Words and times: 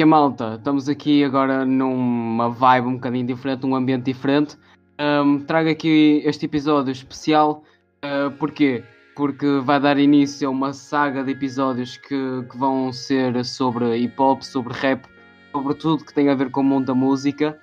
que 0.00 0.04
é 0.04 0.06
malta? 0.06 0.54
Estamos 0.54 0.88
aqui 0.88 1.22
agora 1.22 1.66
numa 1.66 2.48
vibe 2.48 2.86
um 2.86 2.94
bocadinho 2.94 3.26
diferente, 3.26 3.66
num 3.66 3.74
ambiente 3.74 4.04
diferente. 4.04 4.56
Um, 4.98 5.40
trago 5.40 5.68
aqui 5.68 6.22
este 6.24 6.46
episódio 6.46 6.90
especial. 6.90 7.62
Uh, 8.02 8.30
porquê? 8.38 8.82
Porque 9.14 9.60
vai 9.62 9.78
dar 9.78 9.98
início 9.98 10.48
a 10.48 10.50
uma 10.50 10.72
saga 10.72 11.22
de 11.22 11.32
episódios 11.32 11.98
que, 11.98 12.16
que 12.50 12.56
vão 12.56 12.90
ser 12.94 13.44
sobre 13.44 13.94
hip 13.98 14.14
hop, 14.18 14.40
sobre 14.40 14.72
rap, 14.72 15.04
sobre 15.52 15.74
tudo 15.74 16.02
que 16.02 16.14
tem 16.14 16.30
a 16.30 16.34
ver 16.34 16.50
com 16.50 16.62
o 16.62 16.64
mundo 16.64 16.86
da 16.86 16.94
música. 16.94 17.58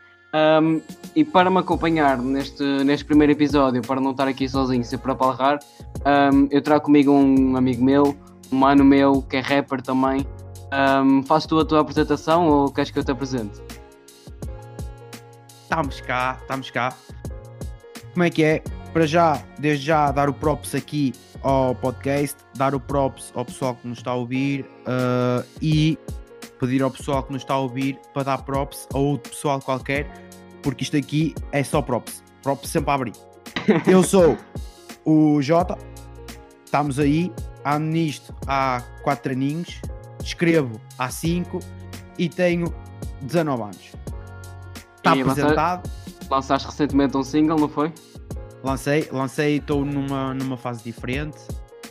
Um, 0.62 0.80
e 1.16 1.26
para 1.26 1.50
me 1.50 1.58
acompanhar 1.58 2.20
neste, 2.20 2.64
neste 2.84 3.04
primeiro 3.04 3.34
episódio, 3.34 3.82
para 3.82 4.00
não 4.00 4.12
estar 4.12 4.28
aqui 4.28 4.48
sozinho 4.48 4.84
sempre 4.84 5.12
a 5.12 5.16
palrar, 5.16 5.58
um, 6.06 6.48
eu 6.52 6.62
trago 6.62 6.86
comigo 6.86 7.12
um 7.12 7.58
amigo 7.58 7.84
meu, 7.84 8.16
um 8.52 8.58
mano 8.58 8.86
meu 8.86 9.24
que 9.24 9.38
é 9.38 9.40
rapper 9.40 9.82
também. 9.82 10.24
Um, 10.74 11.24
fazes 11.24 11.48
tu 11.48 11.60
a 11.60 11.66
tua 11.66 11.80
apresentação 11.80 12.48
ou 12.48 12.72
queres 12.72 12.92
que 12.92 13.00
eu 13.00 13.04
te 13.04 13.12
apresente? 13.12 13.62
Estamos 15.64 16.02
cá, 16.02 16.38
estamos 16.42 16.70
cá. 16.72 16.94
Como 18.14 18.24
é 18.24 18.30
que 18.30 18.44
é? 18.44 18.64
Para 18.92 19.06
já, 19.06 19.44
desde 19.60 19.86
já, 19.86 20.12
dar 20.12 20.30
o 20.30 20.34
props 20.34 20.74
aqui 20.76 21.14
ao 21.44 21.76
podcast, 21.76 22.38
dar 22.56 22.74
o 22.74 22.80
props 22.80 23.32
ao 23.36 23.46
pessoal 23.46 23.76
que 23.76 23.88
nos 23.88 24.00
está 24.00 24.12
a 24.12 24.16
ouvir 24.16 24.62
uh, 24.62 25.46
e 25.62 25.98
pedir 26.60 26.82
ao 26.82 26.90
pessoal 26.90 27.24
que 27.24 27.32
nos 27.32 27.44
está 27.44 27.54
a 27.54 27.60
ouvir 27.60 28.00
para 28.14 28.24
dar 28.24 28.42
props 28.44 28.88
a 28.94 28.98
outro 28.98 29.32
pessoal 29.32 29.60
qualquer, 29.62 30.10
porque 30.64 30.84
isto 30.84 30.98
aqui 30.98 31.36
é 31.52 31.64
só 31.64 31.82
props. 31.82 32.24
Props 32.42 32.70
sempre 32.70 32.92
a 32.92 32.94
abrir. 32.94 33.14
Eu 33.86 34.04
sou 34.04 34.38
o 35.06 35.42
Jota, 35.42 35.78
estamos 36.66 37.00
aí, 37.00 37.32
ando 37.66 37.86
nisto 37.86 38.34
há 38.48 38.82
4 39.04 39.32
aninhos, 39.34 39.80
escrevo 40.28 40.80
há 40.98 41.10
5 41.10 41.60
e 42.18 42.28
tenho 42.28 42.74
19 43.22 43.64
anos. 43.64 43.92
Está 44.98 45.14
apresentado. 45.14 45.90
Lançaste 46.30 46.68
recentemente 46.68 47.16
um 47.16 47.24
single, 47.24 47.58
não 47.58 47.70
foi? 47.70 47.94
Lancei, 48.64 49.08
lancei, 49.12 49.58
estou 49.58 49.86
numa, 49.86 50.34
numa 50.34 50.58
fase 50.58 50.84
diferente, 50.84 51.38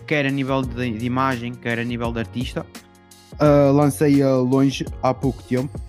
quer 0.06 0.26
a 0.26 0.30
nível 0.30 0.60
de, 0.60 0.98
de 0.98 1.06
imagem, 1.06 1.54
quer 1.54 1.78
a 1.78 1.84
nível 1.84 2.12
de 2.12 2.18
artista. 2.18 2.66
Uh, 3.34 3.72
Lancei-a 3.72 4.36
longe 4.36 4.84
há 5.02 5.14
pouco 5.14 5.42
tempo. 5.42 5.80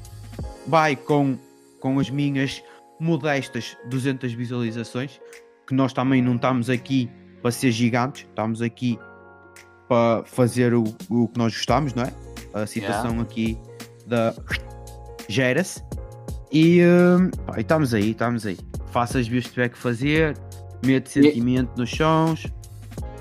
Vai 0.65 0.95
com, 0.95 1.37
com 1.79 1.99
as 1.99 2.09
minhas 2.09 2.63
modestas 2.99 3.75
200 3.89 4.31
visualizações, 4.33 5.19
que 5.67 5.73
nós 5.73 5.91
também 5.91 6.21
não 6.21 6.35
estamos 6.35 6.69
aqui 6.69 7.09
para 7.41 7.51
ser 7.51 7.71
gigantes, 7.71 8.23
estamos 8.23 8.61
aqui 8.61 8.97
para 9.89 10.23
fazer 10.25 10.73
o, 10.73 10.83
o 11.09 11.27
que 11.27 11.37
nós 11.37 11.53
gostamos, 11.53 11.93
não 11.93 12.03
é? 12.03 12.26
A 12.63 12.67
situação 12.67 13.11
yeah. 13.11 13.21
aqui 13.21 13.57
da 14.05 14.33
gera-se 15.27 15.81
e, 16.51 16.81
pá, 17.45 17.57
e 17.57 17.61
estamos 17.61 17.93
aí, 17.93 18.11
estamos 18.11 18.45
aí. 18.45 18.57
Faça 18.91 19.19
as 19.19 19.27
views 19.27 19.45
que 19.45 19.51
tiver 19.51 19.69
que 19.69 19.77
fazer, 19.77 20.37
mete 20.85 21.09
sentimento 21.09 21.71
e... 21.75 21.79
nos 21.79 21.89
sons. 21.89 22.47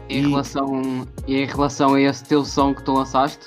Em, 0.09 0.25
e... 0.25 0.29
relação, 0.29 1.07
e 1.27 1.37
em 1.37 1.47
relação 1.47 1.95
a 1.95 2.01
esse 2.01 2.25
teu 2.25 2.45
som 2.45 2.73
que 2.75 2.83
tu 2.83 2.92
lançaste, 2.92 3.47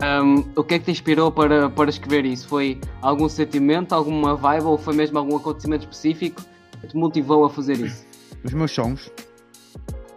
um, 0.00 0.44
o 0.54 0.62
que 0.62 0.74
é 0.74 0.78
que 0.78 0.84
te 0.84 0.90
inspirou 0.90 1.32
para, 1.32 1.68
para 1.70 1.90
escrever 1.90 2.24
isso? 2.24 2.46
Foi 2.48 2.80
algum 3.02 3.28
sentimento, 3.28 3.94
alguma 3.94 4.36
vibe 4.36 4.64
ou 4.64 4.78
foi 4.78 4.94
mesmo 4.94 5.18
algum 5.18 5.36
acontecimento 5.36 5.82
específico 5.82 6.42
que 6.80 6.88
te 6.88 6.96
motivou 6.96 7.44
a 7.44 7.50
fazer 7.50 7.80
isso? 7.80 8.04
Os 8.44 8.52
meus 8.52 8.70
sons, 8.70 9.10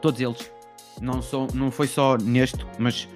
todos 0.02 0.20
eles, 0.20 0.52
não, 1.02 1.22
são, 1.22 1.48
não 1.54 1.72
foi 1.72 1.88
só 1.88 2.18
neste, 2.18 2.66
mas 2.78 3.08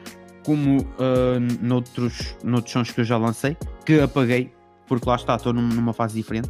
como 0.46 0.82
uh, 0.82 1.40
noutros, 1.62 2.36
noutros 2.44 2.72
sons 2.72 2.92
que 2.92 3.02
eu 3.02 3.06
já 3.06 3.18
lancei, 3.18 3.58
que 3.86 4.00
apaguei, 4.00 4.54
porque 4.88 5.08
lá 5.08 5.16
está, 5.16 5.36
estou 5.36 5.54
numa 5.54 5.94
fase 5.94 6.16
diferente, 6.16 6.50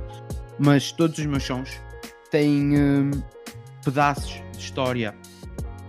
mas 0.60 0.92
todos 0.92 1.18
os 1.18 1.26
meus 1.26 1.44
sons 1.44 1.82
têm 2.32 2.74
uh, 2.76 3.24
pedaços 3.84 4.42
de 4.52 4.60
história 4.60 5.16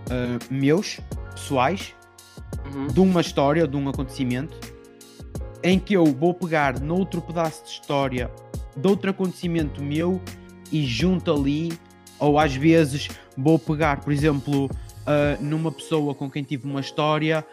uh, 0.07 0.53
meus, 0.53 0.99
pessoais, 1.33 1.93
uhum. 2.73 2.87
de 2.87 2.99
uma 2.99 3.21
história, 3.21 3.67
de 3.67 3.75
um 3.75 3.89
acontecimento, 3.89 4.57
em 5.63 5.79
que 5.79 5.95
eu 5.95 6.05
vou 6.05 6.33
pegar 6.33 6.79
noutro 6.79 7.21
pedaço 7.21 7.63
de 7.63 7.71
história 7.71 8.31
de 8.75 8.87
outro 8.87 9.09
acontecimento 9.09 9.81
meu 9.81 10.21
e 10.71 10.85
junto 10.85 11.31
ali, 11.31 11.71
ou 12.19 12.37
às 12.37 12.55
vezes 12.55 13.09
vou 13.37 13.57
pegar, 13.57 14.01
por 14.01 14.11
exemplo, 14.11 14.65
uh, 14.65 15.43
numa 15.43 15.71
pessoa 15.71 16.13
com 16.13 16.29
quem 16.29 16.43
tive 16.43 16.65
uma 16.65 16.81
história, 16.81 17.45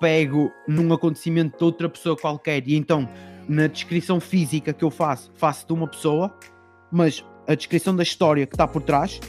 pego 0.00 0.52
num 0.66 0.92
acontecimento 0.92 1.58
de 1.58 1.64
outra 1.64 1.88
pessoa 1.88 2.16
qualquer 2.16 2.66
e 2.66 2.76
então 2.76 3.08
na 3.48 3.66
descrição 3.66 4.20
física 4.20 4.72
que 4.72 4.84
eu 4.84 4.90
faço, 4.90 5.30
faço 5.36 5.66
de 5.66 5.72
uma 5.72 5.86
pessoa, 5.86 6.36
mas 6.90 7.24
a 7.46 7.54
descrição 7.54 7.94
da 7.94 8.02
história 8.02 8.46
que 8.46 8.54
está 8.54 8.66
por 8.66 8.82
trás 8.82 9.20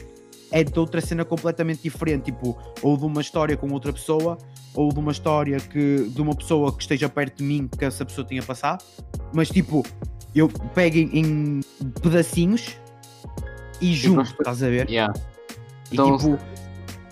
é 0.50 0.64
de 0.64 0.78
outra 0.78 1.00
cena 1.00 1.24
completamente 1.24 1.82
diferente, 1.82 2.26
tipo, 2.26 2.58
ou 2.82 2.96
de 2.96 3.04
uma 3.04 3.20
história 3.20 3.56
com 3.56 3.70
outra 3.70 3.92
pessoa, 3.92 4.38
ou 4.74 4.92
de 4.92 4.98
uma 4.98 5.12
história 5.12 5.58
que 5.58 6.08
de 6.08 6.20
uma 6.20 6.34
pessoa 6.34 6.74
que 6.74 6.82
esteja 6.82 7.08
perto 7.08 7.38
de 7.38 7.44
mim 7.44 7.68
que 7.68 7.84
essa 7.84 8.04
pessoa 8.04 8.26
tinha 8.26 8.42
passado, 8.42 8.84
mas 9.32 9.48
tipo, 9.48 9.84
eu 10.34 10.48
pego 10.74 10.96
em, 10.96 11.10
em 11.18 11.60
pedacinhos 12.02 12.76
e 13.80 13.94
junto, 13.94 14.22
estás 14.22 14.62
a 14.62 14.68
ver? 14.68 14.88
Yeah. 14.88 15.12
E 15.90 15.94
então, 15.94 16.16
tipo, 16.16 16.38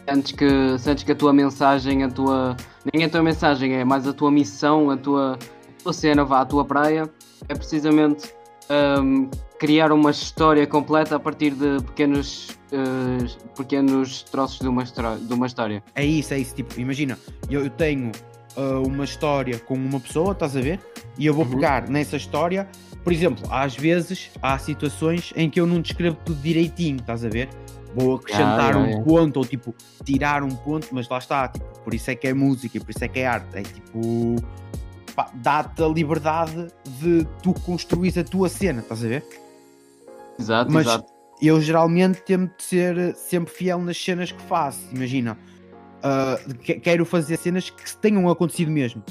sentes 0.08 0.32
que, 0.32 0.78
sentes 0.78 1.04
que 1.04 1.12
a 1.12 1.14
tua 1.14 1.32
mensagem, 1.32 2.02
a 2.02 2.08
tua. 2.08 2.56
Nem 2.92 3.04
a 3.04 3.08
tua 3.08 3.22
mensagem, 3.22 3.74
é 3.74 3.84
mais 3.84 4.06
a 4.06 4.12
tua 4.12 4.30
missão, 4.30 4.91
a 4.91 4.97
tua, 4.97 5.34
a 5.34 5.82
tua 5.82 5.92
cena, 5.92 6.24
vá, 6.24 6.41
a 6.41 6.44
tua 6.44 6.64
praia, 6.64 7.10
é 7.48 7.54
precisamente 7.54 8.30
um, 9.02 9.28
criar 9.58 9.92
uma 9.92 10.10
história 10.10 10.66
completa 10.66 11.16
a 11.16 11.20
partir 11.20 11.50
de 11.50 11.82
pequenos, 11.84 12.50
uh, 12.72 13.54
pequenos 13.56 14.22
troços 14.22 14.60
de 14.60 14.69
uma, 14.69 14.84
de 14.84 15.34
uma 15.34 15.47
história. 15.47 15.82
É 15.94 16.04
isso, 16.04 16.34
é 16.34 16.38
isso. 16.38 16.54
Tipo, 16.54 16.78
imagina, 16.78 17.19
eu, 17.50 17.64
eu 17.64 17.70
tenho 17.70 18.12
uh, 18.56 18.86
uma 18.86 19.04
história 19.04 19.58
com 19.58 19.74
uma 19.74 20.00
pessoa, 20.00 20.32
estás 20.32 20.56
a 20.56 20.60
ver? 20.60 20.80
E 21.18 21.26
eu 21.26 21.34
vou 21.34 21.44
uhum. 21.44 21.53
pegar 21.53 21.88
nessa 21.88 22.16
história. 22.16 22.68
Por 23.03 23.12
exemplo, 23.12 23.47
às 23.50 23.76
vezes 23.76 24.30
há 24.42 24.58
situações 24.58 25.32
em 25.36 25.48
que 25.48 25.60
eu 25.60 25.66
não 25.66 25.80
descrevo 25.80 26.16
tudo 26.24 26.41
direitinho, 26.41 26.97
estás 26.97 27.24
a 27.24 27.28
ver? 27.28 27.48
Vou 27.96 28.16
acrescentar 28.16 28.74
ah, 28.74 28.78
um 28.78 29.02
ponto 29.02 29.38
ou 29.38 29.44
tipo 29.46 29.74
tirar 30.04 30.42
um 30.42 30.54
ponto, 30.54 30.88
mas 30.92 31.08
lá 31.08 31.16
está, 31.16 31.48
tipo, 31.48 31.66
por 31.80 31.94
isso 31.94 32.10
é 32.10 32.14
que 32.14 32.28
é 32.28 32.34
música, 32.34 32.78
por 32.78 32.90
isso 32.90 33.02
é 33.02 33.08
que 33.08 33.20
é 33.20 33.26
arte. 33.26 33.56
É 33.56 33.62
tipo 33.62 34.36
dá-te 35.34 35.82
a 35.82 35.88
liberdade 35.88 36.68
de 37.00 37.26
tu 37.42 37.54
construir 37.54 38.18
a 38.18 38.24
tua 38.24 38.50
cena, 38.50 38.80
estás 38.80 39.02
a 39.02 39.08
ver? 39.08 39.24
Exato, 40.38 40.70
Mas 40.70 40.86
exato. 40.86 41.06
eu 41.40 41.60
geralmente 41.60 42.20
tento 42.22 42.62
ser 42.62 43.14
sempre 43.14 43.52
fiel 43.52 43.80
nas 43.80 43.96
cenas 43.96 44.30
que 44.30 44.42
faço. 44.42 44.80
Imagina, 44.92 45.38
uh, 45.98 46.54
quero 46.58 47.04
fazer 47.06 47.38
cenas 47.38 47.70
que 47.70 47.96
tenham 47.96 48.28
acontecido 48.28 48.70
mesmo. 48.70 49.02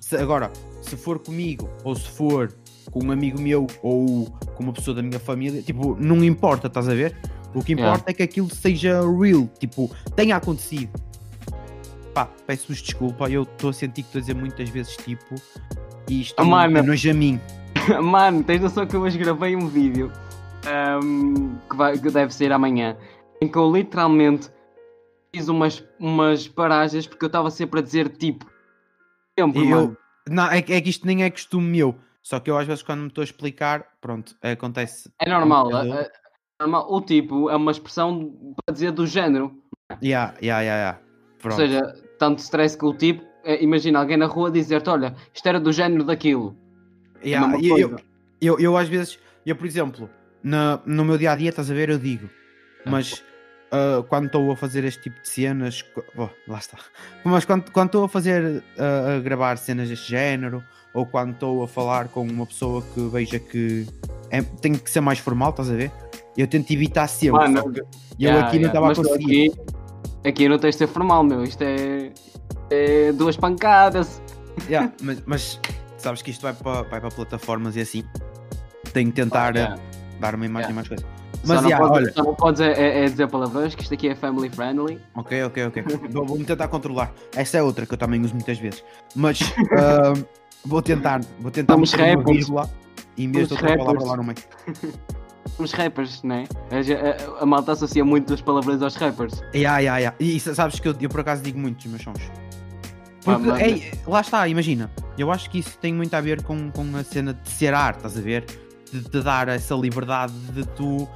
Se, 0.00 0.16
agora, 0.16 0.50
se 0.80 0.96
for 0.96 1.18
comigo 1.18 1.68
ou 1.82 1.94
se 1.94 2.08
for 2.08 2.54
com 2.90 3.04
um 3.04 3.10
amigo 3.10 3.40
meu 3.40 3.66
ou 3.82 4.26
com 4.54 4.62
uma 4.62 4.72
pessoa 4.72 4.94
da 4.94 5.02
minha 5.02 5.18
família, 5.18 5.62
tipo, 5.62 5.96
não 6.00 6.22
importa, 6.24 6.68
estás 6.68 6.88
a 6.88 6.94
ver? 6.94 7.16
O 7.54 7.62
que 7.62 7.72
importa 7.72 7.90
yeah. 7.90 8.10
é 8.10 8.12
que 8.12 8.22
aquilo 8.22 8.52
seja 8.52 9.00
real, 9.00 9.48
tipo, 9.58 9.90
tenha 10.16 10.36
acontecido 10.36 10.90
pá, 12.14 12.28
peço-vos 12.46 12.80
desculpa, 12.80 13.28
eu 13.28 13.42
estou 13.42 13.70
a 13.70 13.72
sentir 13.72 14.02
que 14.02 14.08
estou 14.08 14.20
a 14.20 14.22
dizer 14.22 14.34
muitas 14.34 14.68
vezes 14.68 14.96
tipo, 14.96 15.34
e 16.08 16.22
isto 16.22 16.40
oh, 16.40 16.44
mano. 16.44 16.82
nojo 16.82 17.10
a 17.10 17.14
mim. 17.14 17.40
mano, 18.00 18.44
tens 18.44 18.62
noção 18.62 18.86
que 18.86 18.94
eu 18.94 19.02
hoje 19.02 19.18
gravei 19.18 19.56
um 19.56 19.66
vídeo 19.66 20.12
um, 21.02 21.58
que, 21.68 21.76
vai, 21.76 21.98
que 21.98 22.10
deve 22.10 22.32
ser 22.32 22.52
amanhã, 22.52 22.96
em 23.42 23.48
que 23.48 23.58
eu 23.58 23.70
literalmente 23.70 24.48
fiz 25.34 25.48
umas, 25.48 25.84
umas 25.98 26.46
paragens 26.46 27.06
porque 27.06 27.24
eu 27.24 27.28
estava 27.28 27.50
sempre 27.50 27.80
a 27.80 27.82
dizer 27.82 28.08
tipo, 28.10 28.46
eu. 29.36 29.96
Não, 30.30 30.50
é, 30.50 30.58
é 30.58 30.62
que 30.62 30.88
isto 30.88 31.06
nem 31.06 31.24
é 31.24 31.30
costume 31.30 31.66
meu. 31.66 31.98
Só 32.22 32.40
que 32.40 32.50
eu 32.50 32.56
às 32.56 32.66
vezes 32.66 32.82
quando 32.82 33.00
me 33.00 33.08
estou 33.08 33.20
a 33.20 33.24
explicar, 33.24 33.84
pronto, 34.00 34.34
acontece. 34.40 35.10
É 35.18 35.28
normal. 35.28 35.68
É, 35.76 36.10
normal. 36.64 36.86
O 36.90 37.00
tipo 37.00 37.50
é 37.50 37.56
uma 37.56 37.70
expressão 37.70 38.32
para 38.56 38.72
dizer 38.72 38.92
do 38.92 39.06
género. 39.06 39.52
Yeah, 40.02 40.34
yeah, 40.42 40.62
yeah, 40.62 40.62
yeah. 40.62 40.98
Pronto. 41.38 41.60
Ou 41.60 41.66
seja, 41.66 41.94
tanto 42.18 42.38
stress 42.38 42.76
que 42.76 42.84
o 42.84 42.94
tipo, 42.94 43.22
é, 43.44 43.62
imagina 43.62 43.98
alguém 43.98 44.16
na 44.16 44.26
rua 44.26 44.50
dizer-te: 44.50 44.88
Olha, 44.88 45.14
isto 45.32 45.46
era 45.46 45.60
do 45.60 45.72
género 45.72 46.04
daquilo. 46.04 46.56
É 47.22 47.28
yeah, 47.28 47.54
é 47.56 47.60
eu, 47.60 47.78
eu, 47.78 47.96
eu, 48.40 48.58
eu, 48.58 48.76
às 48.76 48.88
vezes, 48.88 49.18
eu 49.44 49.54
por 49.54 49.66
exemplo, 49.66 50.10
na, 50.42 50.80
no 50.84 51.04
meu 51.04 51.18
dia 51.18 51.32
a 51.32 51.36
dia, 51.36 51.50
estás 51.50 51.70
a 51.70 51.74
ver, 51.74 51.88
eu 51.88 51.98
digo, 51.98 52.28
ah. 52.84 52.90
mas 52.90 53.24
uh, 53.72 54.02
quando 54.04 54.26
estou 54.26 54.50
a 54.52 54.56
fazer 54.56 54.84
este 54.84 55.04
tipo 55.04 55.20
de 55.20 55.28
cenas, 55.28 55.84
oh, 56.16 56.28
lá 56.46 56.58
está, 56.58 56.78
mas 57.24 57.44
quando 57.44 57.86
estou 57.86 58.04
a 58.04 58.08
fazer, 58.08 58.62
uh, 58.78 59.16
a 59.16 59.20
gravar 59.20 59.56
cenas 59.56 59.88
deste 59.88 60.10
género, 60.10 60.62
ou 60.92 61.06
quando 61.06 61.32
estou 61.32 61.62
a 61.62 61.68
falar 61.68 62.08
com 62.08 62.22
uma 62.22 62.46
pessoa 62.46 62.82
que 62.94 63.00
veja 63.08 63.38
que 63.38 63.86
é, 64.30 64.42
tem 64.42 64.74
que 64.74 64.90
ser 64.90 65.00
mais 65.00 65.18
formal, 65.18 65.50
estás 65.50 65.70
a 65.70 65.74
ver? 65.74 65.90
Eu 66.36 66.46
tento 66.46 66.70
evitar 66.72 67.06
sempre. 67.06 67.38
Mano, 67.38 67.58
eu 67.76 67.86
yeah, 68.20 68.46
aqui 68.48 68.58
não 68.58 68.66
estava 68.68 68.92
a 68.92 68.94
conseguir. 68.94 69.50
Aqui 69.52 70.28
Aqui 70.28 70.48
não 70.48 70.58
tens 70.58 70.74
de 70.74 70.78
ser 70.78 70.86
formal, 70.86 71.22
meu. 71.22 71.44
Isto 71.44 71.62
é, 71.62 72.10
é 72.70 73.12
duas 73.12 73.36
pancadas. 73.36 74.22
Yeah, 74.68 74.90
mas, 75.02 75.22
mas 75.26 75.60
sabes 75.98 76.22
que 76.22 76.30
isto 76.30 76.40
vai 76.42 76.54
para, 76.54 76.82
vai 76.82 77.00
para 77.00 77.10
plataformas 77.10 77.76
e 77.76 77.80
assim. 77.80 78.04
Tenho 78.92 79.10
que 79.10 79.16
tentar 79.16 79.56
Ah, 79.58 79.76
dar 80.20 80.34
uma 80.34 80.46
imagem 80.46 80.72
mais 80.72 80.88
coisa. 80.88 81.04
Só 81.04 81.52
Mas 81.52 81.62
não, 81.62 81.68
yeah, 81.68 81.86
podes, 81.86 82.04
olha, 82.04 82.12
só 82.14 82.22
não 82.22 82.34
podes 82.34 82.60
é, 82.62 82.72
é- 82.72 83.04
é 83.04 83.04
dizer 83.04 83.28
palavrões, 83.28 83.74
que 83.74 83.82
isto 83.82 83.92
aqui 83.92 84.08
é 84.08 84.14
family 84.14 84.48
friendly. 84.48 84.98
ok, 85.14 85.42
ok, 85.44 85.66
ok. 85.66 85.84
Vou- 86.10 86.24
Vou-me 86.24 86.44
tentar 86.44 86.68
controlar. 86.68 87.12
Essa 87.36 87.58
é 87.58 87.62
outra 87.62 87.84
que 87.84 87.92
eu 87.92 87.98
também 87.98 88.20
uso 88.22 88.32
muitas 88.34 88.56
vezes. 88.58 88.82
Mas 89.14 89.40
ah, 89.78 90.14
vou 90.64 90.80
tentar, 90.80 91.20
vou 91.38 91.50
tentar 91.50 91.74
Somos 91.74 91.92
meter 91.92 92.02
uma 92.04 92.16
rappers. 92.18 92.36
vírgula 92.38 92.70
e 93.16 93.24
em 93.24 93.30
vez 93.32 93.48
de 93.48 93.54
outra 93.54 93.76
palavra 93.76 93.92
rappers. 93.92 94.08
lá 94.10 94.16
no 94.16 94.24
meio. 94.24 94.38
Os 95.58 95.72
rappers, 95.72 96.22
né? 96.22 96.44
A, 96.70 97.38
a, 97.38 97.42
a 97.42 97.46
malta 97.46 97.72
associa 97.72 98.04
muito 98.04 98.32
os 98.34 98.40
palavrões 98.40 98.82
aos 98.82 98.96
rappers. 98.96 99.40
Yeah, 99.54 99.78
yeah, 99.78 99.98
yeah. 99.98 100.16
E 100.18 100.38
sabes 100.40 100.80
que 100.80 100.88
eu, 100.88 100.94
eu 101.00 101.08
por 101.08 101.20
acaso 101.20 101.42
digo 101.42 101.58
muito 101.58 101.88
nos 101.88 101.92
meus 101.92 102.02
sons. 102.02 102.30
Porque, 103.24 103.62
ei, 103.62 103.92
lá 104.06 104.20
está, 104.20 104.46
imagina. 104.48 104.90
Eu 105.16 105.30
acho 105.30 105.48
que 105.48 105.58
isso 105.58 105.78
tem 105.78 105.94
muito 105.94 106.12
a 106.14 106.20
ver 106.20 106.42
com, 106.42 106.70
com 106.70 106.96
a 106.96 107.02
cena 107.04 107.32
de 107.34 107.48
ser 107.48 107.72
arte, 107.72 107.98
estás 107.98 108.18
a 108.18 108.20
ver? 108.20 108.44
De 108.92 109.02
te 109.02 109.20
dar 109.22 109.48
essa 109.48 109.74
liberdade 109.74 110.32
de 110.52 110.66
tu 110.68 111.08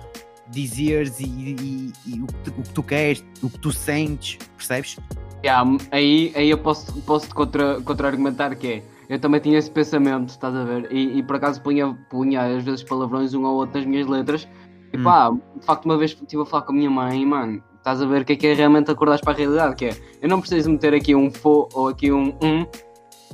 dizeres 0.49 1.21
e, 1.21 1.25
e- 1.25 1.93
e 2.07 2.23
o, 2.23 2.27
que 2.27 2.35
tu, 2.45 2.51
o 2.59 2.63
que 2.63 2.71
tu 2.71 2.83
queres, 2.83 3.25
o 3.43 3.51
que 3.51 3.59
tu 3.59 3.71
sentes, 3.73 4.39
percebes? 4.57 4.97
Yeah, 5.45 5.71
aí, 5.91 6.33
aí 6.35 6.49
eu 6.49 6.59
posso, 6.59 6.93
posso 7.03 7.29
te 7.29 7.35
contra, 7.35 7.81
contra-argumentar 7.83 8.55
que 8.57 8.67
é. 8.67 8.83
Eu 9.09 9.19
também 9.19 9.41
tinha 9.41 9.59
esse 9.59 9.71
pensamento, 9.71 10.31
estás 10.31 10.55
a 10.55 10.65
ver? 10.65 10.93
E, 10.93 11.19
e 11.19 11.23
por 11.23 11.37
acaso 11.37 11.63
punha, 11.63 11.97
punha 12.11 12.43
às 12.43 12.63
vezes 12.63 12.83
palavrões 12.83 13.33
um 13.35 13.45
ou 13.45 13.57
outro 13.57 13.79
nas 13.79 13.87
minhas 13.87 14.07
letras. 14.07 14.47
E 14.93 14.99
Hum. 14.99 15.03
pá, 15.03 15.31
de 15.31 15.65
facto, 15.65 15.85
uma 15.87 15.97
vez 15.97 16.13
estive 16.13 16.43
a 16.43 16.47
falar 16.47 16.63
com 16.63 16.73
a 16.73 16.75
minha 16.75 16.91
mãe, 16.91 17.25
mano, 17.25 17.63
estás 17.77 18.03
a 18.03 18.07
ver 18.07 18.23
o 18.23 18.25
que 18.25 18.33
é 18.35 18.37
que 18.37 18.47
é 18.47 18.55
realmente 18.55 18.91
acordares 18.91 19.21
para 19.21 19.33
a 19.33 19.37
realidade, 19.37 19.77
que 19.77 19.87
é, 19.87 19.97
eu 20.21 20.29
não 20.29 20.41
preciso 20.41 20.71
meter 20.71 20.95
aqui 20.95 21.15
um 21.15 21.31
fo 21.31 21.69
ou 21.73 21.89
aqui 21.89 22.13
um 22.13 22.35
um, 22.43 22.67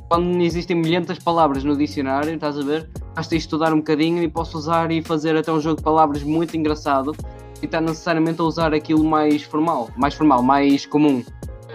quando 0.07 0.41
existem 0.41 0.77
milhentas 0.77 1.19
palavras 1.19 1.63
no 1.63 1.75
dicionário, 1.75 2.33
estás 2.33 2.57
a 2.57 2.63
ver? 2.63 2.89
Basta 3.15 3.35
estudar 3.35 3.73
um 3.73 3.77
bocadinho 3.77 4.21
e 4.21 4.29
posso 4.29 4.57
usar 4.57 4.91
e 4.91 5.01
fazer 5.01 5.35
até 5.35 5.51
um 5.51 5.59
jogo 5.59 5.77
de 5.77 5.83
palavras 5.83 6.23
muito 6.23 6.55
engraçado 6.55 7.13
e 7.61 7.65
está 7.65 7.81
necessariamente 7.81 8.41
a 8.41 8.43
usar 8.43 8.73
aquilo 8.73 9.03
mais 9.03 9.43
formal, 9.43 9.89
mais 9.95 10.13
formal, 10.13 10.43
mais 10.43 10.85
comum. 10.85 11.23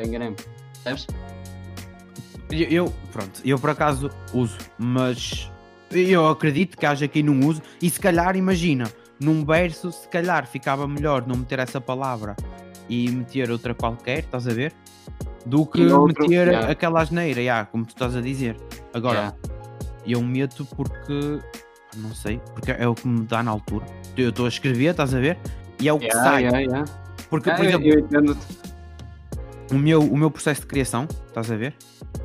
Enganei-me, 0.02 0.36
percebes? 0.84 1.06
Eu, 2.50 2.68
eu- 2.68 2.94
pronto, 3.12 3.40
eu 3.44 3.58
por 3.58 3.70
acaso 3.70 4.10
uso, 4.32 4.56
mas 4.78 5.50
eu 5.90 6.28
acredito 6.28 6.76
que 6.76 6.86
haja 6.86 7.06
quem 7.08 7.22
não 7.22 7.40
use, 7.48 7.62
e 7.80 7.88
se 7.90 7.98
calhar, 8.00 8.36
imagina, 8.36 8.84
num 9.20 9.44
verso, 9.44 9.90
se 9.92 10.08
calhar 10.08 10.46
ficava 10.46 10.86
melhor 10.88 11.26
não 11.26 11.36
meter 11.36 11.58
essa 11.58 11.80
palavra 11.80 12.34
e 12.88 13.10
meter 13.10 13.50
outra 13.50 13.74
qualquer, 13.74 14.20
estás 14.20 14.46
a 14.48 14.52
ver? 14.52 14.72
Do 15.46 15.64
que 15.66 15.84
outro, 15.86 16.24
meter 16.28 16.48
yeah. 16.48 16.70
aquela 16.70 17.00
asneira, 17.00 17.40
yeah, 17.40 17.64
como 17.66 17.84
tu 17.84 17.90
estás 17.90 18.14
a 18.16 18.20
dizer. 18.20 18.56
Agora, 18.92 19.18
Yeah. 19.18 19.36
eu 20.06 20.22
meto 20.22 20.64
porque, 20.76 21.38
não 21.96 22.14
sei, 22.14 22.40
porque 22.54 22.72
é 22.72 22.86
o 22.86 22.94
que 22.94 23.06
me 23.08 23.24
dá 23.26 23.42
na 23.42 23.50
altura. 23.50 23.86
Eu 24.16 24.30
estou 24.30 24.46
a 24.46 24.48
escrever, 24.48 24.90
estás 24.90 25.14
a 25.14 25.18
ver? 25.20 25.38
E 25.80 25.88
é 25.88 25.92
o 25.92 25.98
que 25.98 26.06
Yeah, 26.06 26.50
sai. 26.50 26.84
Porque, 27.30 27.48
Ah, 27.50 27.54
por 27.54 27.64
exemplo, 27.64 27.86
eu. 27.88 28.36
O 29.70 29.78
meu, 29.78 30.00
o 30.00 30.16
meu 30.16 30.30
processo 30.30 30.62
de 30.62 30.66
criação, 30.66 31.06
estás 31.28 31.50
a 31.50 31.56
ver? 31.56 31.74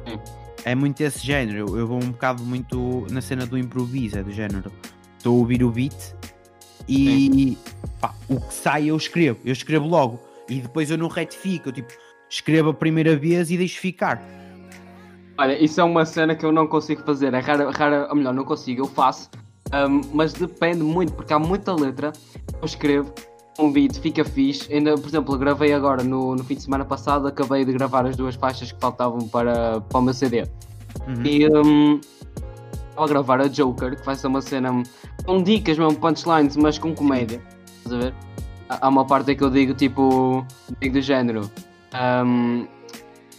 Sim. 0.07 0.19
É 0.63 0.73
muito 0.73 1.01
esse 1.01 1.25
género. 1.25 1.69
Eu, 1.69 1.79
eu 1.79 1.87
vou 1.87 1.97
um 1.97 2.11
bocado 2.11 2.43
muito 2.43 3.05
na 3.11 3.21
cena 3.21 3.45
do 3.45 3.57
improviso, 3.57 4.17
é 4.17 4.23
do 4.23 4.31
género. 4.31 4.71
Estou 5.17 5.35
a 5.35 5.39
ouvir 5.39 5.63
o 5.63 5.71
beat 5.71 6.15
e 6.87 7.57
pá, 7.99 8.13
o 8.29 8.39
que 8.39 8.53
sai 8.53 8.87
eu 8.87 8.97
escrevo. 8.97 9.39
Eu 9.45 9.53
escrevo 9.53 9.87
logo 9.87 10.19
e 10.49 10.61
depois 10.61 10.89
eu 10.89 10.97
não 10.97 11.07
retifico. 11.07 11.69
Eu 11.69 11.73
tipo, 11.73 11.93
escrevo 12.29 12.69
a 12.69 12.73
primeira 12.73 13.15
vez 13.15 13.51
e 13.51 13.57
deixo 13.57 13.79
ficar. 13.79 14.21
Olha, 15.37 15.61
isso 15.61 15.81
é 15.81 15.83
uma 15.83 16.05
cena 16.05 16.35
que 16.35 16.45
eu 16.45 16.51
não 16.51 16.65
consigo 16.65 17.03
fazer. 17.03 17.33
É 17.33 17.39
rara, 17.39 17.69
rara 17.71 18.07
ou 18.09 18.15
melhor, 18.15 18.33
não 18.33 18.45
consigo, 18.45 18.81
eu 18.81 18.87
faço. 18.87 19.29
Ahm, 19.71 20.01
mas 20.13 20.33
depende 20.33 20.83
muito, 20.83 21.13
porque 21.13 21.33
há 21.33 21.39
muita 21.39 21.73
letra. 21.73 22.13
Eu 22.59 22.65
escrevo, 22.65 23.13
um 23.59 23.71
beat 23.71 23.97
fica 23.99 24.23
fixe. 24.23 24.71
Ainda, 24.73 24.95
por 24.95 25.07
exemplo, 25.07 25.37
gravei 25.37 25.73
agora 25.73 26.03
no, 26.03 26.35
no 26.35 26.43
fim 26.43 26.55
de 26.55 26.63
semana 26.63 26.85
passado, 26.85 27.27
acabei 27.27 27.65
de 27.65 27.73
gravar 27.73 28.05
as 28.05 28.15
duas 28.15 28.35
faixas 28.35 28.71
que 28.71 28.79
faltavam 28.79 29.27
para, 29.27 29.81
para 29.81 29.99
o 29.99 30.01
meu 30.01 30.13
CD. 30.13 30.43
Uhum. 31.07 31.23
E 31.25 31.43
estava 31.43 33.05
a 33.05 33.07
gravar 33.07 33.41
a 33.41 33.47
Joker, 33.47 33.97
que 33.97 34.05
vai 34.05 34.15
ser 34.15 34.27
uma 34.27 34.41
cena 34.41 34.83
com 35.25 35.41
dicas 35.41 35.77
mesmo, 35.77 35.95
punchlines, 35.99 36.55
mas 36.57 36.77
com 36.77 36.93
comédia. 36.93 37.41
Estás 37.77 37.93
a 37.93 37.97
ver? 37.97 38.13
Há 38.69 38.89
uma 38.89 39.05
parte 39.05 39.35
que 39.35 39.43
eu 39.43 39.49
digo 39.49 39.73
tipo, 39.73 40.45
digo 40.81 40.95
do 40.95 41.01
género. 41.01 41.51
hum, 42.25 42.65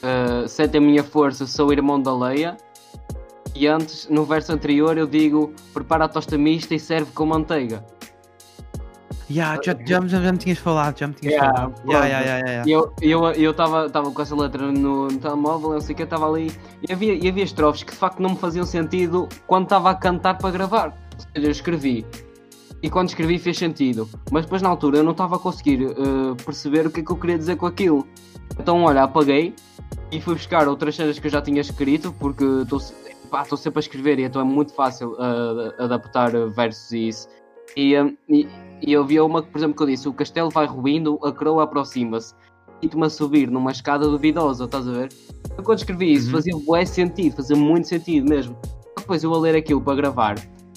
uh, 0.02 0.48
sente 0.48 0.76
a 0.76 0.80
minha 0.80 1.02
força, 1.02 1.46
sou 1.46 1.72
irmão 1.72 2.00
da 2.00 2.14
Leia. 2.16 2.56
E 3.54 3.66
antes, 3.66 4.06
no 4.10 4.24
verso 4.24 4.52
anterior, 4.52 4.98
eu 4.98 5.06
digo: 5.06 5.52
prepara 5.72 6.04
a 6.04 6.08
tosta 6.08 6.36
mista 6.36 6.74
e 6.74 6.78
serve 6.78 7.10
com 7.12 7.26
manteiga. 7.26 7.84
Yeah, 9.28 9.60
já, 9.62 9.74
já, 9.74 10.00
já, 10.00 10.20
já 10.20 10.32
me 10.32 10.38
tinhas 10.38 10.58
falado, 10.58 10.98
já 10.98 11.08
me 11.08 11.14
tinhas 11.14 11.34
Yeah, 11.34 11.52
falado. 11.52 11.74
Yeah, 11.84 12.06
yeah, 12.06 12.24
yeah, 12.24 12.50
yeah. 12.50 12.68
E 12.68 12.72
eu 12.72 12.94
eu 13.02 13.32
eu 13.32 13.50
estava 13.50 13.90
tava 13.90 14.10
com 14.12 14.22
essa 14.22 14.36
letra 14.36 14.70
no, 14.70 15.08
no 15.08 15.18
telemóvel, 15.18 15.70
não 15.70 15.80
sei 15.80 15.94
o 15.94 15.96
que, 15.96 16.04
estava 16.04 16.28
ali. 16.28 16.52
E 16.88 16.92
havia, 16.92 17.14
e 17.14 17.28
havia 17.28 17.42
estrofes 17.42 17.82
que 17.82 17.92
de 17.92 17.98
facto 17.98 18.20
não 18.20 18.30
me 18.30 18.36
faziam 18.36 18.64
sentido 18.64 19.28
quando 19.46 19.64
estava 19.64 19.90
a 19.90 19.94
cantar 19.94 20.38
para 20.38 20.50
gravar. 20.50 20.88
Ou 20.88 21.20
seja, 21.34 21.46
eu 21.46 21.50
escrevi. 21.50 22.06
E 22.82 22.88
quando 22.90 23.08
escrevi 23.08 23.38
fez 23.38 23.58
sentido. 23.58 24.08
Mas 24.30 24.44
depois 24.44 24.62
na 24.62 24.68
altura 24.68 24.98
eu 24.98 25.02
não 25.02 25.12
estava 25.12 25.36
a 25.36 25.38
conseguir 25.38 25.82
eh, 25.82 26.44
perceber 26.44 26.86
o 26.86 26.90
que 26.90 27.00
é 27.00 27.02
que 27.02 27.10
eu 27.10 27.16
queria 27.16 27.38
dizer 27.38 27.56
com 27.56 27.66
aquilo. 27.66 28.06
Então, 28.58 28.82
olha, 28.84 29.02
apaguei 29.02 29.54
e 30.12 30.20
fui 30.20 30.34
buscar 30.34 30.68
outras 30.68 30.94
cenas 30.94 31.18
que 31.18 31.26
eu 31.26 31.30
já 31.30 31.42
tinha 31.42 31.60
escrito, 31.60 32.12
porque 32.12 32.44
estou 32.44 32.78
sempre 33.56 33.78
a 33.78 33.80
escrever 33.80 34.18
e 34.20 34.22
então 34.24 34.40
é 34.40 34.44
muito 34.44 34.72
fácil 34.72 35.16
eh, 35.18 35.82
adaptar 35.82 36.30
versos 36.50 36.92
e 36.92 37.08
isso. 37.08 37.28
E, 37.76 37.94
eh, 37.94 38.12
e, 38.28 38.46
e 38.82 38.92
eu 38.92 39.04
vi 39.04 39.18
uma 39.20 39.42
que, 39.42 39.50
por 39.50 39.58
exemplo, 39.58 39.76
que 39.76 39.82
eu 39.82 39.86
disse: 39.86 40.08
o 40.08 40.12
castelo 40.12 40.50
vai 40.50 40.66
ruindo, 40.66 41.18
a 41.24 41.32
coroa 41.32 41.64
aproxima-se. 41.64 42.34
E-me 42.82 43.06
a 43.06 43.10
subir 43.10 43.50
numa 43.50 43.70
escada 43.70 44.06
duvidosa, 44.06 44.64
estás 44.66 44.86
a 44.86 44.92
ver? 44.92 45.08
Eu 45.56 45.64
quando 45.64 45.78
escrevi 45.78 46.12
isso 46.12 46.26
Uhum. 46.26 46.32
fazia 46.32 46.56
bué 46.58 46.84
sentido, 46.84 47.36
fazia 47.36 47.56
muito 47.56 47.88
sentido 47.88 48.28
mesmo. 48.28 48.54
Depois 48.98 49.24
eu 49.24 49.32
a 49.32 49.38
ler 49.38 49.56
aquilo 49.56 49.80
para 49.80 49.94
gravar 49.94 50.34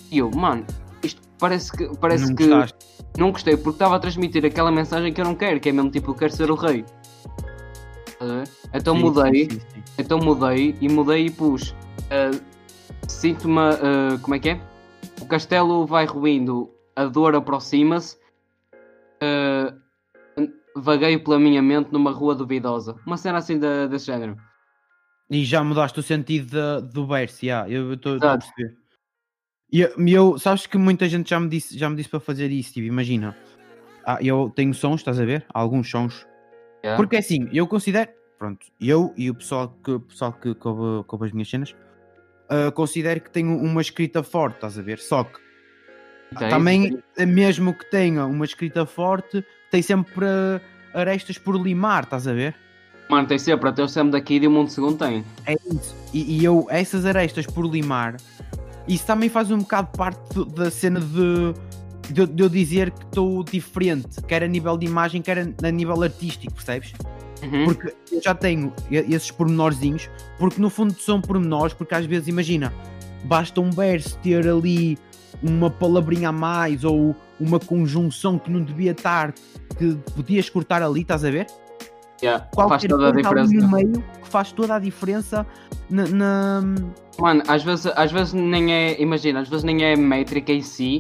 e 0.09 0.19
eu, 0.19 0.31
mano, 0.31 0.65
isto 1.03 1.22
parece 1.38 1.72
que, 1.74 1.89
parece 1.98 2.27
não 2.27 2.36
que 2.36 2.48
gostaste. 2.48 2.77
não 3.17 3.31
gostei 3.31 3.58
porque 3.58 3.72
estava 3.72 3.96
a 3.98 4.00
transmitir 4.00 4.46
aquela 4.46 4.72
mensagem 4.72 5.12
que 5.12 5.19
eu 5.19 5.25
não 5.25 5.36
quero, 5.36 5.60
que 5.60 5.67
é 5.67 5.72
mesmo 5.74 5.91
tipo, 5.91 6.12
eu 6.12 6.15
quero 6.15 6.31
ser 6.34 6.50
o 6.50 6.55
rei. 6.55 6.86
Estás 8.08 8.31
a 8.31 8.36
ver? 8.36 8.50
Então 8.74 8.96
Sim, 8.96 9.01
mudei, 9.01 9.50
sim, 9.50 9.60
sim, 9.60 9.84
então 9.98 10.19
mudei 10.19 10.75
e 10.79 10.88
mudei 10.89 11.25
e 11.25 11.31
pus. 11.31 11.75
ah, 12.12 12.31
Sinto-me. 13.08 13.60
ah, 13.60 14.17
como 14.22 14.36
é 14.36 14.39
que 14.39 14.50
é? 14.51 14.62
O 15.22 15.25
castelo 15.25 15.86
vai 15.86 16.05
ruindo, 16.05 16.69
a 17.00 17.06
dor 17.06 17.36
aproxima-se. 17.36 18.18
ah, 19.22 19.74
vagueio 20.75 21.24
pela 21.24 21.39
minha 21.39 21.62
mente 21.62 21.91
numa 21.91 22.12
rua 22.12 22.34
duvidosa. 22.36 22.96
Uma 23.06 23.18
cena 23.18 23.38
assim 23.39 23.60
da- 23.60 23.88
desse 23.88 24.06
género. 24.06 24.38
E 25.29 25.44
já 25.44 25.63
mudaste 25.63 26.00
o 26.00 26.03
sentido 26.03 26.51
da- 26.51 26.79
do 26.79 27.06
verso, 27.06 27.46
yeah, 27.46 27.70
eu 27.70 27.94
estou 27.94 28.15
a 28.18 28.38
perceber. 28.38 28.77
E 29.72 29.82
eu- 29.82 29.94
eu, 30.08 30.39
sabes 30.39 30.65
que 30.65 30.77
muita 30.77 31.08
gente 31.08 31.29
já 31.29 31.39
me 31.39 31.50
disse, 31.50 31.77
já 31.77 31.89
me 31.89 31.96
disse 31.96 32.10
para 32.10 32.20
fazer 32.20 32.50
isso, 32.51 32.74
tipo, 32.74 32.88
imagina. 32.88 33.36
Ah, 34.06 34.18
eu 34.22 34.51
tenho 34.56 34.74
sons, 34.74 35.01
estás 35.01 35.20
a 35.20 35.25
ver? 35.25 35.46
Alguns 35.53 35.89
sons. 35.89 36.25
Yeah. 36.84 36.96
Porque 36.98 37.18
assim, 37.18 37.48
eu 37.51 37.68
considero, 37.68 38.10
pronto, 38.38 38.65
eu 38.79 39.13
e 39.18 39.29
o 39.29 39.36
pessoal 39.36 39.68
que, 39.84 39.91
o 39.91 40.00
pessoal 40.00 40.34
que 40.34 40.56
coube, 40.56 41.06
coube 41.06 41.25
as 41.25 41.32
minhas 41.32 41.50
cenas, 41.50 41.75
ah, 42.50 42.72
considero 42.72 43.22
que 43.22 43.29
tenho 43.29 43.56
uma 43.58 43.82
escrita 43.82 44.24
forte, 44.24 44.56
estás 44.56 44.79
a 44.79 44.82
ver? 44.82 44.98
Só 45.00 45.24
que 45.25 45.49
Tens, 46.38 46.50
também, 46.50 47.00
mesmo 47.27 47.74
que 47.74 47.89
tenha 47.89 48.25
uma 48.25 48.45
escrita 48.45 48.86
forte, 48.86 49.43
tem 49.71 49.81
sempre 49.81 50.25
arestas 50.93 51.38
por 51.38 51.55
limar, 51.55 52.03
estás 52.03 52.27
a 52.27 52.33
ver? 52.33 52.55
Mano, 53.09 53.27
tem 53.27 53.39
sempre, 53.39 53.67
até 53.69 53.81
o 53.81 53.88
Sam 53.88 54.07
daqui 54.09 54.39
de 54.39 54.48
um 54.48 54.51
mundo 54.51 54.69
segundo 54.69 54.95
tem. 54.98 55.24
É 55.48 55.55
isso. 55.74 55.95
E, 56.13 56.38
e 56.39 56.45
eu, 56.45 56.67
essas 56.69 57.05
arestas 57.05 57.48
por 57.48 57.65
limar, 57.65 58.17
isso 58.88 59.05
também 59.05 59.29
faz 59.29 59.50
um 59.50 59.57
bocado 59.59 59.89
parte 59.98 60.33
do- 60.36 60.45
da 60.45 60.69
cena 60.69 61.00
de, 61.00 61.53
de, 62.13 62.21
eu- 62.21 62.27
de 62.27 62.43
eu 62.43 62.50
dizer 62.50 62.91
que 62.91 63.03
estou 63.05 63.43
diferente, 63.43 64.21
quer 64.27 64.43
a 64.43 64.48
nível 64.48 64.77
de 64.77 64.86
imagem, 64.86 65.24
quer 65.24 65.39
a, 65.39 65.67
a 65.67 65.71
nível 65.71 66.03
artístico, 66.03 66.53
percebes? 66.53 66.93
Uhum. 67.41 67.65
Porque 67.65 67.95
eu 68.12 68.21
já 68.21 68.36
tenho 68.36 68.71
esses 68.91 69.31
pormenorzinhos, 69.31 70.07
porque 70.38 70.62
no 70.62 70.69
fundo 70.69 70.93
são 71.00 71.19
pormenores, 71.19 71.74
porque 71.74 71.95
às 71.95 72.05
vezes, 72.05 72.27
imagina, 72.27 72.71
basta 73.24 73.59
um 73.59 73.71
verso 73.71 74.17
ter 74.19 74.48
ali 74.48 74.98
uma 75.41 75.69
palavrinha 75.69 76.29
a 76.29 76.31
mais 76.31 76.84
ou 76.84 77.15
uma 77.39 77.60
conjunção 77.60 78.38
que 78.38 78.51
não 78.51 78.62
devia 78.62 78.91
estar, 78.91 79.34
que 79.77 79.96
podias 80.15 80.50
cortar 80.50 80.81
ali, 80.84 81.01
estás 81.01 81.24
a 81.24 81.31
ver? 81.31 81.48
Yeah, 82.22 82.46
Faz 82.53 82.67
Qualquer 82.67 82.88
toda 82.89 83.08
a 83.08 83.12
diferença. 83.13 83.53
no 83.53 83.72
meio 83.72 83.91
que 84.22 84.27
faz 84.27 84.51
toda 84.51 84.75
a 84.75 84.79
diferença 84.79 85.48
na- 85.89 86.08
na, 86.08 86.62
Mano, 87.17 87.41
às 87.48 87.63
vezes, 87.63 87.86
às 87.96 88.12
vezes 88.12 88.34
nem 88.34 88.74
é, 88.74 89.01
imagina, 89.01 89.39
às 89.39 89.48
vezes 89.48 89.63
nem 89.63 89.84
é 89.86 89.93
a 89.93 89.98
métrica 89.98 90.51
em 90.51 90.62
si, 90.62 91.00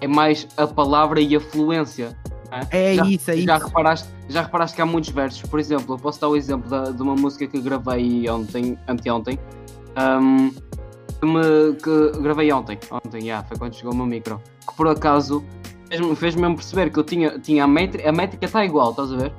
é 0.00 0.06
mais 0.06 0.46
a 0.56 0.66
palavra 0.66 1.20
e 1.20 1.34
a 1.34 1.40
fluência. 1.40 2.16
não 2.50 2.58
É 2.70 2.94
já, 2.94 3.04
isso, 3.06 3.30
é 3.32 3.36
já 3.38 3.56
isso. 3.56 3.66
Reparaste, 3.66 4.08
já 4.28 4.42
reparaste 4.42 4.76
que 4.76 4.82
há 4.82 4.86
muitos 4.86 5.10
versos, 5.10 5.42
por 5.42 5.58
exemplo, 5.58 5.94
eu 5.94 5.98
posso 5.98 6.20
dar 6.20 6.28
o 6.28 6.36
exemplo 6.36 6.70
da- 6.70 6.90
de 6.92 7.02
uma 7.02 7.16
música 7.16 7.46
que 7.48 7.60
gravei 7.60 8.28
ontem, 8.30 8.78
anteontem, 8.86 9.38
um, 10.20 10.52
me, 11.26 11.74
que 11.76 12.20
gravei 12.20 12.52
ontem. 12.52 12.78
Ontem, 12.90 13.22
já, 13.26 13.42
foi 13.44 13.56
quando 13.58 13.74
chegou 13.74 13.92
o 13.92 13.96
meu 13.96 14.06
micro. 14.06 14.40
Que 14.68 14.74
por 14.76 14.88
acaso 14.88 15.44
fez-me 15.88 16.16
fez 16.16 16.34
mesmo 16.34 16.56
perceber 16.56 16.90
que 16.90 16.98
eu 16.98 17.04
tinha, 17.04 17.38
tinha 17.38 17.64
a 17.64 17.66
métrica, 17.66 18.08
a 18.08 18.12
métrica 18.12 18.44
está 18.46 18.64
igual, 18.64 18.90
estás 18.90 19.12
a 19.12 19.16
ver? 19.16 19.32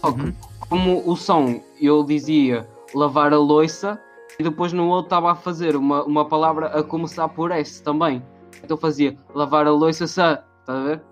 Só 0.00 0.12
que, 0.12 0.20
Uhum. 0.22 0.34
como 0.68 1.10
o 1.10 1.16
som 1.16 1.60
eu 1.80 2.02
dizia 2.04 2.66
lavar 2.94 3.32
a 3.32 3.38
louça 3.38 3.98
e 4.38 4.42
depois 4.42 4.72
no 4.72 4.86
outro 4.88 5.06
estava 5.06 5.32
a 5.32 5.34
fazer 5.34 5.76
uma, 5.76 6.02
uma 6.04 6.24
palavra 6.28 6.66
a 6.68 6.82
começar 6.82 7.28
por 7.28 7.50
S 7.50 7.82
também. 7.82 8.22
Então 8.62 8.76
fazia 8.76 9.16
lavar 9.34 9.66
a 9.66 9.70
louça, 9.72 10.06
sa, 10.06 10.42
estás 10.60 10.78
a 10.78 10.82
ver? 10.84 11.02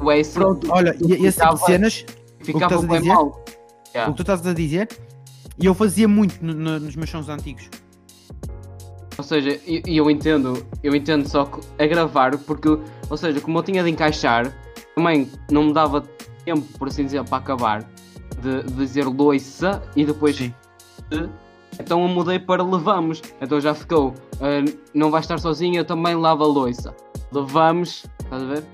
O 0.00 0.10
S 0.12 0.32
Pronto, 0.34 0.70
olha, 0.70 0.96
e 1.00 1.26
esse 1.26 1.40
tipo 1.40 1.54
de 1.54 1.64
cenas, 1.66 2.06
ficava 2.40 2.74
estás 2.74 2.84
a 2.84 2.86
bem 2.86 3.00
dizer? 3.00 3.12
mal. 3.14 3.26
o 3.26 3.58
Yeah. 3.94 4.12
que 4.12 4.16
tu 4.18 4.22
estás 4.22 4.46
a 4.46 4.52
dizer, 4.52 4.86
e 5.58 5.64
eu 5.64 5.74
fazia 5.74 6.06
muito 6.06 6.38
no- 6.44 6.52
no- 6.52 6.78
nos 6.78 6.94
meus 6.94 7.08
sons 7.10 7.28
antigos. 7.30 7.68
Ou 9.18 9.24
seja, 9.24 9.58
e 9.66 9.82
e 9.84 9.96
eu 9.96 10.08
entendo, 10.10 10.64
eu 10.82 10.94
entendo 10.94 11.28
só 11.28 11.50
a 11.78 11.86
gravar, 11.86 12.38
porque, 12.38 12.68
ou 13.10 13.16
seja, 13.16 13.40
como 13.40 13.58
eu 13.58 13.62
tinha 13.64 13.82
de 13.82 13.90
encaixar, 13.90 14.52
também 14.94 15.28
não 15.50 15.64
me 15.64 15.72
dava 15.72 16.02
tempo, 16.44 16.62
por 16.78 16.86
assim 16.88 17.04
dizer, 17.04 17.24
para 17.24 17.38
acabar 17.38 17.82
de, 18.40 18.62
de 18.62 18.72
dizer 18.74 19.04
loiça 19.06 19.82
e 19.96 20.04
depois 20.04 20.36
Sim. 20.36 20.54
de, 21.10 21.28
então 21.80 22.00
eu 22.02 22.08
mudei 22.08 22.38
para 22.38 22.62
levamos. 22.62 23.20
Então 23.40 23.60
já 23.60 23.74
ficou, 23.74 24.14
ah, 24.40 24.64
não 24.94 25.10
vai 25.10 25.20
estar 25.20 25.38
sozinho, 25.38 25.78
eu 25.80 25.84
também 25.84 26.14
lavo 26.14 26.44
a 26.44 26.46
loiça. 26.46 26.94
Levamos, 27.32 28.06
estás 28.22 28.42
a 28.42 28.46
ver? 28.46 28.64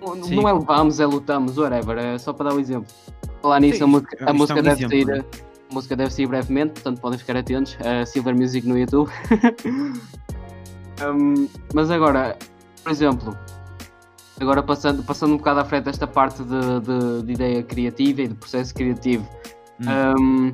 Não- 0.00 0.22
Sim. 0.22 0.36
Não 0.36 0.48
é 0.48 0.52
levamos, 0.52 1.00
é 1.00 1.06
lutamos, 1.06 1.58
whatever, 1.58 1.98
é 1.98 2.16
só 2.18 2.32
para 2.32 2.50
dar 2.50 2.56
um 2.56 2.60
exemplo. 2.60 2.86
Falar 3.42 3.60
nisso, 3.60 3.78
Sim, 3.78 3.84
a 3.84 3.86
música, 3.88 4.14
isto 4.14 4.24
a 4.24 4.30
é 4.30 4.32
um 4.32 4.36
música 4.36 4.62
deve 4.62 4.84
exemplo, 4.84 4.90
sair. 4.90 5.04
né? 5.06 5.24
A 5.70 5.74
música 5.74 5.94
deve 5.96 6.10
sair 6.12 6.26
brevemente, 6.26 6.72
portanto 6.74 7.00
podem 7.00 7.18
ficar 7.18 7.36
atentos. 7.36 7.76
A 7.84 8.04
Silver 8.06 8.34
Music 8.34 8.66
no 8.66 8.78
YouTube. 8.78 9.10
Um, 11.00 11.48
mas 11.74 11.92
agora, 11.92 12.36
por 12.82 12.90
exemplo, 12.90 13.38
agora 14.40 14.60
passando, 14.64 15.00
passando 15.04 15.34
um 15.34 15.36
bocado 15.36 15.60
à 15.60 15.64
frente 15.64 15.88
esta 15.88 16.08
parte 16.08 16.42
de, 16.42 16.80
de- 16.80 17.22
de 17.24 17.32
ideia 17.34 17.62
criativa 17.62 18.22
e 18.22 18.26
de 18.26 18.34
processo 18.34 18.74
criativo, 18.74 19.24
um, 20.18 20.50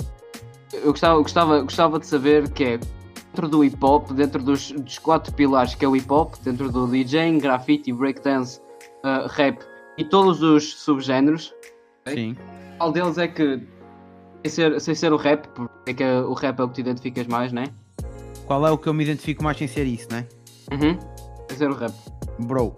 eu 0.71 0.91
gostava, 0.91 1.19
gostava, 1.23 1.63
gostava 1.63 1.99
de 1.99 2.07
saber 2.07 2.51
que 2.51 2.63
é 2.63 2.77
dentro 2.77 3.49
do 3.49 3.65
hip 3.65 3.79
hop, 3.83 4.11
dentro 4.11 4.43
dos, 4.43 4.71
dos 4.73 4.99
quatro 4.99 5.33
pilares 5.33 5.75
que 5.75 5.83
é 5.83 5.89
o 5.89 5.97
hip 5.97 6.13
hop, 6.13 6.35
dentro 6.45 6.71
do 6.71 6.87
DJing, 6.89 7.39
graffiti, 7.39 7.91
breakdance, 7.91 8.61
uh, 9.03 9.27
rap 9.29 9.65
e 9.97 10.05
todos 10.05 10.43
os 10.43 10.75
subgéneros, 10.79 11.55
Sim. 12.07 12.37
qual 12.77 12.93
deles 12.93 13.17
é 13.17 13.29
que, 13.29 13.63
ser, 14.51 14.81
sem 14.81 14.95
ser 14.95 15.13
o 15.13 15.17
rap, 15.17 15.47
porque 15.49 15.91
é 15.91 15.95
que 15.95 16.05
o 16.05 16.33
rap 16.35 16.59
é 16.61 16.63
o 16.63 16.69
que 16.69 16.75
te 16.75 16.81
identificas 16.81 17.27
mais, 17.27 17.53
né? 17.53 17.67
Qual 18.47 18.67
é 18.67 18.71
o 18.71 18.77
que 18.79 18.87
eu 18.89 18.95
me 18.95 19.03
identifico 19.05 19.43
mais 19.43 19.57
sem 19.57 19.67
ser 19.67 19.85
isso, 19.87 20.07
né? 20.11 20.27
Uhum. 20.73 20.99
Sem 21.49 21.59
ser 21.59 21.71
o 21.71 21.75
rap. 21.75 21.93
Bro, 22.39 22.75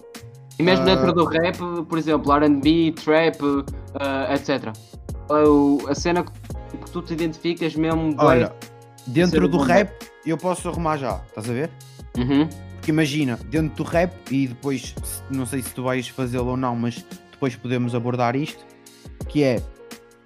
E 0.58 0.62
mesmo 0.62 0.84
Ah. 0.88 0.94
dentro 0.94 1.12
do 1.12 1.24
rap, 1.26 1.58
por 1.86 1.98
exemplo, 1.98 2.32
RB, 2.32 2.92
trap, 2.92 3.36
ah, 4.00 4.34
etc. 4.34 4.72
Qual 5.26 5.38
é 5.38 5.44
o- 5.46 5.78
a 5.88 5.94
cena 5.94 6.24
que, 6.24 6.78
que 6.78 6.90
tu 6.90 7.02
te 7.02 7.12
identificas 7.12 7.74
mesmo. 7.76 8.14
olha, 8.18 8.54
dentro 9.06 9.46
do 9.48 9.58
bom 9.58 9.64
rap 9.64 9.92
eu 10.24 10.38
posso 10.38 10.66
arrumar 10.68 10.96
já, 10.96 11.20
estás 11.28 11.50
a 11.50 11.52
ver? 11.52 11.70
Uhum. 12.16 12.48
Porque 12.76 12.90
imagina, 12.90 13.38
dentro 13.50 13.76
do 13.76 13.82
rap, 13.82 14.12
e 14.32 14.46
depois, 14.46 14.94
não 15.30 15.44
sei 15.44 15.60
se 15.62 15.74
tu 15.74 15.82
vais 15.82 16.08
fazê-lo 16.08 16.46
ou 16.52 16.56
não, 16.56 16.74
mas 16.74 17.04
depois 17.32 17.54
podemos 17.54 17.94
abordar 17.94 18.34
isto, 18.34 18.64
que 19.28 19.42
é, 19.42 19.62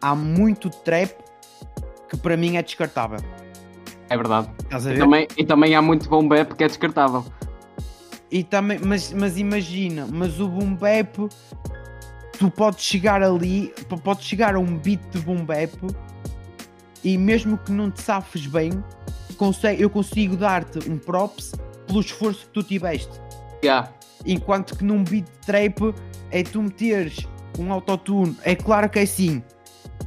há 0.01 0.15
muito 0.15 0.71
trap 0.71 1.11
que 2.11 2.17
para 2.17 2.37
mim 2.37 2.57
é 2.57 2.62
descartável. 2.62 3.21
É 4.09 4.17
verdade. 4.17 4.50
E 4.69 4.99
também, 4.99 5.29
e 5.37 5.45
também 5.45 5.75
há 5.76 5.81
muito 5.81 6.09
bom 6.09 6.26
bap 6.26 6.55
que 6.55 6.64
é 6.64 6.67
descartável. 6.67 7.25
E 8.31 8.43
também, 8.43 8.79
mas, 8.85 9.12
mas 9.12 9.38
imagina, 9.38 10.07
mas 10.11 10.40
o 10.40 10.49
boom 10.49 10.75
bap, 10.75 11.29
tu 12.38 12.50
podes 12.50 12.85
chegar 12.85 13.23
ali, 13.23 13.73
podes 14.02 14.26
chegar 14.26 14.57
a 14.57 14.59
um 14.59 14.76
beat 14.76 15.00
de 15.11 15.21
boom 15.21 15.45
bap 15.45 15.73
e 17.05 17.17
mesmo 17.17 17.57
que 17.59 17.71
não 17.71 17.90
te 17.90 18.02
safes 18.02 18.47
bem, 18.47 18.73
consegue, 19.37 19.83
eu 19.83 19.88
consigo 19.88 20.37
dar-te 20.37 20.90
um 20.90 20.99
props 20.99 21.52
pelo 21.87 22.00
esforço 22.00 22.47
que 22.47 22.52
tu 22.52 22.62
tiveste. 22.62 23.21
Yeah. 23.64 23.93
Enquanto 24.26 24.76
que 24.76 24.85
num 24.85 25.05
beat 25.05 25.25
de 25.25 25.47
trap 25.47 25.95
é 26.31 26.43
tu 26.43 26.62
meteres 26.62 27.26
um 27.59 27.73
autotune, 27.73 28.37
é 28.43 28.55
claro 28.55 28.88
que 28.88 28.99
é 28.99 29.02
assim, 29.02 29.43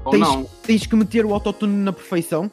Ou 0.05 0.11
tens, 0.11 0.21
não, 0.21 0.43
tens 0.63 0.85
que 0.85 0.95
meter 0.95 1.25
o 1.25 1.33
autotune 1.33 1.75
na 1.75 1.93
perfeição. 1.93 2.51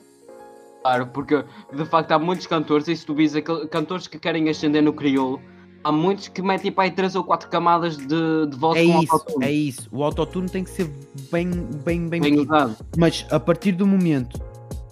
claro, 0.83 1.07
porque 1.09 1.45
de 1.73 1.85
facto 1.85 2.13
há 2.13 2.19
muitos 2.19 2.47
cantores, 2.47 2.89
e 2.89 2.97
se 2.97 3.05
tu 3.05 3.15
vis 3.15 3.33
cantores 3.71 4.07
que 4.07 4.19
querem 4.19 4.49
ascender 4.49 4.83
no 4.83 4.93
crioulo, 4.93 5.41
há 5.83 5.91
muitos 5.93 6.29
que 6.29 6.43
metem 6.43 6.71
para 6.71 6.85
aí 6.85 6.91
3 6.91 7.17
ou 7.17 7.25
4 7.25 7.49
camadas 7.49 7.97
de, 7.97 8.07
de 8.49 8.57
voz 8.57 8.79
É 8.79 8.85
com 8.85 9.03
isso, 9.03 9.13
autotune. 9.13 9.47
é 9.47 9.53
isso. 9.53 9.89
O 9.93 10.05
autotune 10.05 10.49
tem 10.49 10.65
que 10.65 10.71
ser 10.71 10.91
bem, 11.31 11.51
bem, 11.85 12.09
bem, 12.09 12.21
Bem 12.21 12.39
usado. 12.41 12.77
Mas 12.97 13.27
a 13.31 13.41
partir 13.41 13.73
do 13.73 13.87
momento 13.87 14.41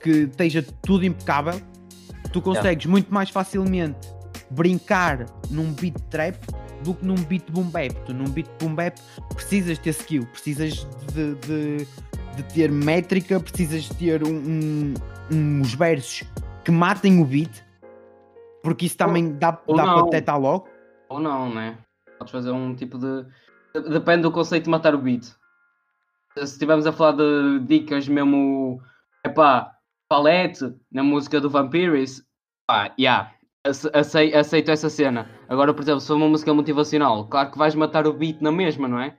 que 0.02 0.10
esteja 0.10 0.64
tudo 0.82 1.04
impecável, 1.04 1.60
tu 2.32 2.40
consegues 2.40 2.86
muito 2.86 3.12
mais 3.12 3.30
facilmente 3.30 3.98
brincar 4.50 5.26
num 5.50 5.72
beat 5.72 5.98
trap 6.10 6.36
do 6.84 6.94
que 6.94 7.04
num 7.04 7.16
beat 7.16 7.50
boom 7.50 7.64
bap. 7.64 7.92
Tu 8.06 8.14
num 8.14 8.28
beat 8.30 8.48
boom 8.60 8.74
bap 8.74 8.98
precisas 9.34 9.78
ter 9.78 9.90
skill, 9.90 10.24
precisas 10.26 10.86
de, 11.12 11.34
de, 11.46 11.86
de 12.42 12.54
ter 12.54 12.70
métrica, 12.70 13.38
precisas 13.40 13.82
de 13.84 13.94
ter 13.96 14.22
um, 14.24 14.30
um- 14.30 14.94
uns 15.30 15.74
versos 15.74 16.26
que 16.64 16.70
matem 16.70 17.20
o 17.20 17.24
beat, 17.24 17.50
porque 18.62 18.86
isso 18.86 18.96
também 18.96 19.32
dá, 19.38 19.60
ou 19.66 19.76
dá 19.76 19.84
para 19.84 20.02
detectar 20.04 20.38
logo. 20.40 20.68
Ou 21.08 21.20
não, 21.20 21.52
né? 21.54 21.78
Podes 22.18 22.32
fazer 22.32 22.50
um 22.50 22.74
tipo 22.74 22.98
de. 22.98 23.24
de- 23.74 23.90
Depende 23.90 24.22
do 24.22 24.32
conceito 24.32 24.64
de 24.64 24.70
matar 24.70 24.94
o 24.94 24.98
beat. 24.98 25.24
Se 25.24 26.44
estivermos 26.44 26.86
a 26.86 26.92
falar 26.92 27.12
de 27.12 27.60
dicas 27.66 28.06
mesmo. 28.08 28.80
Epá, 29.24 29.72
palete 30.08 30.72
na 30.92 31.02
música 31.02 31.40
do 31.40 31.50
Vampiris, 31.50 32.22
pá, 32.66 32.94
yeah, 32.98 33.32
ace- 33.64 33.90
acei- 33.92 34.34
aceito 34.34 34.70
essa 34.70 34.88
cena. 34.88 35.28
Agora, 35.48 35.74
por 35.74 35.82
exemplo, 35.82 36.00
se 36.00 36.06
for 36.06 36.14
uma 36.16 36.28
música 36.28 36.54
motivacional, 36.54 37.26
claro 37.28 37.50
que 37.50 37.58
vais 37.58 37.74
matar 37.74 38.06
o 38.06 38.12
beat 38.12 38.40
na 38.40 38.52
mesma, 38.52 38.86
não 38.88 39.00
é? 39.00 39.16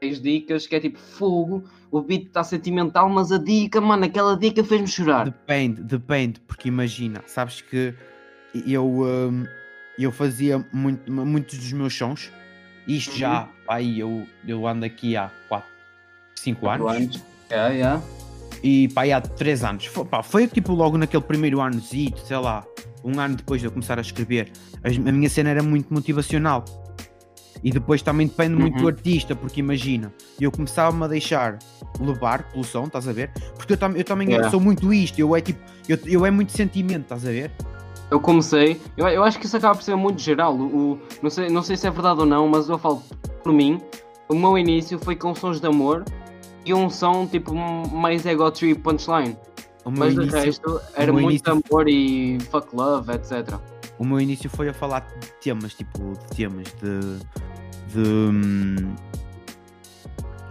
Tens 0.00 0.20
dicas 0.20 0.66
que 0.66 0.74
é 0.76 0.80
tipo 0.80 0.98
fogo, 0.98 1.64
o 1.90 2.00
beat 2.02 2.26
está 2.26 2.42
sentimental, 2.44 3.08
mas 3.08 3.30
a 3.32 3.38
dica, 3.38 3.80
mano, 3.80 4.04
aquela 4.04 4.36
dica 4.36 4.62
fez-me 4.64 4.86
chorar. 4.86 5.24
Depende, 5.24 5.82
depende, 5.82 6.40
porque 6.40 6.68
imagina, 6.68 7.22
sabes 7.26 7.60
que 7.60 7.94
eu, 8.66 8.86
hum, 9.02 9.44
eu 9.98 10.12
fazia 10.12 10.64
muito, 10.72 11.10
muitos 11.10 11.58
dos 11.58 11.72
meus 11.72 11.94
sons, 11.96 12.30
isto 12.86 13.16
já, 13.16 13.48
aí 13.66 13.98
eu, 14.00 14.26
eu 14.46 14.66
ando 14.66 14.84
aqui 14.84 15.16
há 15.16 15.30
4, 15.48 15.68
5 16.34 16.68
anos, 16.68 17.22
Yeah, 17.50 17.72
yeah. 17.74 18.02
e 18.62 18.88
pá, 18.88 19.04
há 19.04 19.20
3 19.22 19.64
anos, 19.64 19.86
foi, 19.86 20.04
pá, 20.04 20.22
foi 20.22 20.46
tipo 20.46 20.72
logo 20.74 20.98
naquele 20.98 21.22
primeiro 21.22 21.60
ano, 21.60 21.80
sei 21.80 22.12
lá, 22.38 22.64
um 23.02 23.18
ano 23.18 23.36
depois 23.36 23.60
de 23.60 23.66
eu 23.66 23.70
começar 23.70 23.98
a 23.98 24.02
escrever, 24.02 24.50
as- 24.84 24.96
a 24.96 25.12
minha 25.12 25.30
cena 25.30 25.48
era 25.50 25.62
muito 25.62 25.92
motivacional. 25.92 26.64
E 27.62 27.70
depois 27.70 28.02
também 28.02 28.26
depende 28.26 28.54
muito 28.54 28.76
Uhum. 28.76 28.82
do 28.82 28.88
artista, 28.88 29.34
porque 29.34 29.60
imagina, 29.60 30.12
eu 30.40 30.50
começava-me 30.50 31.04
a 31.04 31.08
deixar 31.08 31.58
levar 32.00 32.44
pelo 32.50 32.62
som, 32.64 32.84
estás 32.84 33.08
a 33.08 33.12
ver? 33.12 33.30
Porque 33.56 33.72
eu, 33.72 33.76
tam 33.76 33.92
eu 33.96 34.04
também 34.04 34.28
Yeah. 34.28 34.50
sou 34.50 34.60
muito 34.60 34.92
isto, 34.92 35.18
eu 35.18 35.34
é 35.34 35.40
tipo, 35.40 35.58
eu, 35.88 35.98
eu 36.06 36.24
é 36.26 36.30
muito 36.30 36.52
sentimento, 36.52 37.02
estás 37.02 37.26
a 37.26 37.30
ver? 37.30 37.50
Eu 38.10 38.20
comecei, 38.20 38.80
eu, 38.96 39.06
eu 39.08 39.22
acho 39.24 39.38
que 39.38 39.46
isso 39.46 39.56
acaba 39.56 39.74
por 39.74 39.82
ser 39.82 39.94
muito 39.96 40.20
geral. 40.20 40.54
O, 40.54 40.98
não, 41.22 41.28
sei, 41.30 41.48
não 41.50 41.62
sei 41.62 41.76
se 41.76 41.86
é 41.86 41.90
verdade 41.90 42.20
ou 42.20 42.26
não, 42.26 42.48
mas 42.48 42.68
eu 42.68 42.78
falo 42.78 43.02
por 43.42 43.52
mim. 43.52 43.80
O 44.28 44.34
meu 44.34 44.56
início 44.56 44.98
foi 44.98 45.16
com 45.16 45.34
sons 45.34 45.60
de 45.60 45.66
amor 45.66 46.04
e 46.64 46.72
um 46.72 46.88
som 46.88 47.26
tipo 47.26 47.54
mais 47.54 48.24
ego 48.24 48.50
trip 48.50 48.80
punchline. 48.80 49.36
Mas 49.84 50.14
início, 50.14 50.38
resto 50.38 50.80
era 50.94 51.12
muito 51.12 51.30
início- 51.30 51.52
amor 51.70 51.88
e 51.88 52.38
fuck 52.50 52.68
love, 52.76 53.10
etc. 53.12 53.54
o 53.98 54.04
meu 54.04 54.20
início 54.20 54.48
foi 54.50 54.68
a 54.68 54.74
falar 54.74 55.00
de 55.00 55.28
temas, 55.42 55.74
tipo, 55.74 56.12
de 56.12 56.36
temas 56.36 56.66
de. 56.82 57.18
De. 57.92 58.00
hum, 58.00 58.94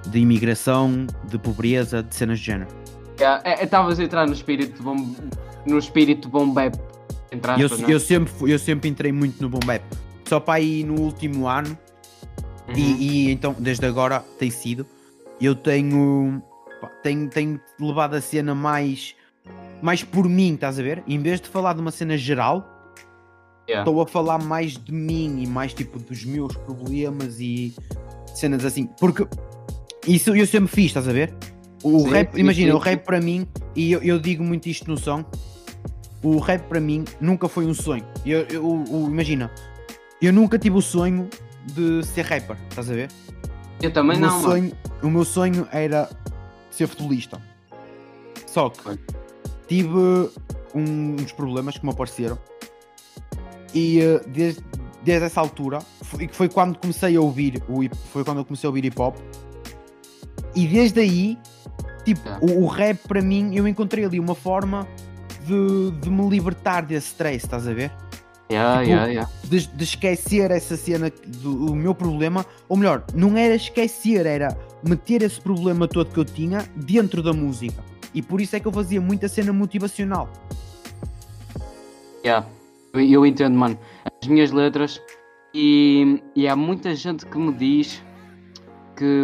de 0.08 0.20
imigração, 0.20 1.06
de 1.26 1.38
pobreza, 1.38 2.02
de 2.02 2.16
cenas 2.16 2.40
de 2.40 2.46
género. 2.46 2.70
Yeah, 3.20 3.42
é- 3.44 3.64
Estavas 3.64 4.00
a 4.00 4.04
entrar 4.04 4.26
no 4.26 4.32
espírito 4.34 4.82
bom, 4.82 4.96
no 5.66 5.78
espírito 5.78 6.30
bom 6.30 6.50
bap, 6.50 6.76
Eu, 7.30 7.78
né? 7.78 7.86
eu, 7.90 8.00
sempre, 8.00 8.32
eu 8.50 8.58
sempre 8.58 8.90
entrei 8.90 9.12
muito 9.12 9.42
no 9.42 9.50
boom 9.50 9.60
bap. 9.66 9.84
Só 10.26 10.40
para 10.40 10.56
aí 10.56 10.84
no 10.84 11.02
último 11.02 11.48
ano, 11.48 11.78
Uhum. 12.70 12.74
e, 12.76 13.28
e 13.28 13.32
então 13.32 13.54
desde 13.60 13.86
agora 13.86 14.22
tem 14.40 14.50
sido. 14.50 14.86
Eu 15.42 15.56
tenho, 15.56 16.42
tenho, 17.04 17.30
tenho 17.30 17.60
levado 17.80 18.14
a 18.16 18.22
cena 18.22 18.56
mais, 18.56 19.14
mais 19.82 20.04
por 20.04 20.28
mim, 20.30 20.54
estás 20.54 20.80
a 20.80 20.84
ver? 20.84 21.04
Em 21.06 21.20
vez 21.20 21.42
de 21.42 21.50
falar 21.50 21.74
de 21.74 21.82
uma 21.82 21.92
cena 21.92 22.18
geral, 22.18 22.77
Yeah. 23.68 23.90
estou 23.90 24.02
a 24.02 24.08
falar 24.08 24.42
mais 24.42 24.74
de 24.78 24.92
mim 24.94 25.42
e 25.44 25.48
mais 25.48 25.74
tipo 25.74 26.00
dos 26.00 26.24
meus 26.24 26.56
problemas 26.56 27.40
e 27.40 27.76
cenas 28.34 28.64
assim. 28.64 28.88
Porque 29.00 29.28
isso 30.08 30.34
eu 30.36 30.48
sempre 30.48 30.74
fiz, 30.74 30.86
estás 30.86 31.08
a 31.08 31.12
ver? 31.12 31.34
O 31.84 32.00
Sim, 32.00 32.10
rap, 32.10 32.34
sim, 32.34 32.40
imagina, 32.40 32.72
sim, 32.72 32.76
o 32.78 32.80
rap 32.80 33.04
para 33.04 33.20
mim, 33.20 33.46
e 33.76 33.92
eu, 33.92 34.02
eu 34.02 34.20
digo 34.20 34.44
muito 34.44 34.68
isto 34.68 34.90
no 34.90 34.98
som, 34.98 35.24
o 36.24 36.38
rap 36.40 36.62
para 36.68 36.80
mim 36.80 37.04
nunca 37.20 37.48
foi 37.50 37.66
um 37.66 37.74
sonho. 37.74 38.06
Eu, 38.26 38.42
eu- 38.50 38.66
o- 38.66 39.08
imagina, 39.10 39.52
eu 40.22 40.32
nunca 40.34 40.58
tive 40.58 40.78
o 40.78 40.82
sonho 40.82 41.30
de 41.74 42.04
ser 42.06 42.24
rapper, 42.26 42.56
estás 42.70 42.90
a 42.90 42.94
ver? 42.94 43.10
Eu 43.82 43.92
também 43.92 44.18
o, 44.18 44.22
não, 44.22 44.42
sonho, 44.42 44.72
o 45.04 45.10
meu 45.10 45.26
sonho 45.26 45.68
era 45.72 46.10
ser 46.72 46.88
futebolista. 46.88 47.40
Só 48.48 48.70
que 48.70 48.98
tive 49.68 49.90
um- 50.74 51.16
uns 51.22 51.32
problemas 51.34 51.78
que 51.78 51.86
me 51.86 51.92
apareceram 51.92 52.38
e 53.74 54.00
eh, 54.02 54.22
desde, 54.28 54.64
desde 55.04 55.26
essa 55.26 55.40
altura 55.42 55.80
foi, 56.02 56.28
que 56.28 56.36
foi 56.36 56.50
quando 56.50 56.78
comecei 56.78 57.16
a 57.16 57.22
ouvir 57.22 57.62
o 57.68 57.84
hip- 57.84 57.96
foi 58.12 58.24
quando 58.24 58.40
eu 58.40 58.46
comecei 58.46 58.68
a 58.68 58.70
ouvir 58.70 58.86
hip 58.86 59.00
hop 59.02 59.16
e 60.56 60.68
desde 60.68 61.00
aí 61.00 61.38
tipo 62.06 62.28
É. 62.28 62.38
o, 62.42 62.64
o 62.64 62.68
rap 62.68 63.00
para 63.08 63.22
mim 63.22 63.56
eu 63.56 63.68
encontrei 63.68 64.06
ali 64.06 64.20
uma 64.20 64.36
forma 64.36 64.88
de, 65.46 65.92
de 66.00 66.10
me 66.10 66.28
libertar 66.30 66.82
desse 66.86 67.08
stress, 67.08 67.46
estás 67.46 67.68
a 67.68 67.74
ver? 67.74 67.92
Yeah, 68.50 68.80
tipo, 68.80 68.92
yeah, 68.92 69.08
yeah. 69.12 69.32
de, 69.44 69.68
de 69.68 69.84
esquecer 69.84 70.52
essa 70.52 70.78
cena 70.78 71.12
do 71.28 71.76
meu 71.76 71.94
problema, 71.94 72.46
ou 72.70 72.78
melhor, 72.78 73.04
não 73.14 73.36
era 73.38 73.54
esquecer, 73.56 74.26
era 74.26 74.58
meter 74.82 75.22
esse 75.22 75.40
problema 75.42 75.86
todo 75.86 76.10
que 76.12 76.18
eu 76.18 76.24
tinha 76.24 76.66
dentro 76.74 77.22
da 77.22 77.34
música. 77.34 77.84
E 78.14 78.22
por 78.22 78.40
isso 78.40 78.56
é 78.56 78.60
que 78.62 78.66
eu 78.66 78.72
fazia 78.72 79.02
muita 79.02 79.28
cena 79.28 79.52
motivacional. 79.52 80.30
Yeah. 82.24 82.48
Eu, 83.00 83.26
entendo, 83.26 83.58
mano. 83.58 83.78
As 84.22 84.28
minhas 84.28 84.52
letras 84.52 85.02
e, 85.54 86.22
e 86.36 86.48
há 86.48 86.56
muita 86.56 86.94
gente 86.96 87.26
que 87.26 87.38
me 87.38 87.54
diz 87.54 88.04
que, 88.96 89.24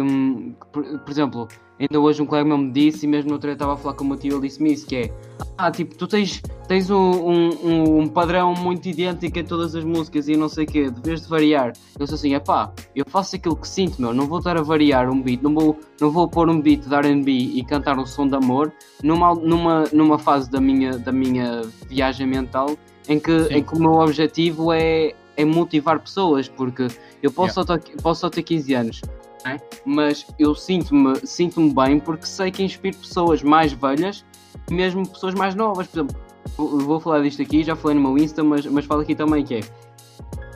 por, 0.72 0.84
por 1.00 1.10
exemplo, 1.10 1.48
ainda 1.78 2.00
hoje 2.00 2.22
um 2.22 2.26
colega 2.26 2.46
meu 2.48 2.58
me 2.58 2.70
disse, 2.70 3.06
e 3.06 3.08
mesmo 3.08 3.28
no 3.28 3.34
outro 3.34 3.48
dia 3.48 3.54
estava 3.54 3.74
a 3.74 3.76
falar 3.76 3.94
com 3.94 4.04
o 4.04 4.08
meu 4.08 4.16
tio, 4.16 4.34
ele 4.34 4.46
disse-me 4.48 4.72
isso, 4.72 4.86
que 4.86 4.96
é 4.96 5.12
ah, 5.58 5.70
tipo, 5.70 5.96
tu 5.96 6.06
tens, 6.06 6.40
tens 6.68 6.90
um, 6.90 6.96
um, 6.96 7.48
um- 7.64 7.98
um 8.02 8.08
padrão 8.08 8.54
muito 8.54 8.88
idêntico 8.88 9.38
em 9.38 9.44
todas 9.44 9.74
as 9.74 9.84
músicas 9.84 10.28
e 10.28 10.36
não 10.36 10.48
sei 10.48 10.64
o 10.64 10.66
quê, 10.66 10.90
deves 10.90 11.22
de 11.22 11.28
variar. 11.28 11.72
Eu 11.98 12.06
sou 12.06 12.14
assim, 12.14 12.34
é 12.34 12.40
pá, 12.40 12.72
eu 12.94 13.04
faço 13.08 13.36
aquilo 13.36 13.56
que 13.56 13.66
sinto, 13.68 14.00
meu, 14.00 14.12
não 14.14 14.26
vou 14.26 14.38
estar 14.38 14.56
a 14.56 14.62
variar 14.62 15.08
um 15.10 15.20
beat, 15.20 15.42
não 15.42 15.54
vou, 15.54 15.78
não 16.00 16.10
vou 16.10 16.28
pôr 16.28 16.48
um 16.48 16.60
beat 16.60 16.80
de 16.86 16.94
R&B 16.94 17.30
e 17.30 17.64
cantar 17.64 17.98
um 17.98 18.06
som 18.06 18.26
de 18.28 18.34
amor 18.36 18.72
numa, 19.02 19.34
numa, 19.34 19.84
numa 19.92 20.18
fase 20.18 20.50
da 20.50 20.60
minha, 20.60 20.98
da 20.98 21.12
minha 21.12 21.62
viagem 21.88 22.26
mental 22.26 22.76
em 23.08 23.18
que, 23.18 23.44
Sim. 23.44 23.54
em 23.54 23.62
que 23.62 23.74
o 23.74 23.78
meu 23.78 23.92
objetivo 23.92 24.72
é, 24.72 25.14
é 25.36 25.44
motivar 25.44 26.00
pessoas, 26.00 26.48
porque 26.48 26.88
eu 27.22 27.30
posso, 27.30 27.54
só, 27.54 27.64
ter, 27.64 27.96
posso 28.02 28.22
só 28.22 28.30
ter 28.30 28.42
15 28.42 28.74
anos, 28.74 29.00
é? 29.44 29.60
mas 29.84 30.26
eu 30.38 30.54
sinto-me 30.54 31.14
sinto 31.26 31.60
bem 31.72 32.00
porque 32.00 32.26
sei 32.26 32.50
que 32.50 32.62
inspiro 32.62 32.96
pessoas 32.96 33.42
mais 33.42 33.72
velhas 33.72 34.24
mesmo 34.70 35.06
pessoas 35.08 35.34
mais 35.34 35.54
novas. 35.54 35.86
Por 35.86 35.98
exemplo, 35.98 36.16
vou 36.56 37.00
falar 37.00 37.22
disto 37.22 37.42
aqui, 37.42 37.62
já 37.62 37.76
falei 37.76 37.96
no 37.96 38.02
meu 38.02 38.18
Insta, 38.18 38.42
mas, 38.42 38.66
mas 38.66 38.84
falo 38.84 39.02
aqui 39.02 39.14
também 39.14 39.44
que 39.44 39.56
é. 39.56 39.60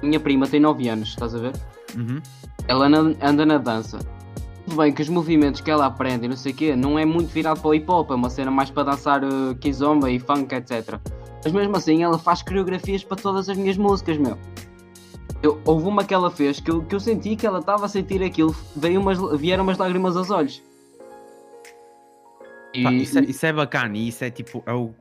Minha 0.02 0.21
prima 0.21 0.47
tem 0.47 0.61
9 0.61 0.88
anos, 0.88 1.09
estás 1.09 1.35
a 1.35 1.38
ver? 1.38 1.52
Uhum. 1.97 2.21
Ela 2.67 2.87
anda, 2.87 3.17
anda 3.21 3.47
na 3.47 3.59
dança. 3.59 3.99
Tudo 4.64 4.76
bem 4.76 4.93
que 4.93 5.02
os 5.02 5.09
movimentos 5.09 5.61
que 5.61 5.71
ela 5.71 5.87
aprende 5.87 6.26
e 6.26 6.28
não 6.28 6.37
sei 6.37 6.52
o 6.52 6.55
quê, 6.55 6.76
não 6.76 6.99
é 6.99 7.05
muito 7.05 7.28
virado 7.28 7.61
para 7.61 7.69
o 7.69 7.75
hip 7.75 7.90
hop, 7.90 8.11
é 8.11 8.14
uma 8.14 8.31
cena 8.31 8.50
mais 8.50 8.71
para 8.71 8.90
dançar 8.90 9.25
uh, 9.25 9.55
kizomba 9.57 10.11
e 10.11 10.19
funk, 10.19 10.55
etc. 10.55 11.00
Mas 11.45 11.52
mesmo 11.52 11.76
assim, 11.76 12.02
ela 12.02 12.18
faz 12.18 12.42
coreografias 12.42 13.04
para 13.04 13.16
todas 13.16 13.49
as 13.49 13.57
minhas 13.57 13.76
músicas, 13.76 14.18
meu. 14.18 14.37
Eu, 15.42 15.61
houve 15.64 15.87
uma 15.87 16.04
que 16.04 16.12
ela 16.12 16.30
fez 16.30 16.59
que 16.59 16.71
eu, 16.71 16.83
que 16.83 16.95
eu 16.95 17.00
senti 17.00 17.37
que 17.37 17.47
ela 17.47 17.61
estava 17.61 17.87
a 17.87 17.88
sentir 17.88 18.23
aquilo, 18.23 18.54
veio 18.74 19.01
umas, 19.01 19.18
vieram 19.38 19.62
umas 19.62 19.79
lágrimas 19.79 20.16
aos 20.16 20.31
olhos. 20.31 20.62
E, 22.74 22.83
Pá, 22.83 22.92
isso, 22.92 23.18
é, 23.18 23.22
isso 23.22 23.46
é 23.46 23.53
bacana 23.53 23.96
e 23.96 24.09
isso 24.09 24.24
é 24.24 24.31
tipo 24.31 24.62
é 24.66 24.72
o, 24.72 24.92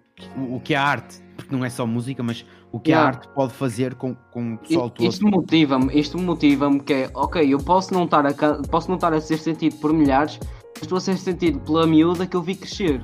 o, 0.52 0.60
que 0.60 0.76
a 0.76 0.82
arte, 0.82 1.22
porque 1.36 1.56
não 1.56 1.66
é 1.66 1.70
só 1.70 1.86
música, 1.86 2.22
mas 2.22 2.46
o 2.72 2.80
que 2.80 2.94
a 2.94 2.98
Yeah. 2.98 3.18
arte 3.18 3.28
pode 3.34 3.54
fazer 3.54 3.96
com, 3.96 4.16
com 4.32 4.54
o 4.54 4.58
pessoal 4.60 4.90
todo. 4.90 5.08
Isto 5.08 5.28
motiva-me, 5.28 6.00
isto 6.00 6.18
motiva-me 6.18 6.80
que 6.80 6.94
é, 6.94 7.12
ok, 7.14 7.54
eu 7.54 7.58
posso 7.58 7.94
não 7.94 8.06
estar 8.06 8.26
a, 8.26 8.34
posso 8.70 8.90
não 8.90 8.96
estar 8.96 9.14
a 9.14 9.20
ser 9.20 9.38
sentido 9.38 9.78
por 9.78 9.92
milhares, 9.92 10.40
mas 10.76 10.84
estou 10.84 10.98
a 10.98 11.02
ser 11.02 11.18
sentido 11.18 11.60
pela 11.62 11.86
miúda 11.88 12.28
que 12.28 12.36
eu 12.36 12.42
vi 12.42 12.56
crescer. 12.56 13.04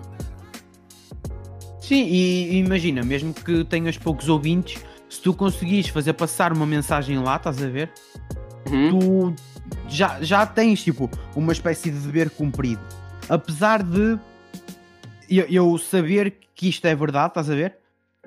Sim, 1.84 2.06
e, 2.06 2.60
imagina, 2.60 3.04
mesmo 3.04 3.34
que 3.34 3.66
tenhas 3.66 3.98
poucos 3.98 4.30
ouvintes, 4.30 4.82
se 5.10 5.22
tu 5.22 5.34
conseguires 5.34 5.90
fazer 5.90 6.14
passar 6.14 6.54
uma 6.54 6.66
mensagem 6.66 7.20
lá, 7.20 7.36
estás 7.36 7.62
a 7.62 7.68
ver? 7.68 7.92
Uhum. 8.72 8.90
tu 8.90 9.36
já, 9.90 10.24
já 10.24 10.46
tens 10.46 10.82
tipo 10.82 11.12
uma 11.36 11.52
espécie 11.52 11.92
de 11.92 12.00
dever 12.00 12.30
cumprido. 12.30 12.82
Apesar 13.28 13.84
de 13.84 14.18
eu, 15.30 15.46
eu 15.50 15.78
saber 15.78 16.38
que 16.56 16.70
isto 16.70 16.86
é 16.86 16.96
verdade, 16.96 17.28
estás 17.28 17.50
a 17.50 17.56
ver? 17.56 17.76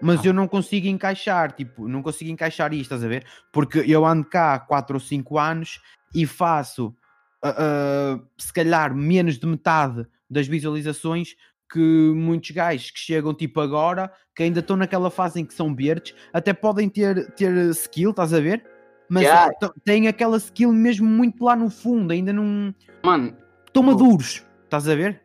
Mas 0.02 0.22
eu 0.22 0.34
não 0.34 0.46
consigo 0.46 0.86
encaixar, 0.86 1.52
tipo, 1.52 1.88
não 1.88 2.02
consigo 2.02 2.30
encaixar 2.30 2.74
isto, 2.74 2.82
estás 2.82 3.02
a 3.02 3.08
ver? 3.08 3.24
Porque 3.50 3.78
eu 3.86 4.04
ando 4.04 4.26
cá 4.26 4.52
há 4.52 4.58
4 4.58 4.96
ou 4.96 5.00
5 5.00 5.38
anos 5.38 5.80
e 6.14 6.26
faço 6.26 6.94
ah, 7.42 7.54
ah, 7.56 8.20
se 8.36 8.52
calhar 8.52 8.94
menos 8.94 9.38
de 9.38 9.46
metade 9.46 10.06
das 10.28 10.46
visualizações 10.46 11.36
que 11.70 11.78
muitos 12.14 12.50
gajos 12.50 12.90
que 12.90 12.98
chegam 13.00 13.34
tipo 13.34 13.60
agora, 13.60 14.10
que 14.34 14.42
ainda 14.42 14.60
estão 14.60 14.76
naquela 14.76 15.10
fase 15.10 15.40
em 15.40 15.44
que 15.44 15.54
são 15.54 15.74
verdes, 15.74 16.14
até 16.32 16.52
podem 16.52 16.88
ter, 16.88 17.30
ter 17.32 17.52
skill, 17.70 18.10
estás 18.10 18.32
a 18.32 18.40
ver? 18.40 18.64
Mas 19.08 19.22
Yeah. 19.24 19.52
ah, 19.62 19.70
têm 19.84 20.08
aquela 20.08 20.36
skill 20.36 20.72
mesmo 20.72 21.08
muito 21.08 21.44
lá 21.44 21.54
no 21.56 21.70
fundo, 21.70 22.12
ainda 22.12 22.32
não 22.32 22.74
Mano, 23.04 23.36
estão 23.66 23.82
maduros, 23.82 24.44
estás 24.64 24.88
a 24.88 24.94
ver? 24.94 25.20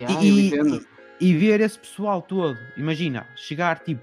yeah, 0.00 0.22
E- 0.22 0.50
e-. 0.50 0.92
E 1.20 1.36
ver 1.36 1.60
esse 1.60 1.78
pessoal 1.78 2.20
todo, 2.20 2.58
imagina, 2.76 3.26
chegar 3.36 3.78
tipo 3.78 4.02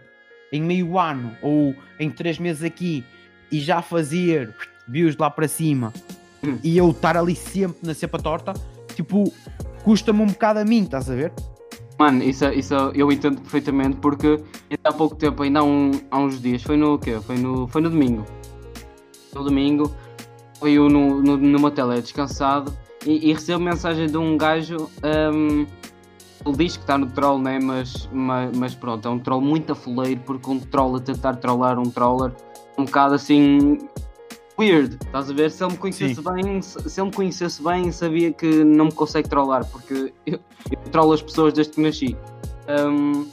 em 0.54 0.62
meio 0.62 0.98
ano 0.98 1.36
ou 1.42 1.76
em 2.00 2.10
três 2.10 2.40
meses 2.40 2.64
aqui 2.64 3.04
e 3.52 3.60
já 3.60 3.82
fazer 3.82 4.56
views 4.88 5.18
lá 5.18 5.30
para 5.30 5.48
cima 5.48 5.92
Hum. 6.42 6.58
e 6.64 6.78
eu 6.78 6.90
estar 6.92 7.18
ali 7.18 7.36
sempre 7.36 7.86
na 7.86 7.94
cepa 7.94 8.18
torta, 8.18 8.54
tipo, 8.96 9.34
custa-me 9.84 10.22
um 10.22 10.28
bocado 10.28 10.60
a 10.60 10.65
mim, 10.65 10.84
estás 10.84 11.10
a 11.10 11.15
ver? 11.15 11.34
Mano, 11.98 12.24
isso, 12.24 12.46
isso 12.46 12.74
eu 12.96 13.12
entendo 13.12 13.42
perfeitamente 13.42 13.98
porque 13.98 14.42
há 14.84 14.94
pouco 14.94 15.15
tempo, 15.15 15.44
ainda 15.44 15.60
há, 15.60 15.63
um- 15.63 15.92
há 16.10 16.18
uns 16.18 16.42
dias, 16.42 16.63
foi 16.63 16.78
no 16.78 16.98
quê? 16.98 17.20
Foi 17.22 17.38
no, 17.38 17.68
foi 17.68 17.82
no 17.82 17.89
domingo. 17.89 18.26
No 19.36 19.44
domingo, 19.44 19.94
foi 20.60 20.74
eu 20.74 20.89
no, 20.89 21.22
no, 21.22 21.36
numa 21.38 21.70
tele 21.72 22.02
descansado 22.02 22.74
e, 23.06 23.30
e 23.30 23.34
recebo 23.34 23.63
mensagem 23.63 24.08
de 24.08 24.18
um 24.18 24.38
gajo. 24.38 24.89
hum, 25.34 25.65
ele 26.46 26.56
diz 26.56 26.78
que 26.78 26.84
está 26.84 26.98
no 26.98 27.08
troll, 27.08 27.38
né? 27.38 27.60
Mas, 27.62 28.08
mas, 28.13 28.58
mas 28.58 28.74
pronto, 28.76 29.06
é 29.08 29.12
um 29.12 29.20
troll 29.20 29.42
muito 29.42 29.74
afoleiro 29.74 30.22
porque 30.26 30.50
um 30.50 30.58
troll 30.60 30.96
a 30.96 31.00
tentar 31.02 31.36
trollar 31.36 31.78
um 31.78 31.89
troller 31.89 32.32
um 32.78 32.86
bocado 32.86 33.13
assim 33.13 33.78
weird, 34.60 34.98
estás 35.06 35.30
a 35.30 35.34
ver? 35.34 35.50
Se 35.50 35.63
ele 35.63 35.72
me 35.72 35.78
conhecesse 35.78 36.15
Sim. 36.15 36.24
bem, 36.24 36.62
se, 36.62 36.89
se 36.89 37.00
ele 37.00 37.10
me 37.10 37.15
conhecesse 37.15 37.63
bem, 37.63 37.91
sabia 37.91 38.34
que 38.34 38.63
não 38.63 38.86
me 38.86 38.91
consegue 38.91 39.30
trollar 39.30 39.65
porque 39.65 40.13
eu, 40.26 40.39
eu 40.69 40.78
trollo 40.91 41.13
as 41.13 41.22
pessoas 41.22 41.54
desde 41.54 41.74
que 41.74 41.82
nasci. 41.82 42.17
Hum, 42.67 43.26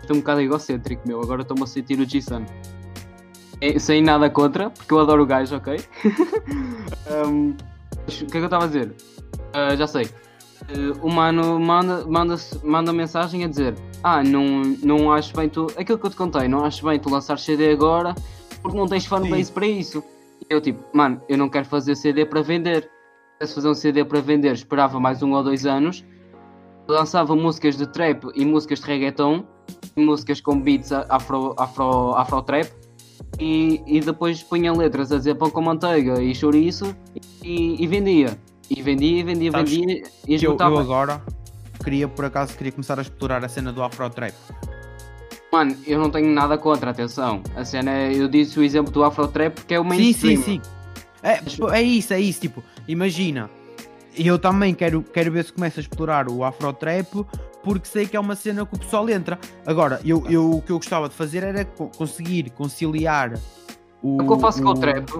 estou 0.00 0.16
um 0.16 0.20
bocado 0.20 0.40
egocêntrico, 0.40 1.06
meu. 1.06 1.20
Agora 1.20 1.42
estou-me 1.42 1.62
a 1.62 1.66
sentir 1.66 2.00
o 2.00 2.08
G-Sun. 2.08 2.46
É, 3.60 3.78
sem 3.78 4.02
nada 4.02 4.28
contra, 4.30 4.70
porque 4.70 4.92
eu 4.92 4.98
adoro 4.98 5.22
o 5.22 5.26
gajo, 5.26 5.56
ok? 5.56 5.76
Mas 8.06 8.20
o 8.20 8.26
que 8.26 8.30
é 8.30 8.30
que 8.30 8.38
eu 8.38 8.44
estava 8.44 8.64
a 8.64 8.66
dizer? 8.66 8.94
Ah, 9.52 9.76
já 9.76 9.86
sei. 9.86 10.08
Eh, 10.68 10.92
o 11.02 11.10
mano 11.10 11.58
manda, 11.60 12.04
manda, 12.06 12.36
manda 12.62 12.92
mensagem 12.92 13.44
a 13.44 13.48
dizer: 13.48 13.74
Ah, 14.02 14.22
não, 14.22 14.62
não 14.82 15.12
acho 15.12 15.34
bem 15.34 15.48
tu. 15.48 15.66
Aquilo 15.76 15.98
que 15.98 16.06
eu 16.06 16.10
te 16.10 16.16
contei, 16.16 16.48
não 16.48 16.64
acho 16.64 16.84
bem 16.84 16.98
tu 16.98 17.08
lançar 17.08 17.38
CD 17.38 17.70
agora 17.72 18.14
porque 18.62 18.76
não 18.76 18.86
tens 18.86 19.06
fanbase 19.06 19.52
para 19.52 19.66
isso. 19.66 20.02
Eu, 20.48 20.60
tipo, 20.60 20.82
mano, 20.96 21.20
eu 21.28 21.36
não 21.36 21.48
quero 21.48 21.66
fazer 21.66 21.94
CD 21.96 22.24
para 22.24 22.42
vender. 22.42 22.90
Se 23.42 23.54
fazer 23.54 23.68
um 23.68 23.74
CD 23.74 24.04
para 24.04 24.20
vender, 24.20 24.52
esperava 24.52 24.98
mais 24.98 25.22
um 25.22 25.32
ou 25.32 25.42
dois 25.42 25.66
anos 25.66 26.04
lançava 26.88 27.34
músicas 27.34 27.76
de 27.76 27.86
trap 27.86 28.24
e 28.34 28.44
músicas 28.44 28.80
de 28.80 28.86
reggaeton, 28.86 29.44
e 29.96 30.00
músicas 30.00 30.40
com 30.40 30.60
beats 30.60 30.92
afro, 30.92 31.54
afro, 31.58 32.14
afro 32.14 32.42
trap, 32.42 32.70
e, 33.38 33.82
e 33.86 34.00
depois 34.00 34.42
punha 34.42 34.72
letras 34.72 35.10
a 35.12 35.18
dizer 35.18 35.34
pão 35.34 35.50
com 35.50 35.60
manteiga 35.60 36.22
e 36.22 36.34
chouriço 36.34 36.96
e, 37.42 37.82
e 37.82 37.86
vendia. 37.86 38.38
E 38.68 38.82
vendia, 38.82 39.20
e 39.20 39.22
vendia, 39.22 39.50
Sabes 39.52 39.70
vendia 39.70 40.02
e 40.26 40.44
eu, 40.44 40.56
eu 40.58 40.78
agora 40.78 41.22
queria, 41.84 42.08
por 42.08 42.24
acaso, 42.24 42.56
queria 42.56 42.72
começar 42.72 42.98
a 42.98 43.02
explorar 43.02 43.44
a 43.44 43.48
cena 43.48 43.72
do 43.72 43.82
Afro 43.82 44.08
Trap. 44.10 44.34
Mano, 45.52 45.76
eu 45.86 45.98
não 45.98 46.10
tenho 46.10 46.28
nada 46.28 46.58
contra, 46.58 46.90
atenção. 46.90 47.42
A 47.54 47.64
cena 47.64 47.90
é, 47.90 48.14
eu 48.14 48.28
disse 48.28 48.58
o 48.58 48.62
exemplo 48.62 48.92
do 48.92 49.04
afro 49.04 49.28
trap 49.28 49.54
porque 49.54 49.74
é 49.74 49.80
o 49.80 49.82
Sim, 49.84 49.88
mainstream. 49.88 50.36
sim, 50.36 50.42
sim. 50.42 50.60
É, 51.22 51.40
pô, 51.58 51.70
é 51.70 51.82
isso, 51.82 52.12
é 52.12 52.20
isso. 52.20 52.40
Tipo, 52.40 52.62
imagina, 52.86 53.48
eu 54.16 54.38
também 54.38 54.74
quero, 54.74 55.02
quero 55.02 55.30
ver 55.32 55.44
se 55.44 55.52
começo 55.52 55.78
a 55.80 55.82
explorar 55.82 56.28
o 56.28 56.44
Afro 56.44 56.72
Trap 56.72 57.24
porque 57.64 57.86
sei 57.88 58.06
que 58.06 58.16
é 58.16 58.20
uma 58.20 58.36
cena 58.36 58.64
que 58.64 58.74
o 58.74 58.78
pessoal 58.78 59.08
entra. 59.08 59.38
Agora, 59.64 60.00
eu, 60.04 60.24
eu, 60.28 60.50
o 60.52 60.62
que 60.62 60.70
eu 60.70 60.76
gostava 60.76 61.08
de 61.08 61.14
fazer 61.14 61.42
era 61.42 61.64
co- 61.64 61.88
conseguir 61.96 62.50
conciliar 62.50 63.32
o. 64.02 64.22
O 64.22 64.26
que 64.26 64.32
eu 64.32 64.38
faço 64.38 64.62
com 64.62 64.68
o 64.68 64.72
o- 64.72 64.78
trap 64.78 65.10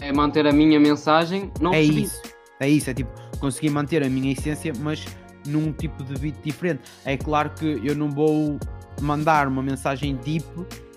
é 0.00 0.12
manter 0.12 0.46
a 0.46 0.52
minha 0.52 0.80
mensagem, 0.80 1.50
não 1.60 1.74
É 1.74 1.82
isso, 1.82 2.22
é 2.58 2.68
isso, 2.68 2.88
é 2.90 2.94
tipo, 2.94 3.10
conseguir 3.38 3.70
manter 3.70 4.02
a 4.02 4.08
minha 4.08 4.32
essência, 4.32 4.72
mas 4.80 5.04
num 5.46 5.72
tipo 5.72 6.02
de 6.04 6.18
beat 6.18 6.36
diferente. 6.42 6.82
É 7.04 7.16
claro 7.18 7.50
que 7.50 7.80
eu 7.84 7.94
não 7.94 8.10
vou 8.10 8.58
mandar 9.00 9.48
uma 9.48 9.62
mensagem 9.62 10.16
deep 10.16 10.46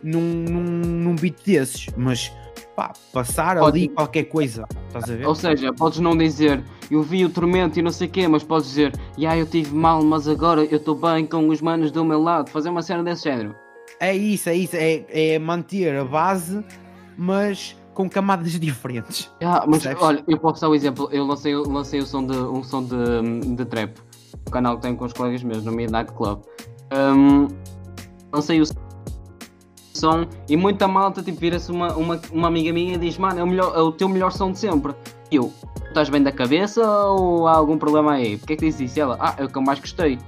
num, 0.03 0.19
num, 0.21 0.63
num 0.63 1.15
beat 1.15 1.35
desses, 1.45 1.87
mas 1.97 2.31
pá, 2.75 2.93
passar 3.11 3.57
Pode- 3.57 3.79
ali 3.79 3.87
qualquer 3.89 4.23
coisa, 4.25 4.65
estás 4.87 5.09
a 5.09 5.15
ver? 5.15 5.27
Ou 5.27 5.35
seja, 5.35 5.71
podes 5.73 5.99
não 5.99 6.17
dizer 6.17 6.63
eu 6.91 7.01
vi 7.01 7.25
o 7.25 7.29
tormento 7.29 7.79
e 7.79 7.81
não 7.81 7.91
sei 7.91 8.07
o 8.07 8.11
quê, 8.11 8.27
mas 8.27 8.43
podes 8.43 8.67
dizer 8.69 8.93
yeah, 9.17 9.39
eu 9.39 9.45
tive 9.45 9.73
mal, 9.73 10.03
mas 10.03 10.27
agora 10.27 10.63
eu 10.65 10.77
estou 10.77 10.95
bem 10.95 11.25
com 11.25 11.47
os 11.49 11.61
manos 11.61 11.91
do 11.91 12.03
meu 12.05 12.21
lado. 12.21 12.49
Fazer 12.49 12.69
uma 12.69 12.81
cena 12.81 13.03
desse 13.03 13.23
género. 13.23 13.55
É 13.99 14.13
isso, 14.15 14.49
é 14.49 14.55
isso, 14.55 14.75
é, 14.75 15.05
é 15.09 15.39
manter 15.39 15.95
a 15.95 16.03
base, 16.03 16.63
mas 17.17 17.75
com 17.93 18.09
camadas 18.09 18.51
diferentes. 18.59 19.31
Ah, 19.41 19.63
mas 19.67 19.83
Percebes? 19.83 20.03
olha, 20.03 20.23
eu 20.27 20.37
posso 20.37 20.61
dar 20.61 20.69
um 20.69 20.75
exemplo. 20.75 21.07
Eu 21.11 21.25
lancei, 21.25 21.55
lancei 21.55 21.99
o 21.99 22.05
som 22.05 22.25
de, 22.25 22.35
um 22.35 22.63
som 22.63 22.83
de, 22.83 23.55
de 23.55 23.65
trap. 23.65 23.97
O 24.45 24.51
canal 24.51 24.75
que 24.75 24.81
tenho 24.83 24.95
com 24.97 25.05
os 25.05 25.13
colegas 25.13 25.41
meus 25.43 25.63
no 25.63 25.71
Midnight 25.71 26.11
Club. 26.11 26.41
Um, 26.91 27.47
lancei 28.33 28.59
o 28.59 28.65
som 29.93 30.27
e 30.49 30.57
muita 30.57 30.87
malta 30.87 31.21
tipo, 31.21 31.39
vira-se 31.39 31.71
uma, 31.71 31.93
uma, 31.95 32.19
uma 32.31 32.47
amiga 32.47 32.73
minha 32.73 32.95
e 32.95 32.97
diz: 32.97 33.17
Mano, 33.17 33.39
é 33.39 33.43
o, 33.43 33.47
melhor, 33.47 33.73
é 33.75 33.81
o 33.81 33.91
teu 33.91 34.09
melhor 34.09 34.31
som 34.31 34.51
de 34.51 34.59
sempre. 34.59 34.93
E 35.31 35.35
eu, 35.35 35.53
estás 35.87 36.09
bem 36.09 36.21
da 36.21 36.31
cabeça 36.31 36.85
ou 36.85 37.47
há 37.47 37.55
algum 37.55 37.77
problema 37.77 38.13
aí? 38.13 38.37
Porquê 38.37 38.53
é 38.53 38.55
que 38.57 38.65
disse 38.65 38.85
isso? 38.85 38.97
E 38.97 39.01
ela, 39.01 39.17
ah, 39.19 39.35
é 39.37 39.45
o 39.45 39.49
que 39.49 39.57
eu 39.57 39.61
mais 39.61 39.79
gostei. 39.79 40.19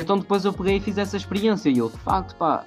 Então 0.00 0.18
depois 0.18 0.44
eu 0.44 0.52
peguei 0.52 0.76
e 0.76 0.80
fiz 0.80 0.96
essa 0.96 1.16
experiência 1.16 1.68
e 1.68 1.78
eu, 1.78 1.90
de 1.90 1.98
facto, 1.98 2.34
pá. 2.36 2.64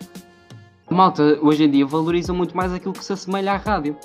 A 0.88 0.94
malta 0.94 1.40
hoje 1.42 1.64
em 1.64 1.72
dia 1.72 1.86
valoriza 1.86 2.34
muito 2.34 2.56
mais 2.56 2.72
aquilo 2.72 2.94
que 2.94 3.04
se 3.04 3.14
assemelha 3.14 3.54
à 3.54 3.58
rádio. 3.58 3.98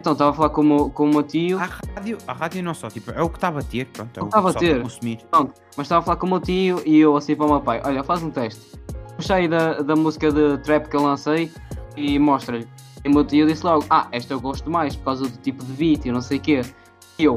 Então 0.00 0.12
estava 0.12 0.30
a 0.30 0.34
falar 0.34 0.50
com 0.50 0.60
o 0.60 0.64
meu, 0.64 0.90
com 0.90 1.04
o 1.04 1.08
meu 1.08 1.22
tio. 1.22 1.58
A 1.58 1.64
rádio, 1.64 2.18
a 2.26 2.32
rádio 2.32 2.62
não 2.62 2.74
só, 2.74 2.88
tipo, 2.88 3.10
é 3.10 3.22
o 3.22 3.28
que 3.28 3.36
está 3.36 3.48
a 3.48 3.52
bater, 3.52 3.86
pronto, 3.86 4.16
é 4.16 4.22
o 4.22 4.26
que 4.26 4.36
Está 4.36 4.38
a 4.38 4.42
a 4.76 4.82
consumir. 4.82 5.18
Mas 5.76 5.86
estava 5.86 6.00
a 6.00 6.04
falar 6.04 6.16
com 6.16 6.26
o 6.26 6.30
meu 6.30 6.40
tio 6.40 6.82
e 6.84 6.98
eu 6.98 7.16
assim 7.16 7.34
para 7.34 7.46
o 7.46 7.50
meu 7.50 7.60
pai, 7.60 7.80
olha, 7.84 8.04
faz 8.04 8.22
um 8.22 8.30
teste. 8.30 8.78
Puxei 9.18 9.48
da, 9.48 9.82
da 9.82 9.96
música 9.96 10.30
de 10.30 10.58
trap 10.58 10.88
que 10.88 10.94
eu 10.94 11.02
lancei 11.02 11.50
e 11.96 12.20
mostra-lhe. 12.20 12.68
E 13.04 13.24
tio 13.24 13.48
disse 13.48 13.66
logo, 13.66 13.84
ah, 13.90 14.06
esta 14.12 14.32
eu 14.32 14.40
gosto 14.40 14.70
mais 14.70 14.94
por 14.94 15.06
causa 15.06 15.24
do 15.28 15.36
tipo 15.38 15.64
de 15.64 15.72
beat 15.72 16.04
e 16.06 16.12
não 16.12 16.20
sei 16.20 16.38
o 16.38 16.40
quê. 16.40 16.60
E 17.18 17.24
eu, 17.24 17.34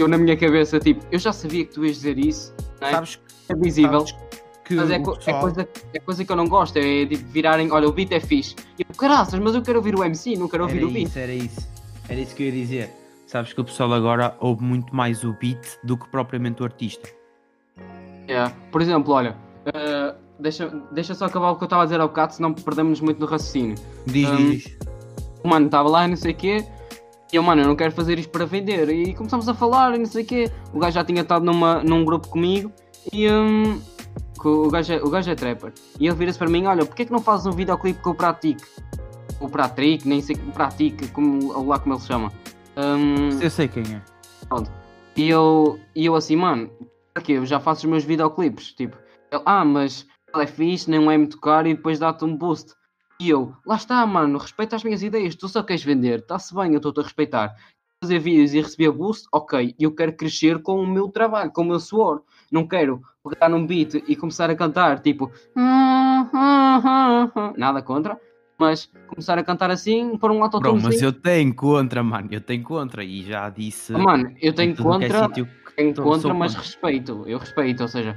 eu 0.00 0.08
na 0.08 0.18
minha 0.18 0.36
cabeça, 0.36 0.80
tipo, 0.80 1.06
eu 1.12 1.20
já 1.20 1.32
sabia 1.32 1.64
que 1.64 1.74
tu 1.74 1.84
ias 1.84 1.94
dizer 1.98 2.18
isso, 2.18 2.52
não 2.80 2.88
é? 2.88 2.90
Sabes, 2.90 3.20
é 3.48 3.54
visível, 3.54 4.00
sabes 4.00 4.16
que 4.64 4.74
mas 4.74 4.90
é, 4.90 4.98
co- 4.98 5.16
é 5.24 5.32
coisa, 5.34 5.68
é 5.94 6.00
coisa 6.00 6.24
que 6.24 6.32
eu 6.32 6.36
não 6.36 6.48
gosto, 6.48 6.76
é 6.76 7.06
tipo 7.06 7.24
virarem, 7.28 7.70
olha, 7.70 7.86
o 7.88 7.92
beat 7.92 8.10
é 8.10 8.18
fixe. 8.18 8.56
E 8.76 8.82
eu, 8.82 8.96
caraças, 8.96 9.38
mas 9.38 9.54
eu 9.54 9.62
quero 9.62 9.78
ouvir 9.78 9.94
o 9.94 10.02
MC, 10.02 10.36
não 10.36 10.48
quero 10.48 10.64
ouvir 10.64 10.78
Era 10.78 10.86
o 10.86 10.90
beat. 10.90 11.06
isso, 11.08 11.18
era 11.20 11.32
isso. 11.32 11.68
Era 12.08 12.20
isso 12.20 12.34
que 12.34 12.42
eu 12.42 12.46
ia 12.48 12.52
dizer. 12.52 12.90
Sabes 13.28 13.52
que 13.52 13.60
o 13.60 13.64
pessoal 13.64 13.92
agora 13.92 14.36
ouve 14.40 14.64
muito 14.64 14.92
mais 14.94 15.22
o 15.22 15.32
beat 15.34 15.78
do 15.84 15.96
que 15.96 16.08
propriamente 16.08 16.62
o 16.62 16.64
artista. 16.64 17.08
É. 18.26 18.48
Por 18.72 18.82
exemplo, 18.82 19.12
olha, 19.14 19.36
eh, 19.72 20.14
deixa, 20.38 20.68
deixa 20.92 21.14
só 21.14 21.26
acabar 21.26 21.50
o 21.50 21.56
que 21.56 21.64
eu 21.64 21.66
estava 21.66 21.82
a 21.82 21.86
dizer 21.86 22.00
ao 22.00 22.08
bocado, 22.08 22.34
senão 22.34 22.52
perdemos 22.52 23.00
muito 23.00 23.18
no 23.20 23.26
raciocínio. 23.26 23.76
Diz, 24.06 24.28
Hum, 24.28 24.50
diz, 24.50 24.76
mano 25.44 25.66
estava 25.66 25.88
lá 25.88 26.04
e 26.06 26.08
não 26.08 26.16
sei 26.16 26.32
o 26.32 26.36
quê. 26.36 26.64
E 27.32 27.36
eu, 27.36 27.42
mano, 27.42 27.62
eu 27.62 27.66
não 27.68 27.76
quero 27.76 27.92
fazer 27.92 28.18
isto 28.18 28.30
para 28.30 28.44
vender. 28.44 28.90
E 28.90 29.14
começámos 29.14 29.48
a 29.48 29.54
falar 29.54 29.94
e 29.94 29.98
não 29.98 30.06
sei 30.06 30.22
o 30.22 30.26
quê. 30.26 30.50
O 30.72 30.78
gajo 30.78 30.94
já 30.94 31.04
tinha 31.04 31.22
estado 31.22 31.44
numa, 31.44 31.82
num 31.82 32.04
grupo 32.04 32.28
comigo 32.28 32.70
e 33.10 33.26
que 34.40 34.48
o, 34.48 34.68
gajo 34.68 34.92
é, 34.92 34.96
o 34.96 35.08
gajo 35.08 35.30
é 35.30 35.34
trapper. 35.34 35.72
E 35.98 36.06
ele 36.06 36.14
vira-se 36.16 36.38
para 36.38 36.50
mim: 36.50 36.66
Olha, 36.66 36.84
porquê 36.84 37.04
que 37.06 37.12
não 37.12 37.20
fazes 37.20 37.46
um 37.46 37.52
videoclipe 37.52 38.00
com 38.02 38.10
o 38.10 38.14
Pratique? 38.14 38.62
O 39.40 39.48
Pratique, 39.48 40.06
nem 40.06 40.20
sei 40.20 40.36
o 40.36 40.52
Pratique, 40.52 41.08
como, 41.08 41.66
lá 41.66 41.78
como 41.78 41.94
ele 41.94 42.00
se 42.02 42.08
chama. 42.08 42.30
Hum, 42.76 43.30
Eu 43.40 43.50
sei 43.50 43.66
quem 43.68 43.82
é. 43.82 44.02
e 45.16 45.28
eu, 45.28 45.78
e 45.94 46.06
eu 46.06 46.14
assim, 46.14 46.36
mano, 46.36 46.70
para 47.14 47.22
quê? 47.22 47.32
Eu 47.32 47.46
já 47.46 47.58
faço 47.60 47.86
os 47.86 47.90
meus 47.90 48.04
videoclipes. 48.04 48.72
Tipo, 48.72 48.96
ele, 49.30 49.42
ah, 49.46 49.64
mas 49.64 50.06
é 50.40 50.46
fixe, 50.46 50.90
nem 50.90 51.12
é 51.12 51.18
me 51.18 51.26
tocar 51.26 51.66
e 51.66 51.74
depois 51.74 51.98
dá-te 51.98 52.24
um 52.24 52.36
boost. 52.36 52.72
E 53.20 53.30
eu, 53.30 53.54
lá 53.66 53.76
está, 53.76 54.04
mano, 54.06 54.38
respeita 54.38 54.76
as 54.76 54.84
minhas 54.84 55.02
ideias, 55.02 55.36
tu 55.36 55.48
só 55.48 55.62
queres 55.62 55.84
vender, 55.84 56.20
está-se 56.20 56.54
bem, 56.54 56.72
eu 56.72 56.78
estou-te 56.78 57.00
a 57.00 57.02
respeitar. 57.02 57.54
Fazer 58.02 58.18
vídeos 58.18 58.52
e 58.52 58.60
receber 58.60 58.90
boost, 58.90 59.28
ok, 59.32 59.76
eu 59.78 59.94
quero 59.94 60.12
crescer 60.14 60.60
com 60.60 60.80
o 60.80 60.86
meu 60.86 61.08
trabalho, 61.08 61.52
com 61.52 61.62
o 61.62 61.64
meu 61.64 61.78
suor. 61.78 62.22
Não 62.50 62.66
quero 62.66 63.00
pegar 63.28 63.48
num 63.48 63.64
beat 63.64 63.94
e 64.08 64.16
começar 64.16 64.50
a 64.50 64.56
cantar, 64.56 64.98
tipo, 65.00 65.30
nada 67.56 67.82
contra, 67.82 68.18
mas 68.58 68.90
começar 69.06 69.38
a 69.38 69.44
cantar 69.44 69.70
assim, 69.70 70.16
por 70.18 70.30
um 70.30 70.36
Bro, 70.36 70.44
autotune. 70.44 70.82
mas 70.82 71.00
eu 71.00 71.12
tenho 71.12 71.54
contra, 71.54 72.02
mano. 72.02 72.28
Eu 72.30 72.40
tenho 72.40 72.62
contra 72.62 73.04
e 73.04 73.22
já 73.22 73.48
disse. 73.50 73.92
Mano, 73.92 74.34
eu 74.40 74.52
tenho 74.52 74.72
é 74.72 74.76
contra, 74.76 75.28
tenho 75.76 75.94
contra, 75.94 76.34
mas 76.34 76.54
contra. 76.54 76.66
respeito. 76.66 77.24
Eu 77.26 77.38
respeito, 77.38 77.82
ou 77.82 77.88
seja, 77.88 78.16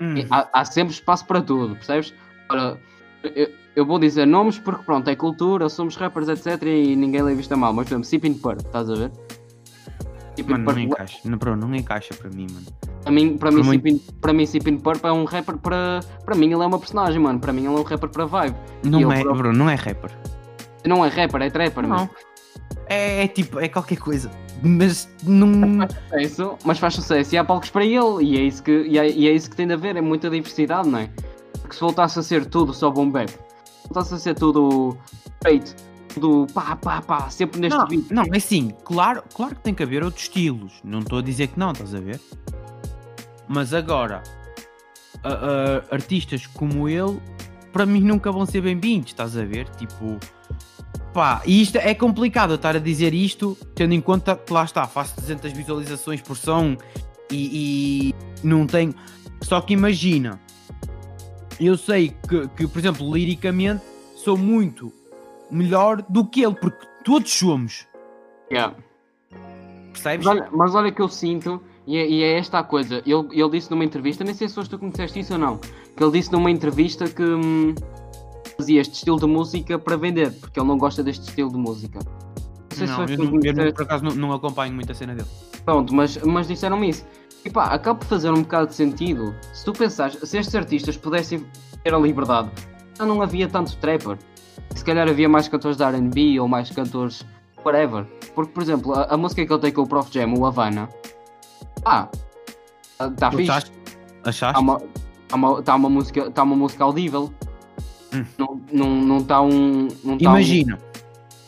Hum, 0.00 0.14
há, 0.30 0.48
há 0.52 0.64
sempre 0.64 0.92
espaço 0.94 1.24
para 1.26 1.40
tudo, 1.40 1.74
percebes? 1.74 2.12
Ora, 2.50 2.78
eu, 3.22 3.48
eu 3.74 3.86
vou 3.86 3.98
dizer 3.98 4.26
nomes 4.26 4.58
porque 4.58 4.82
pronto, 4.84 5.08
é 5.08 5.16
cultura, 5.16 5.68
somos 5.68 5.96
rappers, 5.96 6.28
etc. 6.28 6.62
E 6.64 6.94
ninguém 6.96 7.22
leva 7.22 7.40
isto 7.40 7.52
a 7.52 7.56
mal. 7.56 7.72
Mas 7.72 7.86
por 7.86 7.92
exemplo, 7.92 8.04
Sipin 8.04 8.34
Purp, 8.34 8.60
estás 8.60 8.90
a 8.90 8.94
ver? 8.94 9.10
Sipin 10.36 10.52
Mano, 10.52 10.64
não 10.64 10.72
Purp, 10.74 10.78
encaixa. 10.84 11.18
Não, 11.24 11.38
bro, 11.38 11.56
não 11.56 11.74
encaixa 11.74 12.14
para 12.14 12.28
mim, 12.30 12.46
mano. 12.52 12.66
para 13.02 13.12
mim, 13.12 13.38
para 13.38 13.50
mim, 13.50 13.62
muito- 13.62 13.88
Sipin, 13.88 14.12
para 14.20 14.32
mim, 14.32 14.46
Sipin 14.46 14.76
Purp 14.78 15.04
é 15.04 15.12
um 15.12 15.24
rapper 15.24 15.56
para. 15.56 16.00
Para 16.24 16.34
mim, 16.34 16.46
ele 16.52 16.62
é 16.62 16.66
uma 16.66 16.78
personagem, 16.78 17.18
mano. 17.20 17.40
Para 17.40 17.52
mim, 17.52 17.60
ele 17.66 17.68
é 17.74 17.78
um 17.78 17.82
rapper 17.82 18.08
para 18.10 18.26
vibe. 18.26 18.56
Não 18.84 19.00
eu 19.00 19.10
é, 19.12 19.20
próprio- 19.22 19.42
bro, 19.44 19.52
não 19.52 19.70
é 19.70 19.74
rapper. 19.74 20.10
Não 20.84 21.04
é 21.04 21.08
rapper, 21.08 21.42
é 21.42 21.50
trapper, 21.50 21.82
Não. 21.82 21.88
mano. 21.96 22.10
É, 22.88 23.24
é 23.24 23.28
tipo, 23.28 23.58
é 23.60 23.68
qualquer 23.68 23.98
coisa. 23.98 24.30
Mas 24.62 25.08
não. 25.22 25.82
É 26.12 26.22
isso, 26.22 26.56
mas 26.64 26.78
faz 26.78 26.94
sucesso 26.94 27.34
e 27.34 27.38
há 27.38 27.44
palcos 27.44 27.68
para 27.70 27.84
ele. 27.84 28.22
E 28.24 28.38
é 28.38 28.42
isso 28.42 28.62
que, 28.62 28.70
e 28.70 28.98
é, 28.98 29.10
e 29.10 29.28
é 29.28 29.32
isso 29.32 29.50
que 29.50 29.56
tem 29.56 29.66
de 29.66 29.74
haver, 29.74 29.96
é 29.96 30.00
muita 30.00 30.30
diversidade, 30.30 30.88
não 30.88 30.98
é? 31.00 31.10
Porque 31.60 31.74
se 31.74 31.80
voltasse 31.80 32.18
a 32.18 32.22
ser 32.22 32.46
tudo 32.46 32.72
só 32.72 32.90
bom 32.90 33.10
bap, 33.10 33.28
se 33.28 33.38
voltasse 33.84 34.14
a 34.14 34.18
ser 34.18 34.34
tudo 34.34 34.96
feito, 35.42 35.74
tudo 36.14 36.46
pá, 36.54 36.76
pá, 36.76 37.02
pá, 37.02 37.28
sempre 37.28 37.60
neste 37.60 37.76
Não, 37.78 37.86
beat. 37.88 38.10
não, 38.10 38.22
é 38.32 38.36
assim, 38.36 38.72
claro, 38.84 39.22
claro 39.34 39.54
que 39.56 39.62
tem 39.62 39.74
que 39.74 39.82
haver 39.82 40.02
outros 40.04 40.22
estilos. 40.22 40.72
Não 40.84 41.00
estou 41.00 41.18
a 41.18 41.22
dizer 41.22 41.48
que 41.48 41.58
não, 41.58 41.72
estás 41.72 41.94
a 41.94 42.00
ver? 42.00 42.20
Mas 43.48 43.74
agora, 43.74 44.22
a- 45.22 45.28
a- 45.90 45.94
artistas 45.94 46.46
como 46.46 46.88
ele, 46.88 47.20
para 47.72 47.84
mim 47.84 48.00
nunca 48.00 48.32
vão 48.32 48.46
ser 48.46 48.60
bem-vindos, 48.62 49.08
estás 49.10 49.36
a 49.36 49.44
ver? 49.44 49.68
Tipo, 49.70 50.18
pá, 51.16 51.40
e 51.46 51.62
isto 51.62 51.76
é 51.76 51.94
complicado 51.94 52.52
estar 52.56 52.76
a 52.76 52.78
dizer 52.78 53.14
isto, 53.14 53.56
tendo 53.74 53.94
em 53.94 54.02
conta 54.02 54.36
que 54.36 54.52
lá 54.52 54.64
está, 54.64 54.86
faço 54.86 55.18
200 55.18 55.50
visualizações 55.50 56.20
por 56.20 56.36
som 56.36 56.76
e, 57.32 58.12
e 58.12 58.46
não 58.46 58.66
tenho. 58.66 58.94
Só 59.40 59.62
que 59.62 59.72
imagina, 59.72 60.38
eu 61.58 61.74
sei 61.78 62.14
que, 62.28 62.46
que, 62.48 62.68
por 62.68 62.78
exemplo, 62.78 63.10
liricamente 63.16 63.82
sou 64.14 64.36
muito 64.36 64.92
melhor 65.50 66.02
do 66.06 66.22
que 66.26 66.44
ele, 66.44 66.54
porque 66.54 66.86
todos 67.02 67.32
somos, 67.32 67.86
Yeah. 68.52 68.76
percebes? 69.94 70.26
Mas, 70.26 70.36
olha, 70.36 70.48
mas 70.52 70.74
olha 70.74 70.92
que 70.92 71.00
eu 71.00 71.08
sinto, 71.08 71.62
e 71.86 71.96
é, 71.96 72.06
e 72.06 72.22
é 72.22 72.38
esta 72.38 72.58
a 72.58 72.62
coisa. 72.62 73.02
Ele, 73.06 73.26
ele 73.32 73.50
disse 73.52 73.70
numa 73.70 73.86
entrevista, 73.86 74.22
nem 74.22 74.34
sei 74.34 74.50
se 74.50 74.54
foste 74.54 74.68
tu 74.68 74.78
que 74.78 74.84
me 74.84 74.90
disseste 74.90 75.18
isso 75.18 75.32
ou 75.32 75.38
não, 75.38 75.56
que 75.56 76.04
ele 76.04 76.12
disse 76.12 76.30
numa 76.30 76.50
entrevista 76.50 77.08
que 77.08 77.22
hum, 77.24 77.74
fazia 78.56 78.80
este 78.80 78.94
estilo 78.94 79.18
de 79.18 79.26
música 79.26 79.78
para 79.78 79.96
vender, 79.96 80.32
porque 80.32 80.58
ele 80.58 80.66
não 80.68 80.78
gosta 80.78 81.02
deste 81.02 81.28
estilo 81.28 81.50
de 81.50 81.58
música. 81.58 81.98
Não 81.98 82.76
sei 82.76 82.86
se 82.86 82.92
Não, 82.92 82.96
foste 83.00 83.12
eu, 83.12 83.18
não, 83.18 83.40
eu 83.42 83.54
não- 83.54 83.72
por 83.72 83.82
acaso 83.82 84.04
não, 84.04 84.14
não 84.14 84.32
acompanho 84.32 84.74
muito 84.74 84.90
a 84.92 84.94
cena 84.94 85.14
dele. 85.14 85.28
Pronto, 85.64 85.94
mas, 85.94 86.16
mas 86.18 86.46
disseram-me 86.48 86.88
isso. 86.90 87.04
E 87.44 87.50
pá, 87.50 87.66
acaba 87.66 87.98
por 87.98 88.06
fazer 88.06 88.30
um 88.30 88.42
bocado 88.42 88.68
de 88.68 88.74
sentido. 88.74 89.34
Se 89.52 89.64
tu 89.64 89.72
pensares, 89.72 90.18
se 90.22 90.36
estes 90.38 90.54
artistas 90.54 90.96
pudessem 90.96 91.44
ter 91.84 91.94
a 91.94 91.98
liberdade, 91.98 92.50
já 92.98 93.06
não 93.06 93.22
havia 93.22 93.48
tanto 93.48 93.76
trapper. 93.76 94.18
Se 94.74 94.84
calhar 94.84 95.08
havia 95.08 95.28
mais 95.28 95.46
cantores 95.48 95.76
de 95.76 95.84
RB 95.84 96.40
ou 96.40 96.48
mais 96.48 96.70
cantores 96.70 97.24
whatever. 97.64 98.04
Porque, 98.34 98.52
por 98.52 98.62
exemplo, 98.62 98.92
a, 98.94 99.04
a 99.04 99.16
música 99.16 99.44
que 99.46 99.52
ele 99.52 99.60
tem 99.60 99.72
com 99.72 99.82
o 99.82 99.86
Prof 99.86 100.10
Jam, 100.12 100.34
o 100.36 100.44
Havana, 100.44 100.88
pá, 101.82 102.08
está 103.00 103.30
fixe. 103.30 103.50
achaste? 103.50 103.72
Achaste? 104.24 104.46
Está 104.46 104.60
uma, 104.60 104.80
tá 105.28 105.36
uma, 105.36 105.62
tá 105.62 105.74
uma, 105.76 105.88
música, 105.88 106.30
tá 106.30 106.42
uma 106.42 106.56
música 106.56 106.84
audível. 106.84 107.32
Hum. 108.12 108.24
Não 108.38 108.54
está 108.56 108.72
não, 108.72 108.90
não 109.02 109.24
tá 109.24 109.42
um. 109.42 109.88
Não 110.04 110.16
tá 110.18 110.24
Imagina, 110.24 110.78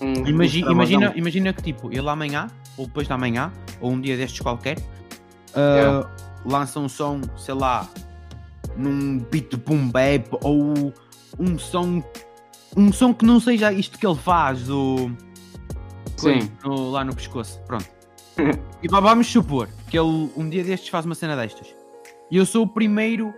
um, 0.00 0.06
um, 0.06 0.26
imagi- 0.26 0.60
imagina, 0.60 0.98
travadão. 1.00 1.18
imagina 1.18 1.52
que 1.52 1.62
tipo, 1.62 1.90
ele 1.92 2.08
amanhã, 2.08 2.48
ou 2.76 2.86
depois 2.86 3.06
de 3.06 3.12
amanhã, 3.12 3.52
ou 3.80 3.92
um 3.92 4.00
dia 4.00 4.16
destes 4.16 4.40
qualquer, 4.40 4.78
uh, 4.78 5.58
Yeah. 5.58 6.10
lança 6.44 6.78
um 6.80 6.88
som, 6.88 7.20
sei 7.36 7.54
lá, 7.54 7.88
num 8.76 9.18
beat 9.30 9.54
boom 9.56 9.88
bap, 9.88 10.28
ou 10.42 10.92
um 11.38 11.58
som, 11.58 12.02
um 12.76 12.92
som 12.92 13.12
que 13.14 13.24
não 13.24 13.38
seja 13.40 13.72
isto 13.72 13.98
que 13.98 14.06
ele 14.06 14.16
faz, 14.16 14.64
do... 14.64 15.10
Sim. 16.16 16.50
no- 16.64 16.90
lá 16.90 17.04
no 17.04 17.14
pescoço, 17.14 17.60
pronto. 17.66 17.86
e 18.82 18.88
vamos 18.88 19.26
supor 19.28 19.68
que 19.88 19.98
ele 19.98 20.30
um 20.36 20.48
dia 20.48 20.62
destes 20.64 20.88
faz 20.88 21.04
uma 21.06 21.14
cena 21.14 21.36
destas. 21.36 21.74
E 22.30 22.36
eu 22.36 22.44
sou 22.46 22.64
o 22.64 22.68
primeiro 22.68 23.32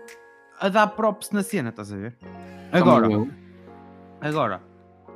a 0.59 0.69
dar 0.69 0.87
props 0.89 1.31
na 1.31 1.43
cena, 1.43 1.71
estás 1.71 1.93
a 1.93 1.97
ver? 1.97 2.17
Agora, 2.73 3.09
agora, 4.21 4.63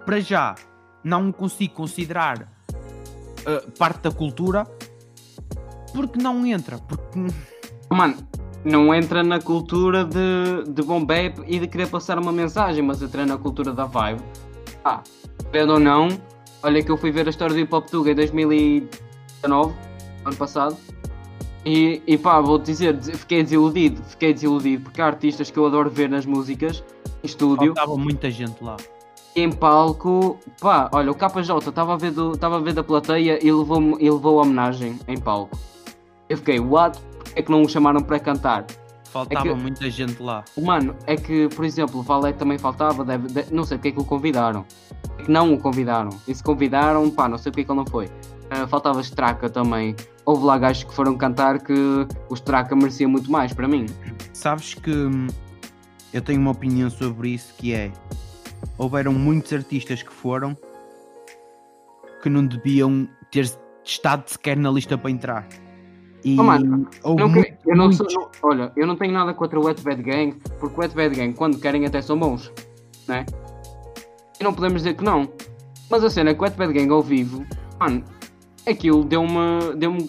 para 0.04 0.20
já, 0.20 0.54
não 1.02 1.30
consigo 1.30 1.74
considerar 1.74 2.42
uh, 2.42 3.70
parte 3.78 4.02
da 4.02 4.10
cultura 4.10 4.66
porque 5.94 6.20
não 6.20 6.44
entra. 6.44 6.78
Porque 6.78 7.18
Mano, 7.88 8.16
não 8.64 8.94
entra 8.94 9.22
na 9.22 9.40
cultura 9.40 10.04
de, 10.04 10.70
de 10.70 10.82
bom 10.82 11.04
bap 11.04 11.38
e 11.46 11.58
de 11.58 11.68
querer 11.68 11.88
passar 11.88 12.18
uma 12.18 12.32
mensagem, 12.32 12.82
mas 12.82 13.02
entra 13.02 13.24
na 13.24 13.36
cultura 13.36 13.72
da 13.72 13.84
vibe. 13.84 14.20
Ah, 14.84 15.02
vendo 15.52 15.74
ou 15.74 15.78
não, 15.78 16.08
olha 16.62 16.82
que 16.82 16.90
eu 16.90 16.96
fui 16.96 17.12
ver 17.12 17.26
a 17.26 17.30
história 17.30 17.54
do 17.54 17.60
Hip 17.60 17.74
Hop 17.74 17.86
Tuga 17.88 18.10
em 18.10 18.14
2019, 18.14 19.74
ano 20.24 20.36
passado, 20.36 20.76
e, 21.64 22.02
e 22.06 22.18
pá, 22.18 22.40
vou-te 22.40 22.66
dizer, 22.66 23.00
fiquei 23.00 23.42
desiludido, 23.42 24.02
fiquei 24.04 24.34
desiludido, 24.34 24.84
porque 24.84 25.00
há 25.00 25.06
artistas 25.06 25.50
que 25.50 25.58
eu 25.58 25.66
adoro 25.66 25.88
ver 25.88 26.08
nas 26.08 26.26
músicas, 26.26 26.82
estúdio. 27.24 27.74
Faltava 27.74 27.96
muita 27.96 28.30
gente 28.30 28.62
lá. 28.62 28.76
Em 29.36 29.50
palco, 29.50 30.38
pá, 30.60 30.88
olha, 30.92 31.10
o 31.10 31.14
KJ 31.14 31.68
estava 31.68 31.94
a 31.94 31.96
ver, 31.96 32.12
do, 32.12 32.32
estava 32.32 32.56
a 32.56 32.60
ver 32.60 32.72
da 32.72 32.84
plateia 32.84 33.44
e 33.44 33.50
levou, 33.50 33.98
e 34.00 34.08
levou 34.08 34.38
a 34.38 34.42
homenagem 34.42 34.98
em 35.08 35.18
palco. 35.18 35.58
Eu 36.28 36.36
fiquei, 36.36 36.60
what? 36.60 36.98
É 37.34 37.42
que 37.42 37.50
não 37.50 37.62
o 37.62 37.68
chamaram 37.68 38.00
para 38.00 38.20
cantar? 38.20 38.64
Faltava 39.10 39.48
É 39.48 39.52
que- 39.54 39.60
muita 39.60 39.90
gente 39.90 40.22
lá. 40.22 40.44
Mano, 40.60 40.94
é 41.06 41.16
que, 41.16 41.48
por 41.48 41.64
exemplo, 41.64 41.98
o 42.00 42.02
Valete 42.02 42.38
também 42.38 42.58
faltava, 42.58 43.04
deve, 43.04 43.26
de- 43.28 43.52
não 43.52 43.64
sei 43.64 43.76
porque 43.76 43.88
é 43.88 43.92
que 43.92 44.00
o 44.00 44.04
convidaram. 44.04 44.64
É 45.18 45.22
que 45.24 45.30
não 45.30 45.52
o 45.52 45.58
convidaram. 45.58 46.10
E 46.28 46.34
se 46.34 46.42
convidaram, 46.42 47.10
pá, 47.10 47.28
não 47.28 47.38
sei 47.38 47.50
porque 47.50 47.62
é 47.62 47.64
que 47.64 47.70
ele 47.72 47.78
não 47.78 47.86
foi. 47.86 48.08
Ah, 48.50 48.66
faltava 48.68 49.00
Straca 49.00 49.48
também. 49.50 49.96
Houve 50.24 50.44
lá 50.44 50.56
gajos 50.58 50.84
que 50.84 50.94
foram 50.94 51.16
cantar 51.16 51.58
que 51.60 51.72
o 52.28 52.34
Straca 52.34 52.74
merecia 52.76 53.08
muito 53.08 53.30
mais, 53.30 53.52
para 53.52 53.66
mim. 53.66 53.86
Sabes 54.32 54.74
que 54.74 54.90
hum, 54.94 55.26
eu 56.14 56.22
tenho 56.22 56.40
uma 56.40 56.52
opinião 56.52 56.88
sobre 56.88 57.28
isso 57.30 57.52
que 57.58 57.74
é 57.74 57.92
houveram 58.78 59.12
muitos 59.12 59.52
artistas 59.52 60.02
que 60.02 60.12
foram 60.12 60.56
que 62.22 62.30
não 62.30 62.46
deviam 62.46 63.06
ter 63.30 63.50
estado 63.84 64.26
sequer 64.28 64.56
na 64.56 64.70
lista 64.70 64.96
para 64.96 65.10
entrar. 65.10 65.46
E 66.24 66.40
Oh, 66.40 66.42
mano, 66.42 66.88
Não 67.04 67.28
muito- 67.28 67.44
que- 67.62 67.70
eu 67.70 67.76
não 67.76 67.92
sou- 67.92 68.06
não- 68.10 68.30
olha, 68.42 68.72
eu 68.74 68.86
não 68.86 68.96
tenho 68.96 69.12
nada 69.12 69.34
contra 69.34 69.60
o 69.60 69.64
Wet 69.66 69.82
Bad 69.82 70.02
Gang, 70.02 70.34
porque 70.58 70.74
o 70.74 70.80
Wet 70.80 70.94
Bad 70.94 71.14
Gang, 71.14 71.34
quando 71.34 71.58
querem, 71.60 71.84
até 71.84 72.00
são 72.00 72.18
bons, 72.18 72.50
né? 73.06 73.26
E 74.40 74.42
não 74.42 74.54
podemos 74.54 74.80
dizer 74.82 74.94
que 74.96 75.04
não. 75.04 75.28
Mas 75.90 76.02
a 76.02 76.08
cena 76.08 76.30
é 76.30 76.34
que 76.34 76.40
o 76.40 76.44
Wet 76.44 76.56
Bad 76.56 76.72
Gang 76.72 76.90
ao 76.90 77.02
vivo, 77.02 77.44
mano, 77.78 78.02
aquilo 78.66 79.04
deu-me. 79.04 79.74
deu-me. 79.76 80.08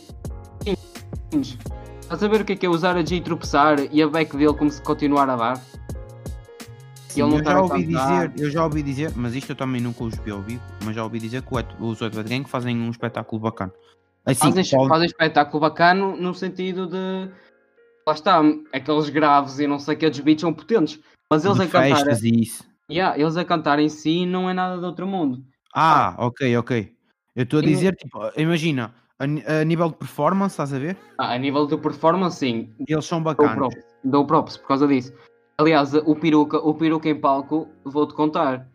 cringe. 1.29 1.57
Estás 1.99 2.23
a 2.23 2.27
ver 2.29 2.41
o 2.41 2.45
que 2.45 2.53
é 2.53 2.55
que 2.55 2.65
é 2.65 2.69
usar 2.69 2.95
a 2.95 3.03
G 3.03 3.15
e 3.17 3.21
tropeçar 3.21 3.77
e 3.91 4.01
a 4.01 4.07
back 4.07 4.37
dele 4.37 4.53
como 4.53 4.69
se 4.71 4.81
continuar 4.81 5.29
a 5.29 5.35
dar? 5.35 5.61
Sim, 7.15 7.21
ele 7.21 7.29
não 7.29 7.37
eu 7.37 7.43
tá 7.43 7.51
já 7.51 7.61
ouvi 7.61 7.85
dizer, 7.85 8.33
eu 8.37 8.49
já 8.49 8.63
ouvi 8.65 8.83
dizer, 8.83 9.13
mas 9.15 9.33
isto 9.35 9.51
eu 9.51 9.55
também 9.55 9.79
nunca 9.81 10.03
os 10.03 10.15
vi 10.17 10.31
ao 10.31 10.41
vivo, 10.41 10.61
mas 10.83 10.93
já 10.93 11.01
ouvi 11.03 11.17
dizer 11.17 11.41
que 11.43 11.55
os 11.79 11.99
Bad 11.99 12.23
Gang 12.23 12.43
fazem 12.49 12.75
um 12.77 12.89
espetáculo 12.89 13.41
bacana. 13.41 13.71
Assim, 14.25 14.47
fazem, 14.51 14.65
pode- 14.69 14.89
fazem 14.89 15.05
espetáculo 15.07 15.61
bacano 15.61 16.17
no 16.17 16.33
sentido 16.33 16.87
de. 16.87 17.29
Lá 18.05 18.13
está, 18.13 18.41
aqueles 18.73 19.09
graves 19.09 19.59
e 19.59 19.65
não 19.67 19.79
sei 19.79 19.95
que 19.95 20.05
os 20.05 20.19
beats 20.19 20.41
são 20.41 20.53
potentes. 20.53 20.99
Mas 21.31 21.45
eles 21.45 21.57
de 21.57 21.63
a 21.63 21.67
cantar. 21.67 21.95
festas 21.95 22.23
e 22.23 22.41
isso. 22.41 22.63
Yeah, 22.91 23.17
eles 23.17 23.37
a 23.37 23.45
cantar 23.45 23.79
em 23.79 23.87
si 23.89 24.25
não 24.25 24.49
é 24.49 24.53
nada 24.53 24.77
de 24.77 24.85
outro 24.85 25.07
mundo. 25.07 25.43
Ah, 25.73 26.15
ok, 26.19 26.57
ok. 26.57 26.93
Eu 27.35 27.43
estou 27.43 27.59
a 27.59 27.63
E 27.63 27.65
no- 27.65 27.71
dizer, 27.71 27.95
tipo, 27.95 28.19
imagina, 28.37 28.93
a, 29.17 29.23
a 29.61 29.63
nível 29.63 29.89
de 29.89 29.95
performance, 29.95 30.53
estás 30.53 30.73
a 30.73 30.79
ver? 30.79 30.97
Ah, 31.17 31.33
a 31.33 31.37
nível 31.37 31.65
de 31.65 31.77
performance, 31.77 32.37
sim, 32.39 32.73
Eles 32.87 33.05
são 33.05 33.23
dou 33.23 33.33
bacanas. 33.33 33.55
props, 33.55 33.85
dou 34.03 34.27
props 34.27 34.57
por 34.57 34.67
causa 34.67 34.87
disso. 34.87 35.13
Aliás, 35.57 35.93
o 35.93 36.15
peruca, 36.15 36.57
o 36.57 36.73
peruca 36.73 37.07
em 37.07 37.15
palco, 37.15 37.67
vou-te 37.83 38.13
contar. 38.13 38.67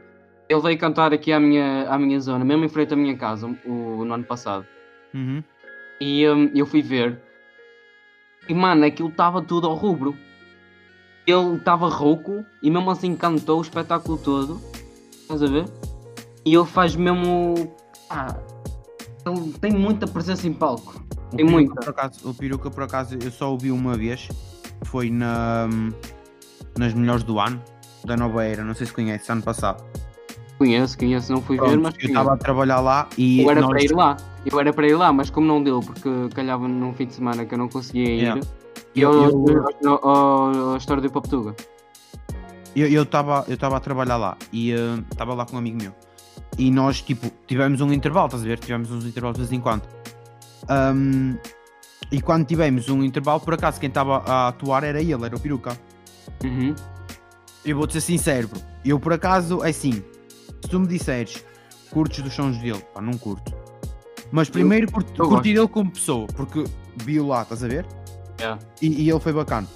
Ele 0.48 0.60
veio 0.60 0.78
cantar 0.78 1.12
aqui 1.12 1.30
à 1.32 1.38
minha, 1.38 1.88
à 1.88 1.98
minha 1.98 2.18
zona, 2.18 2.44
mesmo 2.44 2.64
em 2.64 2.68
frente 2.68 2.94
à 2.94 2.96
minha 2.96 3.16
casa, 3.16 3.46
o, 3.66 4.04
no 4.04 4.14
ano 4.14 4.24
passado. 4.24 4.66
Uhum. 5.14 5.44
E 6.00 6.26
hum, 6.28 6.50
eu 6.54 6.64
fui 6.64 6.80
ver. 6.80 7.20
E 8.48 8.54
mano, 8.54 8.84
aquilo 8.84 9.10
estava 9.10 9.42
tudo 9.42 9.66
ao 9.66 9.74
rubro. 9.74 10.16
Ele 11.26 11.56
estava 11.56 11.88
rouco 11.88 12.44
e 12.62 12.70
mesmo 12.70 12.90
assim 12.90 13.14
cantou 13.14 13.58
o 13.58 13.62
espetáculo 13.62 14.16
todo. 14.16 14.58
Estás 15.12 15.42
a 15.42 15.46
ver? 15.46 15.64
E 16.46 16.54
ele 16.54 16.64
faz 16.64 16.96
mesmo. 16.96 17.54
Ah, 18.08 18.34
ele 19.26 19.52
tem 19.60 19.70
muita 19.70 20.06
presença 20.06 20.48
em 20.48 20.52
palco. 20.54 21.04
O 21.32 21.36
Tem 21.36 21.46
peruca, 21.46 21.74
muita. 21.74 21.90
acaso, 21.90 22.28
o 22.28 22.34
peruca, 22.34 22.70
por 22.70 22.82
acaso, 22.82 23.18
eu 23.22 23.30
só 23.30 23.52
ouvi 23.52 23.70
uma 23.70 23.96
vez. 23.96 24.28
Foi 24.86 25.10
na, 25.10 25.68
nas 26.78 26.92
melhores 26.94 27.22
do 27.24 27.38
ano, 27.38 27.62
da 28.04 28.16
Nova 28.16 28.44
Era. 28.44 28.64
Não 28.64 28.74
sei 28.74 28.86
se 28.86 28.92
conhece, 28.92 29.30
ano 29.30 29.42
passado. 29.42 29.82
Conheço, 30.58 30.98
conheço, 30.98 31.32
não 31.32 31.40
fui 31.40 31.56
ver, 31.56 31.64
Pronto, 31.64 31.80
mas 31.82 31.94
eu 31.98 32.08
estava 32.08 32.34
a 32.34 32.36
trabalhar 32.36 32.80
lá 32.80 33.08
e. 33.16 33.40
Eu 33.42 33.50
era 33.50 33.60
nós- 33.62 33.70
para 33.70 33.82
ir 33.82 33.92
lá. 33.92 34.16
Eu 34.44 34.60
era 34.60 34.72
para 34.72 34.86
ir 34.88 34.94
lá, 34.94 35.12
mas 35.12 35.30
como 35.30 35.46
não 35.46 35.62
deu, 35.62 35.80
porque 35.80 36.08
calhava 36.34 36.66
num 36.68 36.92
fim 36.94 37.06
de 37.06 37.14
semana 37.14 37.44
que 37.44 37.54
eu 37.54 37.58
não 37.58 37.68
conseguia 37.68 38.04
ir. 38.08 38.18
Yeah. 38.20 38.40
E 38.94 39.00
eu, 39.00 39.12
Eu- 39.12 39.64
eu- 39.82 39.94
ao- 40.08 40.74
à 40.74 40.76
história 40.76 41.02
do 41.02 41.10
Poptuga. 41.10 41.54
Eu 42.76 43.02
estava 43.02 43.44
eu 43.48 43.56
tava 43.56 43.76
a 43.76 43.80
trabalhar 43.80 44.16
lá 44.16 44.36
e 44.52 44.70
estava 45.10 45.34
lá 45.34 45.44
com 45.44 45.56
um 45.56 45.58
amigo 45.58 45.78
meu. 45.82 45.92
E 46.58 46.70
nós, 46.70 47.00
tipo, 47.00 47.30
tivemos 47.46 47.80
um 47.80 47.92
intervalo, 47.92 48.26
estás 48.26 48.42
a 48.42 48.46
ver? 48.46 48.58
Tivemos 48.58 48.90
uns 48.90 49.04
intervalos 49.04 49.36
de 49.38 49.42
vez 49.44 49.52
em 49.52 49.60
quando. 49.60 49.82
Ahm, 50.68 51.36
e 52.12 52.20
quando 52.20 52.44
tivemos 52.46 52.88
um 52.88 53.02
intervalo, 53.02 53.40
por 53.40 53.54
acaso, 53.54 53.80
quem 53.80 53.88
estava 53.88 54.18
a 54.26 54.48
atuar 54.48 54.84
era 54.84 55.00
ele, 55.00 55.24
era 55.24 55.34
o 55.36 55.40
peruca. 55.40 55.76
Uhum. 56.44 56.74
Eu 57.64 57.76
vou-te 57.76 57.94
ser 57.94 58.00
sincero, 58.00 58.48
bro. 58.48 58.60
Eu, 58.84 58.98
por 58.98 59.12
acaso, 59.12 59.62
é 59.64 59.70
assim, 59.70 59.92
se 59.92 60.70
tu 60.70 60.80
me 60.80 60.86
disseres 60.86 61.44
curtes 61.90 62.22
dos 62.22 62.32
sons 62.32 62.56
dele, 62.58 62.82
pá, 62.94 63.00
não 63.00 63.12
curto. 63.14 63.54
Mas 64.32 64.48
primeiro 64.48 64.90
curti, 64.90 65.18
eu 65.18 65.28
curti 65.28 65.54
dele 65.54 65.68
como 65.68 65.90
pessoa, 65.90 66.26
porque 66.28 66.64
vi-o 66.96 67.26
lá, 67.26 67.42
estás 67.42 67.64
a 67.64 67.68
ver? 67.68 67.84
Yeah. 68.38 68.58
E, 68.80 69.02
e 69.02 69.10
ele 69.10 69.20
foi 69.20 69.32
bacana. 69.32 69.66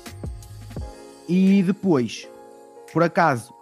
E 1.28 1.62
depois, 1.62 2.28
por 2.92 3.02
acaso, 3.02 3.52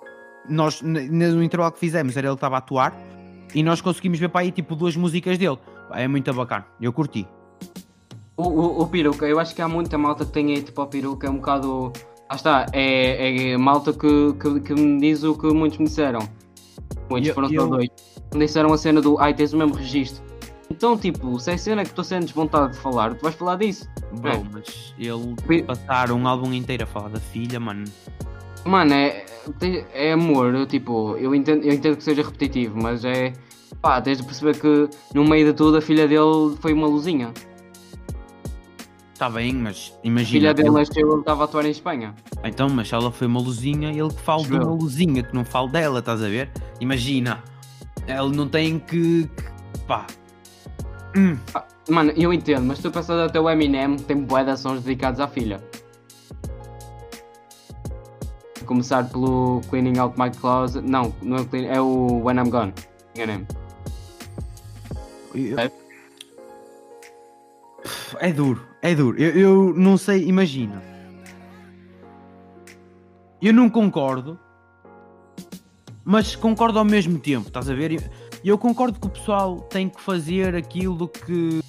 nós 0.49 0.83
no 0.83 1.43
intervalo 1.43 1.73
que 1.73 1.79
fizemos, 1.79 2.17
era 2.17 2.27
ele 2.27 2.35
que 2.35 2.39
estava 2.39 2.57
a 2.57 2.59
atuar 2.59 2.95
e 3.55 3.63
nós 3.63 3.81
conseguimos 3.81 4.19
ver 4.19 4.29
para 4.29 4.43
aí 4.43 4.53
tipo 4.53 4.75
duas 4.75 4.97
músicas 4.97 5.39
dele. 5.39 5.59
É 5.93 6.07
muito 6.09 6.33
bacana, 6.33 6.67
eu 6.81 6.93
curti. 6.93 7.27
O, 8.37 8.43
o, 8.45 8.83
o 8.83 8.87
peruca, 8.87 9.27
eu 9.27 9.39
acho 9.39 9.55
que 9.55 9.63
há 9.63 9.69
muita 9.69 9.99
malta 9.99 10.25
que 10.25 10.33
tem 10.33 10.55
aí 10.55 10.63
tipo 10.63 10.81
ao 10.81 10.87
peruca, 10.87 11.27
é 11.27 11.31
um 11.31 11.37
bocado. 11.37 11.93
Ah 12.33 12.35
está, 12.37 12.67
é, 12.73 13.51
é 13.53 13.57
malta 13.59 13.93
que, 13.93 14.33
que, 14.41 14.61
que 14.61 14.73
me 14.75 14.99
diz 14.99 15.23
o 15.23 15.35
que 15.37 15.49
muitos 15.53 15.77
me 15.79 15.85
disseram. 15.85 16.27
Muitos 17.11 17.29
Eu- 17.29 17.35
foram 17.35 17.49
só 17.49 17.55
eu- 17.55 17.69
dois. 17.69 17.89
Me 18.33 18.47
disseram 18.47 18.73
a 18.73 18.79
cena 18.79 19.03
do 19.03 19.19
ai, 19.19 19.35
tens 19.35 19.53
o 19.53 19.59
mesmo 19.59 19.75
registro. 19.75 20.23
Então, 20.71 20.97
tipo, 20.97 21.39
se 21.39 21.51
é 21.51 21.59
cena 21.59 21.85
que 21.85 21.93
tu 21.93 22.03
sentes 22.03 22.31
vontade 22.33 22.73
de 22.73 22.79
falar, 22.79 23.15
tu 23.15 23.23
vais 23.23 23.35
falar 23.35 23.57
disso. 23.57 23.87
Bro, 24.15 24.31
É. 24.31 24.43
mas 24.51 24.95
ele 24.99 25.63
passar 25.63 26.11
um 26.11 26.27
álbum 26.27 26.55
inteiro 26.55 26.85
a 26.85 26.87
falar 26.87 27.09
da 27.11 27.21
filha, 27.21 27.61
mano. 27.61 27.85
Mano, 28.65 28.95
é, 28.95 29.27
é 29.93 30.13
amor, 30.13 30.55
eu, 30.55 30.65
tipo, 30.65 31.15
eu 31.19 31.35
entendo, 31.35 31.65
eu 31.65 31.75
entendo 31.75 31.99
que 31.99 32.03
seja 32.05 32.23
repetitivo, 32.23 32.81
mas 32.83 33.05
é. 33.05 33.35
Pá, 33.83 34.01
tens 34.01 34.17
de 34.19 34.25
perceber 34.25 34.59
que 34.59 34.89
no 35.15 35.23
meio 35.29 35.45
de 35.45 35.53
tudo 35.53 35.77
a 35.77 35.83
filha 35.83 36.09
dele 36.09 36.57
foi 36.61 36.73
uma 36.73 36.87
luzinha. 36.87 37.31
Está 39.23 39.31
bem, 39.31 39.53
mas 39.55 39.97
A 40.03 40.07
imagina. 40.09 40.31
filha 40.33 40.53
dele 40.55 40.69
ele- 40.69 40.79
nasceu 40.81 41.09
ele 41.13 41.21
estava 41.21 41.43
a 41.43 41.45
atuar 41.45 41.65
em 41.65 41.71
Espanha. 41.71 42.13
Então, 42.43 42.69
mas 42.69 42.93
ela 42.93 43.13
foi 43.13 43.29
uma 43.29 43.39
luzinha, 43.39 43.91
ele 43.91 44.09
que 44.09 44.21
fala 44.21 44.43
de 44.43 44.53
uma 44.53 44.65
luzinha, 44.65 45.23
que 45.23 45.33
não 45.33 45.45
fala 45.45 45.69
dela, 45.69 46.01
estás 46.01 46.21
a 46.21 46.27
ver? 46.29 46.51
Imagina, 46.81 47.41
ele 48.09 48.35
não 48.37 48.49
tem 48.49 48.81
que. 48.81 49.29
que- 49.29 49.81
pá. 49.87 50.09
Hum, 51.17 51.39
Mano, 51.89 52.11
eu 52.17 52.33
entendo, 52.33 52.65
mas 52.65 52.81
tu 52.81 52.91
pensas 52.91 53.17
até 53.29 53.39
o 53.41 53.49
Eminem 53.49 53.95
tem 53.97 54.17
bué 54.25 54.43
de 54.43 54.57
sons 54.57 54.83
dedicados 54.83 55.21
à 55.21 55.29
filha. 55.29 55.63
A 58.61 58.65
começar 58.65 59.09
pelo 59.09 59.61
Cleaning 59.71 59.99
Out 60.01 60.19
My 60.21 60.33
Closet. 60.33 60.85
Não, 60.85 61.15
não 61.23 61.37
é 61.37 61.41
o 61.43 61.47
Clean, 61.47 61.67
é 61.73 61.81
o 61.81 62.23
When 62.25 62.39
I'm 62.39 62.51
Gone. 62.51 62.75
Enganei-me. 63.15 63.47
É? 65.57 65.71
É 68.29 68.33
duro, 68.33 68.61
é 68.83 68.95
duro. 68.95 69.17
Eu, 69.19 69.31
eu 69.39 69.75
não 69.75 69.97
sei, 69.97 70.25
imagina. 70.27 70.83
Eu 73.41 73.53
não 73.53 73.69
concordo, 73.69 74.39
mas 76.05 76.37
concordo 76.37 76.79
ao 76.79 76.85
mesmo 76.85 77.19
tempo, 77.19 77.49
estás 77.49 77.69
a 77.69 77.75
ver? 77.75 78.11
Eu 78.45 78.57
concordo 78.59 79.01
que 79.01 79.07
o 79.07 79.11
pessoal 79.11 79.61
tem 79.63 79.89
que 79.89 80.01
fazer 80.01 80.55
aquilo 80.55 81.09
que, 81.09 81.61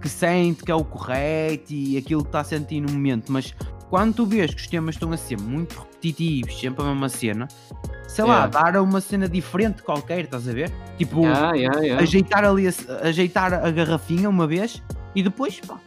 que 0.00 0.08
sente 0.08 0.62
que 0.62 0.70
é 0.70 0.74
o 0.74 0.84
correto 0.84 1.72
e 1.72 1.96
aquilo 1.96 2.22
que 2.22 2.28
está 2.28 2.40
a 2.40 2.44
sentir 2.44 2.80
no 2.80 2.92
momento, 2.92 3.32
mas 3.32 3.52
quando 3.90 4.14
tu 4.14 4.26
vês 4.26 4.54
que 4.54 4.60
os 4.60 4.66
temas 4.68 4.94
estão 4.94 5.10
a 5.12 5.16
ser 5.16 5.38
muito 5.40 5.78
repetitivos, 5.80 6.58
sempre 6.58 6.84
a 6.84 6.88
mesma 6.88 7.08
cena, 7.08 7.48
sei 8.06 8.24
lá, 8.24 8.44
Yeah. 8.44 8.70
dar 8.72 8.80
uma 8.82 9.00
cena 9.00 9.28
diferente 9.28 9.82
qualquer, 9.82 10.24
estás 10.24 10.48
a 10.48 10.52
ver? 10.52 10.70
Tipo, 10.96 11.22
Yeah, 11.22 11.56
yeah, 11.56 11.80
yeah. 11.80 12.02
ajeitar 12.02 12.44
ali 12.44 12.68
a, 12.68 12.72
ajeitar 13.08 13.52
a 13.52 13.70
garrafinha 13.70 14.28
uma 14.28 14.46
vez 14.46 14.80
e 15.14 15.22
depois 15.24 15.58
pá, 15.60 15.78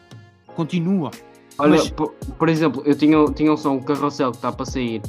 continua. 0.58 1.12
Olha, 1.60 1.70
mas- 1.72 1.90
por, 1.90 2.12
por 2.38 2.50
exemplo, 2.50 2.82
eu 2.86 2.96
tinha, 2.96 3.24
tinha 3.34 3.52
um 3.54 3.58
som, 3.58 3.78
o 3.78 3.84
Carrossel, 3.84 4.32
que 4.32 4.38
está 4.38 4.52
para 4.52 4.66
sair. 4.66 5.02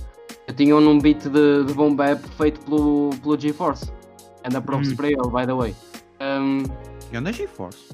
Eu 0.47 0.55
tinha 0.55 0.75
um 0.77 0.81
num 0.81 0.99
beat 0.99 1.25
de, 1.29 1.65
de 1.65 1.75
boom 1.75 1.95
bap 1.95 2.23
feito 2.37 2.61
pelo, 2.61 3.11
pelo 3.23 3.39
GeForce. 3.39 3.91
Anda 4.47 4.61
props 4.61 4.93
Hum. 4.93 4.97
para 4.97 5.07
ele, 5.09 5.23
by 5.31 5.47
the 5.47 5.53
way. 5.55 5.75
Um, 6.21 6.63
Eu 7.13 7.21
na 7.21 7.33
GeForce. 7.33 7.89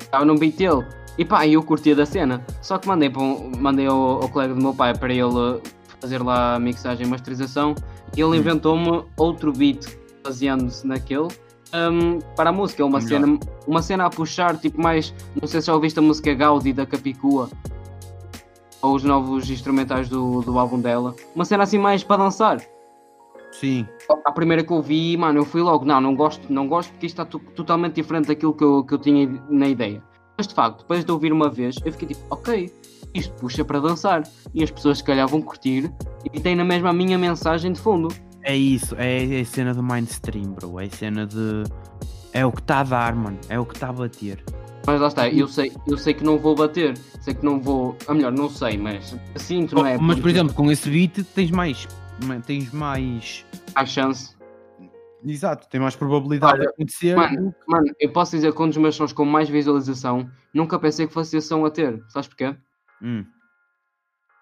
Estava 0.00 0.24
num 0.24 0.36
beat 0.36 0.56
dele. 0.56 0.84
E 1.18 1.24
pá, 1.24 1.46
eu 1.46 1.62
curtia 1.62 1.94
da 1.94 2.04
cena. 2.06 2.44
Só 2.60 2.78
que 2.78 2.88
mandei, 2.88 3.08
para 3.10 3.22
um- 3.22 3.52
mandei 3.58 3.86
ao, 3.86 4.22
ao 4.22 4.28
colega 4.28 4.54
do 4.54 4.60
meu 4.62 4.74
pai 4.74 4.94
para 4.96 5.12
ele 5.12 5.60
fazer 6.00 6.22
lá 6.22 6.56
a 6.56 6.58
mixagem 6.58 7.06
e 7.06 7.08
masterização. 7.08 7.74
E 8.16 8.20
ele 8.20 8.30
Hum. 8.30 8.34
inventou-me 8.34 9.04
outro 9.16 9.52
beat 9.52 9.86
baseando-se 10.24 10.86
naquele. 10.86 11.28
Hum, 11.74 12.18
para 12.36 12.50
a 12.50 12.52
música, 12.52 12.84
uma 12.84 12.98
Melhor. 13.00 13.08
cena, 13.20 13.38
uma 13.66 13.82
cena 13.82 14.06
a 14.06 14.10
puxar, 14.10 14.56
tipo 14.58 14.80
mais. 14.80 15.14
Não 15.40 15.46
sei 15.48 15.60
se 15.60 15.66
já 15.68 15.74
ouviste 15.74 15.98
a 15.98 16.02
música 16.02 16.32
Gaudi 16.34 16.72
da 16.72 16.86
Capicua 16.86 17.48
ou 18.80 18.94
os 18.96 19.04
novos 19.04 19.48
instrumentais 19.48 20.08
do, 20.08 20.40
do 20.42 20.58
álbum 20.58 20.80
dela. 20.80 21.14
Uma 21.34 21.44
cena 21.44 21.62
assim 21.64 21.78
mais 21.78 22.02
para 22.02 22.22
dançar. 22.24 22.60
Sim. 23.52 23.86
A 24.24 24.32
primeira 24.32 24.64
que 24.64 24.72
eu 24.72 24.80
vi, 24.82 25.16
mano, 25.16 25.38
eu 25.40 25.44
fui 25.44 25.60
logo, 25.60 25.84
não, 25.84 26.00
não 26.00 26.16
gosto, 26.16 26.52
não 26.52 26.66
gosto 26.66 26.90
porque 26.92 27.06
isto 27.06 27.20
está 27.20 27.24
to- 27.24 27.38
totalmente 27.54 27.94
diferente 27.94 28.28
daquilo 28.28 28.54
que 28.54 28.64
eu, 28.64 28.82
que 28.82 28.94
eu 28.94 28.98
tinha 28.98 29.28
na 29.50 29.68
ideia. 29.68 30.02
Mas 30.38 30.48
de 30.48 30.54
facto, 30.54 30.78
depois 30.80 31.04
de 31.04 31.12
ouvir 31.12 31.32
uma 31.32 31.50
vez, 31.50 31.76
eu 31.84 31.92
fiquei 31.92 32.08
tipo, 32.08 32.20
ok, 32.30 32.72
isto 33.14 33.32
puxa 33.34 33.62
para 33.64 33.78
dançar. 33.78 34.22
E 34.54 34.64
as 34.64 34.70
pessoas 34.70 34.98
se 34.98 35.04
calhar 35.04 35.28
vão 35.28 35.42
curtir 35.42 35.92
e 36.32 36.40
tem 36.40 36.56
na 36.56 36.64
mesma 36.64 36.88
a 36.90 36.92
minha 36.94 37.18
mensagem 37.18 37.72
de 37.72 37.80
fundo. 37.80 38.08
É 38.44 38.56
isso, 38.56 38.94
é 38.98 39.40
a 39.40 39.44
cena 39.44 39.72
do 39.74 39.82
mainstream, 39.82 40.52
bro. 40.52 40.80
É 40.80 40.86
a 40.86 40.90
cena 40.90 41.26
de. 41.26 41.64
É 42.32 42.44
o 42.44 42.50
que 42.52 42.60
está 42.60 42.80
a 42.80 42.84
dar, 42.84 43.14
mano. 43.14 43.38
É 43.48 43.58
o 43.58 43.64
que 43.64 43.74
está 43.74 43.88
a 43.90 43.92
bater. 43.92 44.42
Mas 44.86 45.00
lá 45.00 45.06
está, 45.08 45.28
eu 45.28 45.46
sei, 45.46 45.72
eu 45.86 45.96
sei 45.96 46.12
que 46.12 46.24
não 46.24 46.38
vou 46.38 46.56
bater, 46.56 46.98
sei 47.20 47.34
que 47.34 47.44
não 47.44 47.60
vou, 47.60 47.96
a 48.08 48.14
melhor, 48.14 48.32
não 48.32 48.50
sei, 48.50 48.76
mas 48.76 49.14
sinto, 49.36 49.76
não 49.76 49.86
é? 49.86 49.96
mas, 49.96 50.18
por 50.18 50.28
exemplo, 50.28 50.52
com 50.54 50.72
esse 50.72 50.90
beat 50.90 51.22
tens 51.36 51.52
mais. 51.52 51.86
Tens 52.46 52.72
mais. 52.72 53.46
Há 53.76 53.86
chance. 53.86 54.34
Exato, 55.24 55.68
tem 55.68 55.80
mais 55.80 55.94
probabilidade 55.94 56.54
Olha, 56.54 56.62
de 56.62 56.68
acontecer. 56.70 57.16
mano, 57.16 57.52
que- 57.52 57.70
Mano, 57.70 57.86
eu 58.00 58.10
posso 58.12 58.32
dizer 58.34 58.52
que 58.52 58.60
um 58.60 58.68
dos 58.68 58.76
meus 58.76 58.96
sons 58.96 59.12
com 59.12 59.24
mais 59.24 59.48
visualização, 59.48 60.28
nunca 60.52 60.76
pensei 60.80 61.06
que 61.06 61.12
fosse 61.14 61.36
esse 61.36 61.46
som 61.46 61.64
a 61.64 61.70
ter. 61.70 62.02
Sabes 62.08 62.26
porquê? 62.26 62.56
Hum, 63.00 63.24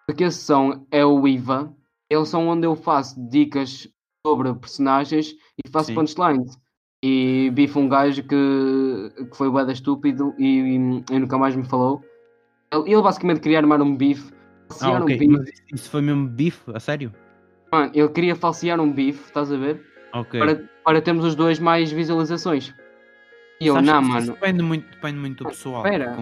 Porque 0.06 0.24
esse 0.24 0.38
som 0.38 0.86
é 0.90 1.04
o 1.04 1.28
IVA, 1.28 1.70
é 2.10 2.18
o 2.18 2.24
som 2.24 2.46
onde 2.48 2.66
eu 2.66 2.74
faço 2.74 3.14
dicas 3.28 3.88
sobre 4.26 4.52
personagens 4.54 5.34
e 5.64 5.68
faço 5.70 5.86
Sim. 5.86 5.94
punchlines. 5.94 6.58
E 7.02 7.50
bifo 7.54 7.78
um 7.80 7.88
gajo 7.88 8.22
que, 8.24 9.12
que 9.30 9.36
foi 9.36 9.48
bué 9.48 9.64
da 9.64 9.72
estúpido 9.72 10.34
e, 10.38 10.44
e, 10.44 10.74
e 11.14 11.18
nunca 11.18 11.38
mais 11.38 11.56
me 11.56 11.64
falou. 11.64 12.02
Ele, 12.70 12.92
ele 12.92 13.00
basicamente 13.02 13.40
queria 13.40 13.58
armar 13.58 13.80
um 13.80 13.96
bife. 13.96 14.30
Ah, 14.32 14.74
Falsear 14.74 15.02
ok. 15.02 15.28
um 15.28 15.44
isso- 15.72 15.88
foi 15.90 16.02
mesmo 16.02 16.28
bife? 16.28 16.60
A 16.74 16.80
sério? 16.80 17.14
Mano, 17.72 17.90
ele 17.94 18.08
queria 18.08 18.34
falsear 18.36 18.78
um 18.80 18.92
bife, 18.92 19.24
estás 19.24 19.50
a 19.50 19.56
ver? 19.56 19.82
Ok. 20.12 20.38
Para, 20.40 20.68
para 20.84 21.00
termos 21.00 21.24
os 21.24 21.34
dois 21.34 21.58
mais 21.58 21.90
visualizações. 21.90 22.74
E 23.60 23.66
eu, 23.68 23.80
não, 23.80 24.02
mano. 24.02 24.32
Depende 24.34 24.62
muito, 24.62 24.90
depende 24.90 25.18
muito 25.18 25.44
do 25.44 25.50
pessoal. 25.50 25.84
Espera, 25.86 26.16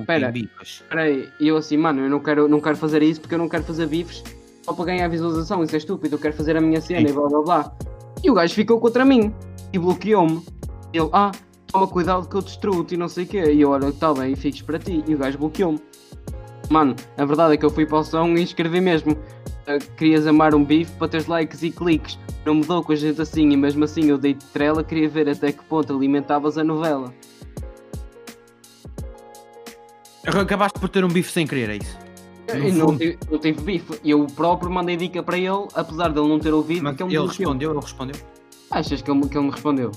espera. 0.63 1.11
E 1.41 1.49
eu 1.49 1.57
assim, 1.57 1.77
mano, 1.77 2.03
eu 2.03 2.11
não 2.11 2.21
quero, 2.21 2.47
não 2.49 2.61
quero 2.61 2.77
fazer 2.77 3.03
isso 3.03 3.21
porque 3.21 3.35
eu 3.35 3.39
não 3.39 3.49
quero 3.49 3.65
fazer 3.65 3.87
bifes 3.87 4.23
só 4.69 4.75
para 4.75 4.85
ganhar 4.85 5.09
visualização, 5.09 5.63
isso 5.63 5.75
é 5.75 5.79
estúpido, 5.79 6.17
eu 6.17 6.19
quero 6.19 6.35
fazer 6.35 6.55
a 6.57 6.61
minha 6.61 6.81
cena 6.81 7.01
Sim. 7.01 7.07
e 7.09 7.13
blá 7.13 7.27
blá 7.29 7.43
blá. 7.43 7.73
E 8.23 8.31
o 8.31 8.35
gajo 8.35 8.55
ficou 8.55 8.79
contra 8.79 9.03
mim 9.05 9.33
e 9.73 9.79
bloqueou-me. 9.79 10.43
Ele, 10.93 11.09
ah, 11.13 11.33
toma 11.69 11.87
cuidado 11.87 12.29
que 12.29 12.35
eu 12.37 12.43
destruo-te 12.43 12.95
e 12.95 12.99
não 12.99 13.09
sei 13.09 13.25
o 13.25 13.27
quê. 13.27 13.53
E 13.53 13.61
eu, 13.63 13.71
olha, 13.71 13.91
tá 13.93 14.13
bem, 14.13 14.35
fiques 14.37 14.61
para 14.61 14.79
ti. 14.79 15.03
E 15.07 15.15
o 15.15 15.19
gajo 15.19 15.39
bloqueou-me. 15.39 15.81
Mano, 16.69 16.95
a 17.17 17.25
verdade 17.25 17.55
é 17.55 17.57
que 17.57 17.65
eu 17.65 17.71
fui 17.71 17.87
para 17.87 17.99
o 17.99 18.05
som 18.05 18.29
e 18.35 18.43
escrevi 18.43 18.81
mesmo. 18.81 19.17
"Ah, 19.67 19.79
Querias 19.97 20.27
amar 20.27 20.55
um 20.55 20.63
bife 20.65 20.93
para 20.99 21.09
teres 21.09 21.27
likes 21.27 21.63
e 21.63 21.71
cliques. 21.71 22.19
Não 22.45 22.55
mudou 22.57 22.83
com 22.83 22.93
a 22.93 22.97
gente 22.97 23.23
assim 23.23 23.49
e 23.51 23.57
mesmo 23.57 23.85
assim 23.85 24.11
eu 24.11 24.19
dei-te 24.19 24.45
trela, 24.47 24.85
queria 24.85 25.09
ver 25.09 25.29
até 25.31 25.51
que 25.53 25.63
ponto 25.65 25.95
alimentavas 25.97 26.59
a 26.59 26.65
novela. 26.65 27.15
Acabaste 30.27 30.79
por 30.79 30.89
ter 30.91 31.05
um 31.05 31.09
bife 31.09 31.33
sem 31.33 31.47
querer, 31.47 31.71
é 31.71 31.77
isso? 31.77 32.08
No 32.55 32.65
E 32.67 32.73
não, 32.73 32.87
não 33.31 33.39
tive 33.39 33.61
bife. 33.63 34.01
Eu 34.05 34.27
próprio 34.27 34.71
mandei 34.71 34.97
dica 34.97 35.23
para 35.23 35.37
ele, 35.37 35.67
apesar 35.75 36.09
de 36.11 36.19
ele 36.19 36.29
não 36.29 36.39
ter 36.39 36.53
ouvido, 36.55 36.83
Mas 36.85 36.99
ele 37.01 37.15
ele 37.15 37.27
respondeu, 37.27 37.71
ele 37.73 37.81
respondeu. 37.81 38.17
Achas 38.71 39.03
que 39.03 39.11
ele, 39.11 39.29
que 39.29 39.37
ele 39.37 39.47
me 39.47 39.51
respondeu? 39.53 39.93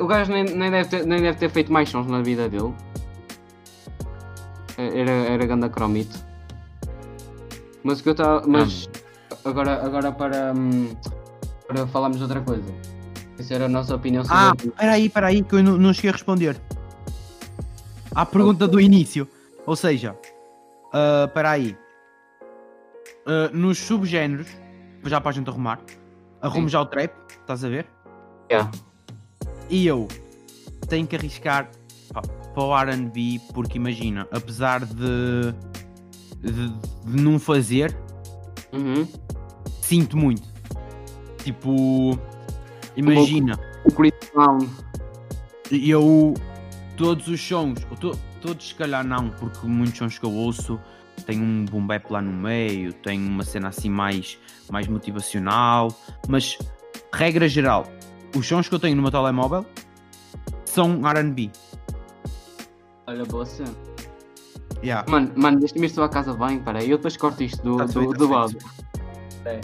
O 0.00 0.06
gajo 0.06 0.32
nem, 0.32 0.44
nem, 0.44 0.70
deve 0.70 0.88
ter, 0.88 1.06
nem 1.06 1.20
deve 1.20 1.38
ter 1.38 1.48
feito 1.50 1.72
mais 1.72 1.88
sons 1.88 2.06
na 2.06 2.20
vida 2.22 2.48
dele. 2.48 2.74
Era, 4.76 5.10
era 5.10 5.46
ganda 5.46 5.68
cromito. 5.68 6.18
Mas 7.82 8.00
o 8.00 8.02
que 8.02 8.08
eu 8.10 8.12
estava. 8.12 8.46
Mas 8.46 8.88
agora, 9.44 9.82
agora 9.84 10.12
para, 10.12 10.52
hum, 10.56 10.90
para 11.66 11.86
falarmos 11.86 12.16
de 12.18 12.24
outra 12.24 12.40
coisa. 12.40 12.64
Essa 13.38 13.54
era 13.54 13.66
a 13.66 13.68
nossa 13.68 13.94
opinião 13.94 14.24
sobre 14.24 14.36
Ah, 14.38 14.52
o- 14.52 14.68
espera 14.68 14.92
aí, 14.92 15.06
espera 15.06 15.26
aí, 15.28 15.42
que 15.42 15.54
eu 15.54 15.62
não, 15.62 15.76
não 15.78 15.92
cheguei 15.94 16.10
a 16.10 16.12
responder. 16.14 16.56
À 18.14 18.26
pergunta 18.26 18.66
do 18.66 18.80
início. 18.80 19.28
Ou 19.66 19.76
seja, 19.76 20.16
ah, 20.92 21.24
espera 21.26 21.50
aí. 21.50 21.76
Ah, 23.26 23.50
nos 23.52 23.78
subgéneros, 23.78 24.46
já 25.04 25.20
para 25.20 25.30
a 25.30 25.32
gente 25.34 25.48
arrumar, 25.48 25.80
arrumo 26.40 26.68
Sim. 26.68 26.72
já 26.72 26.80
o 26.80 26.86
trap, 26.86 27.12
estás 27.30 27.64
a 27.64 27.68
ver? 27.68 27.86
Yeah. 28.50 28.70
E 29.68 29.86
eu 29.86 30.06
tenho 30.88 31.06
que 31.06 31.16
arriscar 31.16 31.68
pá, 32.12 32.22
para 32.22 32.62
o 32.62 32.74
RB, 32.76 33.40
porque 33.52 33.76
imagina, 33.78 34.26
apesar 34.32 34.84
de, 34.84 35.52
de, 36.40 36.68
de 37.04 37.22
não 37.22 37.38
fazer, 37.38 37.96
Uhum. 38.72 39.06
sinto 39.80 40.16
muito. 40.16 40.42
Tipo, 41.42 42.18
imagina. 42.96 43.58
O 43.84 43.92
Chris 43.92 44.12
Brown. 44.34 44.58
eu 45.70 46.34
todos 46.96 47.28
os 47.28 47.40
sons, 47.40 47.78
to- 48.00 48.18
todos 48.46 48.68
se 48.68 48.74
calhar 48.76 49.04
não, 49.04 49.28
porque 49.30 49.66
muitos 49.66 49.98
sons 49.98 50.18
que 50.18 50.24
eu 50.24 50.32
ouço 50.32 50.78
tem 51.26 51.40
um 51.40 51.64
boom 51.64 51.84
bap 51.84 52.08
lá 52.10 52.22
no 52.22 52.32
meio, 52.32 52.92
tem 52.92 53.18
uma 53.18 53.42
cena 53.42 53.68
assim 53.68 53.90
mais, 53.90 54.38
mais 54.70 54.86
motivacional, 54.86 55.88
mas 56.28 56.56
regra 57.12 57.48
geral, 57.48 57.86
os 58.36 58.46
sons 58.46 58.68
que 58.68 58.74
eu 58.74 58.78
tenho 58.78 58.94
no 58.94 59.02
meu 59.02 59.10
telemóvel 59.10 59.66
são 60.64 61.06
R&B. 61.08 61.50
Olha, 63.08 63.24
boa 63.24 63.44
cena. 63.44 63.74
Yeah. 64.84 65.10
Mano, 65.10 65.32
mano, 65.34 65.58
deixa-me 65.58 65.86
ir 65.86 65.90
só 65.90 66.04
à 66.04 66.08
casa 66.08 66.34
bem, 66.34 66.60
peraí. 66.60 66.90
Eu 66.90 66.98
depois 66.98 67.16
corto 67.16 67.42
isto 67.42 67.62
do, 67.62 67.76
Tá-se 67.78 67.94
do, 67.94 68.00
bem, 68.00 68.10
do 68.10 68.34
áudio. 68.34 68.58
tá-se 68.58 69.48
É. 69.48 69.60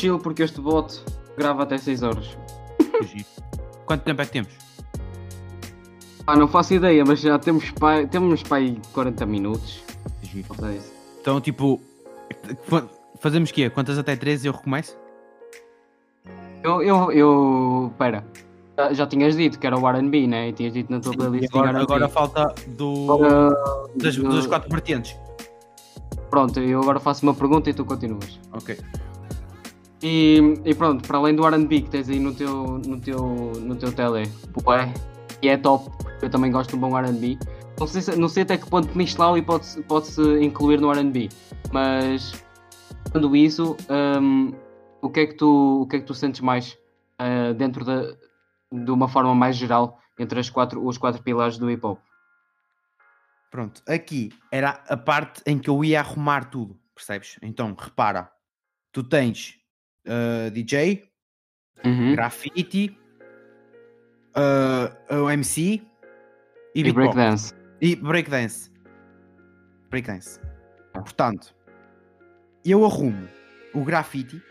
Estilo 0.00 0.18
porque 0.18 0.42
este 0.42 0.62
bot 0.62 0.98
grava 1.36 1.62
até 1.64 1.76
6 1.76 2.02
horas. 2.02 2.38
Quanto 3.84 4.02
tempo 4.02 4.22
é 4.22 4.24
que 4.24 4.32
temos? 4.32 4.52
Ah, 6.26 6.34
não 6.36 6.48
faço 6.48 6.72
ideia, 6.72 7.04
mas 7.04 7.20
já 7.20 7.38
temos 7.38 7.70
pai, 7.72 8.06
temos 8.06 8.42
pai 8.42 8.80
40 8.94 9.26
minutos. 9.26 9.82
Giro. 10.22 10.46
Então, 11.20 11.38
tipo, 11.38 11.78
fazemos 13.20 13.50
o 13.50 13.52
quê? 13.52 13.68
Quantas 13.68 13.98
até 13.98 14.16
13 14.16 14.46
eu 14.46 14.54
recomeço? 14.54 14.96
Eu, 16.62 16.82
eu, 16.82 17.12
eu, 17.12 17.92
pera. 17.98 18.24
já, 18.78 18.92
já 18.94 19.06
tinhas 19.06 19.36
dito 19.36 19.58
que 19.58 19.66
era 19.66 19.78
o 19.78 19.86
R&B, 19.86 20.26
né? 20.26 20.48
E 20.48 20.52
tinhas 20.54 20.72
dito 20.72 20.90
na 20.90 21.00
tua 21.00 21.12
E 21.12 21.16
playlist 21.18 21.54
agora, 21.54 21.82
agora 21.82 22.08
falta 22.08 22.54
do, 22.68 23.12
Agora, 23.12 23.54
das, 23.96 24.16
do- 24.16 24.34
das 24.34 24.46
quatro 24.46 24.70
vertentes. 24.70 25.14
Pronto, 26.30 26.58
eu 26.58 26.80
agora 26.80 27.00
faço 27.00 27.22
uma 27.26 27.34
pergunta 27.34 27.68
e 27.68 27.74
tu 27.74 27.84
continuas. 27.84 28.40
Ok. 28.52 28.78
E, 30.02 30.38
e 30.64 30.74
pronto, 30.74 31.06
para 31.06 31.18
além 31.18 31.34
do 31.34 31.46
R&B 31.46 31.82
que 31.82 31.90
tens 31.90 32.08
aí 32.08 32.18
no 32.18 32.34
teu, 32.34 32.78
no 32.78 32.98
teu, 33.00 33.20
no 33.60 33.76
teu 33.76 33.92
tele, 33.92 34.26
bué, 34.62 34.92
e 35.42 35.48
é 35.48 35.56
top, 35.58 35.90
eu 36.22 36.30
também 36.30 36.50
gosto 36.50 36.70
de 36.70 36.76
um 36.76 36.80
bom 36.80 36.96
R&B. 36.98 37.38
Não 37.78 37.86
sei, 37.86 38.00
se- 38.02 38.16
não 38.16 38.28
sei 38.28 38.42
até 38.42 38.56
que 38.56 38.68
ponto 38.68 38.96
Michelau 38.96 39.40
pode-se 39.42 39.82
pode 39.82 40.06
-se 40.06 40.22
incluir 40.42 40.80
no 40.80 40.90
R&B, 40.90 41.28
mas 41.72 42.32
quando 43.12 43.34
isso, 43.36 43.76
hum, 44.20 44.54
o, 45.02 45.10
que 45.10 45.20
é 45.20 45.26
que 45.26 45.34
tu, 45.34 45.82
o 45.82 45.86
que 45.86 45.96
é 45.96 45.98
que 46.00 46.06
tu 46.06 46.14
sentes 46.14 46.40
mais 46.40 46.78
ah, 47.18 47.52
dentro 47.52 47.84
da, 47.84 48.14
de 48.72 48.90
uma 48.90 49.08
forma 49.08 49.34
mais 49.34 49.56
geral 49.56 49.98
entre 50.18 50.40
as 50.40 50.48
quatro, 50.48 50.86
os 50.86 50.96
quatro 50.96 51.22
pilares 51.22 51.58
do 51.58 51.70
hip 51.70 51.84
hop? 51.84 52.00
Pronto, 53.50 53.82
aqui 53.86 54.30
era 54.50 54.82
a 54.88 54.96
parte 54.96 55.42
em 55.44 55.58
que 55.58 55.68
eu 55.68 55.84
ia 55.84 56.00
arrumar 56.00 56.50
tudo, 56.50 56.78
percebes? 56.94 57.36
Então, 57.42 57.74
repara, 57.76 58.30
tu 58.92 59.02
tens 59.02 59.59
uh, 60.06 60.50
DJ, 60.50 61.08
Uhum. 61.84 62.12
graffiti, 62.14 62.96
uh, 64.36 65.14
o 65.24 65.30
MC 65.30 65.82
e, 66.74 66.80
E 66.80 66.92
breakdance. 66.92 67.54
E 67.80 67.96
breakdance. 67.96 68.70
Breakdance. 69.88 70.38
Portanto, 70.92 71.54
eu 72.64 72.84
arrumo 72.84 73.26
o 73.74 73.82
graffiti 73.84 74.42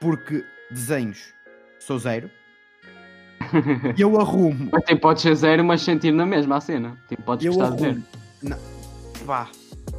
porque 0.00 0.44
desenhos 0.70 1.32
sou 1.78 1.98
zero. 1.98 2.28
Eu 3.98 4.18
arrumo 4.20 4.70
Mas 4.72 4.84
tipo, 4.84 5.00
podes 5.02 5.22
ser 5.22 5.34
zero, 5.36 5.62
mas 5.64 5.82
sentir 5.82 6.10
na 6.12 6.24
mesma 6.26 6.56
a 6.56 6.60
cena. 6.60 6.98
Tipo, 7.08 7.22
podes 7.22 7.46
Eu 7.46 7.52
gostar 7.54 7.76
de 7.76 7.84
arrumo. 7.84 8.02
ver. 8.42 8.48
Não, 8.48 8.58
vá, 9.24 9.48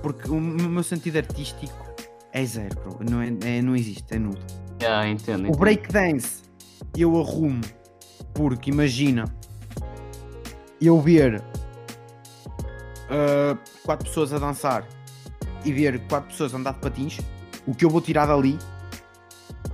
porque 0.01 0.30
o 0.30 0.39
meu 0.41 0.84
sentido 0.84 1.18
artístico 1.18 1.84
é 2.36 2.45
zero, 2.45 2.75
bro. 2.81 2.99
Não, 3.09 3.21
é, 3.21 3.27
é- 3.45 3.61
não 3.61 3.75
existe, 3.75 4.05
é 4.13 4.19
nulo. 4.19 4.38
Yeah, 4.81 5.07
entendo, 5.07 5.43
O 5.43 5.47
entendo. 5.47 5.57
breakdance 5.57 6.43
eu 6.97 7.17
arrumo 7.19 7.61
porque 8.33 8.69
imagina 8.69 9.25
eu 10.81 10.99
ver 10.99 11.41
ah, 13.09 13.57
quatro 13.83 14.05
pessoas 14.07 14.33
a 14.33 14.39
dançar 14.39 14.86
e 15.63 15.71
ver 15.71 15.99
quatro 16.07 16.29
pessoas 16.29 16.53
a 16.53 16.57
andar 16.57 16.73
de 16.73 16.79
patins, 16.79 17.19
o 17.65 17.73
que 17.73 17.86
eu 17.86 17.89
vou 17.89 18.01
tirar 18.01 18.25
dali 18.27 18.57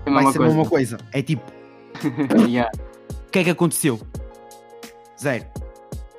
É 0.06 0.12
vai 0.12 0.32
ser 0.32 0.40
a 0.40 0.46
mesma 0.46 0.66
coisa. 0.66 0.98
É 1.12 1.22
tipo, 1.22 1.44
Yeah. 2.48 2.72
o 3.28 3.32
que 3.32 3.40
é 3.40 3.44
que 3.44 3.50
aconteceu? 3.50 4.00
Zero. 5.20 5.46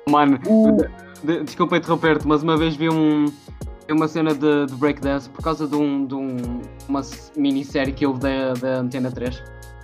Mano, 0.09 0.39
O- 0.47 0.77
de- 1.25 1.43
desculpa 1.43 1.77
interromper-te, 1.77 2.27
mas 2.27 2.43
uma 2.43 2.57
vez 2.57 2.75
vi 2.75 2.89
um, 2.89 3.25
vi 3.87 3.93
uma 3.93 4.07
cena 4.07 4.33
de, 4.33 4.65
de 4.67 4.75
breakdance 4.75 5.29
por 5.29 5.41
causa 5.43 5.67
de, 5.67 5.75
um, 5.75 6.05
de 6.05 6.15
um- 6.15 6.61
uma 6.87 7.01
minissérie 7.35 7.93
que 7.93 8.05
houve 8.05 8.19
da, 8.19 8.53
da 8.53 8.79
Antena 8.79 9.11
3 9.11 9.43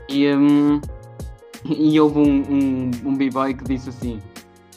e, 0.10 0.28
hum, 0.34 0.82
e 1.66 2.00
houve 2.00 2.20
um, 2.20 2.42
um, 2.50 2.92
um 3.06 3.16
b-boy 3.16 3.54
que 3.54 3.64
disse 3.66 3.90
assim: 3.90 4.22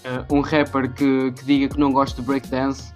eh, 0.05 0.25
um 0.31 0.41
rapper 0.41 0.93
que, 0.93 1.33
que 1.33 1.45
diga 1.45 1.69
que 1.69 1.79
não 1.81 1.93
gosta 1.93 2.21
de 2.21 2.27
breakdance, 2.27 2.93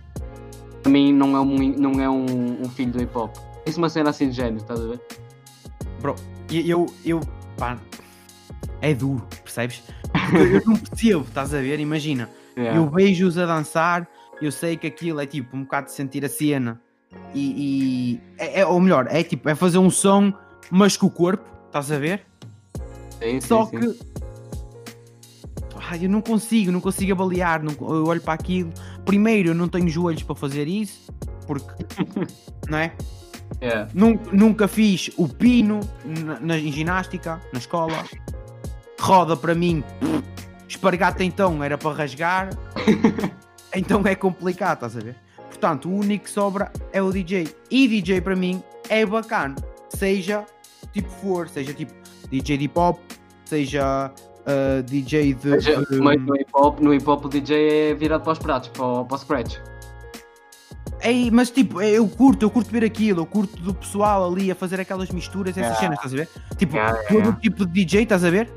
para 0.83 0.91
mim 0.93 1.13
não 1.13 1.37
é, 1.37 1.41
um, 1.41 1.57
não 1.79 2.01
é 2.01 2.09
um, 2.11 2.63
um 2.63 2.69
filho 2.69 2.93
do 2.93 3.03
hip 3.03 3.17
hop. 3.17 3.35
Isso 3.65 3.79
é 3.79 3.83
uma 3.83 3.89
cena 3.89 4.11
assim 4.11 4.29
de 4.29 4.35
género, 4.37 4.57
estás 4.59 4.81
a 4.81 4.87
ver? 4.87 5.01
Bro, 6.01 6.15
eu, 6.53 6.87
eu, 7.05 7.21
pá, 7.57 7.79
é 8.81 8.93
duro, 8.95 9.27
percebes? 9.43 9.83
Porque 10.13 10.37
eu 10.57 10.63
não 10.67 10.77
percebo, 10.77 11.23
estás 11.29 11.55
a 11.55 11.61
ver? 11.61 11.81
Imagina, 11.81 12.29
Yeah. 12.59 12.79
eu 12.81 12.89
vejo-os 12.89 13.37
a 13.37 13.45
dançar, 13.45 14.09
eu 14.41 14.53
sei 14.53 14.77
que 14.77 14.87
aquilo 14.87 15.21
é 15.21 15.27
tipo 15.27 15.57
um 15.57 15.63
bocado 15.63 15.87
de 15.87 15.93
sentir 15.93 16.25
a 16.25 16.29
cena 16.29 16.81
e, 17.35 18.15
e- 18.15 18.21
é, 18.39 18.61
é- 18.61 18.67
ou 18.67 18.81
melhor, 18.81 19.07
é 19.11 19.23
tipo, 19.23 19.49
é 19.49 19.55
fazer 19.55 19.79
um 19.79 19.91
som, 19.91 20.33
mas 20.71 20.97
com 20.97 21.07
o 21.07 21.11
corpo, 21.11 21.45
estás 21.67 21.91
a 21.93 21.99
ver? 21.99 22.25
Sim, 23.21 23.41
sim, 23.41 23.41
Só 23.41 23.67
sim. 23.67 23.79
que 23.81 23.99
ai, 25.89 26.05
eu 26.05 26.09
não 26.11 26.21
consigo, 26.21 26.71
não 26.73 26.81
consigo 26.81 27.13
avaliar, 27.13 27.63
não, 27.63 27.73
eu 27.95 28.07
olho 28.07 28.21
para 28.21 28.35
aquilo. 28.35 28.73
Primeiro, 29.05 29.51
eu 29.51 29.55
não 29.55 29.69
tenho 29.69 29.89
joelhos 29.89 30.23
para 30.23 30.35
fazer 30.35 30.67
isso, 30.67 31.11
porque 31.47 31.85
não 32.69 32.79
é? 32.79 32.93
Yeah. 33.63 33.89
Nun- 33.95 34.19
Nunca 34.33 34.67
fiz 34.67 35.11
o 35.17 35.29
pino 35.29 35.79
na, 36.05 36.41
na- 36.41 36.59
em 36.59 36.73
ginástica, 36.73 37.41
na 37.53 37.59
escola. 37.61 38.05
Roda 39.01 39.37
para 39.37 39.55
mim, 39.55 39.85
espargata 40.69 41.23
então 41.23 41.63
era 41.63 41.79
para 41.79 41.93
rasgar. 41.97 42.51
então 43.79 44.03
é 44.05 44.15
complicado, 44.15 44.75
estás 44.77 44.97
a 44.97 45.01
ver? 45.01 45.17
Portanto, 45.49 45.89
o 45.89 45.95
único 45.95 46.25
que 46.25 46.31
sobra 46.31 46.71
é 46.93 47.01
o 47.03 47.11
DJ. 47.13 47.49
E 47.71 47.89
DJ 47.89 48.21
para 48.21 48.37
mim 48.37 48.63
é 48.89 49.05
bacana. 49.07 49.55
Seja 49.89 50.45
tipo 50.93 51.09
for, 51.09 51.49
seja 51.49 51.73
tipo 51.73 51.93
DJ 52.31 52.59
de 52.59 52.65
hip 52.65 52.79
hop, 52.79 52.99
seja 53.45 54.13
ah, 54.47 54.83
DJ 54.85 55.35
de. 55.35 55.57
De- 55.59 56.01
mas 56.01 56.21
no 56.21 56.37
hip 56.37 56.51
hop, 56.55 56.81
no 56.81 56.93
hip 56.93 57.09
hop 57.09 57.25
o 57.25 57.29
DJ 57.29 57.91
é 57.91 57.95
virado 57.95 58.23
para 58.25 58.33
os 58.33 58.39
pratos, 58.39 58.69
para, 58.71 58.85
o- 58.85 59.05
para 59.05 59.15
o 59.15 59.19
scratch. 59.19 59.57
Ei, 61.03 61.31
mas 61.31 61.51
tipo, 61.51 61.81
eu 61.83 62.09
curto, 62.09 62.45
eu 62.45 62.51
curto 62.51 62.71
ver 62.71 62.83
aquilo, 62.85 63.21
eu 63.21 63.27
curto 63.27 63.61
do 63.63 63.73
pessoal 63.75 64.31
ali 64.33 64.51
a 64.51 64.55
fazer 64.55 64.81
aquelas 64.81 65.11
misturas, 65.11 65.51
essas 65.57 65.79
Yeah. 65.79 65.81
cenas, 65.81 65.97
estás 65.99 66.13
a 66.13 66.17
ver? 66.17 66.29
Tipo, 66.57 66.77
Yeah, 66.77 67.03
todo 67.09 67.19
yeah. 67.19 67.37
tipo 67.41 67.67
de 67.67 67.73
DJ, 67.73 68.03
estás 68.03 68.25
a 68.25 68.31
ver? 68.31 68.51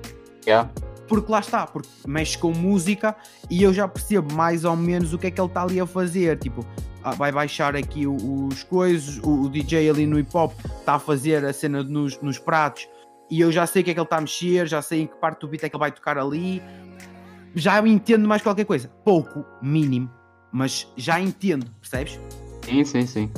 Yeah. 0.48 0.70
Porque 1.10 1.32
lá 1.32 1.40
está, 1.40 1.68
porque 1.68 1.90
mexe 2.08 2.38
com 2.38 2.54
música 2.54 3.16
e 3.50 3.62
eu 3.64 3.74
já 3.74 3.88
percebo 3.88 4.34
mais 4.34 4.64
ou 4.64 4.76
menos 4.76 5.14
o 5.14 5.18
que 5.18 5.28
é 5.28 5.32
que 5.32 5.42
ele 5.42 5.48
está 5.48 5.64
ali 5.64 5.80
a 5.80 5.86
fazer. 5.86 6.38
Tipo, 6.38 6.66
ah, 7.04 7.12
vai 7.12 7.32
baixar 7.32 7.76
aqui 7.76 8.06
os 8.08 8.64
coisas, 8.64 9.18
o, 9.18 9.42
o 9.42 9.50
DJ 9.50 9.90
ali 9.90 10.06
no 10.06 10.20
hip 10.20 10.30
hop 10.34 10.54
está 10.80 10.94
a 10.96 11.00
fazer 11.00 11.44
a 11.44 11.52
cena 11.52 11.84
nos, 11.84 12.22
nos 12.22 12.38
pratos 12.38 12.88
e 13.30 13.42
eu 13.42 13.52
já 13.52 13.68
sei 13.68 13.82
o 13.82 13.86
que 13.86 13.92
é 13.92 13.94
que 13.94 14.00
ele 14.00 14.06
está 14.06 14.18
a 14.18 14.22
mexer, 14.22 14.68
já 14.68 14.82
sei 14.82 15.02
em 15.02 15.08
que 15.08 15.16
parte 15.16 15.42
do 15.42 15.48
beat 15.48 15.64
é 15.64 15.70
que 15.70 15.76
ele 15.76 15.80
vai 15.80 15.92
tocar 15.92 16.18
ali. 16.18 16.62
Já 17.54 17.80
entendo 17.88 18.28
mais 18.28 18.42
qualquer 18.42 18.66
coisa. 18.66 18.90
Pouco, 19.04 19.46
mínimo, 19.62 20.10
mas 20.52 20.92
já 20.98 21.20
entendo, 21.20 21.68
percebes? 21.80 22.20
Sim, 22.64 22.84
sim, 22.84 23.06
sim. 23.06 23.32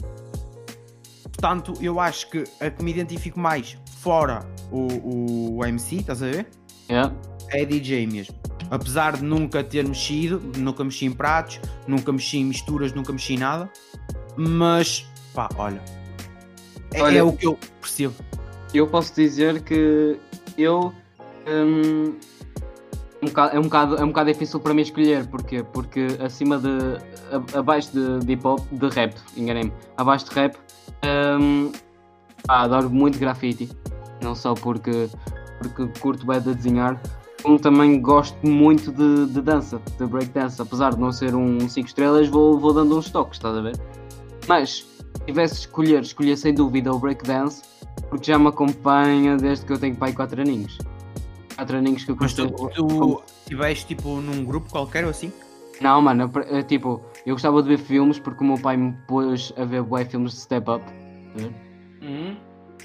Portanto, 1.24 1.74
eu 1.82 2.00
acho 2.00 2.30
que 2.30 2.44
a 2.60 2.70
que 2.70 2.84
me 2.84 2.92
identifico 2.92 3.40
mais 3.40 3.78
fora 4.00 4.46
o, 4.72 5.58
o 5.58 5.66
MC, 5.66 5.98
estás 5.98 6.24
a 6.24 6.28
ver? 6.28 6.48
Yeah. 6.90 7.14
É 7.52 7.66
DJ 7.66 8.08
mesmo. 8.08 8.36
Apesar 8.70 9.18
de 9.18 9.24
nunca 9.24 9.64
ter 9.64 9.86
mexido, 9.86 10.41
nunca 10.58 10.84
mexi 10.84 11.06
em 11.06 11.12
pratos, 11.12 11.60
nunca 11.88 12.12
mexi 12.12 12.38
em 12.38 12.45
misturas, 12.45 12.93
nunca 12.93 13.12
mexi 13.12 13.34
em 13.34 13.38
nada. 13.39 13.70
Mas, 14.38 15.06
pá, 15.34 15.49
olha. 15.58 15.82
É, 16.93 17.02
Olha- 17.02 17.18
é 17.20 17.24
o 17.24 17.34
que 17.34 17.45
eu 17.47 17.58
percebo. 17.82 18.14
Eu 18.74 18.88
posso 18.88 19.14
dizer 19.14 19.62
que 19.64 20.18
eu. 20.58 20.93
hum, 21.47 22.14
um 23.22 23.28
bocado- 23.28 23.56
é, 23.56 23.60
um 23.60 23.64
bocado, 23.64 23.95
é 23.97 24.04
um 24.04 24.08
bocado 24.08 24.32
difícil 24.32 24.60
para 24.60 24.74
mim 24.74 24.82
escolher, 24.82 25.28
porquê? 25.28 25.64
Porque 25.64 26.08
acima 26.24 26.58
de. 26.58 26.70
a- 27.32 27.60
abaixo 27.60 27.91
de, 27.91 28.26
de 28.26 28.34
hip 28.34 28.47
hop, 28.47 28.60
de 28.72 28.88
rap, 28.89 29.14
enganei-me. 29.36 29.74
Abaixo 29.97 30.26
de 30.30 30.32
rap, 30.32 30.56
hum, 31.39 31.72
pá, 32.47 32.62
adoro 32.62 32.89
muito 32.89 33.20
grafite. 33.20 33.70
Não 34.22 34.34
só 34.36 34.54
porque, 34.54 35.10
porque 35.60 35.99
curto 35.99 36.26
bem 36.26 36.39
de 36.39 36.54
desenhar, 36.54 37.02
como 37.42 37.60
também 37.60 38.02
gosto 38.02 38.46
muito 38.46 38.92
de, 38.92 39.32
de 39.32 39.42
dança, 39.42 39.82
de 39.98 40.06
breakdance. 40.06 40.62
Apesar 40.62 40.94
de 40.94 41.00
não 41.00 41.12
ser 41.12 41.36
um 41.36 41.68
5 41.68 41.88
estrelas, 41.88 42.28
vou, 42.28 42.60
vou 42.60 42.74
dando 42.74 42.98
uns 42.98 43.10
toques, 43.10 43.38
estás 43.38 43.58
a 43.58 43.62
ver? 43.62 43.78
Mas, 44.48 44.86
se 45.18 45.26
tivesse 45.26 45.54
de 45.56 45.60
escolher, 45.62 46.02
escolher 46.02 46.38
sem 46.38 46.54
dúvida 46.54 46.94
o 46.94 47.00
breakdance, 47.00 47.64
porque 48.10 48.32
já 48.32 48.39
me 48.39 48.48
acompanha 48.48 49.38
desde 49.38 49.66
que 49.66 49.74
eu 49.74 49.78
tenho 49.78 49.96
pai 49.96 50.14
4 50.14 50.42
aninhos. 50.42 50.78
4 51.56 51.78
aninhos 51.78 52.04
que 52.04 52.12
eu 52.12 52.18
Mas 52.20 52.34
tu, 52.34 52.48
tu 52.50 53.24
estiveste 53.44 53.88
tipo 53.88 54.22
num 54.22 54.44
grupo 54.44 54.70
qualquer 54.70 55.04
ou 55.04 55.12
assim? 55.12 55.32
Não, 55.80 56.02
mano, 56.02 56.32
eu, 56.36 56.42
eu, 56.44 56.64
tipo, 56.64 57.02
eu 57.26 57.34
gostava 57.34 57.62
de 57.64 57.70
ver 57.70 57.78
filmes 57.78 58.20
porque 58.20 58.44
o 58.44 58.48
meu 58.48 58.58
pai 58.58 58.78
me 58.78 58.94
pôs 59.08 59.54
a 59.58 59.66
ver 59.66 59.82
bué 59.82 60.06
filmes 60.06 60.34
de 60.34 60.39
step 60.39 60.70
up. 60.70 60.84
ver? 61.36 61.52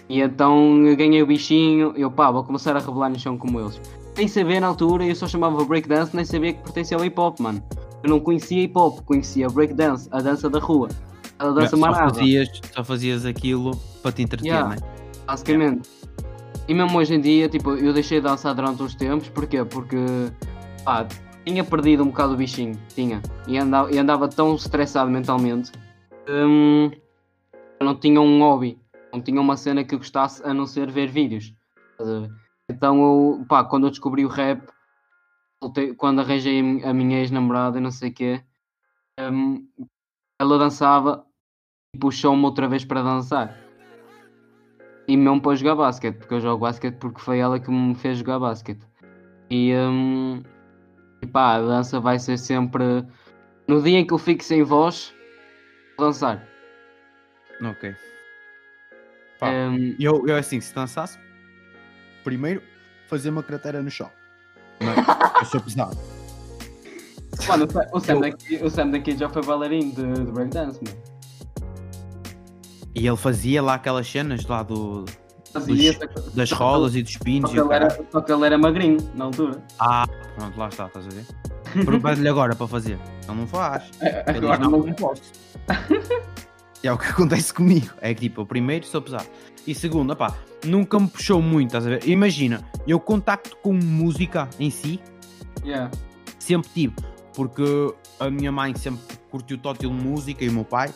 E 0.08 0.20
então 0.20 0.86
eu 0.86 0.96
ganhei 0.96 1.22
o 1.22 1.26
bichinho, 1.26 1.92
eu 1.96 2.10
pá, 2.10 2.30
vou 2.30 2.44
começar 2.44 2.76
a 2.76 2.78
rebolar 2.78 3.10
no 3.10 3.18
chão 3.18 3.36
como 3.36 3.60
eles. 3.60 3.80
Nem 4.16 4.26
sabia 4.28 4.60
na 4.60 4.68
altura, 4.68 5.04
eu 5.04 5.14
só 5.14 5.28
chamava 5.28 5.62
breakdance, 5.64 6.14
nem 6.16 6.24
sabia 6.24 6.54
que 6.54 6.62
pertencia 6.62 6.96
ao 6.96 7.04
hip 7.04 7.18
hop, 7.20 7.38
mano. 7.40 7.62
Eu 8.02 8.10
não 8.10 8.20
conhecia 8.20 8.62
hip 8.62 8.76
hop, 8.78 9.00
conhecia 9.04 9.48
breakdance, 9.48 10.08
a 10.10 10.20
dança 10.20 10.48
da 10.48 10.58
rua, 10.58 10.88
a 11.38 11.50
dança 11.50 11.70
só, 11.70 11.76
marada. 11.76 12.14
fazias, 12.14 12.48
só 12.74 12.82
fazias 12.84 13.26
aquilo 13.26 13.76
para 14.02 14.12
te 14.12 14.22
entreter, 14.22 14.46
Yeah. 14.46 14.68
né? 14.70 14.76
Basicamente. 15.26 15.88
E 16.68 16.74
mesmo 16.74 16.98
hoje 16.98 17.14
em 17.14 17.20
dia, 17.20 17.48
tipo, 17.48 17.72
eu 17.74 17.92
deixei 17.92 18.18
de 18.20 18.24
dançar 18.26 18.54
durante 18.54 18.82
uns 18.82 18.94
tempos, 18.94 19.28
porquê? 19.28 19.64
Porque, 19.64 19.96
pá, 20.84 21.06
tinha 21.44 21.62
perdido 21.62 22.02
um 22.02 22.06
bocado 22.06 22.32
o 22.34 22.36
bichinho, 22.36 22.76
tinha. 22.94 23.20
E 23.46 23.58
andava, 23.58 23.92
e 23.92 23.98
andava 23.98 24.28
tão 24.28 24.54
estressado 24.54 25.10
mentalmente, 25.10 25.70
hum, 26.28 26.90
eu 27.78 27.86
não 27.86 27.94
tinha 27.94 28.20
um 28.20 28.40
hobby, 28.40 28.78
não 29.12 29.20
tinha 29.20 29.40
uma 29.40 29.56
cena 29.56 29.84
que 29.84 29.94
eu 29.94 29.98
gostasse 29.98 30.42
a 30.44 30.54
não 30.54 30.66
ser 30.66 30.90
ver 30.90 31.08
vídeos. 31.10 31.52
Estás 31.92 32.08
a 32.10 32.20
ver? 32.20 32.30
Então, 32.68 33.00
eu, 33.38 33.46
pá, 33.48 33.64
quando 33.64 33.86
eu 33.86 33.90
descobri 33.90 34.24
o 34.24 34.28
rap, 34.28 34.60
quando 35.96 36.20
arranjei 36.20 36.60
a 36.60 36.62
mi- 36.62 36.84
a 36.84 36.92
minha 36.92 37.18
ex-namorada 37.20 37.78
e 37.78 37.80
não 37.80 37.90
sei 37.90 38.10
o 38.10 38.14
quê, 38.14 38.42
hum, 39.20 39.66
ela 40.40 40.58
dançava 40.58 41.24
e 41.94 41.98
puxou-me 41.98 42.42
outra 42.44 42.68
vez 42.68 42.84
para 42.84 43.02
dançar. 43.02 43.56
E 45.08 45.16
mesmo 45.16 45.40
para 45.40 45.54
jogar 45.54 45.76
basquete, 45.76 46.16
porque 46.18 46.34
eu 46.34 46.40
jogo 46.40 46.62
basquete 46.62 46.96
porque 46.96 47.20
foi 47.20 47.38
ela 47.38 47.60
que 47.60 47.70
me 47.70 47.94
fez 47.94 48.18
jogar 48.18 48.40
basquete. 48.40 48.84
E, 49.48 49.72
hum, 49.76 50.42
e 51.22 51.26
pá, 51.26 51.54
a 51.54 51.60
dança 51.62 52.00
vai 52.00 52.18
ser 52.18 52.36
sempre. 52.36 53.04
No 53.68 53.80
dia 53.80 53.98
em 53.98 54.06
que 54.06 54.12
eu 54.12 54.18
fico 54.18 54.42
sem 54.42 54.64
voz, 54.64 55.14
dançar. 55.98 56.44
Ok. 57.62 57.94
Pá, 59.38 59.50
Hum, 59.50 59.94
Eu, 60.00 60.26
eu 60.26 60.36
assim, 60.36 60.60
se 60.60 60.74
dançasse, 60.74 61.18
primeiro 62.26 62.60
fazia 63.08 63.30
uma 63.30 63.42
cratera 63.42 63.80
no 63.80 63.88
chão. 63.90 64.10
Mas 64.80 64.96
eu 65.40 65.44
sou 65.46 65.60
pesado. 65.60 65.96
Mano, 67.46 67.68
o 67.92 68.00
Sam- 68.00 68.20
daqui, 68.20 68.56
o 68.56 68.68
Sam 68.68 68.90
daqui 68.90 69.16
já 69.16 69.28
foi 69.28 69.42
bailarino 69.44 69.92
de, 69.92 70.24
de 70.24 70.32
breakdance, 70.32 70.80
mano. 70.84 70.98
E 72.94 73.06
ele 73.06 73.16
fazia 73.16 73.62
lá 73.62 73.74
aquelas 73.74 74.10
cenas 74.10 74.44
lá 74.46 74.62
do, 74.62 75.04
Fazia, 75.52 75.92
Dos- 75.92 76.34
das 76.34 76.50
ele- 76.50 76.98
e 76.98 77.02
dos 77.02 77.16
pinos. 77.18 77.50
Só 77.52 77.66
que, 77.68 77.74
era, 77.74 78.04
só 78.10 78.20
que 78.20 78.32
ele 78.32 78.46
era 78.46 78.58
magrinho 78.58 78.96
na 79.14 79.26
altura. 79.26 79.62
Ah, 79.78 80.06
pronto, 80.36 80.58
lá 80.58 80.68
está, 80.68 80.86
estás 80.86 81.06
a 81.06 81.10
ver? 81.10 81.24
Pergunta-lhe 81.72 82.28
agora 82.28 82.54
para 82.56 82.66
fazer. 82.66 82.98
Ele 83.28 83.36
não 83.36 83.46
faz. 83.46 83.84
Ele 84.00 84.40
diz, 84.40 84.50
Agora 84.50 84.58
não, 84.58 84.70
não. 84.70 84.78
não 84.86 84.92
posso. 84.94 85.22
É 86.82 86.92
o 86.92 86.98
que 86.98 87.06
acontece 87.06 87.52
comigo. 87.52 87.92
É 88.00 88.14
que 88.14 88.20
tipo, 88.28 88.42
o 88.42 88.46
primeiro 88.46 88.86
sou 88.86 89.02
pesado. 89.02 89.26
E 89.66 89.74
segundo, 89.74 90.12
opá, 90.12 90.36
nunca 90.64 90.98
me 90.98 91.08
puxou 91.08 91.42
muito, 91.42 91.68
estás 91.68 91.86
a 91.86 91.90
ver? 91.90 92.08
Imagina, 92.08 92.62
eu 92.86 93.00
contacto 93.00 93.56
com 93.62 93.72
música 93.72 94.48
em 94.60 94.70
si, 94.70 95.00
Yeah. 95.64 95.90
sempre 96.38 96.70
tive. 96.72 96.94
Porque 97.34 97.92
a 98.20 98.30
minha 98.30 98.52
mãe 98.52 98.74
sempre 98.76 99.02
curtiu 99.30 99.58
tótil 99.58 99.92
música 99.92 100.44
e 100.44 100.48
o 100.48 100.52
meu 100.52 100.64
pai. 100.64 100.92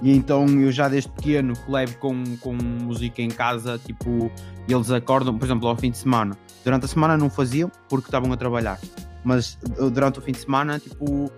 E 0.00 0.16
então 0.16 0.46
eu 0.48 0.72
já 0.72 0.88
desde 0.88 1.10
pequeno 1.10 1.54
que 1.54 1.70
levo 1.70 1.98
com, 1.98 2.24
com 2.38 2.54
música 2.54 3.20
em 3.20 3.28
casa, 3.28 3.78
tipo, 3.78 4.30
eles 4.68 4.90
acordam, 4.90 5.36
por 5.36 5.44
exemplo, 5.44 5.68
ao 5.68 5.76
fim 5.76 5.90
de 5.90 5.98
semana. 5.98 6.36
Durante 6.64 6.84
a 6.84 6.88
semana 6.88 7.16
não 7.16 7.28
faziam 7.28 7.70
porque 7.88 8.06
estavam 8.06 8.32
a 8.32 8.36
trabalhar. 8.36 8.78
Mas 9.24 9.58
uh, 9.78 9.90
durante 9.90 10.18
o 10.18 10.22
fim 10.22 10.32
de 10.32 10.38
semana, 10.38 10.78
tipo, 10.78 11.30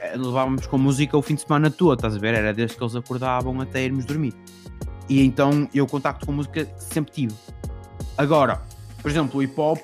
eh, 0.00 0.16
levávamos 0.16 0.66
com 0.66 0.76
música 0.78 1.16
o 1.16 1.22
fim 1.22 1.34
de 1.34 1.42
semana 1.42 1.70
todo, 1.70 1.94
estás 1.94 2.16
a 2.16 2.18
ver? 2.18 2.34
Era 2.34 2.52
desde 2.52 2.76
que 2.76 2.82
eles 2.82 2.96
acordavam 2.96 3.60
até 3.60 3.84
irmos 3.84 4.04
dormir. 4.04 4.34
E 5.08 5.24
então 5.24 5.66
eu 5.74 5.86
contacto 5.86 6.26
com 6.26 6.32
música 6.32 6.68
sempre 6.76 7.12
tive. 7.12 7.34
Agora, 8.16 8.62
por 9.00 9.10
exemplo, 9.10 9.40
o 9.40 9.42
hip 9.42 9.60
hop 9.60 9.78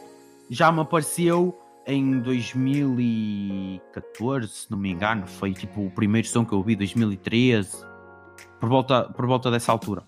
já 0.51 0.73
me 0.73 0.81
apareceu 0.81 1.55
em 1.87 2.21
2014, 2.21 4.49
se 4.49 4.71
não 4.71 4.79
me 4.79 4.91
engano, 4.91 5.27
foi 5.27 5.53
tipo 5.55 5.87
o 5.87 5.91
primeiro 5.91 6.29
som 6.29 6.45
que 6.45 6.53
eu 6.53 6.59
ouvi, 6.59 6.77
2013, 6.77 7.79
por 8.61 8.69
volta, 8.69 9.05
por 9.05 9.27
volta 9.27 9.51
dessa 9.51 9.73
altura. 9.73 10.03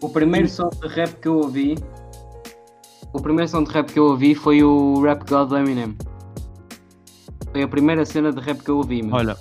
O 0.00 0.08
primeiro 0.08 0.48
som 0.48 0.70
de 0.70 0.88
rap 0.88 1.20
que 1.20 1.28
eu 1.28 1.36
ouvi. 1.36 1.74
O 3.12 3.20
primeiro 3.20 3.46
som 3.48 3.62
de 3.62 3.70
rap 3.70 3.92
que 3.92 3.98
eu 3.98 4.06
ouvi 4.06 4.34
foi 4.34 4.64
o 4.64 5.02
Rap 5.02 5.28
God 5.28 5.52
Eminem. 5.52 5.94
Foi 7.52 7.62
a 7.62 7.68
primeira 7.68 8.06
cena 8.06 8.32
de 8.32 8.40
rap 8.40 8.64
que 8.64 8.70
eu 8.70 8.78
ouvi, 8.78 9.02
meu. 9.02 9.14
Olha, 9.14 9.36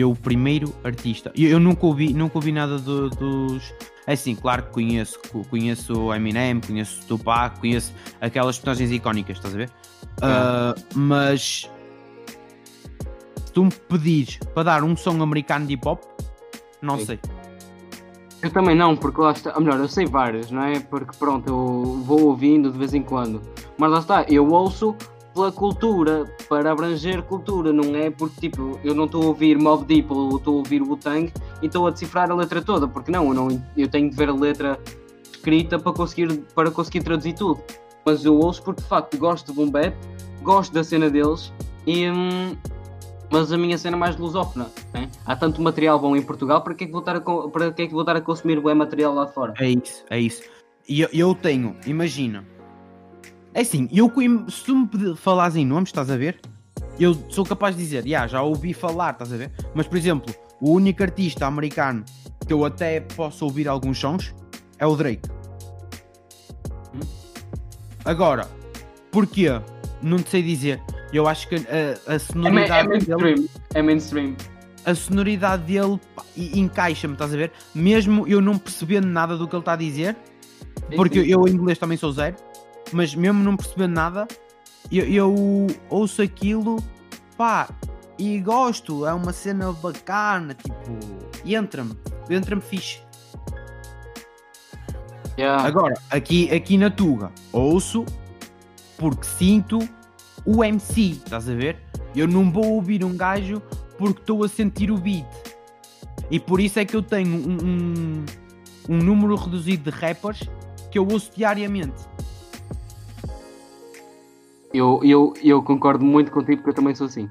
eu 0.00 0.10
o 0.10 0.16
primeiro 0.16 0.74
artista, 0.84 1.32
eu, 1.36 1.48
eu 1.50 1.60
nunca 1.60 1.86
ouvi, 1.86 2.12
nunca 2.12 2.38
ouvi 2.38 2.52
nada 2.52 2.78
do- 2.78 3.10
dos. 3.10 3.72
É 4.06 4.12
assim, 4.12 4.34
claro 4.34 4.62
que 4.64 4.70
conheço, 4.70 5.18
co- 5.30 5.44
conheço 5.50 5.92
o 5.98 6.14
Eminem, 6.14 6.60
conheço 6.60 7.06
Tupac, 7.06 7.60
conheço 7.60 7.92
aquelas 8.20 8.56
personagens 8.58 8.90
icónicas, 8.90 9.36
estás 9.36 9.54
a 9.54 9.58
ver? 9.58 9.70
Ah, 10.22 10.74
mas 10.94 11.68
se 13.44 13.52
tu 13.52 13.64
me 13.64 13.70
pedires 13.70 14.38
para 14.54 14.62
dar 14.64 14.82
um 14.84 14.96
som 14.96 15.20
americano 15.22 15.66
de 15.66 15.74
hip 15.74 15.86
hop, 15.86 16.00
não 16.80 16.98
Sim. 16.98 17.06
sei. 17.06 17.20
Eu 18.40 18.50
também 18.50 18.76
não, 18.76 18.94
porque 18.96 19.20
lá 19.20 19.32
está. 19.32 19.52
Ou 19.56 19.60
melhor, 19.60 19.80
eu 19.80 19.88
sei 19.88 20.06
vários, 20.06 20.50
não 20.50 20.62
é? 20.62 20.78
Porque 20.78 21.16
pronto, 21.18 21.48
eu 21.48 22.02
vou 22.04 22.22
ouvindo 22.26 22.70
de 22.70 22.78
vez 22.78 22.94
em 22.94 23.02
quando. 23.02 23.42
Mas 23.76 23.90
lá 23.90 23.98
está, 23.98 24.22
eu 24.28 24.48
ouço 24.48 24.94
pela 25.38 25.52
cultura, 25.52 26.24
para 26.48 26.72
abranger 26.72 27.22
cultura, 27.22 27.72
não 27.72 27.94
é? 27.94 28.10
Porque 28.10 28.48
tipo, 28.48 28.78
eu 28.82 28.92
não 28.92 29.04
estou 29.04 29.22
a 29.22 29.26
ouvir 29.26 29.56
Mob 29.56 29.84
Deep 29.84 30.12
ou 30.12 30.36
estou 30.36 30.54
a 30.54 30.58
ouvir 30.58 30.82
Wu-Tang 30.82 31.32
e 31.62 31.66
estou 31.66 31.86
a 31.86 31.90
decifrar 31.90 32.28
a 32.28 32.34
letra 32.34 32.60
toda, 32.60 32.88
porque 32.88 33.12
não 33.12 33.28
eu, 33.28 33.34
não, 33.34 33.64
eu 33.76 33.88
tenho 33.88 34.10
de 34.10 34.16
ver 34.16 34.30
a 34.30 34.34
letra 34.34 34.80
escrita 35.32 35.78
para 35.78 35.92
conseguir, 35.92 36.40
para 36.56 36.72
conseguir 36.72 37.04
traduzir 37.04 37.34
tudo. 37.34 37.62
Mas 38.04 38.24
eu 38.24 38.36
ouço 38.36 38.60
porque 38.64 38.82
de 38.82 38.88
facto 38.88 39.16
gosto 39.16 39.46
de 39.46 39.52
boom 39.52 39.70
bap, 39.70 39.94
gosto 40.42 40.72
da 40.72 40.82
cena 40.82 41.08
deles 41.08 41.52
e. 41.86 42.10
hum, 42.10 42.56
mas 43.30 43.52
a 43.52 43.58
minha 43.58 43.78
cena 43.78 43.96
é 43.96 44.00
mais 44.00 44.16
lusófona. 44.16 44.68
né? 44.92 45.08
Há 45.24 45.36
tanto 45.36 45.62
material 45.62 46.00
bom 46.00 46.16
em 46.16 46.22
Portugal, 46.22 46.62
para 46.62 46.74
que 46.74 46.84
é 46.84 46.86
que 46.86 46.92
vou 46.92 47.00
estar 47.00 47.14
a, 47.14 47.20
para 47.20 47.70
que 47.70 47.82
é 47.82 47.86
que 47.86 47.92
vou 47.92 48.00
estar 48.00 48.16
a 48.16 48.20
consumir 48.20 48.58
bom 48.58 48.74
material 48.74 49.14
lá 49.14 49.28
fora? 49.28 49.54
É 49.60 49.70
isso, 49.70 50.04
é 50.10 50.18
isso. 50.18 50.42
E 50.88 51.02
eu, 51.02 51.08
eu 51.12 51.34
tenho, 51.34 51.76
imagina. 51.86 52.44
É 53.58 53.62
assim, 53.62 53.88
eu 53.92 54.08
se 54.48 54.62
tu 54.62 54.76
me 54.76 55.16
falares 55.16 55.56
em 55.56 55.66
nomes, 55.66 55.88
estás 55.88 56.08
a 56.12 56.16
ver? 56.16 56.38
Eu 56.96 57.12
sou 57.28 57.44
capaz 57.44 57.74
de 57.74 57.82
dizer, 57.82 58.06
"Ya, 58.06 58.24
já 58.28 58.40
ouvi 58.40 58.72
falar, 58.72 59.10
estás 59.14 59.32
a 59.32 59.36
ver? 59.36 59.50
Mas, 59.74 59.88
por 59.88 59.98
exemplo, 59.98 60.32
o 60.60 60.70
único 60.70 61.02
artista 61.02 61.44
americano 61.44 62.04
que 62.46 62.52
eu 62.52 62.64
até 62.64 63.00
posso 63.00 63.44
ouvir 63.44 63.66
alguns 63.66 63.98
sons 63.98 64.32
é 64.78 64.86
o 64.86 64.94
Drake. 64.94 65.28
Agora, 68.04 68.46
porquê? 69.10 69.48
Não 70.00 70.18
te 70.18 70.30
sei 70.30 70.42
dizer. 70.44 70.80
Eu 71.12 71.26
acho 71.26 71.48
que 71.48 71.56
a, 71.56 71.58
a 71.58 71.64
É, 71.64 71.68
ma- 72.06 72.14
é 72.14 72.18
sonoridade 72.20 72.88
dele 73.00 73.16
mainstream. 73.22 73.48
É 73.74 73.82
mainstream. 73.82 74.36
a 74.86 74.94
sonoridade 74.94 75.62
dele 75.64 75.98
encaixa-me, 76.36 77.14
estás 77.14 77.34
a 77.34 77.36
ver? 77.36 77.50
Mesmo 77.74 78.24
eu 78.28 78.40
não 78.40 78.56
percebendo 78.56 79.08
nada 79.08 79.36
do 79.36 79.48
que 79.48 79.54
ele 79.56 79.62
está 79.62 79.72
a 79.72 79.76
dizer, 79.76 80.16
porque 80.94 81.18
eu 81.18 81.48
em 81.48 81.52
inglês 81.54 81.76
também 81.76 81.98
sou 81.98 82.12
zero, 82.12 82.36
mas 82.92 83.14
mesmo 83.14 83.42
não 83.42 83.56
percebendo 83.56 83.94
nada, 83.94 84.28
eu, 84.90 85.04
eu 85.04 85.66
ouço 85.90 86.22
aquilo, 86.22 86.82
pá, 87.36 87.68
e 88.18 88.38
gosto, 88.40 89.06
é 89.06 89.12
uma 89.12 89.32
cena 89.32 89.72
bacana, 89.72 90.54
tipo, 90.54 90.98
entra-me, 91.44 91.96
entra-me 92.28 92.62
fixe. 92.62 93.00
Yeah. 95.38 95.64
Agora, 95.64 95.94
aqui, 96.10 96.50
aqui 96.50 96.76
na 96.76 96.90
Tuga, 96.90 97.30
ouço 97.52 98.04
porque 98.96 99.24
sinto 99.24 99.78
o 100.44 100.64
MC, 100.64 101.10
estás 101.10 101.48
a 101.48 101.54
ver? 101.54 101.76
Eu 102.16 102.26
não 102.26 102.50
vou 102.50 102.74
ouvir 102.74 103.04
um 103.04 103.16
gajo 103.16 103.62
porque 103.96 104.20
estou 104.20 104.42
a 104.44 104.48
sentir 104.48 104.90
o 104.90 104.98
beat. 104.98 105.26
E 106.30 106.40
por 106.40 106.60
isso 106.60 106.80
é 106.80 106.84
que 106.84 106.96
eu 106.96 107.02
tenho 107.02 107.30
um, 107.30 107.56
um, 107.64 108.24
um 108.88 108.96
número 108.98 109.36
reduzido 109.36 109.90
de 109.90 109.96
rappers 109.96 110.40
que 110.90 110.98
eu 110.98 111.06
ouço 111.06 111.30
diariamente. 111.36 112.02
Eu, 114.72 115.00
eu, 115.02 115.32
eu 115.42 115.62
concordo 115.62 116.04
muito 116.04 116.30
contigo 116.30 116.58
porque 116.58 116.70
eu 116.70 116.74
também 116.74 116.94
sou 116.94 117.06
assim. 117.06 117.28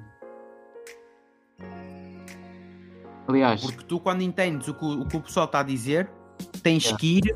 Aliás, 3.28 3.62
Porque 3.62 3.84
tu, 3.84 4.00
quando 4.00 4.22
entendes 4.22 4.68
o 4.68 4.74
que 4.74 4.86
o, 4.86 5.06
que 5.06 5.18
o 5.18 5.22
pessoal 5.22 5.46
está 5.46 5.60
a 5.60 5.64
dizer, 5.64 6.10
tens 6.64 6.86
Yeah. 6.86 6.98
que 7.00 7.18
ir 7.18 7.36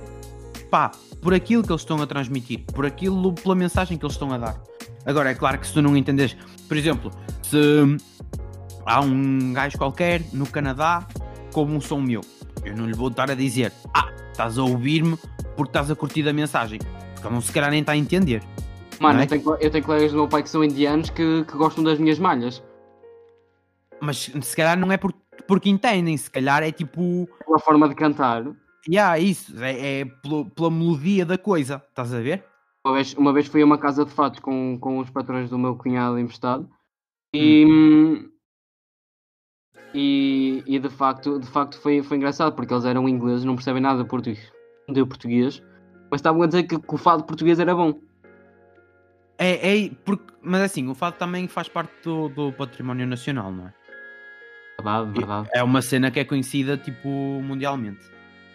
pá, 0.69 0.91
por 1.21 1.33
aquilo 1.33 1.63
que 1.63 1.71
eles 1.71 1.81
estão 1.81 2.01
a 2.01 2.07
transmitir, 2.07 2.63
por 2.73 2.85
aquilo, 2.85 3.33
pela 3.33 3.53
mensagem 3.53 3.97
que 3.97 4.05
eles 4.05 4.13
estão 4.13 4.31
a 4.31 4.37
dar. 4.37 4.61
Agora, 5.05 5.31
é 5.31 5.35
claro 5.35 5.59
que 5.59 5.67
se 5.67 5.73
tu 5.73 5.81
não 5.81 5.97
entendes, 5.97 6.37
por 6.67 6.77
exemplo, 6.77 7.11
se 7.43 7.57
há 8.85 9.01
um 9.01 9.51
gajo 9.51 9.77
qualquer 9.77 10.21
no 10.31 10.45
Canadá 10.47 11.05
como 11.51 11.75
um 11.75 11.81
som 11.81 11.99
meu, 11.99 12.21
eu 12.63 12.75
não 12.75 12.85
lhe 12.85 12.93
vou 12.93 13.09
estar 13.09 13.29
a 13.29 13.35
dizer, 13.35 13.73
ah, 13.93 14.09
estás 14.31 14.57
a 14.57 14.63
ouvir-me 14.63 15.17
porque 15.57 15.69
estás 15.69 15.91
a 15.91 15.95
curtir 15.95 16.27
a 16.29 16.31
mensagem, 16.31 16.79
porque 17.13 17.27
ele 17.27 17.33
não 17.33 17.41
se 17.41 17.51
calhar 17.51 17.69
nem 17.69 17.81
está 17.81 17.91
a 17.91 17.97
entender. 17.97 18.41
Mano, 19.01 19.19
é? 19.19 19.23
eu, 19.23 19.27
tenho, 19.27 19.55
eu 19.55 19.71
tenho 19.71 19.83
colegas 19.85 20.11
do 20.11 20.17
meu 20.17 20.27
pai 20.27 20.43
que 20.43 20.49
são 20.49 20.63
indianos 20.63 21.09
que, 21.09 21.43
que 21.45 21.57
gostam 21.57 21.83
das 21.83 21.99
minhas 21.99 22.19
malhas. 22.19 22.63
Mas 23.99 24.17
se 24.17 24.55
calhar 24.55 24.77
não 24.77 24.91
é 24.91 24.97
por, 24.97 25.13
porque 25.47 25.69
entendem, 25.69 26.15
se 26.17 26.29
calhar 26.29 26.63
é 26.63 26.71
tipo. 26.71 27.27
Pela 27.45 27.59
forma 27.59 27.87
de 27.89 27.95
cantar. 27.95 28.43
Yeah, 28.87 29.19
isso, 29.19 29.53
é, 29.63 30.01
é 30.01 30.05
pelo- 30.05 30.49
pela 30.49 30.71
melodia 30.71 31.25
da 31.25 31.37
coisa, 31.37 31.83
estás 31.89 32.13
a 32.13 32.19
ver? 32.19 32.43
Uma 32.83 32.95
vez, 32.95 33.13
uma 33.13 33.31
vez 33.31 33.45
fui 33.45 33.61
a 33.61 33.65
uma 33.65 33.77
casa 33.77 34.03
de 34.03 34.11
fatos 34.11 34.39
com, 34.39 34.79
com 34.79 34.97
os 34.97 35.09
patrões 35.11 35.51
do 35.51 35.59
meu 35.59 35.75
cunhado 35.75 36.17
emprestado 36.17 36.67
e, 37.31 37.63
hum, 37.63 38.31
e, 39.93 40.63
e 40.65 40.79
de 40.79 40.89
facto, 40.89 41.39
de 41.39 41.45
facto 41.45 41.79
foi, 41.79 42.01
foi 42.01 42.17
engraçado 42.17 42.55
porque 42.55 42.73
eles 42.73 42.85
eram 42.85 43.07
ingleses, 43.07 43.45
não 43.45 43.53
percebem 43.53 43.83
nada 43.83 44.01
de 44.01 44.09
português, 44.09 44.51
de 44.89 45.05
português 45.05 45.61
mas 46.11 46.19
estavam 46.19 46.41
a 46.41 46.45
dizer 46.45 46.63
que, 46.63 46.77
que 46.77 46.93
o 46.93 46.97
fado 46.97 47.23
português 47.23 47.57
era 47.57 47.73
bom. 47.73 47.93
É, 49.43 49.85
é 49.85 49.91
porque, 50.05 50.31
mas 50.43 50.61
assim, 50.61 50.87
o 50.87 50.93
fado 50.93 51.15
também 51.17 51.47
faz 51.47 51.67
parte 51.67 51.91
do, 52.03 52.29
do 52.29 52.53
património 52.53 53.07
nacional, 53.07 53.51
não 53.51 53.65
é? 53.65 53.73
Verdade, 54.77 55.11
verdade. 55.11 55.49
É 55.51 55.63
uma 55.63 55.81
cena 55.81 56.11
que 56.11 56.19
é 56.19 56.23
conhecida 56.23 56.77
tipo 56.77 57.09
mundialmente. 57.09 58.05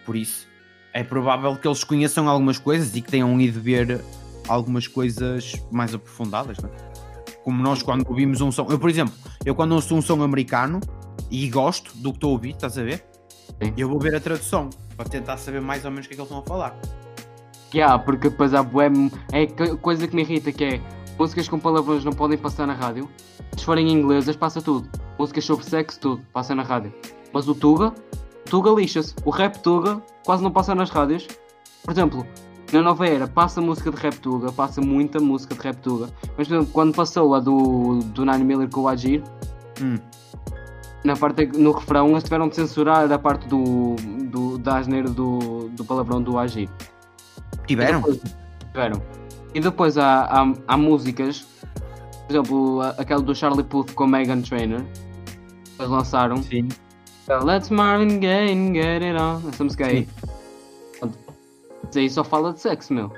Por 0.05 0.15
isso, 0.15 0.47
é 0.93 1.03
provável 1.03 1.57
que 1.57 1.67
eles 1.67 1.83
conheçam 1.83 2.29
algumas 2.29 2.57
coisas 2.57 2.95
e 2.95 3.01
que 3.01 3.11
tenham 3.11 3.39
ido 3.41 3.59
ver 3.59 3.99
algumas 4.47 4.87
coisas 4.87 5.61
mais 5.69 5.93
aprofundadas, 5.93 6.57
né? 6.59 6.69
Como 7.43 7.61
nós 7.61 7.83
quando 7.83 8.07
ouvimos 8.07 8.39
um 8.39 8.49
som. 8.49 8.65
Eu, 8.69 8.79
por 8.79 8.89
exemplo, 8.89 9.13
eu 9.45 9.53
quando 9.53 9.73
ouço 9.73 9.93
um 9.93 10.01
som 10.01 10.23
americano 10.23 10.79
e 11.29 11.49
gosto 11.49 11.97
do 11.97 12.11
que 12.11 12.17
estou 12.17 12.29
a 12.29 12.33
ouvir, 12.33 12.51
estás 12.51 12.77
a 12.77 12.83
ver? 12.83 13.05
Sim. 13.61 13.73
Eu 13.75 13.89
vou 13.89 13.99
ver 13.99 14.15
a 14.15 14.21
tradução 14.21 14.69
para 14.95 15.09
tentar 15.09 15.35
saber 15.35 15.59
mais 15.59 15.83
ou 15.83 15.91
menos 15.91 16.05
o 16.05 16.09
que 16.09 16.13
é 16.13 16.15
que 16.15 16.21
eles 16.21 16.31
estão 16.31 16.43
a 16.43 16.47
falar. 16.47 16.79
Que 17.69 17.81
há, 17.81 17.97
porque 17.99 18.29
depois 18.29 18.53
há 18.53 18.63
bué, 18.63 18.89
é 19.31 19.45
coisa 19.77 20.07
que 20.07 20.15
me 20.15 20.21
irrita 20.21 20.51
que 20.51 20.63
é 20.63 20.81
músicas 21.17 21.49
com 21.49 21.59
palavrões 21.59 22.05
não 22.05 22.13
podem 22.13 22.37
passar 22.37 22.67
na 22.67 22.73
rádio. 22.73 23.09
Se 23.57 23.65
forem 23.65 23.91
inglesas 23.91 24.35
passa 24.35 24.61
tudo. 24.61 24.87
Músicas 25.17 25.45
sobre 25.45 25.65
sexo, 25.65 25.99
tudo, 25.99 26.21
passa 26.31 26.53
na 26.53 26.63
rádio. 26.63 26.93
Mas 27.33 27.47
o 27.47 27.55
Tuga, 27.55 27.93
Tuga 28.45 28.71
lixa-se. 28.71 29.13
O 29.25 29.29
rap 29.29 29.57
Tuga 29.61 30.01
quase 30.25 30.43
não 30.43 30.51
passa 30.51 30.73
nas 30.73 30.89
rádios. 30.89 31.27
Por 31.83 31.91
exemplo, 31.91 32.25
na 32.71 32.81
nova 32.81 33.07
era 33.07 33.27
passa 33.27 33.59
música 33.61 33.91
de 33.91 33.97
rap 33.97 34.15
Tuga, 34.19 34.51
passa 34.51 34.79
muita 34.79 35.19
música 35.19 35.55
de 35.55 35.61
rap 35.61 35.77
Tuga. 35.77 36.09
Mas 36.37 36.47
por 36.47 36.55
exemplo, 36.55 36.71
quando 36.71 36.95
passou 36.95 37.33
a 37.35 37.39
do, 37.39 37.99
do 37.99 38.25
Nine 38.25 38.43
Miller 38.43 38.69
com 38.69 38.81
o 38.81 38.87
Agir, 38.87 39.23
Hum. 39.81 39.97
na 41.03 41.15
parte, 41.15 41.45
no 41.45 41.71
refrão 41.71 42.09
eles 42.09 42.23
tiveram 42.23 42.47
de 42.47 42.55
censurar 42.55 43.11
a 43.11 43.19
parte 43.19 43.47
do, 43.47 43.95
do, 44.25 44.57
da 44.57 44.77
asneira 44.77 45.07
do, 45.07 45.69
do 45.69 45.85
palavrão 45.85 46.21
do 46.21 46.37
Agir. 46.37 46.69
Tiveram? 47.67 48.01
Depois, 48.01 48.21
tiveram. 48.71 49.01
E 49.53 49.59
depois 49.59 49.97
há, 49.97 50.23
há, 50.23 50.53
há 50.67 50.77
músicas, 50.77 51.45
por 52.27 52.31
exemplo, 52.33 52.81
aquela 52.97 53.21
do 53.21 53.33
Charlie 53.35 53.63
Puth 53.63 53.93
com 53.93 54.05
Megan 54.07 54.41
Trainor, 54.41 54.81
eles 55.79 55.89
lançaram. 55.91 56.37
Sim. 56.43 56.67
Let's 57.43 57.69
Marvin 57.69 58.19
Gaye 58.19 58.55
get 58.73 59.03
it 59.03 59.19
on. 59.19 59.41
Essa 59.49 59.63
música 59.63 59.85
aí. 59.87 60.07
Pronto. 60.99 61.17
Isso 61.89 61.99
aí 61.99 62.09
só 62.09 62.23
fala 62.23 62.53
de 62.53 62.59
sexo, 62.61 62.93
meu. 62.93 63.11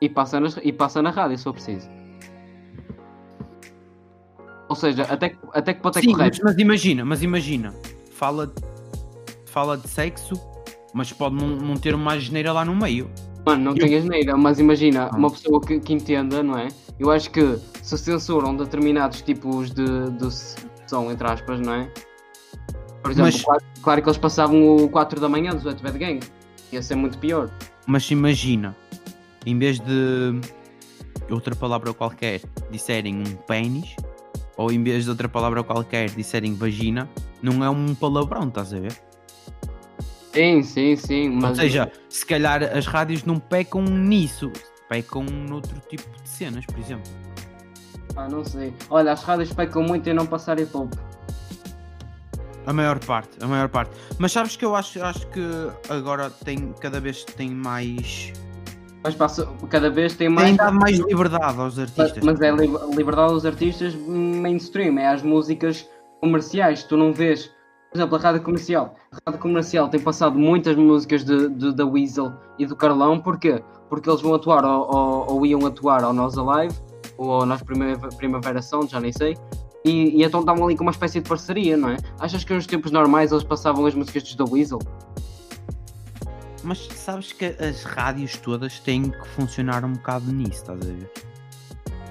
E 0.00 0.08
passa, 0.08 0.40
nas, 0.40 0.58
e 0.62 0.72
passa 0.72 1.00
na 1.02 1.10
rádio, 1.10 1.36
se 1.38 1.44
for 1.44 1.52
preciso. 1.52 1.88
Ou 4.68 4.76
seja, 4.76 5.02
até, 5.04 5.30
que- 5.30 5.38
até 5.52 5.74
que 5.74 5.80
ponto 5.80 5.98
é 5.98 6.00
que 6.00 6.06
Sim, 6.08 6.14
o 6.14 6.16
rap 6.16 6.30
mas, 6.30 6.40
mas 6.40 6.58
imagina, 6.58 7.04
mas 7.04 7.22
imagina, 7.22 7.74
fala, 8.12 8.52
fala 9.46 9.76
de 9.76 9.88
sexo, 9.88 10.34
mas 10.94 11.12
pode 11.12 11.34
não, 11.36 11.48
não 11.48 11.74
ter 11.76 11.94
uma 11.94 12.18
geneira 12.18 12.52
lá 12.52 12.64
no 12.64 12.74
meio. 12.74 13.10
Mano, 13.46 13.64
não 13.64 13.72
Eu- 13.72 13.78
tem 13.78 13.96
asneira, 13.96 14.36
mas 14.36 14.58
imagina, 14.58 15.08
Ah. 15.12 15.16
uma 15.16 15.30
pessoa 15.30 15.60
que, 15.60 15.78
que 15.80 15.92
entenda, 15.92 16.42
não 16.42 16.58
é? 16.58 16.68
Eu 16.98 17.10
acho 17.10 17.30
que 17.30 17.58
se 17.82 17.96
censuram 17.96 18.54
determinados 18.56 19.22
tipos 19.22 19.70
de, 19.70 20.10
de 20.10 20.28
som, 20.86 21.10
entre 21.10 21.26
aspas, 21.26 21.58
não 21.60 21.72
é? 21.74 21.90
Por 23.02 23.10
exemplo, 23.12 23.32
Mas- 23.32 23.42
claro, 23.42 23.62
claro 23.82 24.02
que 24.02 24.08
eles 24.08 24.18
passavam 24.18 24.76
o 24.76 24.88
4 24.90 25.18
da 25.20 25.28
manhã 25.28 25.52
dos 25.54 25.64
Wet 25.64 25.82
Bad 25.82 25.98
Gang. 25.98 26.20
Ia 26.70 26.82
ser 26.82 26.94
muito 26.96 27.16
pior. 27.18 27.50
Mas 27.86 28.10
imagina, 28.10 28.76
em 29.46 29.58
vez 29.58 29.80
de 29.80 30.38
outra 31.30 31.56
palavra 31.56 31.94
qualquer 31.94 32.42
disserem 32.70 33.20
um 33.20 33.36
pênis, 33.46 33.96
ou 34.56 34.70
em 34.70 34.82
vez 34.82 35.04
de 35.04 35.10
outra 35.10 35.28
palavra 35.28 35.62
qualquer 35.64 36.10
disserem 36.10 36.54
vagina, 36.54 37.08
não 37.42 37.64
é 37.64 37.70
um 37.70 37.94
palavrão, 37.94 38.48
estás 38.48 38.74
a 38.74 38.78
ver? 38.80 38.92
Sim, 40.32 40.62
sim, 40.62 40.96
sim. 40.96 41.28
Mas, 41.30 41.50
Ou 41.50 41.56
seja, 41.56 41.90
se 42.08 42.24
calhar 42.24 42.62
as 42.62 42.86
rádios 42.86 43.24
não 43.24 43.38
pecam 43.38 43.82
nisso, 43.82 44.50
pecam 44.88 45.22
noutro 45.24 45.80
tipo 45.88 46.08
de 46.22 46.28
cenas, 46.28 46.64
por 46.66 46.78
exemplo. 46.78 47.10
Ah, 48.16 48.28
não 48.28 48.44
sei. 48.44 48.72
Olha, 48.88 49.12
as 49.12 49.22
rádios 49.22 49.52
pecam 49.52 49.82
muito 49.82 50.08
em 50.08 50.14
não 50.14 50.26
passar 50.26 50.58
hip 50.60 50.76
hop. 50.76 50.92
A 52.66 52.72
maior 52.72 52.98
parte, 52.98 53.30
a 53.42 53.46
maior 53.46 53.68
parte. 53.68 53.90
Mas 54.18 54.32
sabes 54.32 54.54
que 54.56 54.64
eu 54.64 54.76
acho, 54.76 55.02
acho 55.02 55.26
que 55.28 55.40
agora 55.88 56.30
tem, 56.30 56.72
cada 56.80 57.00
vez 57.00 57.24
tem 57.24 57.50
mais. 57.50 58.32
Mas 59.02 59.14
passa, 59.14 59.48
cada 59.70 59.88
vez 59.90 60.14
tem 60.14 60.28
mais. 60.28 60.48
Tem 60.48 60.56
dado 60.56 60.78
mais 60.78 60.98
liberdade 60.98 61.58
aos 61.58 61.78
Mas, 61.78 61.78
artistas. 61.78 62.22
mas 62.22 62.40
é 62.40 62.50
li- 62.52 62.70
liberdade 62.94 63.32
dos 63.32 63.46
artistas 63.46 63.94
mainstream, 63.94 64.98
é 64.98 65.06
as 65.08 65.22
músicas 65.22 65.88
comerciais. 66.20 66.84
Tu 66.84 66.96
não 66.98 67.12
vês, 67.12 67.50
por 67.90 67.98
exemplo, 67.98 68.16
a 68.16 68.20
rádio 68.20 68.42
comercial. 68.42 68.94
A 69.12 69.18
rádio 69.30 69.40
comercial 69.42 69.88
tem 69.88 70.00
passado 70.00 70.38
muitas 70.38 70.76
músicas 70.76 71.24
de, 71.24 71.48
de- 71.48 71.74
da 71.74 71.84
Weasel 71.84 72.32
e 72.58 72.64
do 72.66 72.76
Carlão, 72.76 73.18
porquê? 73.20 73.62
Porque 73.88 74.08
eles 74.08 74.20
vão 74.22 74.34
atuar 74.34 74.64
ou, 74.64 74.94
ou- 74.94 75.32
ou 75.34 75.46
iam 75.46 75.66
atuar 75.66 76.04
ao 76.04 76.12
Nós 76.12 76.38
Alive 76.38 76.74
ou 77.18 77.32
ao 77.32 77.46
Nós 77.46 77.62
Primavera, 77.62 78.62
Sound, 78.62 78.90
já 78.90 79.00
nem 79.00 79.12
sei. 79.12 79.36
E, 79.84 80.18
e 80.20 80.22
então 80.22 80.40
estavam 80.40 80.64
ali 80.66 80.76
com 80.76 80.82
uma 80.84 80.90
espécie 80.92 81.20
de 81.20 81.28
parceria, 81.28 81.76
não 81.76 81.88
é? 81.90 81.96
Achas 82.20 82.44
que 82.44 82.52
nos 82.54 82.66
tempos 82.66 82.92
normais 82.92 83.32
eles 83.32 83.42
passavam 83.44 83.86
as 83.86 83.94
músicas 83.94 84.22
dos 84.22 84.34
da 84.36 84.44
Weasel? 84.44 84.78
Mas 86.62 86.86
sabes 86.94 87.32
que 87.32 87.46
as 87.46 87.82
rádios 87.84 88.36
todas 88.36 88.78
têm 88.80 89.10
que 89.10 89.28
funcionar 89.30 89.82
um 89.84 89.92
bocado 89.94 90.30
nisso, 90.30 90.60
estás 90.60 90.80
a 90.82 90.84
ver? 90.84 91.10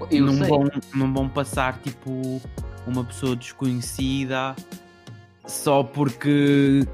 Eu 0.10 0.26
não, 0.26 0.34
sei. 0.34 0.48
vão, 0.48 0.64
não 0.96 1.14
vão 1.14 1.30
passar 1.30 1.78
tipo 1.80 2.42
uma 2.88 3.04
pessoa 3.04 3.36
desconhecida 3.36 4.56
só 5.50 5.84
porque 5.84 6.86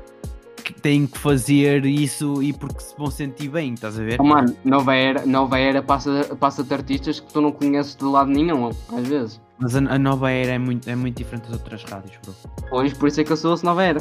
que 0.63 0.73
têm 0.73 1.05
que 1.05 1.17
fazer 1.19 1.85
isso 1.85 2.41
e 2.41 2.51
porque 2.51 2.79
se 2.79 2.97
vão 2.97 3.11
sentir 3.11 3.49
bem, 3.49 3.75
estás 3.75 3.99
a 3.99 4.03
ver? 4.03 4.19
Oh, 4.19 4.23
mano, 4.23 4.55
nova 4.65 4.95
era, 4.95 5.23
nova 5.25 5.59
era 5.59 5.81
passa, 5.83 6.35
passa-te 6.39 6.73
artistas 6.73 7.19
que 7.19 7.31
tu 7.31 7.39
não 7.39 7.51
conheces 7.51 7.95
de 7.95 8.03
lado 8.03 8.31
nenhum, 8.31 8.69
às 8.69 9.07
vezes. 9.07 9.41
Mas 9.59 9.75
a, 9.75 9.79
a 9.79 9.99
nova 9.99 10.31
era 10.31 10.53
é 10.53 10.57
muito, 10.57 10.89
é 10.89 10.95
muito 10.95 11.17
diferente 11.17 11.43
das 11.43 11.53
outras 11.53 11.83
rádios, 11.83 12.17
bro. 12.23 12.33
Pois, 12.69 12.93
por 12.93 13.07
isso 13.07 13.21
é 13.21 13.23
que 13.23 13.31
eu 13.31 13.37
sou 13.37 13.55
nova 13.63 13.83
era. 13.83 13.99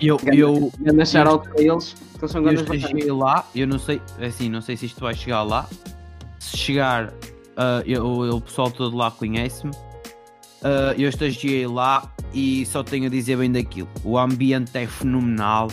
Eu, 0.00 0.18
eu, 0.32 0.72
Ganda 0.78 1.04
shout 1.04 1.48
para 1.48 1.60
eles, 1.60 1.94
que 1.94 2.18
eles 2.20 2.30
são 2.30 2.40
eu 2.40 2.44
grandes 2.44 2.62
bacanas. 2.62 2.84
estagiei 2.84 3.10
lá, 3.10 3.44
eu 3.54 3.66
não 3.66 3.78
sei, 3.78 4.00
assim, 4.20 4.48
não 4.48 4.60
sei 4.60 4.76
se 4.76 4.86
isto 4.86 5.00
vai 5.00 5.14
chegar 5.14 5.42
lá. 5.42 5.68
Se 6.38 6.56
chegar, 6.56 7.12
ah, 7.56 7.82
eu, 7.84 8.06
o 8.06 8.40
pessoal 8.40 8.70
todo 8.70 8.96
lá 8.96 9.10
conhece-me. 9.10 9.72
Ah, 10.64 10.94
eu 10.96 11.10
estagiei 11.10 11.66
lá 11.66 12.10
e 12.32 12.64
só 12.64 12.82
tenho 12.82 13.06
a 13.06 13.10
dizer 13.10 13.36
bem 13.36 13.52
daquilo. 13.52 13.88
O 14.02 14.18
ambiente 14.18 14.76
é 14.76 14.86
fenomenal. 14.86 15.68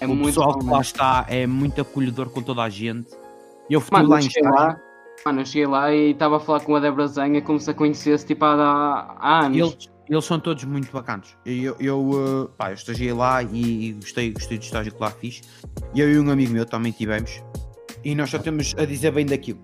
É 0.00 0.06
o 0.06 0.16
pessoal 0.22 0.52
bom, 0.52 0.58
que 0.60 0.66
lá 0.66 0.80
está 0.80 1.26
é 1.28 1.46
muito 1.46 1.80
acolhedor 1.80 2.30
com 2.30 2.40
toda 2.40 2.62
a 2.62 2.68
gente. 2.68 3.08
Eu 3.68 3.80
fui 3.80 3.98
Mano, 3.98 4.10
lá 4.10 4.20
em 4.20 4.28
lá, 4.42 4.80
mano, 5.24 5.40
eu 5.40 5.46
cheguei 5.46 5.66
lá 5.66 5.92
e 5.92 6.12
estava 6.12 6.36
a 6.36 6.40
falar 6.40 6.60
com 6.60 6.76
a 6.76 6.80
Débora 6.80 7.08
Zanha 7.08 7.42
como 7.42 7.58
se 7.58 7.68
a 7.68 7.74
conhecesse 7.74 8.24
tipo 8.24 8.44
há, 8.44 9.16
há 9.18 9.46
anos. 9.46 9.56
Eles, 9.56 9.90
eles 10.08 10.24
são 10.24 10.38
todos 10.38 10.62
muito 10.62 10.92
bacanos. 10.92 11.36
Eu, 11.44 11.74
eu, 11.80 11.98
uh, 11.98 12.48
pá, 12.56 12.70
eu 12.70 12.74
estagiei 12.74 13.12
lá 13.12 13.42
e, 13.42 13.88
e 13.88 13.92
gostei, 13.94 14.32
gostei 14.32 14.58
do 14.58 14.62
estágio 14.62 14.94
que 14.94 15.00
lá 15.00 15.10
fiz. 15.10 15.42
Eu 15.94 16.12
e 16.12 16.20
um 16.20 16.30
amigo 16.30 16.52
meu 16.52 16.64
também 16.64 16.92
tivemos. 16.92 17.42
E 18.04 18.14
nós 18.14 18.30
só 18.30 18.38
temos 18.38 18.76
a 18.78 18.84
dizer 18.84 19.10
bem 19.10 19.26
daquilo. 19.26 19.58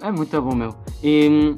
É 0.00 0.12
muito 0.12 0.40
bom, 0.40 0.54
meu. 0.54 0.76
E, 1.02 1.56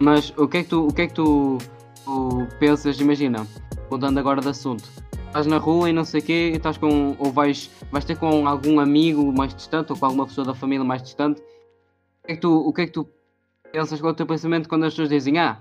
mas 0.00 0.32
o 0.38 0.48
que 0.48 0.58
é 0.58 0.62
que 0.62 0.70
tu, 0.70 0.86
o 0.86 0.92
que 0.92 1.02
é 1.02 1.06
que 1.06 1.14
tu, 1.14 1.58
tu 2.04 2.48
pensas, 2.58 2.98
imagina, 3.00 3.46
mudando 3.90 4.16
agora 4.18 4.40
de 4.40 4.48
assunto, 4.48 4.84
estás 5.26 5.46
na 5.46 5.58
rua 5.58 5.90
e 5.90 5.92
não 5.92 6.04
sei 6.04 6.20
o 6.20 6.24
quê, 6.24 6.52
estás 6.54 6.78
com, 6.78 7.14
ou 7.18 7.30
vais, 7.30 7.70
vais 7.92 8.04
ter 8.04 8.18
com 8.18 8.48
algum 8.48 8.80
amigo 8.80 9.30
mais 9.30 9.54
distante, 9.54 9.92
ou 9.92 9.98
com 9.98 10.06
alguma 10.06 10.26
pessoa 10.26 10.46
da 10.46 10.54
família 10.54 10.84
mais 10.84 11.02
distante, 11.02 11.42
o 11.42 12.26
que 12.26 12.32
é 12.32 12.34
que 12.34 12.40
tu, 12.40 12.50
o 12.50 12.72
que 12.72 12.80
é 12.80 12.86
que 12.86 12.92
tu 12.92 13.06
pensas, 13.70 14.00
qual 14.00 14.10
é 14.10 14.12
o 14.12 14.16
teu 14.16 14.26
pensamento 14.26 14.70
quando 14.70 14.84
as 14.84 14.94
pessoas 14.94 15.10
dizem, 15.10 15.38
ah, 15.38 15.60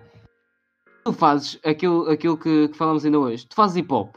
tu 1.03 1.11
fazes 1.11 1.59
aquilo, 1.65 2.09
aquilo 2.09 2.37
que, 2.37 2.69
que 2.69 2.77
falamos 2.77 3.03
ainda 3.03 3.19
hoje, 3.19 3.45
tu 3.45 3.55
fazes 3.55 3.75
hip 3.75 3.93
hop, 3.93 4.15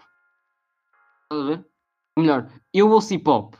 estás 1.24 1.42
a 1.42 1.48
ver? 1.48 1.66
Ou 2.16 2.22
melhor, 2.22 2.48
eu 2.72 2.88
ouço 2.88 3.12
hip 3.12 3.28
hop, 3.28 3.54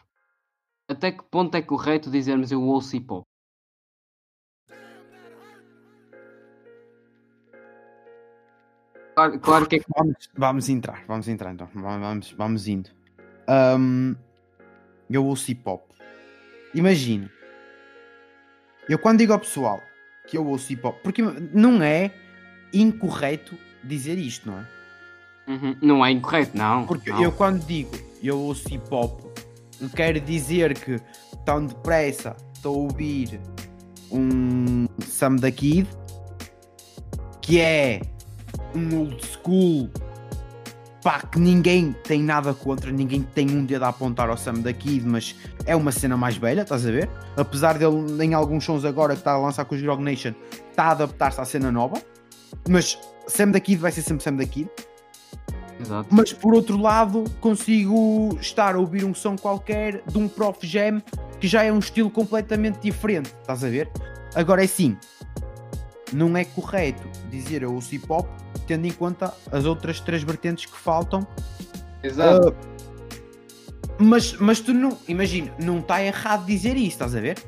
até 0.89 1.11
que 1.11 1.25
ponto 1.25 1.57
é 1.57 1.63
correto 1.63 2.09
dizermos 2.09 2.53
eu 2.53 2.63
ouço 2.63 2.95
hip 2.95 3.13
hop? 3.13 3.25
Claro, 9.15 9.39
claro 9.41 9.67
que 9.67 9.77
é 9.77 9.81
Vamos, 9.97 10.31
vamos 10.37 10.69
entrar, 10.69 11.05
vamos 11.07 11.29
entrar 11.29 11.53
então. 11.53 11.69
Vamos, 11.75 12.33
vamos 12.33 12.67
indo. 12.67 12.91
Ahm, 13.47 14.15
eu 15.11 15.25
ouço 15.27 15.51
hip 15.51 15.63
hop. 15.69 15.83
Imagina. 16.75 17.31
Eu 18.89 18.99
quando 18.99 19.19
digo 19.19 19.33
ao 19.33 19.39
pessoal 19.39 19.81
que 20.27 20.37
eu 20.37 20.47
ouço 20.47 20.73
hip 20.73 20.87
hop, 20.87 20.97
porque 21.03 21.23
não 21.53 21.83
é 21.83 22.11
incorreto 22.73 23.57
dizer 23.85 24.17
isto, 24.19 24.51
não 24.51 24.59
é? 24.59 24.67
Uhum, 25.49 25.77
Não 25.83 26.07
é 26.07 26.11
incorreto, 26.13 26.57
não. 26.57 26.87
Porque 26.87 27.11
não. 27.11 27.23
eu 27.23 27.33
quando 27.33 27.67
digo 27.67 27.91
eu 28.23 28.39
ouço 28.39 28.73
hip 28.73 28.85
hop, 28.91 29.21
quero 29.95 30.21
dizer 30.21 30.79
que 30.79 31.01
tão 31.45 31.67
depressa 31.67 32.37
estou 32.55 32.77
a 32.77 32.79
ouvir 32.79 33.41
um 34.11 34.87
Sam 35.01 35.37
da 35.37 35.51
Kid 35.51 35.89
que 37.41 37.61
é 37.61 38.01
um 38.75 38.99
old 38.99 39.21
school 39.27 39.91
pá, 41.03 41.21
que 41.21 41.39
ninguém 41.39 41.95
tem 42.05 42.23
nada 42.23 42.55
contra, 42.55 42.91
ninguém 42.91 43.23
tem 43.23 43.51
um 43.51 43.65
dedo 43.65 43.85
a 43.85 43.89
apontar 43.89 44.31
ao 44.31 44.37
Sam 44.37 44.55
da 44.55 44.73
Kid, 44.73 45.07
mas 45.07 45.35
é 45.67 45.75
uma 45.75 45.91
cena 45.91 46.17
mais 46.17 46.37
velha, 46.37 46.63
estás 46.63 46.87
a 46.87 46.91
ver? 46.91 47.11
Apesar 47.37 47.77
dele 47.77 48.25
em 48.25 48.35
alguns 48.35 48.65
sons 48.65 48.85
agora 48.85 49.15
que 49.15 49.21
está 49.21 49.33
a 49.33 49.39
lançar 49.39 49.65
com 49.65 49.75
os 49.75 49.83
Grog 49.83 50.03
Nation, 50.03 50.33
está 50.71 50.85
a 50.85 50.91
adaptar-se 50.93 51.41
à 51.41 51.45
cena 51.45 51.73
nova, 51.73 52.01
mas 52.69 52.99
Sam 53.27 53.51
da 53.51 53.61
Kid 53.61 53.81
vai 53.81 53.91
ser 53.91 54.03
sempre 54.03 54.23
Sam 54.23 54.37
da 54.37 54.47
Kid. 54.47 54.69
Exato. 55.81 56.09
Mas 56.11 56.33
por 56.33 56.55
outro 56.55 56.77
lado, 56.77 57.25
consigo 57.41 58.39
estar 58.41 58.77
a 58.77 58.79
ouvir 58.79 59.05
um 59.05 59.13
som 59.13 59.37
qualquer 59.37 60.03
de 60.07 60.17
um 60.17 60.29
Prof 60.29 60.65
Jam 60.65 61.03
que 61.41 61.49
já 61.49 61.65
é 61.65 61.73
um 61.73 61.81
estilo 61.81 62.09
completamente 62.09 62.79
diferente, 62.79 63.35
estás 63.41 63.65
a 63.65 63.69
ver? 63.69 63.91
Agora 64.37 64.63
é 64.63 64.67
sim, 64.67 64.97
não 66.13 66.37
é 66.37 66.45
correto 66.45 67.09
dizer 67.31 67.63
eu 67.63 67.75
ouço 67.75 67.95
hip 67.95 68.07
hop 68.09 68.27
tendo 68.67 68.87
em 68.87 68.93
conta 68.93 69.35
as 69.51 69.65
outras 69.65 70.01
três 70.01 70.23
vertentes 70.23 70.67
que 70.67 70.77
faltam. 70.77 71.27
Exato. 72.03 72.49
Uh, 72.49 72.55
mas, 73.99 74.33
mas 74.35 74.61
tu 74.61 74.73
não, 74.73 74.97
imagina, 75.07 75.53
não 75.63 75.79
está 75.79 76.03
errado 76.03 76.47
dizer 76.47 76.77
isso, 76.77 76.91
estás 76.91 77.15
a 77.15 77.21
ver? 77.21 77.39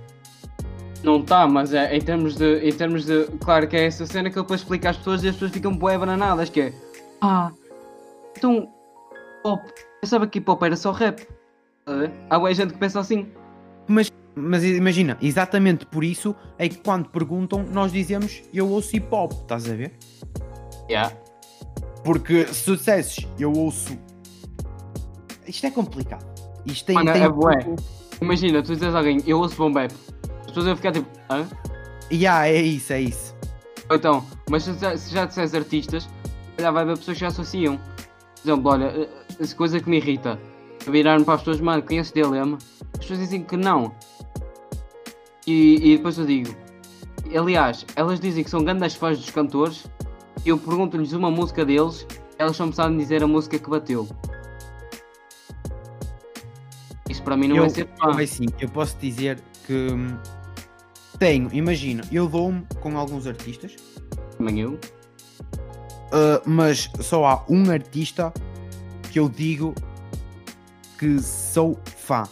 Não 1.03 1.21
está, 1.21 1.47
mas 1.47 1.75
é, 1.75 1.95
em, 1.95 2.01
termos 2.01 2.35
de, 2.35 2.61
em 2.67 2.73
termos 2.73 3.05
de. 3.05 3.27
Claro 3.41 3.69
que 3.69 3.77
é 3.77 3.85
essa 3.85 4.07
cena 4.07 4.31
que 4.31 4.39
ele 4.39 4.45
depois 4.45 4.61
explica 4.61 4.91
às 4.91 4.97
pessoas 4.97 5.23
e 5.23 5.29
as 5.29 5.35
pessoas 5.35 5.53
ficam 5.53 5.77
bué 5.77 5.99
bananadas, 5.99 6.49
que 6.49 6.61
é. 6.61 6.73
Ah, 7.21 7.53
então. 8.37 8.73
Pop. 9.43 9.63
Eu 10.03 10.09
sabia 10.09 10.27
que 10.27 10.39
hip 10.39 10.51
hop 10.51 10.63
era 10.63 10.77
só 10.77 10.93
rap. 10.93 11.27
Há 12.31 12.39
boa 12.39 12.55
gente 12.55 12.73
que 12.73 12.79
pensa 12.79 13.01
assim. 13.01 13.31
Mas, 13.87 14.11
mas 14.35 14.65
imagina, 14.65 15.17
exatamente 15.21 15.87
por 15.87 16.03
isso 16.05 16.35
é 16.59 16.69
que 16.69 16.79
quando 16.79 17.09
perguntam, 17.09 17.63
nós 17.65 17.93
dizemos 17.93 18.43
eu 18.53 18.69
ouço 18.69 18.97
hip 18.97 19.07
hop, 19.11 19.33
estás 19.33 19.71
a 19.71 19.75
ver? 19.75 19.93
Yeah. 20.91 21.15
Porque 22.05 22.47
se 22.49 22.65
tu 22.65 22.77
dissesses 22.77 23.27
eu 23.39 23.53
ouço. 23.53 23.97
Isto 25.47 25.67
é 25.67 25.71
complicado. 25.71 26.25
Isto 26.67 26.87
tem. 26.87 26.95
Mano, 26.95 27.13
tem 27.13 27.23
é 27.23 27.29
bué. 27.29 27.67
Imagina, 28.21 28.63
tu 28.63 28.75
dizes 28.75 28.95
a 28.95 28.99
alguém, 28.99 29.23
eu 29.27 29.39
ouço 29.39 29.71
bap. 29.71 29.93
As 30.41 30.47
pessoas 30.47 30.67
vão 30.67 30.77
ficar 30.77 30.93
tipo, 30.93 31.09
hã? 31.31 31.47
Yeah, 32.13 32.49
é 32.49 32.61
isso, 32.63 32.93
é 32.93 33.01
isso. 33.01 33.35
Então, 33.91 34.25
mas 34.49 34.65
se, 34.65 34.75
já- 34.79 34.97
se 34.97 35.13
já 35.13 35.25
disseres 35.27 35.55
artistas, 35.55 36.09
já 36.59 36.71
vai 36.71 36.83
haver 36.83 36.97
pessoas 36.99 37.17
que 37.17 37.21
já 37.23 37.29
associam. 37.29 37.77
Por 37.77 38.49
exemplo, 38.51 38.71
olha, 38.71 38.85
eh, 38.87 39.09
essa 39.41 39.55
coisa 39.57 39.81
que 39.81 39.89
me 39.91 39.97
irrita. 39.99 40.39
Virar-me 40.87 41.25
para 41.25 41.35
as 41.35 41.41
pessoas, 41.41 41.61
mano, 41.61 41.83
conheces 41.83 42.13
DLM? 42.13 42.57
As 42.93 42.99
pessoas 43.01 43.19
dizem 43.19 43.43
que 43.43 43.57
não. 43.57 43.95
E, 45.47 45.93
e 45.93 45.97
depois 45.97 46.19
eu 46.19 46.27
digo. 46.27 46.55
Aliás, 47.37 47.85
elas 47.97 48.21
dizem 48.21 48.45
que 48.45 48.51
são 48.51 48.63
grandes 48.63 48.95
fãs 48.95 49.19
dos 49.19 49.31
cantores. 49.31 49.87
E 50.45 50.49
eu 50.49 50.59
pergunto-lhes 50.59 51.13
uma 51.13 51.31
música 51.31 51.65
deles. 51.65 52.07
Elas 52.39 52.57
só 52.57 52.67
me 52.67 52.73
sabem 52.73 52.99
dizer 52.99 53.23
a 53.23 53.27
música 53.27 53.59
que 53.59 53.69
bateu. 53.69 54.09
Isso 57.09 57.23
para 57.23 57.37
mim 57.37 57.49
não 57.49 57.57
eu, 57.57 57.63
vai 57.63 57.71
ser 57.71 57.89
fã. 57.99 58.07
eu, 58.07 58.19
assim, 58.19 58.47
eu 58.61 58.69
posso 58.69 58.97
dizer 58.99 59.41
que 59.67 59.73
hum, 59.73 60.17
tenho, 61.19 61.49
imagina, 61.53 62.03
eu 62.11 62.29
dou-me 62.29 62.67
com 62.81 62.99
alguns 62.99 63.27
artistas, 63.27 63.77
Também 64.37 64.61
eu. 64.61 64.73
uh, 64.73 66.41
mas 66.45 66.91
só 67.01 67.25
há 67.27 67.45
um 67.49 67.71
artista 67.71 68.33
que 69.11 69.21
eu 69.21 69.29
digo 69.29 69.75
que 70.99 71.21
sou 71.21 71.79
fã. 71.85 72.25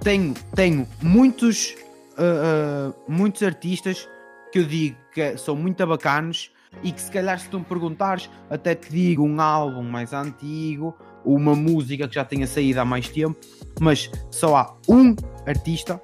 Tenho, 0.00 0.34
tenho 0.54 0.86
muitos, 1.02 1.74
uh, 2.20 2.90
uh, 2.90 2.94
muitos 3.12 3.42
artistas 3.42 4.08
que 4.52 4.58
eu 4.60 4.64
digo 4.64 4.96
que 5.12 5.36
são 5.36 5.56
muito 5.56 5.84
bacanos 5.86 6.50
e 6.82 6.92
que 6.92 7.00
se 7.00 7.10
calhar 7.10 7.38
se 7.38 7.48
tu 7.48 7.58
me 7.58 7.64
perguntares 7.64 8.28
até 8.48 8.74
te 8.74 8.90
digo 8.90 9.24
um 9.24 9.40
álbum 9.40 9.82
mais 9.82 10.12
antigo, 10.12 10.94
uma 11.24 11.54
música 11.54 12.06
que 12.08 12.14
já 12.14 12.24
tenha 12.24 12.46
saído 12.46 12.80
há 12.80 12.84
mais 12.84 13.08
tempo, 13.08 13.38
mas 13.80 14.10
só 14.30 14.56
há 14.56 14.76
um 14.88 15.14
artista 15.46 16.00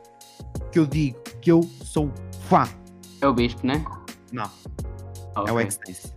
que 0.72 0.78
eu 0.78 0.86
digo 0.86 1.18
que 1.40 1.50
eu 1.50 1.62
sou 1.62 2.10
fã. 2.48 2.64
É 3.20 3.26
o 3.26 3.32
Bispo, 3.32 3.66
né? 3.66 3.84
Não, 4.32 4.50
Ah, 5.34 5.44
é 5.46 5.52
o. 5.52 5.60
Extense. 5.60 6.12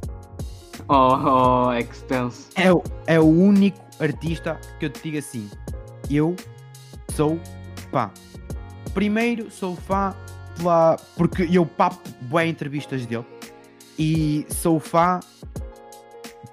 Oh, 0.87 1.67
oh, 1.67 1.73
Extense. 1.73 2.47
é, 2.55 2.71
o- 2.73 2.83
é 3.05 3.19
o 3.19 3.25
único 3.25 3.79
artista 3.99 4.59
que 4.79 4.85
eu 4.85 4.89
te 4.89 5.03
digo 5.03 5.17
assim: 5.19 5.49
eu 6.09 6.35
sou 7.15 7.39
fã. 7.91 8.09
Primeiro, 8.99 9.49
sou 9.49 9.77
fã 9.77 10.13
pela, 10.57 10.97
porque 11.15 11.47
eu 11.49 11.65
papo 11.65 12.01
bem 12.23 12.49
entrevistas 12.49 13.05
dele 13.05 13.23
e 13.97 14.45
sou 14.49 14.77
fã 14.77 15.21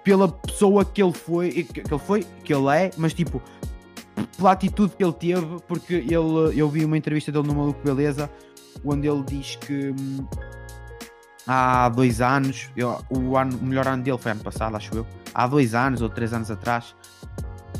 pela 0.04 0.28
pessoa 0.28 0.84
que 0.84 1.02
ele 1.02 1.12
foi, 1.12 1.50
que, 1.64 1.80
ele 1.80 1.98
foi, 1.98 2.24
que 2.44 2.54
ele 2.54 2.68
é, 2.68 2.90
mas 2.96 3.12
tipo, 3.12 3.42
pela 4.36 4.52
atitude 4.52 4.94
que 4.94 5.02
ele 5.02 5.12
teve, 5.12 5.56
porque 5.66 5.94
ele, 5.94 6.54
eu 6.54 6.68
vi 6.68 6.84
uma 6.84 6.96
entrevista 6.96 7.32
dele 7.32 7.48
no 7.48 7.52
Maluco 7.56 7.80
Beleza, 7.82 8.30
onde 8.84 9.08
ele 9.08 9.24
diz 9.24 9.56
que 9.56 9.90
hum, 9.90 10.24
há 11.48 11.88
dois 11.88 12.20
anos, 12.20 12.70
eu- 12.76 12.96
o, 13.10 13.36
ano, 13.36 13.58
o 13.58 13.64
melhor 13.64 13.88
ano 13.88 14.04
dele 14.04 14.18
foi 14.18 14.30
ano 14.30 14.44
passado, 14.44 14.76
acho 14.76 14.94
eu, 14.94 15.04
há 15.34 15.48
dois 15.48 15.74
anos 15.74 16.00
ou 16.00 16.08
três 16.08 16.32
anos 16.32 16.48
atrás, 16.48 16.94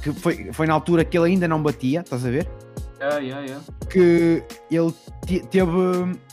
que 0.03 0.13
foi, 0.13 0.53
foi 0.53 0.67
na 0.67 0.75
altura 0.75 1.05
que 1.05 1.17
ele 1.17 1.27
ainda 1.35 1.47
não 1.47 1.63
batia, 1.63 2.01
estás 2.01 2.27
a 2.27 2.31
ver? 2.31 2.51
Yeah, 2.99 3.19
yeah, 3.19 3.47
yeah. 3.47 3.65
que 3.91 4.43
ele 4.71 4.95
te- 5.27 5.47
teve 5.49 5.71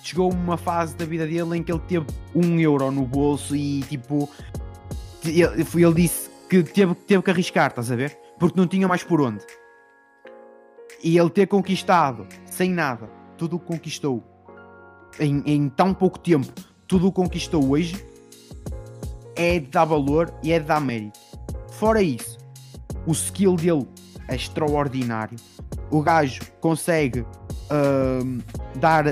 chegou 0.02 0.32
uma 0.32 0.56
fase 0.56 0.96
da 0.96 1.04
vida 1.06 1.28
dele 1.28 1.58
em 1.58 1.64
que 1.64 1.72
ele 1.72 1.82
teve 1.82 2.06
um 2.34 2.58
euro 2.60 2.90
no 2.90 3.06
bolso 3.06 3.54
e 3.54 3.82
tipo 3.82 4.30
ele, 5.26 5.44
ele 5.76 5.94
disse 5.94 6.30
que 6.50 6.64
teve, 6.64 6.96
teve 6.96 7.22
que 7.24 7.32
arriscar, 7.32 7.70
estás 7.70 7.92
a 7.92 7.96
ver? 7.96 8.18
Porque 8.40 8.58
não 8.60 8.68
tinha 8.68 8.88
mais 8.88 9.04
por 9.04 9.20
onde. 9.22 9.44
E 11.04 11.18
ele 11.18 11.30
ter 11.30 11.48
conquistado 11.48 12.26
sem 12.46 12.70
nada, 12.70 13.10
tudo 13.38 13.58
o 13.58 13.60
que 13.60 13.66
conquistou 13.66 14.24
em, 15.20 15.44
em 15.46 15.68
tão 15.70 15.94
pouco 15.94 16.18
tempo, 16.18 16.48
tudo 16.88 17.08
o 17.08 17.12
que 17.12 17.16
conquistou 17.22 17.70
hoje 17.72 18.06
é 19.36 19.60
de 19.60 19.68
dar 19.68 19.86
valor 19.86 20.34
e 20.42 20.52
é 20.54 20.60
de 20.60 20.66
dar 20.66 20.80
mérito. 20.80 21.20
Fora 21.72 22.02
isso, 22.02 22.38
o 23.06 23.12
skill 23.12 23.56
dele 23.56 23.88
é 24.30 24.36
extraordinário. 24.36 25.38
O 25.94 26.02
gajo 26.02 26.42
consegue 26.60 27.24
ahm, 27.70 28.40
dar, 28.78 29.06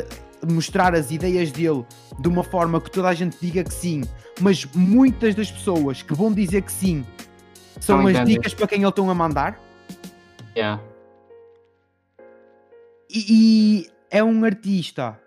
mostrar 0.50 0.96
as 0.96 1.12
ideias 1.12 1.52
dele 1.52 1.86
de 2.20 2.28
uma 2.28 2.44
forma 2.44 2.82
que 2.82 2.90
toda 2.90 3.08
a 3.08 3.14
gente 3.14 3.38
diga 3.40 3.64
que 3.64 3.72
sim, 3.72 4.02
mas 4.40 4.66
muitas 4.74 5.36
das 5.36 5.52
pessoas 5.52 6.02
que 6.02 6.16
vão 6.16 6.34
dizer 6.34 6.64
que 6.64 6.72
sim 6.72 7.06
são 7.80 8.08
as 8.08 8.26
dicas 8.26 8.56
para 8.56 8.68
quem 8.68 8.80
ele 8.80 8.90
estão 8.90 9.12
a 9.12 9.14
mandar. 9.14 9.62
Yeah. 10.58 10.82
E, 13.08 13.26
e 13.30 13.90
é 14.10 14.24
um 14.24 14.44
artista 14.44 15.22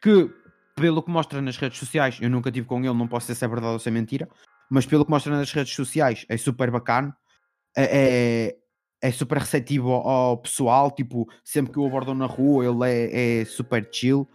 que, 0.00 0.30
pelo 0.76 1.02
que 1.02 1.10
mostra 1.10 1.42
nas 1.42 1.56
redes 1.56 1.80
sociais, 1.80 2.18
eu 2.20 2.30
nunca 2.30 2.52
tive 2.52 2.68
com 2.68 2.78
ele, 2.78 2.94
não 2.94 3.08
posso 3.08 3.26
dizer 3.26 3.34
se 3.40 3.44
é 3.44 3.48
verdade 3.48 3.72
ou 3.72 3.78
se 3.80 3.88
é 3.88 3.92
mentira, 3.92 4.28
mas 4.70 4.86
pelo 4.86 5.04
que 5.04 5.10
mostra 5.10 5.36
nas 5.36 5.50
redes 5.50 5.74
sociais, 5.74 6.24
é 6.28 6.36
super 6.36 6.70
bacana, 6.70 7.16
é, 7.76 8.56
é, 9.02 9.10
super 9.10 9.38
receptivo 9.38 9.90
ao, 9.90 10.08
ao 10.08 10.36
pessoal, 10.38 10.90
tipo, 10.90 11.28
sempre 11.44 11.72
que 11.72 11.78
o 11.78 11.84
abordam 11.86 12.14
na 12.14 12.26
rua, 12.26 12.64
ele 12.64 12.88
é, 12.88 13.40
é 13.40 13.44
super 13.44 13.86
chill. 13.92 14.28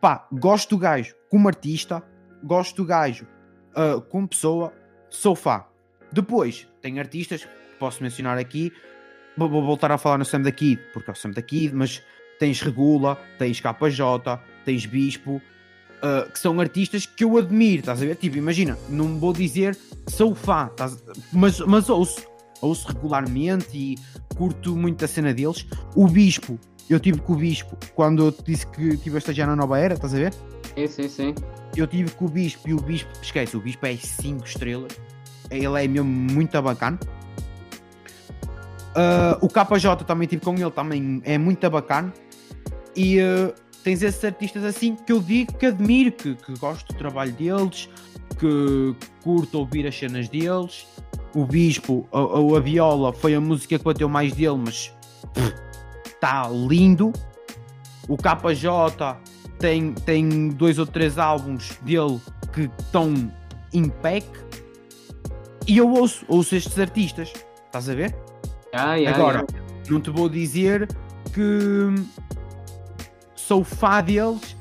Pá, 0.00 0.26
gosto 0.32 0.70
do 0.70 0.78
gajo 0.78 1.14
como 1.30 1.48
artista, 1.48 2.02
gosto 2.42 2.76
do 2.76 2.84
gajo 2.84 3.26
ah, 3.74 4.00
como 4.10 4.28
pessoa, 4.28 4.72
sou 5.08 5.34
fã. 5.34 5.64
Depois, 6.12 6.66
tem 6.80 6.98
artistas 6.98 7.44
que 7.44 7.50
posso 7.78 8.02
mencionar 8.02 8.36
aqui, 8.38 8.72
vou, 9.36 9.48
vou 9.48 9.64
voltar 9.64 9.92
a 9.92 9.98
falar 9.98 10.18
no 10.18 10.24
Sam 10.24 10.42
da 10.42 10.52
Kid, 10.52 10.80
porque 10.92 11.10
é 11.10 11.12
o 11.12 11.16
Sam 11.16 11.30
da 11.30 11.42
Kid, 11.42 11.74
mas 11.74 12.02
tens 12.38 12.60
Regula, 12.60 13.16
tens 13.38 13.60
KJ, 13.60 14.40
tens 14.64 14.86
Bispo, 14.86 15.40
ah, 16.02 16.26
que 16.32 16.38
são 16.38 16.58
artistas 16.60 17.06
que 17.06 17.24
eu 17.24 17.36
admiro, 17.36 17.80
estás 17.80 18.02
a 18.02 18.06
ver? 18.06 18.16
Tipo, 18.16 18.36
imagina, 18.38 18.76
não 18.88 19.18
vou 19.18 19.32
dizer 19.32 19.76
sou 20.08 20.34
fã, 20.34 20.66
estás- 20.70 21.02
mas, 21.32 21.60
mas 21.60 21.88
ouço, 21.88 22.26
ouço 22.60 22.88
regularmente 22.88 23.68
e 23.76 23.98
curto 24.36 24.76
muito 24.76 25.04
a 25.04 25.08
cena 25.08 25.32
deles. 25.32 25.66
O 25.94 26.06
Bispo, 26.06 26.58
eu 26.88 26.98
tive 26.98 27.20
com 27.20 27.34
o 27.34 27.36
Bispo 27.36 27.76
quando 27.94 28.26
eu 28.26 28.32
te 28.32 28.42
disse 28.44 28.66
que 28.66 28.96
tive 28.96 29.16
a 29.16 29.18
estagiar 29.18 29.48
na 29.48 29.56
nova 29.56 29.78
era, 29.78 29.94
estás 29.94 30.14
a 30.14 30.18
ver? 30.18 30.34
Sim, 30.74 30.86
sim, 30.86 31.08
sim. 31.08 31.34
Eu 31.76 31.86
tive 31.86 32.10
com 32.12 32.24
o 32.24 32.28
Bispo 32.28 32.68
e 32.68 32.74
o 32.74 32.80
Bispo, 32.80 33.10
esquece, 33.22 33.56
o 33.56 33.60
Bispo 33.60 33.86
é 33.86 33.96
5 33.96 34.44
estrelas, 34.44 34.92
ele 35.50 35.84
é 35.84 35.88
mesmo 35.88 36.08
muito 36.08 36.60
bacana. 36.60 36.98
Ah, 38.94 39.38
o 39.40 39.48
KJ 39.48 40.04
também 40.04 40.26
tive 40.26 40.42
com 40.42 40.54
ele, 40.54 40.70
também 40.70 41.22
é 41.24 41.38
muito 41.38 41.68
bacana. 41.70 42.12
E 42.96 43.20
ah, 43.20 43.52
tens 43.84 44.02
esses 44.02 44.24
artistas 44.24 44.64
assim 44.64 44.94
que 44.94 45.12
eu 45.12 45.20
digo 45.20 45.54
que 45.54 45.66
admiro, 45.66 46.12
que, 46.12 46.34
que 46.34 46.58
gosto 46.58 46.92
do 46.92 46.98
trabalho 46.98 47.32
deles, 47.32 47.88
que 48.38 48.94
curto 49.22 49.58
ouvir 49.58 49.86
as 49.86 49.96
cenas 49.96 50.28
deles. 50.28 50.86
O 51.34 51.44
Bispo, 51.44 52.06
a, 52.12 52.56
a, 52.56 52.60
Viola 52.60 53.12
foi 53.12 53.34
a 53.34 53.40
música 53.40 53.78
que 53.78 53.84
bateu 53.84 54.08
mais 54.08 54.32
dele, 54.32 54.58
mas 54.64 54.92
está 56.04 56.48
lindo. 56.48 57.12
O 58.08 58.16
KJ 58.16 59.16
tem, 59.58 59.92
tem 59.92 60.48
dois 60.48 60.78
ou 60.78 60.86
três 60.86 61.18
álbuns 61.18 61.78
dele 61.82 62.20
que 62.52 62.70
estão 62.78 63.32
em 63.72 63.88
pack. 63.88 64.26
E 65.66 65.78
eu 65.78 65.90
ouço, 65.90 66.24
ouço 66.26 66.56
estes 66.56 66.78
artistas, 66.78 67.32
estás 67.66 67.88
a 67.88 67.94
ver? 67.94 68.16
Yeah, 68.74 68.94
yeah, 68.96 69.16
Agora, 69.16 69.46
yeah. 69.50 69.72
não 69.88 70.00
te 70.00 70.10
vou 70.10 70.28
dizer 70.28 70.88
que 71.32 71.94
sou 73.36 73.62
fã 73.62 74.02
deles 74.02 74.56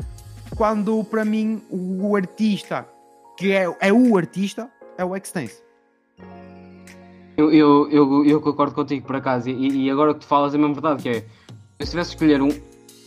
quando 0.55 1.03
para 1.03 1.23
mim 1.23 1.61
o 1.69 2.15
artista 2.15 2.87
que 3.37 3.53
é, 3.53 3.65
é 3.79 3.93
o 3.93 4.17
artista 4.17 4.69
é 4.97 5.05
o 5.05 5.15
Extense. 5.15 5.68
Eu, 7.39 7.53
eu, 7.53 7.89
eu, 7.89 8.25
eu 8.25 8.41
concordo 8.41 8.75
contigo 8.75 9.07
por 9.07 9.15
acaso, 9.15 9.49
e, 9.49 9.85
e 9.85 9.89
agora 9.89 10.13
que 10.13 10.19
tu 10.19 10.25
falas 10.25 10.53
é 10.53 10.57
mesmo 10.57 10.73
verdade, 10.73 11.03
que 11.03 11.09
é 11.09 11.85
se 11.85 11.91
tivesse 11.91 12.09
escolher 12.09 12.41
um. 12.41 12.49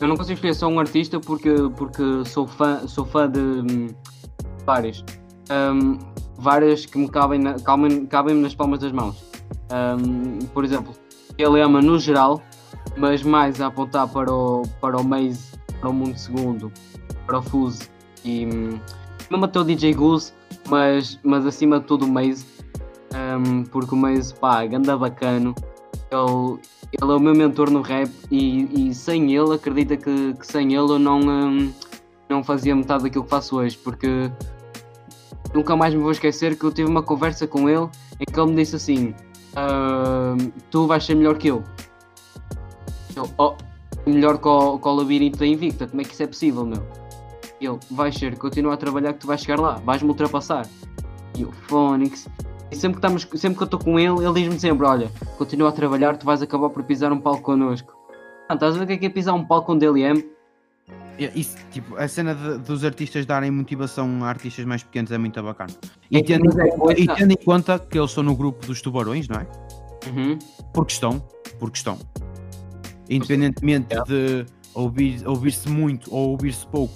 Eu 0.00 0.08
não 0.08 0.16
consigo 0.16 0.36
escolher 0.36 0.54
só 0.54 0.68
um 0.68 0.80
artista 0.80 1.20
porque, 1.20 1.50
porque 1.76 2.02
sou 2.24 2.46
fã, 2.46 2.88
sou 2.88 3.04
fã 3.04 3.30
de 3.30 3.38
hum. 3.38 3.88
Hum, 5.50 5.98
várias 6.38 6.86
que 6.86 6.96
me 6.96 7.10
cabem, 7.10 7.40
na, 7.40 7.58
cabem, 7.58 8.06
cabem 8.06 8.34
nas 8.36 8.54
palmas 8.54 8.80
das 8.80 8.90
mãos. 8.90 9.22
Hum, 9.70 10.38
por 10.54 10.64
exemplo, 10.64 10.94
ele 11.36 11.60
ama 11.60 11.82
no 11.82 11.98
geral, 11.98 12.40
mas 12.96 13.22
mais 13.22 13.60
a 13.60 13.66
apontar 13.66 14.08
para 14.08 14.32
o, 14.32 14.62
para 14.80 14.96
o 14.96 15.04
Maze, 15.04 15.52
para 15.78 15.90
o 15.90 15.92
Mundo 15.92 16.16
Segundo, 16.16 16.72
para 17.26 17.38
o 17.38 17.42
Fuse 17.42 17.86
e 18.24 18.46
hum, 18.46 18.80
mesmo 19.30 19.44
até 19.44 19.60
o 19.60 19.64
DJ 19.64 19.92
Goose, 19.92 20.32
mas, 20.70 21.20
mas 21.22 21.44
acima 21.44 21.80
de 21.80 21.86
tudo 21.86 22.06
o 22.06 22.08
Maze, 22.08 22.46
hum, 23.14 23.64
porque 23.64 23.94
o 23.94 23.96
Maze, 23.98 24.34
pá, 24.34 24.64
ganda 24.66 24.96
bacano. 24.96 25.54
Ele, 26.10 26.60
ele 26.92 27.12
é 27.12 27.14
o 27.14 27.20
meu 27.20 27.34
mentor 27.34 27.70
no 27.70 27.80
rap 27.80 28.10
e, 28.30 28.88
e 28.90 28.94
sem 28.94 29.34
ele, 29.34 29.54
acredita 29.54 29.96
que, 29.96 30.34
que 30.34 30.46
sem 30.46 30.74
ele 30.74 30.92
eu 30.92 30.98
não, 30.98 31.20
hum, 31.20 31.72
não 32.28 32.44
fazia 32.44 32.74
metade 32.74 33.04
daquilo 33.04 33.24
que 33.24 33.30
faço 33.30 33.56
hoje, 33.56 33.78
porque 33.78 34.30
nunca 35.54 35.74
mais 35.76 35.94
me 35.94 36.00
vou 36.02 36.10
esquecer 36.12 36.58
que 36.58 36.64
eu 36.64 36.72
tive 36.72 36.88
uma 36.90 37.02
conversa 37.02 37.46
com 37.46 37.68
ele 37.68 37.88
em 38.20 38.24
que 38.30 38.38
ele 38.38 38.50
me 38.50 38.56
disse 38.56 38.76
assim: 38.76 39.14
"Ah, 39.56 40.34
Tu 40.70 40.86
vais 40.86 41.04
ser 41.04 41.14
melhor 41.14 41.38
que 41.38 41.48
eu. 41.48 41.62
Eu, 43.16 43.28
"Oh, 43.38 43.54
melhor 44.06 44.38
que 44.38 44.48
o, 44.48 44.78
que 44.78 44.88
o 44.88 44.94
labirinto 44.94 45.38
da 45.38 45.46
Invicta, 45.46 45.86
como 45.86 46.00
é 46.00 46.04
que 46.04 46.12
isso 46.12 46.22
é 46.22 46.26
possível, 46.26 46.64
meu? 46.66 46.82
Ele, 47.60 47.78
vais 47.90 48.14
ser, 48.14 48.36
continua 48.36 48.74
a 48.74 48.76
trabalhar 48.76 49.12
que 49.12 49.20
tu 49.20 49.26
vais 49.26 49.40
chegar 49.40 49.60
lá, 49.60 49.74
vais-me 49.84 50.08
ultrapassar. 50.08 50.66
E 51.36 51.42
eu, 51.42 51.52
Phonics. 51.52 52.28
E 52.72 52.74
sempre 52.74 53.00
que, 53.00 53.06
estamos, 53.06 53.28
sempre 53.40 53.56
que 53.58 53.62
eu 53.62 53.66
estou 53.66 53.78
com 53.78 53.98
ele, 54.00 54.24
ele 54.24 54.32
diz-me 54.32 54.58
sempre: 54.58 54.86
Olha, 54.86 55.10
continua 55.36 55.68
a 55.68 55.72
trabalhar, 55.72 56.16
tu 56.16 56.24
vais 56.24 56.40
acabar 56.40 56.70
por 56.70 56.82
pisar 56.82 57.12
um 57.12 57.20
palco 57.20 57.42
connosco. 57.42 57.92
Ah, 58.48 58.54
estás 58.54 58.74
a 58.74 58.78
ver 58.78 58.84
o 58.84 58.86
que 58.86 58.92
é 58.94 58.96
que 58.96 59.06
é 59.06 59.10
pisar 59.10 59.34
um 59.34 59.44
palco 59.44 59.66
com 59.66 59.78
DLM? 59.78 60.24
Isso, 61.36 61.56
tipo, 61.70 61.94
a 61.96 62.08
cena 62.08 62.34
de- 62.34 62.58
dos 62.58 62.82
artistas 62.84 63.26
darem 63.26 63.50
motivação 63.50 64.24
a 64.24 64.28
artistas 64.28 64.64
mais 64.64 64.82
pequenos 64.82 65.12
é 65.12 65.18
muito 65.18 65.40
bacana. 65.42 65.70
E, 66.10 66.16
É, 66.16 66.22
tendo, 66.22 66.46
mas 66.46 66.58
é 66.58 66.66
em 66.68 66.78
conta- 66.78 67.00
e 67.00 67.06
tendo 67.06 67.32
em 67.32 67.36
conta 67.36 67.78
que 67.78 67.98
eles 67.98 68.10
estão 68.10 68.24
no 68.24 68.34
grupo 68.34 68.66
dos 68.66 68.80
tubarões, 68.80 69.28
não 69.28 69.36
é? 69.40 69.46
Uhum. 70.08 70.38
Porque 70.72 70.92
estão, 70.94 71.22
porque 71.60 71.76
estão. 71.76 71.98
Independentemente 73.08 73.94
de 74.06 74.46
ouvir- 74.74 75.22
ouvir-se 75.28 75.68
muito 75.68 76.12
ou 76.12 76.30
ouvir-se 76.30 76.66
pouco, 76.66 76.94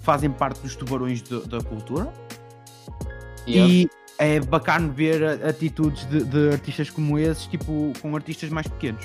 fazem 0.00 0.30
parte 0.30 0.60
dos 0.60 0.76
tubarões 0.76 1.20
de- 1.20 1.46
da 1.48 1.60
cultura. 1.60 2.12
E 3.46 3.88
é 4.20 4.38
bacana 4.38 4.88
ver 4.88 5.42
atitudes 5.46 6.04
de, 6.06 6.22
de 6.24 6.50
artistas 6.50 6.90
como 6.90 7.18
esses, 7.18 7.46
tipo, 7.46 7.92
com 8.02 8.14
artistas 8.14 8.50
mais 8.50 8.66
pequenos. 8.68 9.04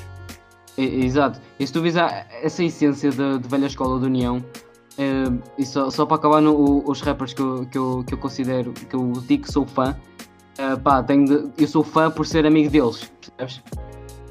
Exato. 0.77 1.39
E 1.57 1.65
se 1.65 1.71
tu 1.71 1.81
vis 1.81 1.95
essa 1.95 2.61
essência 2.63 3.09
da 3.11 3.37
de 3.37 3.47
velha 3.47 3.65
escola 3.65 3.97
de 3.97 4.05
União, 4.07 4.43
eh, 4.97 5.23
e 5.57 5.65
só, 5.65 5.89
só 5.89 6.05
para 6.05 6.17
acabar 6.17 6.41
no, 6.41 6.53
o- 6.53 6.91
os 6.91 6.99
rappers 7.01 7.33
que 7.33 7.41
eu, 7.41 7.65
que, 7.71 7.77
eu, 7.77 8.03
que 8.05 8.13
eu 8.13 8.17
considero, 8.17 8.73
que 8.73 8.93
eu 8.93 9.13
digo 9.25 9.43
que 9.43 9.51
sou 9.53 9.65
fã, 9.65 9.95
eh, 10.57 10.75
pá, 10.75 11.01
tenho 11.01 11.23
de- 11.25 11.63
eu 11.63 11.67
sou 11.67 11.81
fã 11.81 12.11
por 12.11 12.25
ser 12.25 12.45
amigo 12.45 12.69
deles, 12.69 13.09
percebes? 13.37 13.63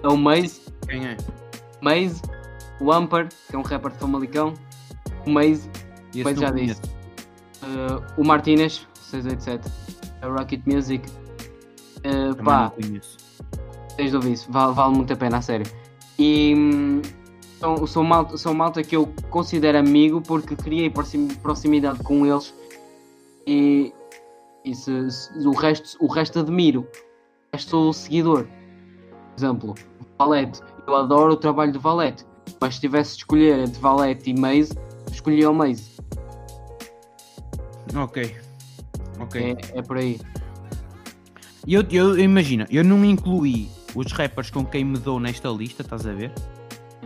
É 0.03 0.09
o 0.09 0.19
Maze, 0.19 0.61
Quem 0.87 1.07
é? 1.07 1.17
Maze, 1.81 2.21
o 2.79 2.93
Amper, 2.93 3.29
que 3.49 3.57
é 3.57 3.59
um 3.59 3.63
rapper 3.63 3.91
de 3.93 3.97
Famalicão, 3.99 4.53
o 5.27 5.31
Maze, 5.31 5.71
Pois 6.23 6.37
não 6.37 6.43
já 6.43 6.51
disse. 6.51 6.81
eh, 7.63 8.03
o 8.19 8.23
Martinez, 8.25 8.87
687, 9.01 9.71
a 10.25 10.29
Rocket 10.29 10.61
Music, 10.67 11.09
Também 12.03 12.35
pá, 12.45 12.73
tens 13.97 14.11
de 14.11 14.17
ouvir 14.17 14.33
isso, 14.33 14.51
vale, 14.51 14.75
vale 14.75 14.95
muito 14.97 15.13
a 15.13 15.17
pena, 15.17 15.39
a 15.39 15.43
sério. 15.43 15.67
E 16.19 16.55
hum, 16.57 17.03
sou, 17.61 17.87
sou, 17.87 18.05
malta, 18.05 18.37
sou 18.37 18.55
malta 18.55 18.83
que 18.83 18.97
eu 18.97 19.13
considero 19.31 19.79
amigo 19.79 20.21
porque 20.21 20.55
criei 20.57 20.91
proxim- 20.91 21.29
proximidade 21.29 22.03
com 22.03 22.25
eles 22.27 22.55
e, 23.47 23.93
e 24.65 24.75
se, 24.75 25.11
se- 25.11 25.47
o, 25.47 25.53
resto, 25.53 25.97
o 26.01 26.07
resto 26.07 26.39
admiro. 26.41 26.81
O 26.83 27.57
resto 27.57 27.71
sou 27.71 27.93
seguidor. 27.93 28.45
Por 28.47 29.39
exemplo, 29.39 29.75
Valete. 30.19 30.61
Eu 30.87 30.95
adoro 30.97 31.33
o 31.33 31.37
trabalho 31.37 31.73
de 31.73 31.79
Valete, 31.79 32.25
mas 32.61 32.75
se 32.75 32.81
tivesse 32.83 33.13
de 33.13 33.17
escolher 33.19 33.59
entre 33.61 33.81
Valete 33.81 34.31
e 34.31 34.35
Maze, 34.39 34.77
escolhia 35.11 35.51
o 35.51 35.55
Maze. 35.55 35.95
Ok. 37.97 38.37
Ok. 39.19 39.57
É, 39.73 39.79
é 39.79 39.83
por 39.83 39.97
aí. 39.97 40.21
E 41.67 41.75
eu, 41.75 41.83
eu 41.91 42.19
imagina, 42.19 42.67
eu 42.71 42.85
não 42.85 43.03
incluí 43.05 43.69
os 43.95 44.13
rappers 44.13 44.51
com 44.51 44.65
quem 44.65 44.85
me 44.85 44.99
dou 44.99 45.19
nesta 45.19 45.49
lista, 45.49 45.83
estás 45.83 46.07
a 46.07 46.13
ver? 46.13 46.33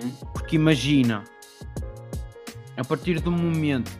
Hum. 0.03 0.11
Porque 0.33 0.57
imagina, 0.57 1.23
a 2.77 2.85
partir 2.85 3.21
do 3.21 3.31
momento 3.31 3.91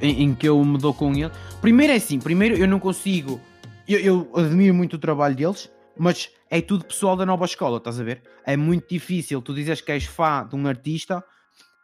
em, 0.00 0.24
em 0.24 0.34
que 0.34 0.48
eu 0.48 0.62
me 0.64 0.76
dou 0.78 0.92
com 0.92 1.12
ele, 1.14 1.30
primeiro 1.60 1.92
é 1.92 1.96
assim, 1.96 2.18
primeiro 2.18 2.56
eu 2.56 2.68
não 2.68 2.78
consigo, 2.78 3.40
eu, 3.88 3.98
eu 4.00 4.30
admiro 4.34 4.74
muito 4.74 4.94
o 4.94 4.98
trabalho 4.98 5.34
deles, 5.34 5.70
mas 5.96 6.30
é 6.50 6.60
tudo 6.60 6.84
pessoal 6.84 7.16
da 7.16 7.24
nova 7.24 7.44
escola, 7.44 7.78
estás 7.78 7.98
a 7.98 8.04
ver? 8.04 8.22
É 8.44 8.56
muito 8.56 8.88
difícil 8.88 9.40
tu 9.40 9.54
dizeres 9.54 9.80
que 9.80 9.92
és 9.92 10.04
fã 10.04 10.46
de 10.46 10.56
um 10.56 10.66
artista 10.66 11.24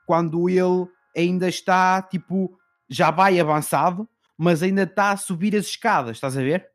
quando 0.07 0.49
ele 0.49 0.87
ainda 1.17 1.49
está, 1.49 2.03
tipo, 2.03 2.59
já 2.89 3.11
vai 3.11 3.39
avançado, 3.39 4.09
mas 4.39 4.63
ainda 4.63 4.85
está 4.85 5.11
a 5.11 5.17
subir 5.17 5.57
as 5.57 5.67
escadas, 5.67 6.17
estás 6.17 6.37
a 6.39 6.41
ver? 6.41 6.69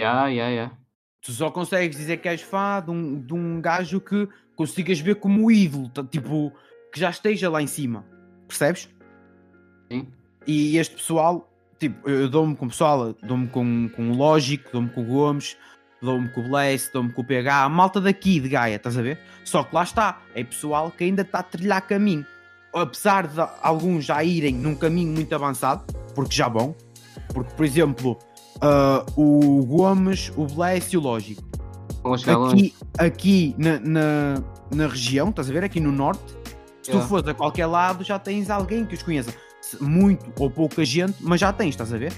Yeah, 0.00 0.28
yeah, 0.28 0.50
yeah. 0.50 0.78
Tu 1.20 1.32
só 1.32 1.50
consegues 1.50 1.96
dizer 1.96 2.16
que 2.18 2.28
és 2.28 2.40
fã 2.40 2.82
de 2.82 2.90
um, 2.90 3.20
de 3.20 3.34
um 3.34 3.60
gajo 3.60 4.00
que 4.00 4.26
consigas 4.56 4.98
ver 4.98 5.16
como 5.16 5.50
ídolo, 5.50 5.90
tipo, 6.10 6.52
que 6.92 6.98
já 6.98 7.10
esteja 7.10 7.50
lá 7.50 7.60
em 7.60 7.66
cima. 7.66 8.04
Percebes? 8.46 8.88
Sim. 9.92 10.08
E 10.46 10.78
este 10.78 10.96
pessoal, 10.96 11.52
tipo, 11.78 12.08
eu 12.08 12.28
dou-me 12.28 12.56
com 12.56 12.66
o 12.66 12.68
pessoal, 12.68 13.14
dou-me 13.22 13.48
com, 13.48 13.90
com 13.94 14.10
o 14.10 14.16
Lógico, 14.16 14.70
dou-me 14.72 14.88
com 14.88 15.02
o 15.02 15.04
Gomes, 15.04 15.56
dou-me 16.00 16.28
com 16.30 16.40
o 16.40 16.48
Blaze, 16.48 16.90
dou-me 16.92 17.12
com 17.12 17.20
o 17.20 17.24
PH, 17.24 17.64
a 17.64 17.68
malta 17.68 18.00
daqui 18.00 18.40
de 18.40 18.48
Gaia, 18.48 18.76
estás 18.76 18.96
a 18.96 19.02
ver? 19.02 19.18
Só 19.44 19.62
que 19.64 19.74
lá 19.74 19.82
está, 19.82 20.22
é 20.34 20.42
pessoal 20.42 20.90
que 20.90 21.04
ainda 21.04 21.22
está 21.22 21.40
a 21.40 21.42
trilhar 21.42 21.86
caminho. 21.86 22.24
Apesar 22.72 23.26
de 23.26 23.40
alguns 23.62 24.04
já 24.04 24.22
irem 24.22 24.54
num 24.54 24.74
caminho 24.74 25.12
muito 25.12 25.34
avançado, 25.34 25.84
porque 26.18 26.34
já 26.34 26.48
vão, 26.48 26.74
porque, 27.32 27.54
por 27.54 27.64
exemplo, 27.64 28.18
ah, 28.60 29.06
o 29.16 29.64
Gomes, 29.64 30.32
o 30.36 30.46
Blaze 30.46 30.88
e 30.94 30.98
o 30.98 31.00
Lógico 31.00 31.44
longe. 32.02 32.56
aqui, 32.56 32.74
aqui 32.98 33.54
na, 33.56 33.78
na, 33.78 34.42
na 34.74 34.86
região, 34.88 35.28
estás 35.28 35.48
a 35.48 35.52
ver? 35.52 35.62
Aqui 35.62 35.78
no 35.78 35.92
norte, 35.92 36.36
se 36.82 36.90
Yeah. 36.90 37.06
tu 37.06 37.08
fores 37.08 37.28
a 37.28 37.34
qualquer 37.34 37.66
lado, 37.66 38.02
já 38.02 38.18
tens 38.18 38.50
alguém 38.50 38.84
que 38.84 38.94
os 38.94 39.02
conheça. 39.02 39.32
Muito 39.80 40.32
ou 40.40 40.50
pouca 40.50 40.84
gente, 40.84 41.14
mas 41.20 41.38
já 41.40 41.52
tens, 41.52 41.68
estás 41.70 41.92
a 41.94 41.98
ver? 41.98 42.12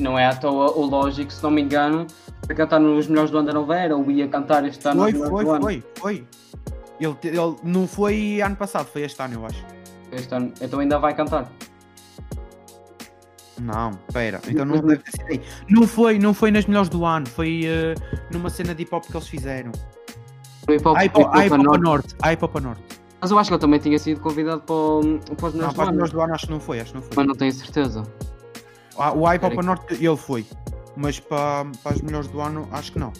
Não 0.00 0.18
é 0.18 0.24
à 0.24 0.34
toa 0.34 0.70
o 0.70 0.86
Lógico, 0.86 1.30
se 1.30 1.42
não 1.42 1.50
me 1.50 1.60
engano, 1.60 2.06
foi 2.46 2.54
cantar 2.54 2.80
nos 2.80 3.08
melhores 3.08 3.30
do 3.30 3.36
ano 3.36 3.48
da 3.48 3.52
Noveira, 3.52 3.94
ou 3.94 4.10
ia 4.10 4.26
cantar 4.26 4.64
este 4.64 4.88
ano 4.88 5.02
foi, 5.02 5.12
foi, 5.12 5.48
ano. 5.50 5.60
foi, 5.60 5.84
foi. 5.96 6.24
Ele, 6.98 7.16
ele 7.24 7.56
não 7.62 7.86
foi 7.86 8.40
ano 8.40 8.56
passado, 8.56 8.86
foi 8.86 9.02
este 9.02 9.20
ano, 9.20 9.34
eu 9.34 9.44
acho. 9.44 9.62
Este 10.12 10.34
ano. 10.34 10.50
Então 10.62 10.80
ainda 10.80 10.98
vai 10.98 11.12
cantar. 11.14 11.52
Não, 13.60 13.92
pera, 14.12 14.40
então 14.48 14.64
não 14.66 14.80
deve 14.80 15.02
ter 15.02 15.10
sido 15.12 15.26
aí. 15.30 15.42
Não 15.70 15.86
foi, 15.86 16.18
não 16.18 16.34
foi 16.34 16.50
nas 16.50 16.66
melhores 16.66 16.88
do 16.90 17.04
ano, 17.04 17.26
foi 17.26 17.62
eh, 17.64 17.94
numa 18.32 18.50
cena 18.50 18.74
de 18.74 18.82
hip 18.82 18.94
hop 18.94 19.04
que 19.06 19.16
eles 19.16 19.26
fizeram. 19.28 19.72
O 20.68 20.72
hip 20.72 20.86
hop- 20.86 20.96
hip 21.02 21.18
hop 22.44 22.56
a 22.56 22.60
norte. 22.60 22.84
Mas 23.20 23.30
eu 23.30 23.38
acho 23.38 23.48
que 23.48 23.54
ele 23.54 23.60
também 23.60 23.80
tinha 23.80 23.98
sido 23.98 24.20
convidado 24.20 24.60
para, 24.62 24.74
o- 24.74 25.20
para 25.36 25.46
os 25.48 25.54
Não, 25.54 25.60
melhores 25.60 25.72
do 25.72 25.76
para 25.76 25.82
os 25.84 25.88
ano. 25.88 25.92
melhores 25.92 26.12
do 26.12 26.20
ano 26.20 26.34
acho 26.34 26.46
que 26.46 26.52
não 26.52 26.60
foi, 26.60 26.80
acho 26.80 26.90
que 26.92 26.96
não 26.96 27.02
foi. 27.02 27.12
Mas 27.16 27.26
não 27.26 27.34
tenho 27.34 27.52
certeza. 27.52 28.02
Ah, 28.98 29.12
o 29.12 29.22
Papa 29.22 29.38
Peraí. 29.50 29.64
Norte 29.64 29.94
ele 29.94 30.16
foi, 30.16 30.46
mas 30.96 31.18
para, 31.18 31.64
para 31.82 31.94
os 31.96 32.02
melhores 32.02 32.28
do 32.28 32.40
ano 32.40 32.68
acho 32.72 32.92
que 32.92 32.98
não. 32.98 33.12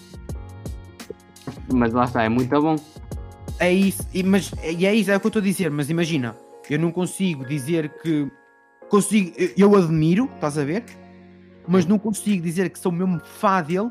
Mas 1.72 1.92
lá 1.92 2.04
está, 2.04 2.22
é 2.24 2.28
muito 2.28 2.60
bom. 2.60 2.76
É 3.58 3.72
isso, 3.72 4.06
e, 4.12 4.22
mas, 4.22 4.52
e 4.62 4.84
é 4.84 4.94
isso, 4.94 5.10
é 5.10 5.16
o 5.16 5.20
que 5.20 5.26
eu 5.26 5.28
estou 5.28 5.40
a 5.40 5.44
dizer, 5.44 5.70
mas 5.70 5.88
imagina, 5.88 6.36
eu 6.68 6.78
não 6.78 6.90
consigo 6.92 7.44
dizer 7.46 7.88
que 8.02 8.30
consigo, 8.88 9.32
eu, 9.56 9.74
admiro, 9.76 10.30
estás 10.34 10.58
a 10.58 10.64
ver? 10.64 10.84
Mas 11.66 11.84
não 11.84 11.98
consigo 11.98 12.42
dizer 12.42 12.70
que 12.70 12.78
sou 12.78 12.92
mesmo 12.92 13.20
fã 13.20 13.62
dele, 13.62 13.90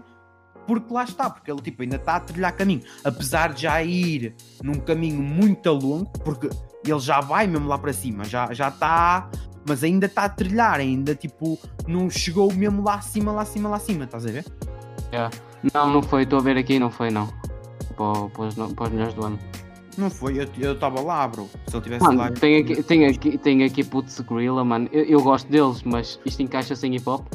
porque 0.65 0.93
lá 0.93 1.03
está, 1.03 1.29
porque 1.29 1.51
ele 1.51 1.61
tipo, 1.61 1.83
ainda 1.83 1.97
está 1.97 2.15
a 2.15 2.19
trilhar 2.19 2.55
caminho, 2.55 2.81
apesar 3.03 3.53
de 3.53 3.63
já 3.63 3.83
ir 3.83 4.33
num 4.63 4.79
caminho 4.79 5.21
muito 5.21 5.69
longo, 5.71 6.09
porque 6.23 6.49
ele 6.85 6.99
já 6.99 7.19
vai 7.21 7.47
mesmo 7.47 7.67
lá 7.67 7.77
para 7.77 7.93
cima, 7.93 8.23
já 8.23 8.51
já 8.53 8.69
está, 8.69 9.29
mas 9.67 9.83
ainda 9.83 10.05
está 10.05 10.23
a 10.23 10.29
trilhar, 10.29 10.79
ainda 10.79 11.13
tipo, 11.13 11.59
não 11.87 12.09
chegou 12.09 12.51
mesmo 12.53 12.83
lá 12.83 12.95
acima, 12.95 13.31
lá 13.31 13.41
acima, 13.41 13.69
lá 13.69 13.77
acima, 13.77 14.05
estás 14.05 14.25
a 14.25 14.31
ver? 14.31 14.45
Não, 15.73 15.91
não 15.91 16.01
foi, 16.01 16.23
estou 16.23 16.39
a 16.39 16.41
ver 16.41 16.57
aqui, 16.57 16.79
não 16.79 16.91
foi 16.91 17.09
não. 17.09 17.27
Para 17.95 18.43
os 18.43 18.91
melhores 18.91 19.13
do 19.13 19.25
ano. 19.25 19.39
Não 19.97 20.09
foi, 20.09 20.37
eu- 20.59 20.73
estava 20.73 20.99
lá, 21.01 21.25
bro, 21.27 21.49
se 21.67 21.75
ele 21.75 21.83
tivesse 21.83 22.05
lá... 22.05 22.11
Mano, 22.13 22.35
tem 22.35 22.57
aqui, 22.57 22.83
tem 22.83 23.05
aqui, 23.05 23.37
tem 23.37 23.63
aqui 23.63 23.83
Putz 23.83 24.19
Gorilla, 24.19 24.63
mano. 24.65 24.89
Eu, 24.91 25.03
eu 25.05 25.21
gosto 25.23 25.47
deles, 25.49 25.81
mas 25.83 26.19
isto 26.25 26.41
encaixa 26.43 26.75
sem 26.75 26.93
hip 26.95 27.07
hop. 27.09 27.25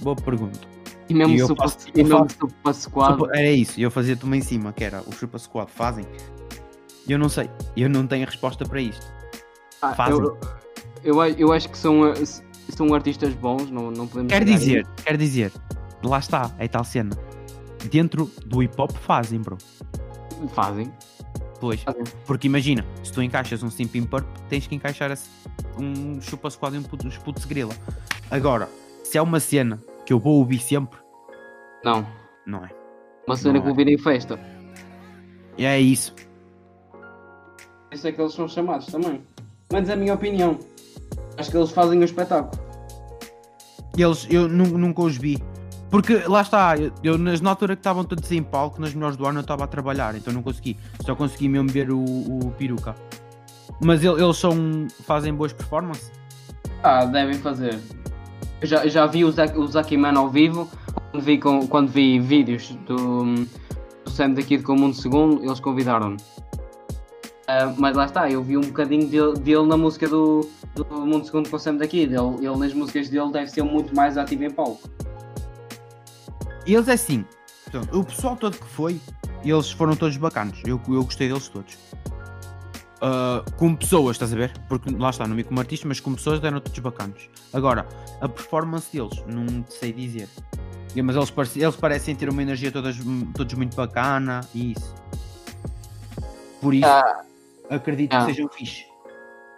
Boa 0.00 0.14
pergunta. 0.16 0.60
E 1.08 1.14
mesmo 1.14 1.34
E 1.34 1.40
Super, 1.40 1.62
faço- 1.62 1.88
e 1.94 2.02
mesmo 2.04 2.18
faço- 2.18 2.36
super 2.38 2.74
Squad. 2.74 3.18
Super- 3.18 3.36
Era 3.38 3.50
isso, 3.50 3.80
eu 3.80 3.90
fazia-te 3.90 4.24
uma 4.24 4.36
em 4.36 4.40
cima, 4.40 4.72
que 4.72 4.84
era 4.84 5.02
o 5.06 5.12
Chupa 5.12 5.38
Squad 5.38 5.70
fazem. 5.70 6.04
Eu 7.08 7.18
não 7.18 7.28
sei, 7.28 7.50
eu 7.76 7.88
não 7.88 8.06
tenho 8.06 8.24
a 8.24 8.26
resposta 8.26 8.64
para 8.64 8.80
isto. 8.80 9.04
Ah, 9.80 9.94
fazem. 9.94 10.20
eu, 10.20 10.38
eu, 11.02 11.24
eu 11.24 11.52
acho 11.52 11.68
que 11.70 11.78
são, 11.78 12.02
são 12.68 12.94
artistas 12.94 13.32
bons, 13.34 13.70
não, 13.70 13.90
não 13.90 14.06
podemos 14.06 14.30
Quer 14.32 14.44
dizer, 14.44 14.82
isso. 14.82 15.04
quer 15.04 15.16
dizer, 15.16 15.52
lá 16.04 16.18
está, 16.18 16.50
é 16.58 16.68
tal 16.68 16.84
cena. 16.84 17.16
Dentro 17.90 18.30
do 18.46 18.62
hip 18.62 18.74
hop 18.80 18.90
fazem, 18.92 19.40
bro. 19.40 19.56
Fazem. 20.54 20.92
Pois, 21.60 21.82
fazem. 21.82 22.04
porque 22.24 22.46
imagina, 22.46 22.84
se 23.02 23.12
tu 23.12 23.20
encaixas 23.22 23.62
um 23.62 23.70
Simping 23.70 24.04
Purp, 24.04 24.24
tens 24.48 24.66
que 24.66 24.74
encaixar 24.76 25.16
um 25.76 26.20
Chupa 26.20 26.48
Squad 26.50 26.76
e 26.76 26.78
um 26.78 26.82
puto, 26.84 27.06
uns 27.06 27.18
putos 27.18 27.44
grila. 27.44 27.74
Agora, 28.30 28.68
se 29.02 29.18
é 29.18 29.22
uma 29.22 29.40
cena 29.40 29.82
que 30.06 30.12
eu 30.12 30.18
vou 30.20 30.36
ouvir 30.38 30.60
sempre, 30.60 30.98
Não. 31.84 32.06
não 32.46 32.64
é. 32.64 32.70
Uma 33.26 33.36
cena 33.36 33.54
Não 33.54 33.62
que 33.62 33.66
é. 33.68 33.70
eu 33.70 33.74
virei 33.74 33.94
em 33.94 33.98
festa. 33.98 34.38
E 35.56 35.64
é 35.64 35.80
isso. 35.80 36.14
Isso 37.90 38.06
é 38.06 38.12
que 38.12 38.20
eles 38.20 38.34
são 38.34 38.46
chamados 38.46 38.86
também. 38.86 39.22
Mas 39.72 39.88
é 39.88 39.94
a 39.94 39.96
minha 39.96 40.14
opinião. 40.14 40.58
Acho 41.36 41.50
que 41.50 41.56
eles 41.56 41.70
fazem 41.70 41.98
o 41.98 42.04
espetáculo. 42.04 42.62
Eles, 43.96 44.26
eu 44.30 44.48
nu- 44.48 44.78
nunca 44.78 45.02
os 45.02 45.16
vi. 45.16 45.42
Porque 45.90 46.16
lá 46.26 46.42
está, 46.42 46.76
eu, 46.76 46.92
eu 47.02 47.16
na 47.16 47.50
altura 47.50 47.74
que 47.74 47.80
estavam 47.80 48.04
todos 48.04 48.30
em 48.30 48.42
palco, 48.42 48.80
nas 48.80 48.92
melhores 48.92 49.16
do 49.16 49.26
ano 49.26 49.38
eu 49.38 49.42
estava 49.42 49.64
a 49.64 49.66
trabalhar, 49.66 50.14
então 50.14 50.32
não 50.32 50.42
consegui. 50.42 50.76
Só 51.04 51.14
consegui 51.14 51.48
mesmo 51.48 51.68
ver 51.68 51.90
o, 51.90 51.98
o 51.98 52.52
peruca. 52.58 52.94
Mas 53.80 54.04
ele- 54.04 54.22
eles 54.22 54.36
são. 54.36 54.86
fazem 55.04 55.32
boas 55.32 55.52
performances. 55.52 56.10
Ah, 56.82 57.04
devem 57.06 57.34
fazer. 57.34 57.78
Eu 58.60 58.66
já, 58.66 58.86
já 58.86 59.06
vi 59.06 59.24
o 59.24 59.30
Zack 59.30 59.96
Man 59.96 60.18
ao 60.18 60.28
vivo. 60.28 60.68
Quando 61.10 61.22
vi, 61.22 61.38
com, 61.38 61.66
quando 61.66 61.88
vi 61.88 62.18
vídeos 62.20 62.76
do, 62.86 63.24
do 64.04 64.10
Sam 64.10 64.30
daqui 64.32 64.56
de 64.58 64.62
Com 64.62 64.74
o 64.74 64.78
Mundo 64.78 64.94
Segundo, 64.94 65.42
eles 65.42 65.60
convidaram-me. 65.60 66.16
Ah, 67.46 67.72
mas 67.78 67.96
lá 67.96 68.04
está, 68.04 68.28
eu 68.30 68.42
vi 68.42 68.58
um 68.58 68.62
bocadinho 68.62 69.06
dele, 69.08 69.32
dele 69.38 69.66
na 69.66 69.76
música 69.76 70.06
do, 70.06 70.46
do 70.74 70.84
Mundo 71.06 71.24
Segundo 71.24 71.48
com 71.48 71.56
o 71.56 71.58
Sam 71.58 71.76
daqui. 71.76 72.00
Ele, 72.00 72.16
ele 72.16 72.56
nas 72.58 72.74
músicas 72.74 73.08
dele 73.08 73.30
deve 73.32 73.46
ser 73.46 73.62
muito 73.62 73.94
mais 73.96 74.18
ativo 74.18 74.44
em 74.44 74.50
palco. 74.50 74.88
Eles 76.68 76.88
é 76.88 76.92
assim. 76.92 77.24
o 77.92 78.04
pessoal 78.04 78.36
todo 78.36 78.56
que 78.56 78.66
foi, 78.66 79.00
eles 79.44 79.70
foram 79.70 79.96
todos 79.96 80.16
bacanos. 80.16 80.60
Eu, 80.66 80.80
eu 80.88 81.02
gostei 81.04 81.28
deles 81.28 81.48
todos. 81.48 81.76
Ah, 83.00 83.44
como 83.56 83.76
pessoas, 83.76 84.16
estás 84.16 84.32
a 84.32 84.36
ver? 84.36 84.52
Porque 84.68 84.90
lá 84.90 85.10
está, 85.10 85.26
não 85.26 85.36
vi 85.36 85.44
como 85.44 85.60
artista, 85.60 85.86
mas 85.86 86.00
como 86.00 86.16
pessoas 86.16 86.42
eram 86.42 86.60
todos 86.60 86.78
bacanos. 86.80 87.28
Agora, 87.52 87.86
a 88.20 88.28
performance 88.28 88.88
deles, 88.92 89.22
não 89.26 89.64
sei 89.68 89.92
dizer. 89.92 90.28
Mas 91.02 91.14
eles, 91.16 91.30
parece- 91.30 91.60
eles 91.60 91.76
parecem 91.76 92.14
ter 92.16 92.28
uma 92.28 92.42
energia 92.42 92.72
todas, 92.72 92.96
todos 93.34 93.54
muito 93.54 93.76
bacana 93.76 94.40
e 94.54 94.72
isso. 94.72 94.94
Por 96.60 96.74
isso, 96.74 96.86
Ah. 96.86 97.22
acredito 97.70 98.12
Ah. 98.14 98.20
que 98.26 98.32
sejam 98.32 98.48
fixe. 98.48 98.84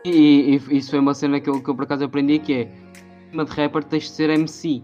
E, 0.04 0.58
e 0.70 0.76
isso 0.76 0.90
foi 0.90 0.98
uma 0.98 1.14
cena 1.14 1.40
que 1.40 1.48
eu, 1.48 1.62
que 1.62 1.68
eu 1.70 1.74
por 1.74 1.84
acaso 1.84 2.04
aprendi 2.04 2.38
que 2.38 2.52
é 2.54 2.64
de 3.44 3.50
rapper 3.52 3.84
tens 3.84 4.04
de 4.04 4.10
ser 4.10 4.28
MC. 4.30 4.82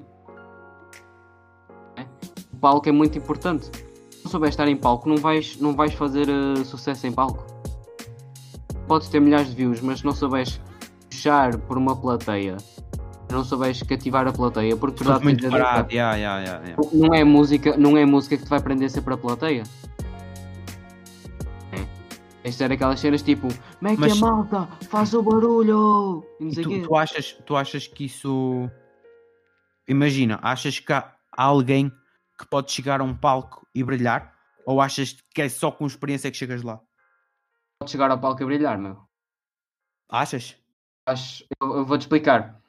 Palco 2.67 2.89
é 2.89 2.91
muito 2.91 3.17
importante. 3.17 3.67
Se 4.11 4.25
não 4.25 4.31
souberes 4.33 4.55
estar 4.55 4.67
em 4.67 4.77
palco, 4.77 5.09
não 5.09 5.19
vais, 5.19 5.57
não 5.61 5.73
vais 5.73 5.95
fazer 5.95 6.29
eh, 6.29 6.65
sucesso 6.65 7.07
em 7.07 7.13
palco. 7.13 7.47
Podes 8.89 9.09
ter 9.09 9.21
milhares 9.21 9.51
de 9.51 9.55
views, 9.55 9.81
mas 9.81 10.01
se 10.01 10.05
não 10.05 10.11
souberes 10.11 10.61
puxar 11.09 11.57
por 11.59 11.79
uma 11.79 11.95
plateia, 11.95 12.57
não 13.31 13.45
souberes 13.45 13.81
cativar 13.85 14.27
a 14.27 14.33
plateia, 14.33 14.77
porque 14.77 14.97
Tudo 14.97 15.11
verdade 15.11 15.25
muito 15.25 15.49
parado. 15.49 15.93
Yeah, 15.93 16.17
yeah, 16.17 16.61
yeah, 16.61 16.77
não 16.93 17.15
é 17.15 17.23
música, 17.23 17.77
não 17.77 17.97
é 17.97 18.05
música 18.05 18.37
que 18.37 18.43
te 18.43 18.51
vai 18.51 18.61
prender 18.61 18.91
sempre 18.91 19.15
a 19.15 19.17
plateia. 19.17 19.63
É. 21.71 22.49
De 22.49 22.53
ser 22.53 22.73
aquelas 22.73 22.99
cenas 22.99 23.23
tipo, 23.23 23.47
Mas- 23.81 23.97
é 23.97 24.15
malta? 24.21 24.67
Faz 24.89 25.15
o 25.15 25.23
barulho! 25.23 26.25
Tu, 26.53 26.83
tu 26.83 26.97
achas, 26.97 27.37
tu 27.47 27.55
achas 27.55 27.87
que 27.87 28.07
isso. 28.07 28.69
Imagina, 29.87 30.41
achas 30.43 30.81
que 30.81 30.93
há 30.93 31.13
alguém 31.37 31.93
que 32.39 32.47
pode 32.47 32.71
chegar 32.71 33.01
a 33.01 33.05
um 33.05 33.17
palco 33.17 33.67
e 33.75 33.83
brilhar? 33.83 34.35
Ou 34.67 34.81
achas 34.81 35.17
que 35.35 35.43
é 35.43 35.49
só 35.49 35.71
com 35.71 35.87
experiência 35.87 36.31
que 36.31 36.37
chegas 36.37 36.63
lá? 36.63 36.81
Podes 37.79 37.93
chegar 37.93 38.11
ao 38.11 38.21
palco 38.21 38.43
e 38.43 38.47
brilhar, 38.47 38.79
meu. 38.79 38.99
Achas? 40.11 40.57
Acho, 41.09 41.45
eu, 41.61 41.77
eu 41.77 41.85
vou-te 41.85 42.03
explicar. 42.03 42.61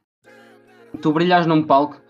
Tu 1.02 1.12
brilhas 1.12 1.46
num 1.46 1.64
palco, 1.64 2.02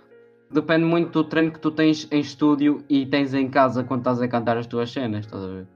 depende 0.52 0.86
muito 0.86 1.12
do 1.12 1.24
treino 1.24 1.52
que 1.52 1.60
tu 1.60 1.72
tens 1.72 2.08
em 2.12 2.20
estúdio 2.20 2.84
e 2.90 3.06
tens 3.06 3.34
em 3.34 3.50
casa 3.50 3.84
quando 3.84 4.02
estás 4.02 4.22
a 4.22 4.28
cantar 4.28 4.58
as 4.58 4.68
tuas 4.68 4.92
cenas, 4.92 5.26
estás 5.26 5.44
a 5.44 5.48
ver? 5.48 5.68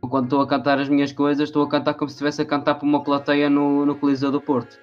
Quando 0.00 0.24
estou 0.24 0.40
a 0.40 0.46
cantar 0.46 0.78
as 0.78 0.88
minhas 0.88 1.12
coisas, 1.12 1.48
estou 1.48 1.64
a 1.64 1.68
cantar 1.68 1.94
como 1.94 2.08
se 2.08 2.14
estivesse 2.14 2.42
a 2.42 2.46
cantar 2.46 2.76
para 2.76 2.86
uma 2.86 3.02
plateia 3.02 3.50
no, 3.50 3.84
no 3.84 3.96
Coliseu 3.96 4.30
do 4.30 4.40
Porto. 4.40 4.78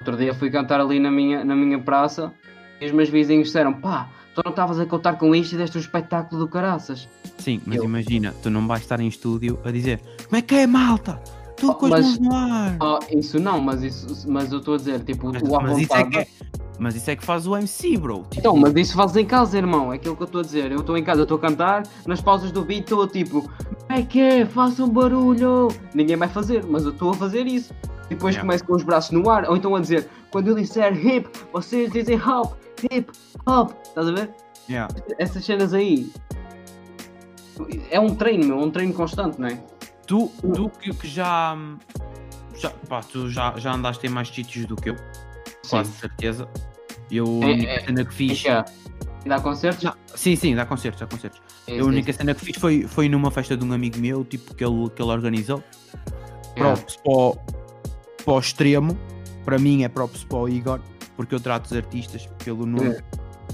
Outro 0.00 0.16
dia 0.16 0.34
fui 0.34 0.50
cantar 0.50 0.80
ali 0.80 0.98
na 0.98 1.10
minha, 1.10 1.44
na 1.44 1.54
minha 1.54 1.78
praça 1.78 2.32
e 2.80 2.86
os 2.86 2.92
meus 2.92 3.08
vizinhos 3.08 3.48
disseram: 3.48 3.72
pá, 3.72 4.08
tu 4.34 4.42
não 4.44 4.50
estavas 4.50 4.78
a 4.80 4.86
contar 4.86 5.14
com 5.14 5.34
isto 5.34 5.54
e 5.54 5.58
deste 5.58 5.76
um 5.78 5.80
espetáculo 5.80 6.40
do 6.40 6.48
caraças. 6.48 7.08
Sim, 7.38 7.60
mas 7.66 7.76
Eu- 7.78 7.84
imagina, 7.84 8.34
tu 8.42 8.50
não 8.50 8.66
vais 8.66 8.82
estar 8.82 8.98
em 9.00 9.06
estúdio 9.08 9.58
a 9.64 9.70
dizer 9.70 10.00
como 10.24 10.36
é 10.36 10.42
que 10.42 10.54
é, 10.54 10.66
malta? 10.66 11.20
Tu 11.68 11.74
com 11.74 11.86
as 11.86 11.90
mas- 11.92 12.18
mãos 12.18 12.20
no 12.20 12.34
ar. 12.34 12.76
Ah, 12.80 12.98
isso 13.10 13.38
não, 13.38 13.60
mas, 13.60 13.82
isso, 13.82 14.28
mas 14.28 14.50
eu 14.52 14.58
estou 14.58 14.74
a 14.74 14.76
dizer, 14.76 15.00
tipo, 15.04 15.30
mas, 15.32 15.42
o 15.42 15.56
à 15.56 15.60
mas 15.62 15.78
isso 15.78 15.92
é 15.94 16.04
vontade- 16.04 16.10
que 16.10 16.18
é, 16.18 16.26
mas 16.78 16.96
isso 16.96 17.10
é 17.10 17.16
que 17.16 17.24
faz 17.24 17.46
o 17.46 17.56
MC, 17.56 17.96
bro. 17.96 18.18
Tipo, 18.22 18.38
Então, 18.38 18.56
mas 18.56 18.74
isso 18.74 18.94
fazes 18.94 19.16
em 19.16 19.24
casa, 19.24 19.56
irmão. 19.56 19.92
É 19.92 19.96
aquilo 19.96 20.16
que 20.16 20.22
eu 20.22 20.26
estou 20.26 20.40
a 20.40 20.44
dizer. 20.44 20.70
Eu 20.72 20.80
estou 20.80 20.96
em 20.96 21.04
casa, 21.04 21.22
estou 21.22 21.36
a 21.36 21.40
cantar, 21.40 21.82
nas 22.06 22.20
pausas 22.20 22.50
do 22.52 22.62
beat 22.64 22.80
estou 22.82 23.06
tipo, 23.06 23.48
é 23.88 24.02
que 24.02 24.20
é? 24.20 24.46
Façam 24.46 24.88
barulho! 24.88 25.68
Ninguém 25.94 26.16
vai 26.16 26.28
fazer, 26.28 26.64
mas 26.68 26.84
eu 26.84 26.90
estou 26.90 27.10
a 27.10 27.14
fazer 27.14 27.46
isso. 27.46 27.72
Depois 28.08 28.34
Yeah. 28.34 28.40
começo 28.46 28.64
com 28.64 28.74
os 28.74 28.82
braços 28.82 29.12
no 29.12 29.30
ar, 29.30 29.48
ou 29.48 29.56
então 29.56 29.74
a 29.74 29.80
dizer, 29.80 30.08
quando 30.30 30.48
eu 30.48 30.54
disser 30.54 30.94
hip, 31.06 31.28
vocês 31.52 31.90
dizem 31.90 32.20
hop, 32.20 32.52
hip, 32.90 33.10
hop. 33.46 33.70
Estás 33.82 34.08
a 34.08 34.12
ver? 34.12 34.30
yeah. 34.68 34.92
Essas 35.18 35.44
cenas 35.44 35.72
aí. 35.72 36.10
É 37.90 38.00
um 38.00 38.14
treino, 38.14 38.46
meu, 38.46 38.60
é 38.60 38.64
um 38.64 38.70
treino 38.70 38.92
constante, 38.92 39.40
não 39.40 39.46
é? 39.48 39.58
Tu, 40.06 40.28
tu 40.54 40.70
que, 40.70 40.92
que 40.94 41.08
já, 41.08 41.56
já, 42.56 42.70
pá, 42.88 43.00
tu 43.00 43.28
já, 43.30 43.54
já 43.56 43.72
andaste 43.72 44.06
em 44.06 44.10
mais 44.10 44.28
sítios 44.28 44.66
do 44.66 44.76
que 44.76 44.90
eu, 44.90 44.96
quase 45.68 45.92
certeza. 45.92 46.48
Eu 47.10 47.24
a 47.42 47.46
É, 47.46 47.50
única 47.52 47.70
é, 47.72 47.80
cena 47.80 48.04
que 48.04 48.14
fiz. 48.14 48.38
Fica. 48.38 48.64
Dá 49.26 49.40
concertos? 49.40 49.82
Já- 49.82 49.96
sim, 50.14 50.36
sim, 50.36 50.54
dá 50.54 50.66
concertos, 50.66 51.00
dá 51.00 51.06
concertos. 51.06 51.40
É, 51.66 51.78
a 51.78 51.84
única 51.84 52.12
cena 52.12 52.34
que 52.34 52.44
fiz 52.44 52.56
foi, 52.56 52.86
foi 52.86 53.08
numa 53.08 53.30
festa 53.30 53.56
de 53.56 53.64
um 53.64 53.72
amigo 53.72 53.98
meu, 53.98 54.24
tipo, 54.24 54.54
que 54.54 54.62
ele, 54.64 54.90
que 54.90 55.00
ele 55.00 55.10
organizou. 55.10 55.62
Props 56.56 56.96
para 56.96 57.12
o, 57.12 57.36
para 58.24 58.34
o 58.34 58.38
extremo, 58.38 58.98
para 59.44 59.58
mim 59.58 59.82
é 59.82 59.88
props 59.88 60.24
para 60.24 60.38
o 60.38 60.48
Igor, 60.48 60.80
porque 61.16 61.34
eu 61.34 61.40
trato 61.40 61.66
os 61.66 61.72
artistas 61.72 62.28
pelo 62.44 62.66
nome 62.66 62.96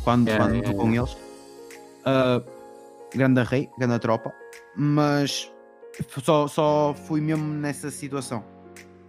quando, 0.02 0.28
quando 0.36 0.56
estou 0.56 0.74
com 0.74 0.92
eles. 0.92 1.16
Ah, 2.04 2.42
grande 3.14 3.42
rei, 3.44 3.70
grande 3.78 3.98
tropa, 4.00 4.32
mas 4.76 5.50
só, 6.22 6.46
só 6.48 6.94
fui 7.06 7.20
mesmo 7.20 7.44
nessa 7.44 7.90
situação. 7.90 8.42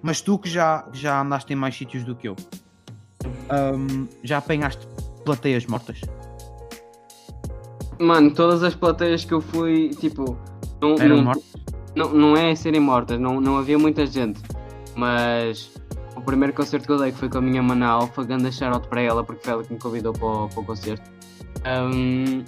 Mas 0.01 0.19
tu 0.21 0.37
que 0.39 0.49
já, 0.49 0.87
já 0.93 1.21
andaste 1.21 1.53
em 1.53 1.55
mais 1.55 1.75
sítios 1.77 2.03
do 2.03 2.15
que 2.15 2.27
eu, 2.27 2.35
ahm, 3.49 4.07
já 4.23 4.37
apanhaste 4.39 4.87
plateias 5.23 5.65
mortas? 5.65 6.01
Mano, 7.99 8.33
todas 8.33 8.63
as 8.63 8.73
plateias 8.73 9.23
que 9.23 9.33
eu 9.33 9.41
fui, 9.41 9.89
tipo. 9.89 10.37
Não, 10.81 10.95
Eram 10.95 11.17
não- 11.17 11.23
mortas? 11.25 11.51
Não, 11.95 12.09
não 12.13 12.37
é 12.37 12.55
serem 12.55 12.79
mortas, 12.79 13.19
não, 13.19 13.39
não 13.39 13.57
havia 13.57 13.77
muita 13.77 14.05
gente. 14.05 14.41
Mas 14.95 15.71
o 16.15 16.21
primeiro 16.21 16.53
concerto 16.53 16.87
que 16.87 16.91
eu 16.93 16.97
dei 16.97 17.11
que 17.11 17.17
foi 17.17 17.29
com 17.29 17.37
a 17.37 17.41
minha 17.41 17.61
mana 17.61 17.85
Alfa, 17.87 18.23
ganda 18.23 18.51
shoutout 18.51 18.87
para 18.87 19.01
ela, 19.01 19.23
porque 19.23 19.43
foi 19.43 19.53
ela 19.53 19.63
que 19.63 19.73
me 19.73 19.79
convidou 19.79 20.13
para 20.13 20.25
o, 20.27 20.49
para 20.49 20.59
o 20.61 20.65
concerto. 20.65 21.11
Ahm, 21.65 22.43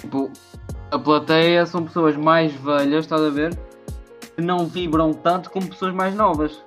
tipo, 0.00 0.30
a 0.92 0.98
plateia 0.98 1.64
são 1.64 1.84
pessoas 1.84 2.16
mais 2.16 2.52
velhas, 2.52 3.04
estás 3.04 3.22
a 3.22 3.30
ver? 3.30 3.58
Que 4.36 4.42
não 4.42 4.66
vibram 4.66 5.12
tanto 5.14 5.50
como 5.50 5.66
pessoas 5.66 5.94
mais 5.94 6.14
novas. 6.14 6.62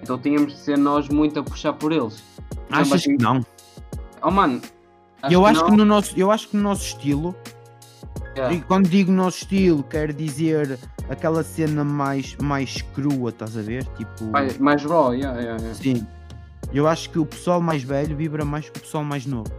Então 0.00 0.16
tínhamos 0.16 0.52
de 0.52 0.58
ser 0.60 0.78
nós 0.78 1.08
muito 1.08 1.40
a 1.40 1.42
puxar 1.42 1.72
por 1.72 1.90
eles. 1.92 2.22
Achas 2.70 3.02
que 3.02 3.18
não? 3.18 3.44
Oh 4.22 4.30
mano, 4.30 4.62
eu, 5.28 5.44
acho 5.44 5.62
não. 5.62 5.70
que 5.70 5.76
no 5.76 5.84
nosso, 5.84 6.18
eu 6.18 6.30
acho 6.30 6.48
que 6.48 6.56
no 6.56 6.62
nosso 6.62 6.84
estilo, 6.84 7.34
Yeah. 8.36 8.54
e 8.54 8.60
quando 8.60 8.86
digo 8.86 9.10
nosso 9.10 9.38
estilo, 9.38 9.82
quero 9.82 10.12
dizer 10.12 10.78
aquela 11.08 11.42
cena 11.42 11.82
mais, 11.82 12.36
mais 12.36 12.82
crua, 12.94 13.30
estás 13.30 13.56
a 13.56 13.62
ver? 13.62 13.86
Tipo, 13.96 14.24
mais, 14.24 14.58
mais 14.58 14.84
raw, 14.84 15.14
yeah, 15.14 15.40
yeah, 15.40 15.58
yeah. 15.58 15.74
sim. 15.74 16.06
Eu 16.70 16.86
acho 16.86 17.08
que 17.08 17.18
o 17.18 17.24
pessoal 17.24 17.62
mais 17.62 17.82
velho 17.82 18.14
vibra 18.14 18.44
mais 18.44 18.68
que 18.68 18.78
o 18.78 18.82
pessoal 18.82 19.02
mais 19.02 19.24
novo. 19.24 19.50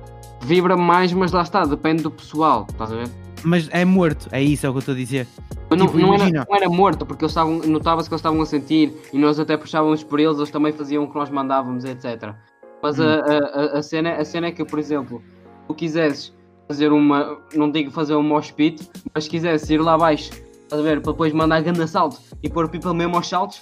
Vibra 0.42 0.78
mais, 0.78 1.12
mas 1.14 1.32
lá 1.32 1.42
está, 1.42 1.66
depende 1.66 2.04
do 2.04 2.12
pessoal, 2.12 2.66
estás 2.70 2.92
a 2.92 2.96
ver? 2.96 3.10
Mas 3.44 3.70
é 3.72 3.84
morto, 3.86 4.28
é 4.32 4.42
isso 4.42 4.66
é 4.66 4.70
o 4.70 4.74
que 4.74 4.78
eu 4.78 4.80
estou 4.80 4.94
a 4.94 4.98
dizer. 4.98 5.28
Não, 5.70 5.86
Tipo, 5.86 6.00
não 6.00 6.14
era, 6.14 6.30
não 6.30 6.56
era 6.56 6.70
morto, 6.70 7.06
porque 7.06 7.24
eles 7.26 7.32
estavam, 7.32 7.60
notava-se 7.60 8.08
que 8.10 8.14
eles 8.14 8.20
estavam 8.20 8.42
a 8.42 8.46
sentir 8.46 8.94
e 9.12 9.18
nós 9.18 9.40
até 9.40 9.58
puxávamos 9.58 10.04
por 10.04 10.20
eles, 10.20 10.38
eles 10.38 10.50
também 10.50 10.72
faziam 10.72 11.04
o 11.04 11.10
que 11.10 11.16
nós 11.16 11.30
mandávamos, 11.30 11.84
etc. 11.84 12.34
Mas 12.82 13.00
Hum. 13.00 13.04
a, 13.04 13.76
a, 13.76 13.80
a- 13.80 13.84
cena, 13.84 14.14
a 14.14 14.24
cena 14.26 14.48
é 14.48 14.52
que, 14.52 14.64
por 14.64 14.80
exemplo, 14.80 15.22
tu 15.68 15.74
quisesses 15.74 16.34
fazer 16.68 16.92
uma. 16.92 17.38
Não 17.54 17.70
digo 17.70 17.92
fazer 17.92 18.16
um 18.16 18.24
mosh 18.24 18.52
pit, 18.52 18.88
mas 19.14 19.28
quisesses 19.28 19.70
ir 19.70 19.82
lá 19.82 19.94
abaixo, 19.96 20.32
estás 20.64 20.80
a 20.80 20.84
ver, 20.84 21.02
para 21.02 21.12
depois 21.12 21.34
mandar 21.34 21.62
grande 21.62 21.82
assalto 21.82 22.18
e 22.42 22.50
pôr 22.50 22.70
people 22.70 22.94
mesmo 22.94 23.16
aos 23.18 23.28
saltos, 23.28 23.62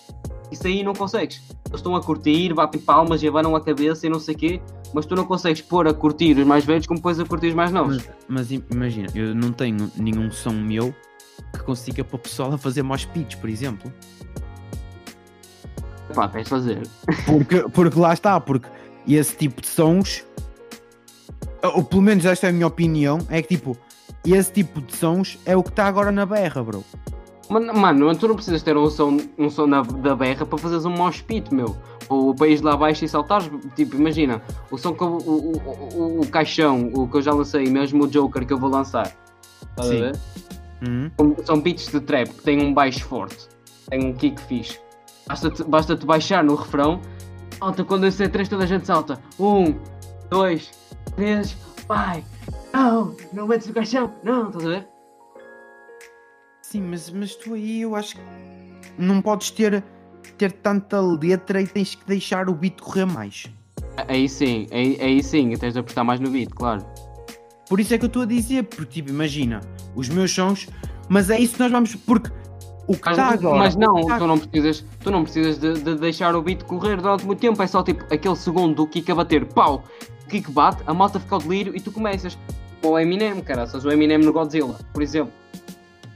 isso 0.52 0.68
aí 0.68 0.84
não 0.84 0.93
consegues. 0.93 1.41
Eles 1.68 1.80
estão 1.80 1.96
a 1.96 2.02
curtir, 2.02 2.54
batem 2.54 2.80
palmas 2.80 3.22
e 3.24 3.28
abanam 3.28 3.56
a 3.56 3.62
cabeça 3.62 4.06
e 4.06 4.10
não 4.10 4.20
sei 4.20 4.36
o 4.36 4.38
quê, 4.38 4.62
mas 4.93 5.06
tu 5.06 5.16
não 5.16 5.26
consegues 5.26 5.62
pôr 5.62 5.88
a 5.88 5.93
curtir 5.93 6.38
os 6.38 6.46
mais 6.46 6.64
velhos 6.64 6.88
como 6.88 7.00
depois 7.00 7.20
a 7.20 7.26
curtir 7.26 7.48
os 7.48 7.54
mais 7.56 7.72
novos. 7.72 7.98
Mas, 7.98 8.08
mas 8.28 8.52
im- 8.52 8.64
imagina, 8.72 9.08
eu 9.16 9.34
não 9.36 9.52
tenho 9.52 9.91
nenhum 9.98 10.32
som 10.32 10.52
meu 10.54 10.93
que 11.54 11.60
consiga 11.64 12.04
para 12.04 12.16
o 12.16 12.20
pessoal 12.20 12.54
a 12.54 12.58
fazer 12.58 12.82
mosh 12.84 13.06
pits, 13.06 13.36
por 13.36 13.50
exemplo. 13.50 13.91
Pá, 16.14 16.28
tens 16.28 16.43
de 16.43 16.50
fazer. 16.50 16.88
Porque, 17.26 17.62
porque 17.70 18.00
lá 18.00 18.14
está, 18.14 18.39
porque 18.39 18.68
esse 19.08 19.36
tipo 19.36 19.62
de 19.62 19.68
sons, 19.68 20.24
ou 21.62 21.84
pelo 21.84 22.02
menos 22.02 22.26
esta 22.26 22.48
é 22.48 22.50
a 22.52 22.54
minha 22.54 22.68
opinião, 22.68 23.20
é 23.30 23.41
que 23.41 23.50
tipo, 23.58 23.78
esse 24.26 24.52
tipo 24.52 24.82
de 24.82 24.96
sons 24.96 25.38
é 25.46 25.58
o 25.58 25.64
que 25.64 25.70
está 25.70 25.88
agora 25.88 26.12
na 26.12 26.26
berra, 26.26 26.64
bro. 26.64 26.84
Mano, 27.50 27.74
mano, 27.76 28.16
tu 28.16 28.28
não 28.28 28.36
precisas 28.36 28.64
ter 28.64 28.76
um 28.76 28.89
som, 28.89 29.18
um 29.38 29.50
som 29.50 29.68
na, 29.68 29.82
da 29.82 30.16
berra 30.16 30.46
para 30.46 30.58
fazeres 30.58 30.86
um 30.86 30.91
mosh 30.91 31.22
pit, 31.22 31.54
meu. 31.54 31.76
Ou 32.10 32.34
para 32.34 32.48
ires 32.48 32.62
lá 32.62 32.74
abaixo 32.74 33.06
e 33.06 33.08
saltares. 33.08 33.50
Tipo, 33.76 33.96
imagina, 33.96 34.41
o 34.72 34.78
som 34.78 34.93
que 34.93 35.04
eu, 35.04 35.08
o, 35.08 35.58
o, 35.58 35.98
o, 35.98 36.22
o 36.22 36.28
caixão, 36.28 36.91
o 36.93 37.08
que 37.08 37.18
eu 37.18 37.22
já 37.22 37.34
lancei, 37.34 37.66
mesmo 37.70 38.04
o 38.04 38.08
Joker 38.08 38.46
que 38.46 38.54
eu 38.54 38.58
vou 38.58 38.70
lançar. 38.70 39.16
Estás 39.72 39.89
a 39.89 39.93
ver? 39.93 40.20
Hum? 40.88 41.12
São- 41.46 41.60
beats 41.60 41.88
de 41.88 42.00
trap 42.00 42.30
que 42.30 42.43
têm 42.43 42.62
um 42.62 42.74
baixo 42.74 43.06
forte, 43.06 43.48
tem 43.89 44.06
um 44.06 44.14
kick 44.14 44.39
fixe. 44.41 44.80
Basta-te 45.28 45.64
basta 45.64 45.96
-te 45.96 46.06
baixar 46.06 46.43
no 46.43 46.56
refrão. 46.56 47.00
Salta 47.58 47.84
quando 47.84 48.06
eu 48.06 48.12
sei 48.12 48.28
três, 48.28 48.50
toda 48.50 48.64
a 48.64 48.68
gente 48.68 48.86
salta. 48.86 49.20
Um, 49.39 49.76
dois, 50.30 50.72
três, 51.16 51.58
vai! 51.88 52.24
Não! 52.74 53.16
Não 53.34 53.48
metes 53.48 53.68
no 53.68 53.74
caixão! 53.74 54.12
Não! 54.24 54.48
Estás 54.50 54.66
a 54.66 54.70
ver? 54.70 54.95
Sim, 56.76 56.82
mas, 56.82 57.10
mas 57.10 57.36
tu 57.36 57.54
aí 57.54 57.84
eu 57.84 57.96
acho 57.96 58.16
que 58.18 58.22
não 58.98 59.22
podes 59.22 59.50
ter, 59.50 59.82
ter 60.38 60.52
tanta 60.52 61.00
letra 61.00 61.62
e 61.62 61.68
tens 61.68 61.96
que 61.96 62.06
deixar 62.06 62.50
o 62.50 62.54
beat 62.54 62.82
correr 62.82 63.06
mais. 63.06 63.46
Aí 64.10 64.28
sim, 64.28 64.68
aí, 64.74 64.98
aí 65.00 65.24
sim, 65.24 65.56
tens 65.56 65.72
de 65.72 65.80
apostar 65.80 66.04
mais 66.04 66.20
no 66.20 66.30
beat, 66.30 66.50
claro. 66.50 66.86
Por 67.70 67.80
isso 67.80 67.94
é 67.94 67.98
que 67.98 68.04
eu 68.04 68.08
estou 68.08 68.24
a 68.24 68.26
dizer, 68.26 68.64
porque 68.64 68.96
tipo, 68.96 69.10
imagina, 69.10 69.62
os 69.96 70.10
meus 70.10 70.34
sons, 70.34 70.68
mas 71.08 71.30
é 71.30 71.40
isso 71.40 71.54
que 71.54 71.62
nós 71.62 71.72
vamos, 71.72 71.96
porque 71.96 72.30
o 72.88 72.94
que 72.94 73.06
Mas, 73.06 73.18
está 73.18 73.30
agora. 73.30 73.58
mas 73.58 73.76
não, 73.78 73.94
o 73.96 74.02
que 74.02 74.08
tá- 74.08 74.18
tu 74.20 74.28
não 74.28 74.38
precisas, 74.38 74.86
tu 75.00 75.12
não 75.12 75.24
precisas 75.24 75.58
de, 75.58 75.74
de 75.76 75.96
deixar 75.96 76.36
o 76.36 76.42
beat 76.42 76.62
correr 76.64 76.98
durante 76.98 77.26
muito 77.26 77.40
tempo, 77.40 77.64
é 77.64 77.68
só 77.68 77.84
tipo 77.84 78.04
aquele 78.14 78.36
segundo 78.36 78.76
do 78.76 78.86
kick 78.86 79.10
a 79.10 79.16
bater, 79.16 79.46
pau, 79.46 79.82
kick 80.28 80.52
bate, 80.52 80.84
a 80.86 80.94
malta 80.94 81.22
fica 81.22 81.36
ao 81.36 81.42
delírio 81.42 81.74
e 81.74 81.80
tu 81.80 81.90
começas. 81.90 82.38
Ou 82.84 82.92
o 82.92 83.00
Eminem, 83.00 83.40
cara, 83.40 83.66
o 83.82 83.92
Eminem 83.92 84.18
no 84.18 84.34
Godzilla, 84.34 84.78
por 84.94 85.02
exemplo. 85.02 85.32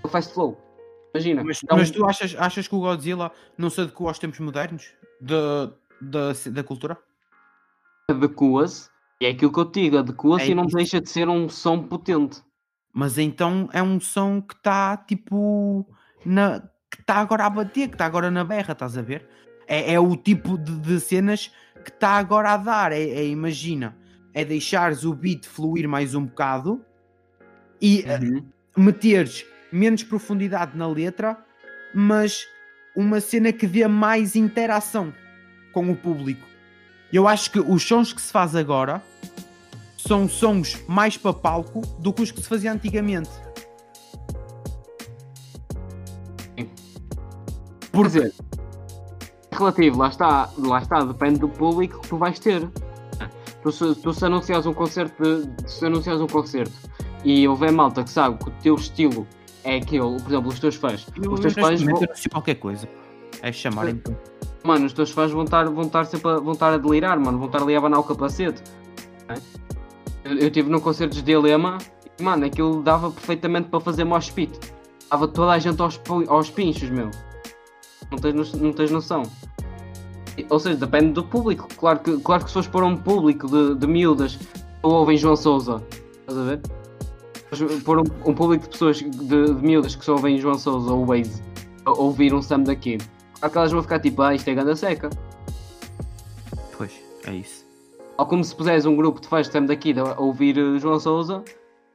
O 0.04 0.08
Fast 0.08 0.34
Flow. 0.34 0.58
Imagina. 1.14 1.44
Mas, 1.44 1.60
um- 1.64 1.76
mas 1.76 1.92
tu 1.92 2.06
achas, 2.06 2.36
achas 2.38 2.68
que 2.68 2.76
o 2.76 2.80
Godzilla 2.80 3.32
não 3.58 3.70
se 3.70 3.82
adequou 3.82 4.08
aos 4.08 4.20
tempos 4.20 4.40
modernos 4.40 4.94
da, 5.22 5.72
da, 6.02 6.34
da 6.52 6.64
cultura? 6.64 6.98
adequa-se, 8.10 8.90
e 9.22 9.26
é 9.26 9.30
aquilo 9.30 9.52
que 9.52 9.60
eu 9.60 9.66
te 9.66 9.82
digo, 9.84 9.98
adequa-se 9.98 10.46
É 10.46 10.50
e 10.50 10.56
não 10.56 10.66
isso. 10.66 10.76
deixa 10.78 11.02
de 11.02 11.10
ser 11.10 11.28
um 11.30 11.48
som 11.50 11.84
potente. 11.84 12.42
Mas 12.94 13.18
então 13.18 13.70
é 13.72 13.84
um 13.84 14.00
som 14.00 14.42
que 14.42 14.56
está 14.56 14.98
tipo 14.98 15.86
na 16.26 16.60
que 16.92 17.02
está 17.02 17.18
agora 17.18 17.46
a 17.46 17.50
bater, 17.52 17.88
que 17.88 17.94
está 17.96 18.06
agora 18.08 18.32
na 18.32 18.44
berra, 18.44 18.72
estás 18.74 18.98
a 18.98 19.02
ver? 19.04 19.28
É, 19.68 19.94
é 19.94 20.00
o 20.00 20.16
tipo 20.18 20.58
de, 20.58 20.76
de 20.80 21.00
cenas 21.00 21.52
que 21.84 21.92
está 21.92 22.14
agora 22.14 22.52
a 22.54 22.58
dar. 22.58 22.92
É, 22.92 23.00
é, 23.00 23.28
imagina, 23.28 23.96
é 24.34 24.44
deixares 24.44 25.06
o 25.06 25.14
beat 25.14 25.46
fluir 25.46 25.88
mais 25.88 26.16
um 26.16 26.26
bocado 26.26 26.84
e 27.80 28.02
eh, 28.08 28.18
Uhum. 28.18 28.44
meteres 28.76 29.46
menos 29.72 30.04
profundidade 30.04 30.78
na 30.78 30.88
letra, 30.88 31.38
mas 31.94 32.48
uma 32.96 33.20
cena 33.22 33.52
que 33.54 33.68
dê 33.68 33.88
mais 33.88 34.36
interação 34.36 35.14
com 35.72 35.90
o 35.92 35.96
público. 35.96 36.46
Eu 37.12 37.28
acho 37.28 37.52
que 37.52 37.60
os 37.60 37.84
sons 37.84 38.14
que 38.14 38.22
se 38.22 38.32
faz 38.32 38.56
agora 38.56 39.02
são 39.98 40.28
sons 40.28 40.78
mais 40.88 41.18
para 41.18 41.34
palco 41.34 41.82
do 42.00 42.14
que 42.14 42.22
os 42.22 42.32
que 42.32 42.42
se 42.42 42.48
fazia 42.48 42.72
antigamente. 42.72 43.30
Por 47.92 48.06
dizer, 48.08 48.34
relativo, 49.52 49.98
lá 49.98 50.10
está, 50.10 50.50
lá 50.58 50.80
está, 50.80 51.04
depende 51.04 51.40
do 51.40 51.50
público 51.50 52.00
que 52.02 52.08
tu 52.08 52.18
vais 52.18 52.40
ter. 52.40 52.68
Tu 53.62 53.72
se, 53.72 53.96
tu 53.96 54.14
se 54.14 54.26
anunciares 54.26 54.66
um 54.66 54.74
concerto, 54.74 55.22
de- 55.22 55.70
se 55.70 55.86
anunciares 55.86 56.22
um 56.22 56.28
concerto 56.28 56.72
e 57.26 57.46
houver 57.48 57.72
malta 57.72 58.04
que 58.04 58.10
sabe 58.10 58.38
que 58.38 58.50
o 58.50 58.54
teu 58.62 58.76
estilo 58.76 59.28
é 59.64 59.76
aquele, 59.78 60.20
por 60.20 60.28
exemplo, 60.28 60.50
os 60.50 60.60
teus 60.60 60.76
fãs, 60.76 61.08
eu, 61.22 61.32
os 61.32 61.40
teus 61.40 61.56
eu, 61.58 61.64
fãs 61.64 61.82
vão, 61.82 62.00
qualquer 62.32 62.56
coisa. 62.56 62.88
É 63.42 63.52
chamarem 63.52 64.02
mano, 64.64 64.86
os 64.86 64.94
teus 64.94 65.12
fãs 65.12 65.32
vão 65.32 65.44
estar, 65.44 65.70
vão 65.70 65.86
estar 65.86 66.06
sempre 66.06 66.30
a, 66.32 66.36
vão 66.36 66.54
estar 66.54 66.74
a 66.74 66.78
delirar, 66.78 67.20
mano, 67.20 67.38
vão 67.38 67.48
estar 67.48 67.62
ali 67.62 67.76
a 67.76 67.78
abanar 67.78 68.00
o 68.00 68.04
capacete. 68.04 68.62
é? 69.28 69.36
Eu, 70.24 70.38
eu 70.38 70.52
tive 70.52 70.70
num 70.70 70.80
concerto 70.80 71.16
de 71.16 71.22
Dilema 71.22 71.78
e, 72.20 72.24
mano, 72.24 72.46
aquilo 72.46 72.82
dava 72.84 73.12
perfeitamente 73.12 73.70
para 73.70 73.80
fazer 73.80 74.04
mosh 74.04 74.30
pit. 74.30 74.60
Dava 75.10 75.28
toda 75.28 75.54
a 75.54 75.60
gente 75.60 75.82
aos, 75.82 76.00
aos 76.28 76.50
pinchos, 76.50 76.90
meu. 76.90 77.10
Não 78.12 78.18
tens, 78.18 78.54
não 78.54 78.74
tens 78.74 78.92
noção. 78.92 79.24
Ou 80.50 80.60
seja, 80.60 80.78
depende 80.78 81.14
do 81.14 81.24
público. 81.24 81.68
Claro 81.78 82.00
que, 82.00 82.18
claro 82.20 82.44
que 82.44 82.50
se 82.50 82.54
fores 82.54 82.70
para 82.70 82.86
um 82.86 82.96
público 82.96 83.48
de, 83.48 83.76
de 83.76 83.88
miúdas 83.88 84.36
que 84.36 84.48
ouvem 84.84 85.18
João 85.18 85.36
Souza, 85.36 85.84
estás 86.22 86.38
a 86.38 86.44
ver? 86.44 86.79
Mas 87.52 87.82
Por 87.84 88.00
um, 88.00 88.04
um 88.26 88.34
público 88.34 88.64
de 88.66 88.70
pessoas 88.70 88.98
de, 88.98 89.10
de 89.10 89.52
miúdas 89.54 89.96
que 89.96 90.06
só 90.06 90.14
ouvem 90.14 90.38
João 90.38 90.58
Souza 90.58 90.92
ou 90.92 91.06
Waze 91.06 91.42
a 91.86 91.92
ouvir 91.92 92.34
um 92.34 92.42
Sam 92.42 92.64
claro 93.40 93.52
que 93.52 93.58
elas 93.58 93.72
vão 93.72 93.82
ficar 93.82 94.00
tipo, 94.00 94.22
ah, 94.22 94.36
isto 94.36 94.48
é 94.50 94.54
ganda 94.54 94.76
seca. 94.76 95.10
Pois, 96.78 96.92
é 97.26 97.34
isso. 97.36 97.66
Ou 98.18 98.26
como 98.26 98.44
se 98.44 98.56
puseres 98.56 98.86
um 98.86 98.96
grupo 98.96 99.22
de 99.22 99.28
fãs 99.28 99.48
de 99.48 99.54
Sam 99.54 99.66
daqui 99.66 99.96
a 99.98 100.20
ouvir 100.20 100.58
eh, 100.58 100.78
João 100.80 101.00
Souza, 101.00 101.44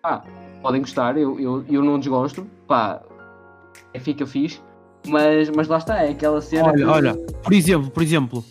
pá, 0.02 0.24
podem 0.62 0.80
gostar, 0.80 1.16
eu, 1.18 1.38
eu, 1.38 1.64
eu 1.68 1.82
não 1.82 1.98
desgosto, 1.98 2.46
pá, 2.66 3.02
é, 3.92 4.00
fica 4.00 4.26
fixe, 4.26 4.60
mas, 5.06 5.50
mas 5.50 5.68
lá 5.68 5.78
está, 5.78 6.02
é 6.02 6.10
aquela 6.10 6.40
cena. 6.40 6.68
Olha, 6.68 6.76
que- 6.76 6.84
olha, 6.84 7.14
por 7.42 7.52
exemplo, 7.52 7.90
por 7.90 8.02
exemplo, 8.02 8.44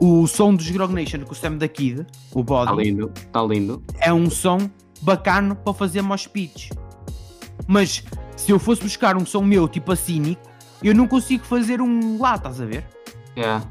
o 0.00 0.26
som 0.26 0.54
dos 0.54 0.70
Grog 0.70 0.94
Nation 0.94 1.20
com 1.20 1.32
o 1.32 1.34
Sam 1.34 1.56
da 1.58 1.68
Kid, 1.68 2.06
o 2.34 2.40
Está 2.40 2.42
Body, 2.42 2.82
lindo, 2.84 3.12
está 3.14 3.42
lindo. 3.42 3.82
é 4.00 4.12
um 4.12 4.30
som 4.30 4.58
bacana 5.00 5.54
para 5.54 5.72
fazer 5.74 6.02
mosh 6.02 6.26
pits. 6.26 6.70
Mas 7.66 8.02
se 8.36 8.50
eu 8.50 8.58
fosse 8.58 8.82
buscar 8.82 9.16
um 9.16 9.26
som 9.26 9.42
meu 9.42 9.68
tipo 9.68 9.92
a 9.92 9.96
cínico, 9.96 10.42
eu 10.82 10.94
não 10.94 11.06
consigo 11.06 11.44
fazer 11.44 11.80
um 11.80 12.20
lá, 12.20 12.36
estás 12.36 12.60
a 12.60 12.64
ver? 12.64 12.84
Yeah. 13.36 13.64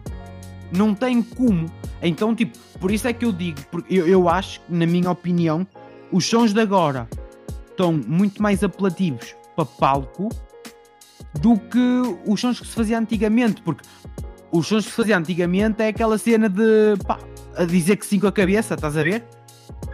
Não 0.72 0.94
tem 0.94 1.22
como. 1.22 1.72
Então, 2.02 2.36
tipo, 2.36 2.58
por 2.80 2.92
isso 2.92 3.08
é 3.08 3.14
que 3.14 3.26
eu 3.26 3.32
digo, 3.32 3.60
porque 3.72 3.94
eu, 3.94 4.08
eu 4.08 4.30
acho, 4.30 4.62
na 4.70 4.86
minha 4.86 5.10
opinião, 5.10 5.66
os 6.12 6.26
sons 6.26 6.54
de 6.54 6.62
agora 6.62 7.10
estão 7.70 7.94
muito 7.94 8.42
mais 8.42 8.64
apelativos 8.64 9.36
para 9.56 9.66
palco 9.66 10.30
do 11.42 11.58
que 11.58 12.02
os 12.26 12.40
sons 12.40 12.60
que 12.60 12.68
se 12.68 12.74
fazia 12.74 12.98
antigamente, 12.98 13.62
porque 13.62 13.88
os 14.52 14.68
sons 14.68 14.86
que 14.86 14.92
se 14.92 14.96
fazia 14.96 15.18
antigamente 15.18 15.82
é 15.82 15.88
aquela 15.88 16.18
cena 16.18 16.50
de 16.50 16.96
pá, 17.06 17.20
a 17.56 17.66
dizer 17.66 17.98
que 17.98 18.06
sim 18.06 18.20
com 18.20 18.28
a 18.28 18.32
cabeça, 18.32 18.76
estás 18.76 18.98
a 18.98 19.04
ver? 19.04 19.26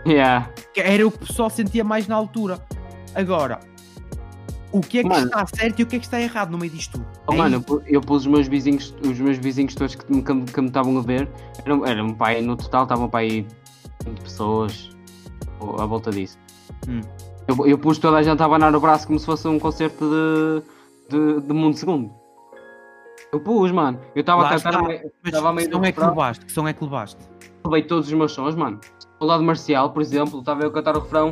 Yeah. 0.05 0.49
que 0.73 0.79
era 0.81 1.05
o 1.07 1.11
que 1.11 1.17
o 1.23 1.27
pessoal 1.27 1.49
sentia 1.49 1.83
mais 1.83 2.07
na 2.07 2.15
altura. 2.15 2.59
Agora, 3.15 3.59
o 4.71 4.81
que 4.81 4.99
é 4.99 5.03
que 5.03 5.09
Mano. 5.09 5.25
está 5.25 5.45
certo 5.47 5.79
e 5.79 5.83
o 5.83 5.85
que 5.87 5.95
é 5.95 5.99
que 5.99 6.05
está 6.05 6.19
errado 6.21 6.51
no 6.51 6.57
meio 6.57 6.71
disto 6.71 6.93
tudo? 6.99 7.05
Oh, 7.27 7.33
É 7.33 7.37
mano, 7.37 7.63
eu 7.67 7.83
eu 7.87 8.01
pus 8.01 8.21
os 8.21 8.27
meus 8.27 8.47
vizinhos, 8.47 8.93
os 9.03 9.19
meus 9.19 9.37
vizinhos 9.37 9.73
todos 9.73 9.95
que 9.95 10.11
me, 10.13 10.21
que 10.21 10.33
me- 10.33 10.45
que 10.45 10.61
me 10.61 10.67
estavam 10.67 10.97
a 10.97 11.01
ver, 11.01 11.27
eram, 11.65 11.85
eram 11.85 12.13
pai, 12.13 12.41
no 12.41 12.55
total 12.55 12.83
estavam 12.83 13.09
para 13.09 13.21
aí 13.21 13.47
20 14.05 14.21
pessoas 14.21 14.89
à 15.79 15.85
volta 15.85 16.11
disso. 16.11 16.37
Hum. 16.87 17.01
Eu, 17.47 17.65
eu 17.67 17.77
pus 17.77 17.97
toda 17.97 18.17
a 18.17 18.23
gente 18.23 18.41
a 18.41 18.45
abanar 18.45 18.75
o 18.75 18.79
braço 18.79 19.07
como 19.07 19.17
se 19.19 19.25
fosse 19.25 19.47
um 19.47 19.57
concerto 19.59 20.03
de, 20.09 20.63
de, 21.09 21.41
de 21.41 21.53
mundo 21.53 21.77
segundo. 21.77 22.11
Eu 23.31 23.39
pus, 23.39 23.71
mano. 23.71 23.99
Eu 24.15 24.21
estava 24.21 24.45
a 24.47 24.49
cantar, 24.49 24.81
meio- 24.83 24.99
que 25.23 25.31
som 25.31 25.53
é 25.57 25.61
que 25.63 25.85
refrão. 25.85 26.09
levaste? 26.09 26.45
Que 26.45 26.51
som 26.51 26.67
é 26.67 26.73
que 26.73 26.83
levaste? 26.83 27.17
levei 27.65 27.81
todos 27.83 28.07
os 28.07 28.13
meus 28.13 28.31
sons, 28.31 28.55
mano. 28.55 28.79
O 29.25 29.27
lado 29.27 29.41
marcial, 29.43 29.89
por 29.89 30.03
exemplo, 30.03 30.37
estava 30.39 30.61
eu 30.61 30.67
a 30.69 30.71
cantar 30.71 30.95
o 30.95 30.99
refrão. 30.99 31.29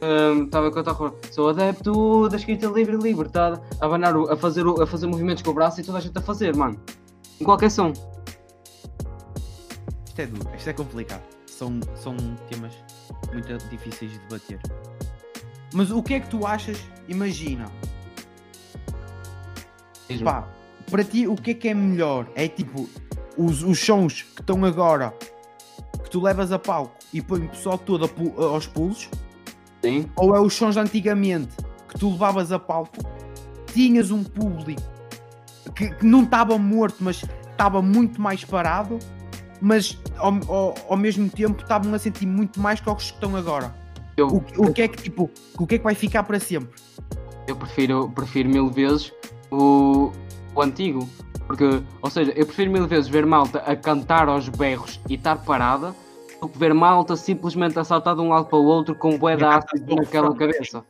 hum, 0.00 0.44
Estava 0.44 0.66
eu 0.66 0.70
a 0.70 0.74
cantar 0.74 0.92
o 0.92 0.94
refrão. 0.94 1.18
Sou 1.32 1.48
adepto 1.48 2.28
da 2.28 2.36
escrita 2.36 2.68
livre 2.68 2.94
e 2.94 2.98
libertada. 3.00 3.60
A, 3.80 3.84
abanar 3.86 4.16
o- 4.16 4.30
a, 4.30 4.36
fazer, 4.36 4.64
o- 4.64 4.80
a 4.80 4.86
fazer 4.86 5.08
movimentos 5.08 5.42
com 5.42 5.50
o 5.50 5.54
braço 5.54 5.80
e 5.80 5.82
toda 5.84 5.98
a 5.98 6.00
gente 6.00 6.16
a 6.16 6.20
fazer, 6.22 6.54
mano. 6.54 6.80
Em 7.40 7.44
qualquer 7.44 7.68
som. 7.68 7.92
Isto 10.06 10.20
é 10.20 10.26
duro, 10.26 10.48
isto 10.56 10.70
é 10.70 10.72
complicado. 10.72 11.22
São, 11.48 11.80
são 11.96 12.14
temas 12.48 12.72
muito 13.32 13.58
difíceis 13.68 14.12
de 14.12 14.18
debater. 14.20 14.60
Mas 15.74 15.90
o 15.90 16.00
que 16.00 16.14
é 16.14 16.20
que 16.20 16.28
tu 16.28 16.46
achas? 16.46 16.78
Imagina, 17.08 17.64
pá, 20.22 20.46
para 20.88 21.02
ti 21.02 21.26
o 21.26 21.34
que 21.34 21.50
é 21.50 21.54
que 21.54 21.68
é 21.70 21.74
melhor? 21.74 22.24
É 22.36 22.46
tipo, 22.46 22.88
os, 23.36 23.64
os 23.64 23.80
sons 23.84 24.22
que 24.22 24.42
estão 24.42 24.64
agora, 24.64 25.12
que 26.04 26.08
tu 26.08 26.20
levas 26.22 26.52
a 26.52 26.58
palco 26.58 27.01
e 27.12 27.20
põe 27.20 27.44
o 27.44 27.48
pessoal 27.48 27.78
todo 27.78 28.08
pu- 28.08 28.34
aos 28.42 28.66
pulos, 28.66 29.08
Sim. 29.82 30.06
ou 30.16 30.34
é 30.34 30.40
os 30.40 30.54
sons 30.54 30.74
de 30.74 30.80
antigamente 30.80 31.54
que 31.88 31.98
tu 31.98 32.10
levavas 32.10 32.50
a 32.52 32.58
palco, 32.58 32.96
tinhas 33.72 34.10
um 34.10 34.22
público 34.22 34.80
que, 35.74 35.90
que 35.90 36.06
não 36.06 36.22
estava 36.24 36.56
morto, 36.58 36.96
mas 37.00 37.22
estava 37.50 37.82
muito 37.82 38.20
mais 38.20 38.44
parado, 38.44 38.98
mas 39.60 39.98
ao, 40.16 40.32
ao, 40.48 40.74
ao 40.90 40.96
mesmo 40.96 41.28
tempo 41.28 41.62
estavam 41.62 41.92
a 41.94 41.98
sentir 41.98 42.26
muito 42.26 42.60
mais 42.60 42.80
que 42.80 42.88
os 42.90 42.96
que 43.10 43.14
estão 43.14 43.36
agora. 43.36 43.74
Eu, 44.16 44.26
O, 44.26 44.40
que- 44.40 44.60
o 44.60 44.72
que 44.72 44.82
é 44.82 44.88
que 44.88 45.02
tipo, 45.02 45.30
o 45.58 45.66
que 45.66 45.76
é 45.76 45.78
que 45.78 45.84
vai 45.84 45.94
ficar 45.94 46.22
para 46.24 46.38
sempre? 46.40 46.70
eu 47.48 47.56
prefiro, 47.56 48.08
prefiro 48.10 48.48
mil 48.48 48.70
vezes 48.70 49.12
o, 49.50 50.12
o 50.54 50.62
antigo. 50.62 51.08
Porque, 51.46 51.82
ou 52.00 52.08
seja, 52.08 52.30
eu 52.32 52.46
prefiro 52.46 52.70
mil 52.70 52.86
vezes 52.86 53.08
ver 53.10 53.26
malta 53.26 53.58
a 53.60 53.74
cantar 53.76 54.28
aos 54.28 54.48
berros 54.48 55.00
e 55.08 55.14
estar 55.14 55.36
parada 55.36 55.92
do 56.42 56.48
que 56.48 56.58
ver 56.58 56.74
malta 56.74 57.14
simplesmente 57.14 57.78
a 57.78 57.84
saltar 57.84 58.16
de 58.16 58.20
um 58.20 58.28
lado 58.28 58.46
para 58.46 58.58
o 58.58 58.64
outro 58.64 58.96
com 58.96 59.16
bué 59.16 59.36
de 59.36 59.44
a 59.44 59.58
ácido 59.58 59.86
cantar 59.86 59.86
só 59.86 59.94
o 59.94 59.96
naquela 59.96 60.34
cabeça. 60.34 60.84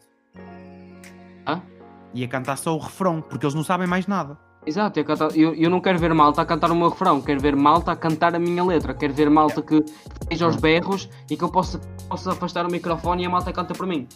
E 2.14 2.24
a 2.24 2.28
cantar 2.28 2.58
só 2.58 2.74
o 2.74 2.78
refrão, 2.78 3.22
porque 3.22 3.46
eles 3.46 3.54
não 3.54 3.64
sabem 3.64 3.86
mais 3.86 4.06
nada. 4.06 4.36
Exato, 4.66 4.98
eu, 5.00 5.04
cantar- 5.04 5.36
eu, 5.36 5.54
eu 5.54 5.70
não 5.70 5.80
quero 5.80 5.98
ver 5.98 6.12
malta 6.14 6.42
a 6.42 6.44
cantar 6.44 6.70
o 6.70 6.74
meu 6.74 6.88
refrão, 6.90 7.20
quero 7.20 7.40
ver 7.40 7.56
malta 7.56 7.90
a 7.92 7.96
cantar 7.96 8.34
a 8.34 8.38
minha 8.38 8.62
letra, 8.64 8.94
quero 8.94 9.12
ver 9.12 9.28
malta 9.30 9.60
que 9.62 9.82
esteja 10.20 10.44
aos 10.44 10.56
berros 10.56 11.08
e 11.30 11.36
que 11.36 11.42
eu 11.42 11.50
possa, 11.50 11.78
possa 12.08 12.32
afastar 12.32 12.66
o 12.66 12.70
microfone 12.70 13.22
e 13.22 13.26
a 13.26 13.30
malta 13.30 13.52
canta 13.52 13.74
por 13.74 13.86
mim. 13.86 14.06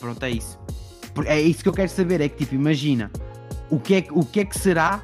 Pronto, 0.00 0.22
é 0.24 0.30
isso. 0.30 0.58
É 1.26 1.40
isso 1.40 1.62
que 1.62 1.68
eu 1.68 1.72
quero 1.72 1.88
saber, 1.88 2.20
é 2.20 2.28
que 2.28 2.38
tipo, 2.38 2.54
imagina, 2.54 3.10
o 3.70 3.78
que 3.80 3.94
é, 3.94 4.04
o 4.10 4.24
que, 4.24 4.40
é 4.40 4.44
que 4.44 4.58
será 4.58 5.00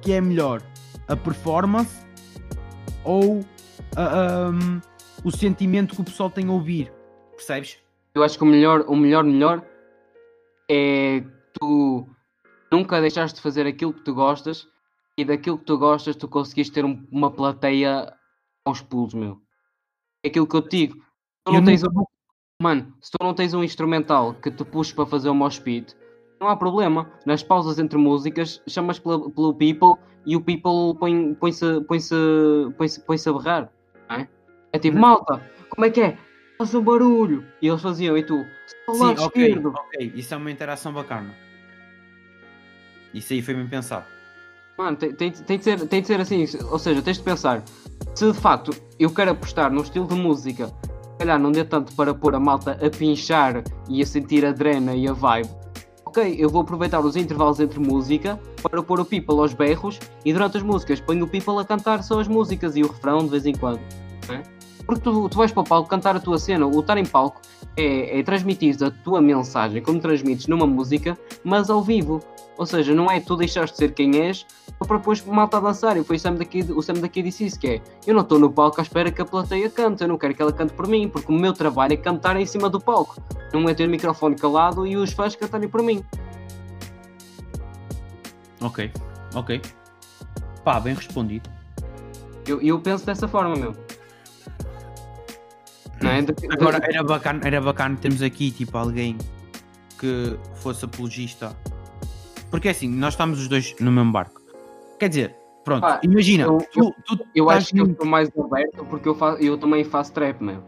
que 0.00 0.12
é 0.12 0.20
melhor? 0.20 0.62
A 1.08 1.16
performance 1.16 2.06
ou 3.04 3.44
ahm, 3.96 4.80
o 5.24 5.30
sentimento 5.30 5.94
que 5.94 6.00
o 6.00 6.04
pessoal 6.04 6.30
tem 6.30 6.48
a 6.48 6.52
ouvir? 6.52 6.92
Percebes? 7.32 7.78
Eu 8.14 8.22
acho 8.22 8.36
que 8.36 8.44
o 8.44 8.46
melhor, 8.46 8.84
o 8.88 8.96
melhor, 8.96 9.24
melhor 9.24 9.64
é 10.70 11.22
tu 11.58 12.06
nunca 12.72 13.00
deixares 13.00 13.32
de 13.32 13.40
fazer 13.40 13.66
aquilo 13.66 13.92
que 13.92 14.02
tu 14.04 14.14
gostas 14.14 14.66
e 15.16 15.24
daquilo 15.24 15.58
que 15.58 15.64
tu 15.64 15.76
gostas 15.78 16.16
tu 16.16 16.28
conseguiste 16.28 16.72
ter 16.72 16.84
um- 16.84 17.06
uma 17.10 17.30
plateia 17.30 18.12
aos 18.64 18.80
pulos, 18.80 19.14
meu. 19.14 19.40
É 20.24 20.28
aquilo 20.28 20.46
que 20.46 20.56
eu 20.56 20.62
te 20.62 20.76
digo. 20.86 20.94
Tu 21.44 21.52
não 21.52 21.58
Eu 21.60 21.64
tens 21.64 21.82
nunca- 21.82 22.00
um- 22.00 22.04
Mano, 22.62 22.94
se 23.00 23.10
tu 23.10 23.16
não 23.24 23.32
tens 23.32 23.54
um 23.54 23.64
instrumental 23.64 24.34
que 24.34 24.50
te 24.50 24.62
puxe 24.64 24.94
para 24.94 25.06
fazer 25.06 25.30
o 25.30 25.34
mosh 25.34 25.58
pit, 25.58 25.96
não 26.38 26.46
há 26.48 26.54
problema. 26.54 27.10
Nas 27.24 27.42
pausas 27.42 27.78
entre 27.78 27.96
músicas, 27.96 28.62
chamas 28.68 28.98
pelo 28.98 29.54
people 29.54 29.94
e 30.26 30.36
o 30.36 30.40
people 30.40 30.98
põe- 30.98 31.34
põe-se 31.34 31.80
põe-se 31.82 32.14
põe-se 32.76 33.00
põe-se 33.00 33.28
a 33.28 33.32
berrar. 33.32 33.72
É, 34.08 34.26
é 34.72 34.78
tipo, 34.78 34.98
malta, 34.98 35.40
como 35.70 35.84
é 35.86 35.90
que 35.90 36.00
é? 36.00 36.18
Faz 36.58 36.74
um 36.74 36.82
barulho. 36.82 37.44
E 37.62 37.68
eles 37.68 37.80
faziam, 37.80 38.16
e 38.18 38.22
tu, 38.22 38.44
Sim, 38.92 39.04
ok, 39.18 39.44
esquerdo. 39.46 39.68
ok. 39.74 40.12
Isso 40.14 40.34
é 40.34 40.36
uma 40.36 40.50
interação 40.50 40.92
bacana. 40.92 41.34
Isso 43.14 43.32
aí 43.32 43.42
foi 43.42 43.54
bem 43.54 43.66
pensado. 43.66 44.04
Mano, 44.78 44.96
tem, 44.96 45.12
tem, 45.12 45.30
tem, 45.30 45.58
de 45.58 45.64
ser, 45.64 45.86
tem 45.88 46.00
de 46.00 46.06
ser 46.06 46.20
assim, 46.20 46.44
ou 46.70 46.78
seja, 46.78 47.02
tens 47.02 47.18
de 47.18 47.22
pensar, 47.22 47.62
se 48.14 48.30
de 48.30 48.38
facto 48.38 48.70
eu 48.98 49.10
quero 49.12 49.32
apostar 49.32 49.70
num 49.70 49.82
estilo 49.82 50.06
de 50.06 50.14
música, 50.14 50.68
se 50.68 51.18
calhar 51.18 51.38
não 51.38 51.52
dê 51.52 51.64
tanto 51.64 51.94
para 51.94 52.14
pôr 52.14 52.34
a 52.34 52.40
malta 52.40 52.72
a 52.84 52.88
pinchar 52.90 53.62
e 53.88 54.00
a 54.00 54.06
sentir 54.06 54.44
a 54.46 54.52
drena 54.52 54.94
e 54.94 55.06
a 55.08 55.12
vibe, 55.12 55.50
ok, 56.10 56.34
eu 56.36 56.50
vou 56.50 56.62
aproveitar 56.62 56.98
os 56.98 57.14
intervalos 57.14 57.60
entre 57.60 57.78
música 57.78 58.38
para 58.60 58.82
pôr 58.82 58.98
o 58.98 59.04
people 59.04 59.38
aos 59.38 59.54
berros 59.54 59.96
e 60.24 60.32
durante 60.32 60.56
as 60.56 60.62
músicas 60.62 61.00
ponho 61.00 61.24
o 61.24 61.28
people 61.28 61.56
a 61.60 61.64
cantar 61.64 62.02
só 62.02 62.18
as 62.18 62.26
músicas 62.26 62.74
e 62.74 62.82
o 62.82 62.88
refrão 62.88 63.20
de 63.20 63.28
vez 63.28 63.46
em 63.46 63.54
quando. 63.54 63.80
Porque 64.90 65.04
tu, 65.04 65.28
tu 65.28 65.38
vais 65.38 65.52
para 65.52 65.60
o 65.60 65.64
palco 65.64 65.88
cantar 65.88 66.16
a 66.16 66.18
tua 66.18 66.36
cena, 66.36 66.66
o 66.66 66.80
estar 66.80 66.98
em 66.98 67.06
palco 67.06 67.40
é, 67.76 68.18
é 68.18 68.22
transmitir 68.24 68.76
a 68.82 68.90
tua 68.90 69.20
mensagem 69.22 69.80
como 69.80 70.00
transmites 70.00 70.48
numa 70.48 70.66
música, 70.66 71.16
mas 71.44 71.70
ao 71.70 71.80
vivo. 71.80 72.20
Ou 72.58 72.66
seja, 72.66 72.92
não 72.92 73.08
é 73.08 73.20
tu 73.20 73.36
deixares 73.36 73.70
de 73.70 73.76
ser 73.76 73.94
quem 73.94 74.20
és 74.20 74.44
para 74.80 74.98
depois 74.98 75.24
malta 75.24 75.58
a 75.58 75.60
dançar. 75.60 75.96
E 75.96 76.02
foi 76.02 76.16
o 76.16 76.18
Sam 76.18 76.34
daqui, 76.34 76.62
o 76.72 76.82
Sam 76.82 76.94
daqui 76.94 77.22
disse 77.22 77.44
isso: 77.46 77.60
que 77.60 77.68
é 77.68 77.82
eu 78.04 78.14
não 78.14 78.22
estou 78.22 78.40
no 78.40 78.50
palco 78.50 78.80
à 78.80 78.82
espera 78.82 79.12
que 79.12 79.22
a 79.22 79.24
plateia 79.24 79.70
cante, 79.70 80.02
eu 80.02 80.08
não 80.08 80.18
quero 80.18 80.34
que 80.34 80.42
ela 80.42 80.52
cante 80.52 80.72
por 80.72 80.88
mim, 80.88 81.08
porque 81.08 81.30
o 81.30 81.36
meu 81.36 81.52
trabalho 81.52 81.92
é 81.92 81.96
cantar 81.96 82.34
em 82.34 82.44
cima 82.44 82.68
do 82.68 82.80
palco, 82.80 83.22
não 83.52 83.68
é 83.68 83.74
ter 83.74 83.86
o 83.86 83.90
microfone 83.90 84.34
calado 84.34 84.84
e 84.84 84.96
os 84.96 85.12
fãs 85.12 85.36
cantarem 85.36 85.68
por 85.68 85.84
mim. 85.84 86.04
Ok, 88.60 88.90
ok. 89.36 89.62
Pá, 90.64 90.80
bem 90.80 90.94
respondido. 90.94 91.48
Eu, 92.44 92.60
eu 92.60 92.80
penso 92.80 93.06
dessa 93.06 93.28
forma, 93.28 93.54
meu. 93.54 93.89
É? 96.02 96.22
De- 96.22 96.32
de- 96.32 96.46
Agora 96.52 96.80
era 96.82 97.02
bacana, 97.04 97.40
era 97.44 97.60
bacana 97.60 97.96
termos 97.96 98.22
aqui 98.22 98.50
tipo 98.50 98.76
alguém 98.78 99.16
que 99.98 100.36
fosse 100.56 100.84
apologista. 100.84 101.54
Porque 102.50 102.68
assim, 102.68 102.88
nós 102.88 103.14
estamos 103.14 103.38
os 103.40 103.48
dois 103.48 103.74
no 103.80 103.92
mesmo 103.92 104.10
barco. 104.12 104.40
Quer 104.98 105.08
dizer, 105.08 105.36
pronto, 105.64 105.86
imagina, 106.02 106.44
eu- 106.44 106.58
tu, 106.72 106.94
tu 107.06 107.18
eu 107.34 107.44
estás 107.44 107.62
acho 107.64 107.72
que 107.74 107.80
eu 107.80 107.86
estou 107.86 108.06
mais 108.06 108.30
aberto 108.38 108.84
porque 108.86 109.08
eu, 109.08 109.14
fa 109.14 109.36
eu 109.40 109.56
também 109.58 109.84
faço 109.84 110.12
trap, 110.12 110.40
meu. 110.42 110.62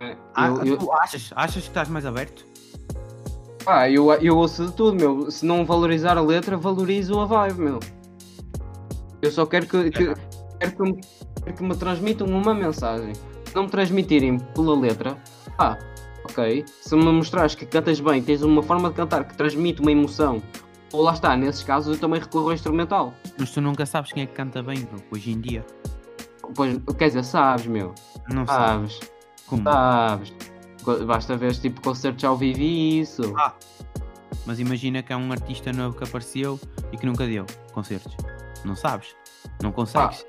É, 0.00 0.16
Ah, 0.34 0.48
eu- 0.48 0.64
eu- 0.64 0.76
tu 0.78 0.92
achas, 0.92 1.30
achas 1.36 1.62
que 1.62 1.68
estás 1.68 1.88
mais 1.88 2.04
aberto? 2.06 2.44
Pá, 3.64 3.88
eu, 3.88 4.12
eu 4.14 4.36
ouço 4.36 4.66
de 4.66 4.72
tudo, 4.72 4.96
meu. 4.96 5.30
Se 5.30 5.46
não 5.46 5.64
valorizar 5.64 6.16
a 6.18 6.20
letra, 6.20 6.56
valorizo 6.56 7.20
a 7.20 7.26
vibe, 7.26 7.60
meu. 7.60 7.80
Eu 9.20 9.30
só 9.30 9.46
quero 9.46 9.66
que, 9.66 9.90
que- 9.90 10.14
quero 10.58 10.72
que, 10.76 11.00
que 11.50 11.62
me 11.62 11.74
transmitam 11.76 12.26
uma 12.26 12.54
mensagem. 12.54 13.14
Se 13.14 13.54
não 13.54 13.64
me 13.64 13.68
transmitirem 13.68 14.38
pela 14.38 14.78
letra, 14.78 15.16
pá, 15.56 15.78
ok. 16.24 16.64
Se 16.80 16.94
me 16.94 17.04
mostrares 17.04 17.54
que 17.54 17.66
cantas 17.66 18.00
bem, 18.00 18.22
tens 18.22 18.42
uma 18.42 18.62
forma 18.62 18.90
de 18.90 18.96
cantar 18.96 19.24
que 19.24 19.34
transmite 19.34 19.80
uma 19.80 19.90
emoção, 19.90 20.42
ou 20.92 21.02
lá 21.02 21.14
está, 21.14 21.36
nesses 21.36 21.62
casos 21.62 21.94
eu 21.94 22.00
também 22.00 22.20
recorro 22.20 22.48
ao 22.48 22.52
instrumental. 22.52 23.14
Mas 23.38 23.50
tu 23.50 23.60
nunca 23.60 23.86
sabes 23.86 24.12
quem 24.12 24.22
é 24.24 24.26
que 24.26 24.34
canta 24.34 24.62
bem, 24.62 24.82
bro, 24.84 25.02
hoje 25.10 25.32
em 25.32 25.40
dia. 25.40 25.64
Pois, 26.54 26.78
quer 26.98 27.08
dizer, 27.08 27.24
sabes, 27.24 27.66
meu. 27.66 27.94
Não 28.28 28.46
sabes. 28.46 28.94
Sabes, 28.94 29.10
Como? 29.46 29.62
sabes. 29.62 30.32
Basta 31.06 31.36
ver 31.36 31.54
tipo 31.54 31.80
concertos 31.80 32.24
ao 32.24 32.36
vivo 32.36 32.60
e 32.60 33.00
isso. 33.00 33.32
Ah. 33.38 33.54
Mas 34.44 34.58
imagina 34.58 35.02
que 35.02 35.12
é 35.12 35.16
um 35.16 35.30
artista 35.30 35.72
novo 35.72 35.96
que 35.96 36.04
apareceu 36.04 36.58
e 36.92 36.96
que 36.96 37.06
nunca 37.06 37.26
deu 37.26 37.46
concertos. 37.72 38.14
Não 38.64 38.74
sabes? 38.76 39.14
Não 39.62 39.72
consegues. 39.72 40.26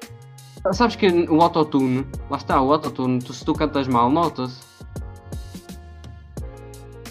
Sabes 0.71 0.95
que 0.95 1.07
o 1.29 1.41
autotune, 1.41 2.07
lá 2.29 2.37
está, 2.37 2.61
o 2.61 2.71
autotune, 2.71 3.19
tu, 3.21 3.33
se 3.33 3.43
tu 3.43 3.53
cantas 3.53 3.87
mal, 3.87 4.09
nota-se. 4.09 4.61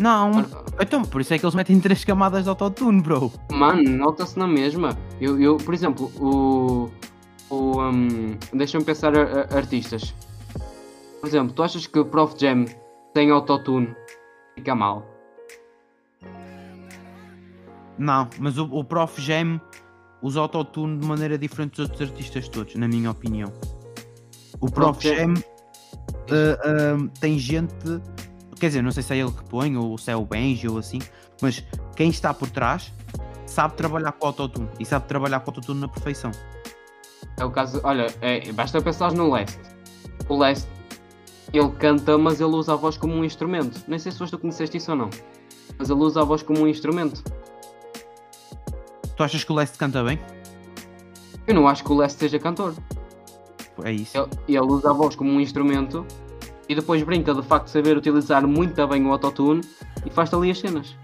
Não, 0.00 0.32
então 0.80 1.02
por 1.02 1.20
isso 1.20 1.34
é 1.34 1.38
que 1.38 1.44
eles 1.44 1.54
metem 1.54 1.78
três 1.78 2.02
camadas 2.02 2.44
de 2.44 2.48
autotune, 2.48 3.02
bro. 3.02 3.30
Mano, 3.52 3.82
nota-se 3.90 4.38
na 4.38 4.46
mesma. 4.48 4.96
Eu, 5.20 5.38
eu, 5.40 5.56
por 5.58 5.74
exemplo, 5.74 6.10
o. 6.18 6.90
o 7.50 7.80
um, 7.82 8.36
Deixa-me 8.54 8.84
pensar 8.84 9.14
a- 9.16 9.42
a- 9.52 9.56
artistas. 9.56 10.14
Por 11.20 11.28
exemplo, 11.28 11.52
tu 11.52 11.62
achas 11.62 11.86
que 11.86 11.98
o 11.98 12.04
Prof 12.06 12.34
Jam 12.38 12.64
sem 13.14 13.30
autotune 13.30 13.94
fica 14.56 14.74
mal? 14.74 15.06
Não, 17.98 18.28
mas 18.40 18.56
o, 18.58 18.64
o 18.64 18.82
Prof 18.82 19.20
Jam 19.20 19.60
usa 20.22 20.40
autotune 20.40 20.98
de 20.98 21.06
maneira 21.06 21.36
diferente 21.36 21.72
dos 21.76 21.90
outros 21.90 22.08
artistas 22.10 22.48
todos, 22.48 22.74
na 22.76 22.88
minha 22.88 23.10
opinião. 23.10 23.52
O 24.60 24.70
Prof. 24.70 25.02
Jam- 25.06 25.34
ah, 26.30 26.58
ah, 26.64 27.18
tem 27.20 27.38
gente, 27.38 27.74
quer 28.58 28.68
dizer, 28.68 28.82
não 28.82 28.92
sei 28.92 29.02
se 29.02 29.12
é 29.12 29.18
ele 29.18 29.32
que 29.32 29.44
põe 29.44 29.76
ou 29.76 29.98
se 29.98 30.10
é 30.10 30.16
o 30.16 30.24
Benji 30.24 30.68
ou 30.68 30.78
assim, 30.78 31.00
mas 31.40 31.64
quem 31.96 32.08
está 32.10 32.32
por 32.32 32.48
trás 32.48 32.92
sabe 33.44 33.74
trabalhar 33.74 34.12
com 34.12 34.28
autotune 34.28 34.68
e 34.78 34.84
sabe 34.86 35.06
trabalhar 35.06 35.40
com 35.40 35.50
autotune 35.50 35.80
na 35.80 35.88
perfeição. 35.88 36.30
É 37.38 37.44
o 37.44 37.50
caso. 37.50 37.80
Olha, 37.82 38.06
é, 38.20 38.50
basta 38.52 38.80
pensar 38.80 39.12
no 39.12 39.32
Leste. 39.32 39.58
O 40.28 40.38
Leste, 40.38 40.68
ele 41.52 41.70
canta, 41.72 42.16
mas 42.16 42.40
ele 42.40 42.50
usa 42.54 42.72
a 42.72 42.76
voz 42.76 42.96
como 42.96 43.14
um 43.14 43.24
instrumento. 43.24 43.82
Nem 43.88 43.98
sei 43.98 44.12
se 44.12 44.18
foste 44.18 44.30
tu 44.30 44.38
conheceste 44.38 44.76
isso 44.76 44.90
ou 44.92 44.96
não. 44.96 45.10
Mas 45.78 45.90
ele 45.90 46.00
usa 46.00 46.20
a 46.20 46.24
voz 46.24 46.42
como 46.42 46.60
um 46.60 46.68
instrumento. 46.68 47.22
Tu 49.16 49.22
achas 49.22 49.44
que 49.44 49.52
o 49.52 49.54
Leste 49.54 49.78
canta 49.78 50.02
bem? 50.02 50.18
Eu 51.46 51.54
não 51.54 51.68
acho 51.68 51.84
que 51.84 51.92
o 51.92 51.96
Leste 51.96 52.18
seja 52.18 52.38
cantor. 52.38 52.74
É 53.84 53.92
isso. 53.92 54.16
Ele, 54.16 54.28
ele 54.48 54.66
usa 54.66 54.90
a 54.90 54.92
voz 54.92 55.14
como 55.14 55.30
um 55.30 55.40
instrumento 55.40 56.06
e 56.68 56.74
depois 56.74 57.02
brinca 57.02 57.34
de 57.34 57.42
facto 57.42 57.66
de 57.66 57.70
saber 57.70 57.96
utilizar 57.96 58.46
muito 58.46 58.86
bem 58.86 59.04
o 59.06 59.12
autotune 59.12 59.62
e 60.06 60.10
faz-te 60.10 60.34
ali 60.34 60.50
as 60.50 60.58
cenas. 60.58 60.96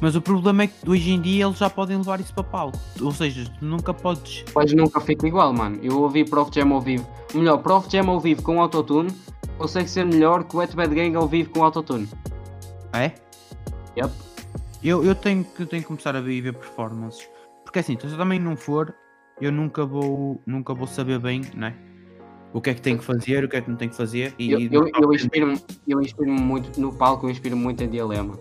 Mas 0.00 0.14
o 0.14 0.20
problema 0.20 0.62
é 0.62 0.66
que 0.68 0.88
hoje 0.88 1.10
em 1.10 1.20
dia 1.20 1.44
eles 1.44 1.58
já 1.58 1.68
podem 1.68 1.96
levar 1.96 2.20
isso 2.20 2.32
para 2.32 2.44
palco. 2.44 2.78
Ou 3.00 3.10
seja, 3.10 3.50
tu 3.58 3.64
nunca 3.64 3.92
podes. 3.92 4.44
Mas 4.54 4.72
nunca 4.72 5.00
fica 5.00 5.26
igual, 5.26 5.52
mano. 5.52 5.78
Eu 5.82 6.00
ouvi 6.00 6.24
Prof 6.24 6.50
Jam 6.54 6.72
ao 6.72 6.80
vivo. 6.80 7.08
Melhor, 7.34 7.58
Prof 7.58 7.88
Jam 7.90 8.08
ao 8.08 8.20
vivo 8.20 8.42
com 8.42 8.60
autotune 8.60 9.10
consegue 9.58 9.90
ser 9.90 10.06
melhor 10.06 10.44
que 10.44 10.54
o 10.54 10.60
Wet 10.60 10.74
Bad 10.76 10.94
Gang 10.94 11.16
ao 11.16 11.26
vivo 11.26 11.50
com 11.50 11.64
autotune. 11.64 12.08
É? 12.92 13.12
Yep. 13.96 14.27
Eu, 14.82 15.04
eu 15.04 15.14
tenho, 15.14 15.44
que, 15.44 15.66
tenho 15.66 15.82
que 15.82 15.88
começar 15.88 16.14
a 16.14 16.20
ver, 16.20 16.40
ver 16.40 16.54
performances. 16.54 17.28
Porque 17.64 17.80
assim, 17.80 17.98
se 17.98 18.06
eu 18.06 18.16
também 18.16 18.38
não 18.38 18.56
for, 18.56 18.94
eu 19.40 19.52
nunca 19.52 19.84
vou, 19.84 20.40
nunca 20.46 20.72
vou 20.72 20.86
saber 20.86 21.18
bem, 21.18 21.42
né? 21.54 21.74
O 22.52 22.60
que 22.60 22.70
é 22.70 22.74
que 22.74 22.80
tem 22.80 22.96
que 22.96 23.04
fazer, 23.04 23.44
o 23.44 23.48
que 23.48 23.56
é 23.56 23.60
que 23.60 23.68
não 23.68 23.76
tem 23.76 23.88
que 23.88 23.96
fazer. 23.96 24.34
E, 24.38 24.50
Eu, 24.50 24.60
eu, 24.60 24.90
eu 25.02 25.12
inspiro-me 25.12 25.60
eu 25.86 26.00
inspiro 26.00 26.32
muito 26.32 26.80
no 26.80 26.92
palco, 26.92 27.26
eu 27.26 27.30
inspiro 27.30 27.56
muito 27.56 27.82
em 27.84 27.88
Dialema. 27.88 28.38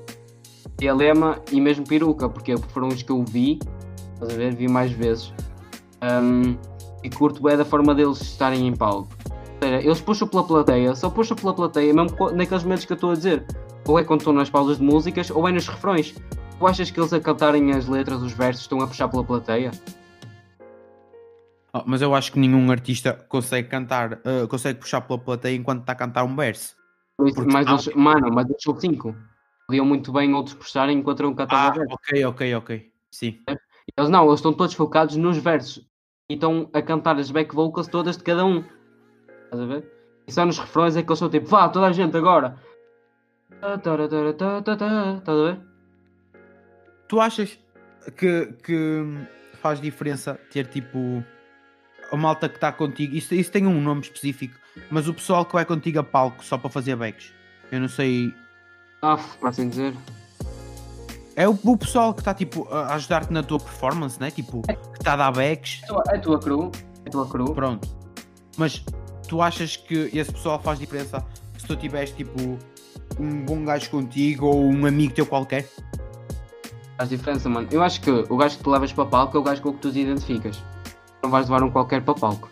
Dialema 0.78 1.42
e 1.52 1.60
mesmo 1.60 1.86
Peruca, 1.86 2.30
porque 2.30 2.56
foram 2.70 2.88
os 2.88 3.04
que 3.04 3.12
eu 3.12 3.24
vi, 3.26 3.60
estás 4.14 4.34
a 4.34 4.38
ver? 4.38 4.56
Vi 4.56 4.68
mais 4.68 4.92
vezes. 4.92 5.34
Um, 6.02 6.56
e 7.04 7.10
curto 7.10 7.42
bem 7.42 7.58
da 7.58 7.66
forma 7.66 7.94
deles 7.94 8.22
estarem 8.22 8.68
em 8.68 8.76
palco. 8.76 9.10
Ou 9.30 9.68
seja, 9.68 9.84
eles 9.84 10.00
puxam 10.00 10.28
pela 10.28 10.44
plateia, 10.44 10.96
só 10.96 11.10
puxam 11.10 11.36
pela 11.36 11.54
plateia, 11.54 11.94
mesmo 11.94 12.16
naqueles 12.32 12.64
momentos 12.64 12.86
que 12.86 12.94
eu 12.94 12.96
estou 12.96 13.12
a 13.12 13.14
dizer. 13.14 13.46
Ou 13.88 13.98
é 13.98 14.04
quando 14.04 14.22
estão 14.22 14.34
nas 14.34 14.50
pausas 14.50 14.78
de 14.78 14.84
músicas, 14.84 15.30
ou 15.32 15.48
é 15.48 15.52
nos 15.52 15.68
refrões. 15.68 16.14
Tu 16.60 16.68
achas 16.68 16.92
que 16.92 17.00
eles 17.00 17.14
a 17.14 17.20
cantarem 17.20 17.72
as 17.72 17.88
letras, 17.88 18.22
os 18.22 18.34
versos, 18.34 18.64
estão 18.64 18.82
a 18.82 18.88
puxar 18.88 19.08
pela 19.08 19.24
plateia? 19.24 19.72
Ah, 21.74 21.84
mas 21.86 22.02
eu 22.02 22.14
acho 22.16 22.32
que 22.32 22.40
nenhum 22.40 22.70
artista 22.72 23.14
consegue 23.30 23.68
cantar, 23.68 24.20
ah, 24.26 24.48
consegue 24.50 24.80
puxar 24.80 25.02
pela 25.02 25.20
plateia 25.20 25.56
enquanto 25.56 25.82
está 25.82 25.94
a 25.94 25.96
cantar 25.96 26.24
um 26.24 26.36
verso. 26.36 26.76
Isso- 27.26 27.46
Mas 27.48 27.68
eles, 27.68 27.96
mano, 27.96 28.30
mas 28.34 28.50
eles 28.50 28.62
são 28.62 28.80
cinco. 28.80 29.16
Podiam 29.68 29.86
muito 29.86 30.12
bem 30.12 30.34
outros 30.34 30.56
puxarem 30.56 30.98
enquanto 31.00 31.26
um 31.28 31.34
cantava 31.34 31.80
Ah, 31.80 31.86
ok, 31.94 32.26
ok, 32.26 32.56
ok. 32.56 32.92
Sim. 33.12 33.40
Eles 33.98 34.10
não, 34.10 34.26
eles 34.28 34.36
estão 34.36 34.54
todos 34.54 34.74
focados 34.76 35.16
nos 35.16 35.38
versos 35.38 35.86
e 36.30 36.36
estão 36.36 36.70
a 36.74 36.82
cantar 36.82 37.18
as 37.18 37.32
back 37.32 37.54
vocals 37.56 37.88
todas 37.88 38.18
de 38.18 38.24
cada 38.24 38.46
um. 38.46 38.64
Estás 39.46 39.62
a 39.62 39.66
ver? 39.66 39.92
E 40.28 40.32
só 40.32 40.46
nos 40.46 40.58
refrões 40.60 40.96
é 40.96 41.02
que 41.04 41.10
eles 41.10 41.20
são 41.20 41.30
tipo, 41.30 41.48
vá, 41.48 41.68
toda 41.70 41.88
a 41.88 41.92
gente 41.92 42.16
agora. 42.16 42.58
Estás 43.62 45.28
a 45.28 45.44
ver? 45.44 45.60
Tu 47.08 47.20
achas 47.22 47.58
que, 48.18 48.46
que 48.64 49.04
faz 49.62 49.80
diferença 49.82 50.40
ter 50.52 50.68
tipo 50.68 51.24
a 52.12 52.16
malta 52.18 52.48
que 52.50 52.56
está 52.56 52.72
contigo? 52.72 53.16
Isso, 53.16 53.34
isso 53.34 53.52
tem 53.52 53.66
um 53.66 53.82
nome 53.82 54.02
específico, 54.02 54.58
mas 54.92 55.08
o 55.08 55.14
pessoal 55.14 55.46
que 55.46 55.54
vai 55.54 55.66
contigo 55.66 56.00
a 56.00 56.04
palco 56.04 56.44
só 56.44 56.58
para 56.58 56.70
fazer 56.70 56.96
backs. 56.96 57.34
Eu 57.72 57.80
não 57.82 57.88
sei. 57.90 58.34
Ah, 59.02 59.18
para 59.40 59.50
assim 59.50 59.70
dizer. 59.70 59.94
É 61.36 61.48
o, 61.48 61.52
o 61.64 61.78
pessoal 61.78 62.14
que 62.14 62.22
está 62.22 62.34
tipo 62.34 62.68
a 62.74 62.96
ajudar-te 62.96 63.32
na 63.32 63.44
tua 63.44 63.60
performance, 63.60 64.20
né? 64.20 64.32
Tipo, 64.32 64.62
que 64.64 64.72
está 65.00 65.14
a 65.14 65.18
dar 65.18 65.32
backs. 65.32 65.82
É 65.84 65.88
tua- 65.88 66.04
É 66.10 66.16
a 66.16 66.20
tua 66.20 66.40
crew. 66.40 66.72
É 67.06 67.10
tua 67.10 67.28
crew. 67.30 67.54
Pronto. 67.54 67.88
Mas 68.58 68.84
tu 69.28 69.42
achas 69.42 69.76
que 69.78 70.10
esse 70.14 70.32
pessoal 70.32 70.60
faz 70.60 70.80
diferença 70.80 71.24
se 71.58 71.66
tu 71.68 71.76
tiveres 71.76 72.12
tipo 72.12 72.58
um 73.20 73.44
bom 73.46 73.64
gajo 73.66 73.90
contigo 73.90 74.46
ou 74.48 74.64
um 74.66 74.86
amigo 74.86 75.14
teu 75.14 75.26
qualquer? 75.26 75.68
Faz 76.98 77.10
diferença, 77.10 77.48
mano. 77.50 77.68
Eu 77.72 77.84
acho 77.84 78.02
que 78.02 78.10
o 78.10 78.38
gajo 78.38 78.58
que 78.58 78.64
tu 78.64 78.70
levas 78.72 78.92
para 78.92 79.06
palco 79.06 79.38
é 79.38 79.40
o 79.40 79.44
gajo 79.44 79.62
com 79.62 79.70
o 79.70 79.74
que 79.74 79.80
tu 79.80 79.92
te 79.92 80.00
identificas. 80.00 80.62
Não 81.22 81.30
vais 81.30 81.48
levar 81.50 81.64
um 81.64 81.70
qualquer 81.70 82.02
para 82.02 82.14
palco. 82.14 82.50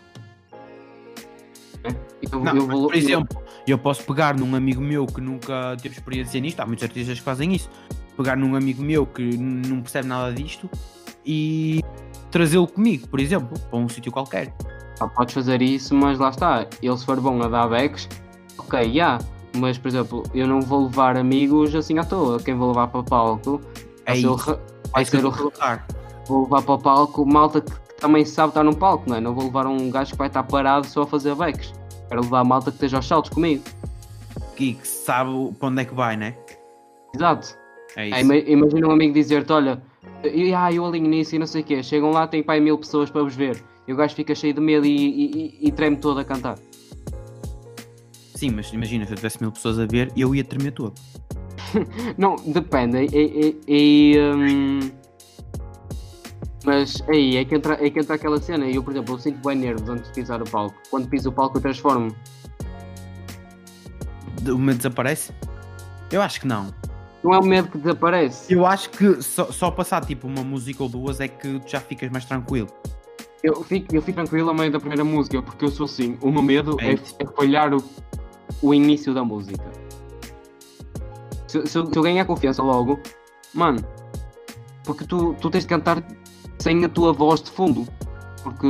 É? 1.84 1.94
Eu, 2.32 2.40
Não, 2.40 2.56
eu 2.56 2.66
vou- 2.66 2.86
por 2.86 2.94
exemplo, 2.94 3.42
eu 3.66 3.78
posso 3.78 4.02
pegar 4.04 4.36
num 4.36 4.54
amigo 4.54 4.80
meu 4.80 5.06
que 5.06 5.20
nunca 5.20 5.76
teve 5.80 5.94
experiência 5.96 6.40
nisto, 6.40 6.60
há 6.60 6.66
muitos 6.66 6.84
artistas 6.84 7.18
que 7.18 7.24
fazem 7.24 7.54
isso, 7.54 7.68
pegar 8.16 8.36
num 8.36 8.54
amigo 8.56 8.82
meu 8.82 9.06
que 9.06 9.36
não 9.36 9.80
percebe 9.82 10.08
nada 10.08 10.32
disto 10.32 10.70
e 11.24 11.80
trazê-lo 12.30 12.66
comigo, 12.66 13.08
por 13.08 13.20
exemplo, 13.20 13.58
para 13.70 13.78
um 13.78 13.88
sítio 13.88 14.12
qualquer. 14.12 14.52
Pá, 14.98 15.08
podes 15.08 15.34
fazer 15.34 15.60
isso, 15.60 15.94
mas 15.94 16.18
lá 16.18 16.30
está. 16.30 16.66
Ele 16.82 16.96
se 16.96 17.04
for 17.04 17.20
bom 17.20 17.40
a 17.42 17.48
dar 17.48 17.68
backs, 17.68 18.08
ok, 18.58 18.92
já. 18.92 19.18
Mas, 19.56 19.78
por 19.78 19.88
exemplo, 19.88 20.22
eu 20.34 20.46
não 20.46 20.60
vou 20.60 20.84
levar 20.84 21.16
amigos 21.16 21.74
assim 21.74 21.98
à 21.98 22.04
toa. 22.04 22.38
Quem 22.38 22.54
vou 22.54 22.68
levar 22.68 22.88
para 22.88 23.00
o 23.00 23.04
palco 23.04 23.60
É 24.04 24.12
vai 24.12 24.20
ser 24.20 24.26
o 24.28 24.34
É 24.34 24.58
vai 24.92 25.04
ser 25.04 25.24
o 25.24 25.30
vou 26.26 26.42
levar 26.44 26.62
para 26.62 26.74
o 26.74 26.78
palco 26.78 27.24
malta 27.26 27.60
que, 27.60 27.72
também 28.00 28.24
sabe 28.24 28.50
estar 28.50 28.62
num 28.64 28.72
palco, 28.74 29.08
não 29.08 29.16
é? 29.16 29.20
Não 29.20 29.34
vou 29.34 29.44
levar 29.44 29.66
um 29.66 29.90
gajo 29.90 30.12
que 30.12 30.18
vai 30.18 30.26
estar 30.28 30.42
parado 30.42 30.86
só 30.86 31.02
a 31.02 31.06
fazer 31.06 31.34
backs. 31.34 31.72
Quero 32.08 32.22
levar 32.22 32.44
malta 32.44 32.70
que 32.70 32.76
esteja 32.76 32.96
aos 32.98 33.06
saltos 33.06 33.30
comigo. 33.30 33.62
E 34.58 34.74
que 34.74 34.86
sabe 34.86 35.30
para 35.58 35.68
onde 35.68 35.82
é 35.82 35.84
que 35.84 35.94
vai, 35.94 36.16
né? 36.16 36.34
Exato. 37.14 37.54
É 37.96 38.04
É, 38.04 38.08
isso. 38.10 38.20
ima- 38.20 38.36
imagina 38.36 38.88
um 38.88 38.90
amigo 38.92 39.14
dizer-te, 39.14 39.52
olha, 39.52 39.82
eu, 40.22 40.56
ah, 40.56 40.72
eu 40.72 40.84
alinho 40.84 41.08
nisso 41.08 41.34
e 41.34 41.38
não 41.38 41.46
sei 41.46 41.62
o 41.62 41.64
quê. 41.64 41.82
Chegam 41.82 42.10
lá, 42.10 42.26
tem 42.26 42.42
pai 42.42 42.60
mil 42.60 42.76
pessoas 42.78 43.08
para 43.10 43.22
vos 43.22 43.34
ver. 43.34 43.62
E 43.88 43.92
o 43.92 43.96
gajo 43.96 44.14
fica 44.14 44.34
cheio 44.34 44.52
de 44.54 44.60
medo 44.60 44.84
e, 44.84 44.90
e, 44.96 45.24
e- 45.62 45.68
e 45.68 45.72
treme 45.72 45.96
todo 45.96 46.18
a 46.20 46.24
cantar. 46.24 46.58
Sim, 48.36 48.50
mas 48.50 48.70
imagina, 48.70 49.06
se 49.06 49.12
eu 49.12 49.16
tivesse 49.16 49.40
mil 49.40 49.50
pessoas 49.50 49.78
a 49.78 49.86
ver, 49.86 50.12
eu 50.14 50.34
ia 50.34 50.44
tremer 50.44 50.72
todo. 50.72 50.94
Não, 52.18 52.36
depende. 52.36 53.08
E, 53.66 54.14
hum, 54.20 54.80
mas 56.66 57.02
aí 57.08 57.36
é 57.36 57.44
que, 57.44 57.54
entra, 57.54 57.74
é 57.74 57.88
que 57.88 57.98
entra 57.98 58.16
aquela 58.16 58.40
cena. 58.40 58.66
Eu, 58.66 58.82
por 58.82 58.92
exemplo, 58.92 59.14
eu 59.14 59.18
sinto 59.18 59.46
bem 59.46 59.56
nervos 59.56 59.88
antes 59.88 60.08
de 60.08 60.14
pisar 60.14 60.42
o 60.42 60.50
palco. 60.50 60.76
Quando 60.90 61.08
piso 61.08 61.30
o 61.30 61.32
palco, 61.32 61.56
eu 61.56 61.62
transformo. 61.62 62.14
O 64.46 64.58
medo 64.58 64.76
desaparece? 64.76 65.32
Eu 66.12 66.20
acho 66.20 66.40
que 66.40 66.46
não. 66.46 66.74
Não 67.24 67.32
é 67.32 67.38
o 67.38 67.44
medo 67.44 67.68
que 67.68 67.78
desaparece. 67.78 68.52
Eu 68.52 68.66
acho 68.66 68.90
que 68.90 69.22
só, 69.22 69.50
só 69.50 69.70
passar 69.70 70.04
tipo 70.04 70.26
uma 70.26 70.44
música 70.44 70.82
ou 70.82 70.88
duas 70.88 71.20
é 71.20 71.26
que 71.26 71.58
tu 71.58 71.70
já 71.70 71.80
ficas 71.80 72.10
mais 72.10 72.26
tranquilo. 72.26 72.68
Eu 73.42 73.62
fico, 73.62 73.94
eu 73.94 74.02
fico 74.02 74.16
tranquilo 74.16 74.50
a 74.50 74.54
meio 74.54 74.70
da 74.70 74.78
primeira 74.78 75.04
música, 75.04 75.40
porque 75.40 75.64
eu 75.64 75.70
sou 75.70 75.86
assim. 75.86 76.18
O 76.20 76.30
meu 76.30 76.42
medo 76.42 76.76
É 76.80 76.92
é, 76.92 76.94
é 76.94 77.26
falhar 77.26 77.72
o, 77.72 77.82
o 78.62 78.72
início 78.74 79.12
da 79.14 79.24
música. 79.24 79.64
Se, 81.46 81.66
se 81.66 81.78
eu- 81.78 81.86
se 81.86 81.96
eu 81.96 82.02
ganhar 82.02 82.24
confiança 82.24 82.62
logo, 82.62 82.98
mano, 83.54 83.78
porque 84.84 85.04
tu, 85.04 85.34
tu 85.40 85.50
tens 85.50 85.62
de 85.64 85.68
cantar 85.68 86.02
sem 86.58 86.84
a 86.84 86.88
tua 86.88 87.12
voz 87.12 87.40
de 87.42 87.50
fundo. 87.50 87.86
Porque 88.42 88.68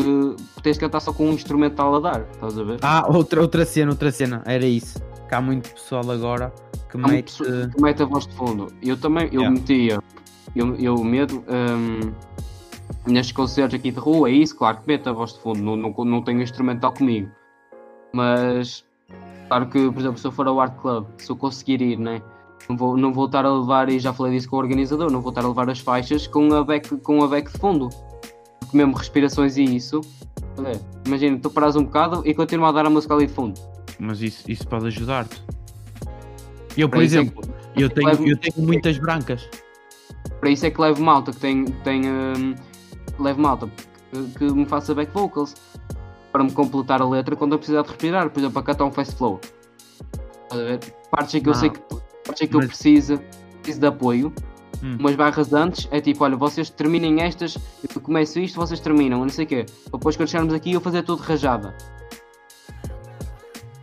tens 0.63 0.75
de 0.77 0.81
cantar 0.81 1.01
só 1.01 1.13
com 1.13 1.27
um 1.29 1.33
instrumental 1.33 1.95
a 1.97 2.01
dar, 2.01 2.27
estás 2.33 2.59
a 2.59 2.63
ver? 2.63 2.79
Ah, 2.83 3.05
outra, 3.09 3.43
outra 3.43 3.65
cena, 3.67 3.91
outra 3.91 4.11
cena, 4.11 4.43
era 4.47 4.65
isso. 4.65 4.99
Que 5.29 5.35
há 5.35 5.41
muito 5.41 5.71
pessoal 5.75 6.11
agora 6.11 6.51
que 6.91 6.97
Há 6.97 7.09
mete. 7.09 7.43
que 7.43 7.83
mete 7.83 8.03
a 8.03 8.07
voz 8.07 8.27
de 8.27 8.35
fundo. 8.35 8.69
Eu 8.83 8.97
também, 8.97 9.27
eu 9.27 9.43
Yeah. 9.43 9.51
metia, 9.51 9.99
eu, 10.55 10.75
eu 10.77 10.97
medo, 11.05 11.45
hum, 11.47 12.11
nestes 13.07 13.33
concertos 13.37 13.79
aqui 13.79 13.91
de 13.91 13.99
rua, 13.99 14.31
é 14.31 14.33
isso, 14.33 14.57
claro 14.57 14.79
que 14.79 14.87
meto 14.89 15.11
a 15.11 15.13
voz 15.13 15.35
de 15.35 15.41
fundo, 15.41 15.61
não, 15.61 15.77
não, 15.77 15.93
não 16.07 16.23
tenho 16.23 16.41
instrumental 16.41 16.95
comigo. 16.95 17.31
Mas, 18.15 18.83
claro 19.49 19.67
que, 19.67 19.91
por 19.91 19.99
exemplo, 20.01 20.19
se 20.19 20.27
eu 20.27 20.33
for 20.33 20.47
ao 20.47 20.61
Art 20.61 20.75
Club, 20.81 21.07
se 21.19 21.31
eu 21.31 21.37
conseguir 21.37 21.81
ir, 21.83 21.99
né? 21.99 22.23
Não 22.69 22.77
vou, 22.77 22.97
não 22.97 23.13
vou 23.13 23.27
estar 23.27 23.45
a 23.47 23.53
levar, 23.53 23.89
e 23.89 23.99
já 24.01 24.13
falei 24.13 24.33
disso 24.33 24.49
com 24.51 24.57
o 24.57 24.59
organizador, 24.59 25.11
não 25.11 25.21
vou 25.21 25.31
estar 25.31 25.45
a 25.45 25.49
levar 25.49 25.71
as 25.71 25.79
faixas 25.79 26.27
com 26.27 26.53
a 26.53 26.65
back, 26.65 26.97
com 26.99 27.23
a 27.23 27.29
back 27.29 27.53
de 27.53 27.59
fundo. 27.59 27.89
Porque 28.61 28.77
mesmo 28.77 28.95
respirações 28.97 29.57
e 29.57 29.63
isso, 29.63 30.01
olha, 30.59 30.81
imagina, 31.07 31.39
tu 31.39 31.49
paras 31.51 31.77
um 31.77 31.85
bocado 31.85 32.23
e 32.25 32.35
continuas 32.35 32.71
a 32.71 32.73
dar 32.73 32.87
a 32.87 32.91
música 32.91 33.15
ali 33.15 33.27
de 33.27 33.33
fundo. 33.33 33.61
Mas 34.01 34.21
isso, 34.21 34.51
isso 34.51 34.67
pode 34.67 34.87
ajudar-te. 34.89 35.41
Eu, 36.77 36.89
por 36.89 36.97
Para 36.97 37.03
é 37.03 37.05
exemplo, 37.05 37.43
que- 37.75 37.83
eu 37.83 37.89
tenho, 37.89 38.07
levo- 38.09 38.27
eu 38.29 38.37
tenho 38.37 38.67
muitas 38.67 38.99
brancas. 38.99 39.49
Para 40.41 40.51
isso 40.51 40.67
é 40.67 40.71
que 40.71 40.81
levo 40.81 41.03
malta 41.03 41.31
que 41.33 41.39
tem. 41.39 41.65
tem 41.65 42.03
hum, 42.07 42.55
levo 43.19 43.41
malta 43.41 43.71
que, 44.13 44.39
que 44.39 44.45
me 44.53 44.67
faça 44.67 44.95
back 44.95 45.11
vocals 45.15 45.55
para 46.37 46.45
me 46.45 46.53
completar 46.53 47.01
a 47.01 47.09
letra 47.09 47.35
quando 47.35 47.53
eu 47.53 47.59
precisar 47.59 47.81
de 47.81 47.89
respirar, 47.89 48.29
por 48.29 48.39
exemplo, 48.41 48.53
para 48.53 48.63
cantar 48.63 48.85
um 48.85 48.93
fast 48.93 49.17
flow. 49.17 49.41
A? 50.51 51.11
Partes 51.11 51.35
em 51.35 51.41
que 51.41 51.49
eu 51.49 51.55
Não. 51.55 51.61
sei 51.61 51.71
que, 51.71 51.79
partes 51.81 52.43
em 52.43 52.47
que 52.47 52.55
eu 52.55 52.59
Mas- 52.61 52.69
preciso, 52.69 53.19
preciso 53.63 53.81
de 53.81 53.87
apoio. 53.87 54.31
Hum. 54.83 54.99
Umas 55.01 55.17
barras 55.17 55.55
antes 55.55 55.89
é 55.91 55.99
tipo, 55.99 56.23
olha, 56.23 56.37
vocês 56.37 56.69
terminem 56.69 57.23
estas, 57.23 57.57
eu 57.83 58.03
começo 58.03 58.39
isto, 58.39 58.57
vocês 58.57 58.79
terminam, 58.81 59.21
não 59.21 59.31
sei 59.31 59.47
o 59.47 59.49
quê. 59.49 59.65
Depois 59.91 60.15
quando 60.15 60.29
chegarmos 60.29 60.53
aqui 60.53 60.73
eu 60.75 60.81
fazer 60.83 61.03
tudo 61.05 61.23
rajada. 61.23 61.75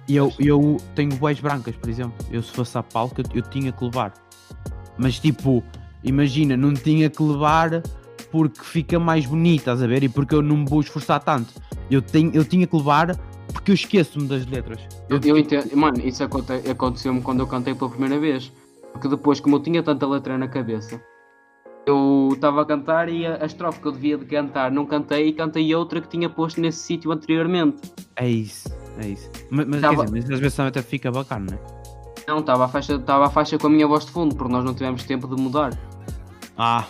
E 0.08 0.16
eu, 0.16 0.32
eu 0.38 0.78
tenho 0.94 1.16
boas 1.16 1.40
brancas, 1.40 1.76
por 1.76 1.90
exemplo. 1.90 2.14
Eu 2.30 2.44
se 2.44 2.52
fosse 2.52 2.78
a 2.78 2.84
palco, 2.84 3.16
eu, 3.20 3.26
eu 3.38 3.42
tinha 3.42 3.72
que 3.72 3.84
levar. 3.84 4.14
Mas 4.96 5.18
tipo, 5.18 5.64
imagina, 6.04 6.56
não 6.56 6.72
tinha 6.76 7.10
que 7.10 7.24
levar 7.24 7.82
porque 8.34 8.62
fica 8.64 8.98
mais 9.00 9.28
bonito, 9.28 9.60
estás 9.60 9.84
a 9.84 9.86
ver? 9.86 10.02
E 10.04 10.10
porque 10.10 10.34
eu 10.34 10.42
não 10.42 10.58
me 10.58 10.66
vou 10.66 10.82
esforçar 10.82 11.20
tanto. 11.24 11.54
Eu, 11.90 12.02
tenho, 12.02 12.32
eu 12.34 12.44
tinha 12.44 12.66
que 12.66 12.76
levar 12.76 13.16
porque 13.54 13.70
eu 13.70 13.76
esqueço-me 13.76 14.28
das 14.28 14.44
letras. 14.48 14.82
Eu, 15.08 15.20
eu 15.24 15.38
entendo, 15.38 15.70
mano, 15.78 16.00
isso 16.04 16.24
aconte- 16.24 16.68
aconteceu-me 16.68 17.22
quando 17.22 17.42
eu 17.42 17.48
cantei 17.48 17.76
pela 17.76 17.92
primeira 17.92 18.20
vez. 18.20 18.52
Porque 18.92 19.08
depois, 19.08 19.40
como 19.40 19.58
eu 19.58 19.60
tinha 19.60 19.84
tanta 19.84 20.08
letra 20.08 20.36
na 20.36 20.48
cabeça, 20.48 21.00
eu 21.86 22.30
estava 22.34 22.64
a 22.64 22.66
cantar 22.66 23.08
e 23.08 23.24
a, 23.26 23.44
a 23.44 23.46
estrofe 23.46 23.80
que 23.80 23.88
eu 23.88 23.92
devia 23.92 24.18
de 24.18 24.26
cantar 24.26 24.72
não 24.72 24.86
cantei 24.86 25.28
e 25.28 25.34
cantei 25.34 25.74
outra 25.76 26.02
que 26.02 26.08
tinha 26.08 26.28
posto 26.28 26.60
nesse 26.60 26.80
sítio 26.80 27.12
anteriormente. 27.12 27.78
É 28.16 28.28
isso, 28.28 28.68
é 29.00 29.10
isso. 29.10 29.30
Mas, 29.52 29.68
mas, 29.68 29.82
Tava- 29.82 30.06
dizer, 30.06 30.12
mas 30.22 30.30
às 30.32 30.40
vezes 30.40 30.56
também 30.56 30.70
até 30.70 30.82
fica 30.82 31.12
bacana, 31.12 31.46
não 31.52 31.58
é? 31.58 31.84
Não, 32.28 32.40
estava 32.40 32.66
a, 32.66 32.68
faixa, 32.68 33.00
a 33.06 33.30
faixa 33.30 33.58
com 33.60 33.68
a 33.68 33.70
minha 33.70 33.86
voz 33.88 34.06
de 34.06 34.12
fundo, 34.12 34.34
porque 34.36 34.52
nós 34.52 34.64
não 34.64 34.74
tivemos 34.74 35.04
tempo 35.04 35.28
de 35.28 35.40
mudar. 35.40 35.78
Ah, 36.58 36.86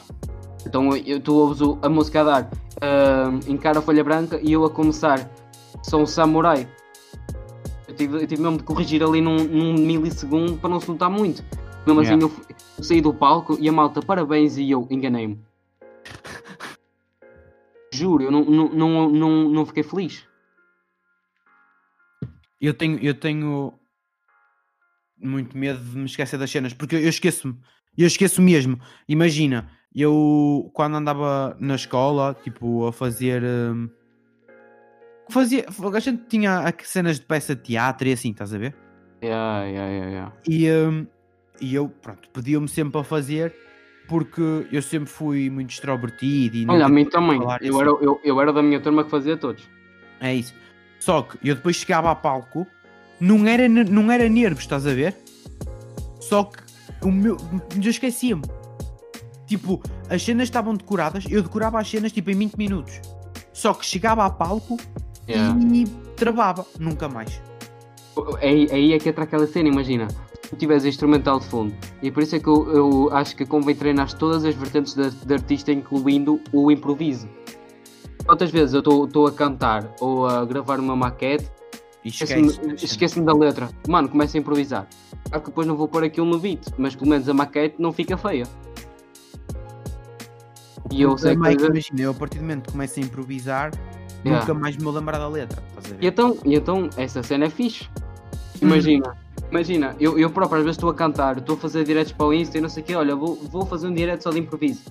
Então 0.66 0.96
eu, 0.96 1.20
tu 1.20 1.34
ouves 1.36 1.60
a 1.82 1.90
música 1.90 2.22
a 2.22 2.24
dar 2.24 2.52
ah, 2.82 3.30
Encara 3.48 3.80
a 3.80 3.82
folha 3.82 4.04
branca 4.04 4.40
e 4.42 4.52
eu 4.52 4.64
a 4.66 4.70
começar 4.70 5.30
Sou 5.84 6.02
um 6.02 6.06
samurai 6.06 6.68
Eu 7.88 7.96
tive, 7.96 8.16
eu 8.24 8.28
tive 8.28 8.42
mesmo 8.42 8.58
de 8.58 8.64
corrigir 8.64 9.04
ali 9.04 9.22
num, 9.22 9.44
num 9.44 9.74
milissegundo 9.74 10.58
para 10.58 10.70
não 10.70 10.80
se 10.80 10.88
notar 10.88 11.10
muito 11.10 11.44
Mesmo 11.86 12.02
assim 12.02 12.12
Yeah. 12.12 12.24
eu, 12.26 12.30
fui- 12.30 12.46
eu 12.78 12.84
saí 12.84 13.02
do 13.02 13.14
palco 13.14 13.58
e 13.60 13.68
a 13.68 13.72
malta 13.72 14.02
parabéns 14.02 14.58
e 14.58 14.70
eu 14.72 14.88
enganei-me 14.90 15.40
Juro, 17.92 18.24
eu 18.24 18.32
não, 18.32 18.44
não, 18.44 18.70
não, 18.70 19.10
não, 19.10 19.50
não 19.50 19.66
fiquei 19.68 19.84
feliz. 19.84 20.26
Eu 22.60 22.74
tenho, 22.74 22.98
eu 23.00 23.14
tenho 23.14 23.74
muito 25.16 25.56
medo 25.56 25.80
de 25.80 25.98
me 25.98 26.06
esquecer 26.06 26.40
das 26.40 26.50
cenas, 26.50 26.74
porque 26.74 26.96
eu 26.96 27.08
esqueço-me. 27.08 27.56
Eu 27.96 28.08
esqueço 28.08 28.42
mesmo. 28.42 28.80
Imagina, 29.08 29.70
eu 30.02 30.70
quando 30.74 30.96
andava 30.96 31.56
na 31.60 31.76
escola, 31.76 32.36
tipo, 32.44 32.88
a 32.88 32.94
fazer. 32.94 33.44
hum, 33.44 33.90
Fazia. 35.30 35.66
A 35.94 36.00
gente 36.00 36.24
tinha 36.28 36.74
cenas 36.84 37.20
de 37.20 37.26
peça 37.26 37.56
de 37.56 37.62
teatro 37.62 38.08
e 38.08 38.14
assim, 38.14 38.32
estás 38.32 38.54
a 38.54 38.58
ver? 38.58 38.76
Yeah, 39.24 39.64
yeah, 39.66 39.90
yeah, 39.90 40.12
yeah. 40.12 40.34
E, 40.48 40.70
hum, 40.70 41.08
e 41.62 41.74
eu, 41.74 41.88
pronto, 41.88 42.30
pediam-me 42.32 42.68
sempre 42.68 42.92
para 42.92 43.04
fazer 43.04 43.56
porque 44.08 44.68
eu 44.72 44.82
sempre 44.82 45.10
fui 45.10 45.50
muito 45.50 45.72
extrovertido 45.72 46.58
e 46.58 46.66
Olha, 46.68 46.86
a 46.86 46.90
mim 46.90 47.06
também. 47.06 47.42
Eu 47.42 47.50
assim. 47.50 47.80
era, 47.80 47.90
eu, 47.90 48.20
eu 48.24 48.42
era 48.42 48.52
da 48.52 48.62
minha 48.62 48.82
turma 48.82 49.04
que 49.04 49.10
fazia 49.10 49.38
todos. 49.38 49.64
É 50.20 50.34
isso. 50.36 50.54
Só 51.00 51.22
que 51.22 51.38
eu 51.48 51.56
depois 51.56 51.78
chegava 51.78 52.12
a 52.12 52.16
palco, 52.16 52.68
não 53.20 53.48
era, 53.48 53.68
não 53.68 54.12
era 54.12 54.28
nervos, 54.28 54.64
estás 54.64 54.86
a 54.86 54.94
ver? 54.94 55.16
Só 56.20 56.44
que 56.44 56.60
o 57.02 57.12
meu. 57.12 57.38
Eu 57.82 57.90
esquecia-me. 57.90 58.44
Tipo, 59.54 59.80
as 60.10 60.24
cenas 60.24 60.46
estavam 60.46 60.74
decoradas, 60.74 61.26
eu 61.30 61.44
decorava 61.44 61.80
as 61.80 61.88
cenas 61.88 62.12
tipo 62.12 62.32
em 62.32 62.36
20 62.36 62.56
minutos. 62.56 63.00
Só 63.54 63.72
que 63.76 63.86
chegava 63.86 64.26
a 64.26 64.30
palco 64.32 64.78
Yeah. 65.30 65.58
e 65.74 65.86
travava, 66.18 66.66
nunca 66.80 67.08
mais. 67.08 67.40
Aí, 68.42 68.68
aí 68.72 68.94
é 68.94 69.00
que 69.00 69.08
entra 69.08 69.24
aquela 69.24 69.46
cena, 69.48 69.70
imagina. 69.70 70.08
Se 70.10 70.50
tu 70.50 70.56
tiveres 70.58 70.84
instrumental 70.86 71.40
de 71.40 71.46
fundo. 71.46 71.74
E 72.02 72.12
por 72.12 72.24
isso 72.24 72.36
é 72.36 72.40
que 72.40 72.48
eu, 72.50 72.70
eu 72.74 73.10
acho 73.14 73.36
que 73.36 73.46
convém 73.46 73.74
treinar 73.76 74.12
todas 74.18 74.44
as 74.44 74.54
vertentes 74.56 74.96
de, 74.96 75.34
artista, 75.34 75.72
incluindo 75.72 76.42
o 76.52 76.70
improviso. 76.72 77.30
Quantas 78.26 78.50
vezes 78.52 78.74
eu 78.74 78.82
estou 79.06 79.28
a 79.28 79.32
cantar 79.32 79.94
ou 80.02 80.26
a 80.26 80.44
gravar 80.46 80.80
uma 80.80 80.96
maquete, 80.96 81.50
E 82.04 82.10
esqueço-me 82.10 82.74
esquece. 82.76 83.22
da 83.22 83.34
letra. 83.34 83.70
Mano, 83.88 84.10
começo 84.10 84.36
a 84.36 84.40
improvisar. 84.40 84.88
Claro 85.30 85.42
que 85.44 85.50
depois 85.52 85.66
não 85.68 85.78
vou 85.78 85.88
pôr 85.88 86.04
aquilo 86.04 86.26
no 86.26 86.38
beat, 86.40 86.68
mas 86.78 86.96
pelo 86.96 87.10
menos 87.12 87.30
a 87.30 87.34
maquete 87.34 87.76
não 87.80 87.94
fica 87.94 88.18
feia. 88.18 88.46
O 90.90 90.94
E 90.94 91.02
eu 91.02 91.18
sei 91.18 91.36
que, 91.36 91.56
que- 91.56 91.66
imagina, 91.66 92.02
eu 92.02 92.12
a 92.12 92.14
partir 92.14 92.38
do 92.38 92.42
momento 92.42 92.66
que 92.66 92.72
começo 92.72 93.00
a 93.00 93.04
improvisar, 93.04 93.72
Yeah. 94.26 94.40
nunca 94.40 94.54
mais 94.58 94.78
me 94.78 94.84
vou 94.84 94.94
lembrar 94.94 95.18
da 95.18 95.28
letra. 95.28 95.62
E 96.00 96.08
então, 96.08 96.38
e 96.46 96.56
então 96.56 96.90
essa 96.96 97.22
cena 97.22 97.46
é 97.46 97.50
fixe. 97.50 97.90
Imagina, 98.62 99.18
imagina, 99.52 99.96
eu, 100.00 100.18
eu 100.18 100.30
próprio 100.30 100.60
às 100.60 100.64
vezes 100.64 100.78
estou 100.78 100.90
a 100.90 100.94
cantar, 100.94 101.38
estou 101.40 101.56
a 101.56 101.60
fazer 101.60 101.84
diretos 101.84 102.14
para 102.14 102.26
o 102.28 102.34
Insta 102.34 102.58
e 102.58 102.62
não 102.62 102.70
sei 102.70 102.84
o 102.84 102.86
quê, 102.86 102.96
olha, 102.96 103.16
vou, 103.16 103.36
vou 103.36 103.66
fazer 103.66 103.88
um 103.88 103.94
direto 103.94 104.22
só 104.24 104.30
de 104.30 104.40
improviso. 104.40 104.82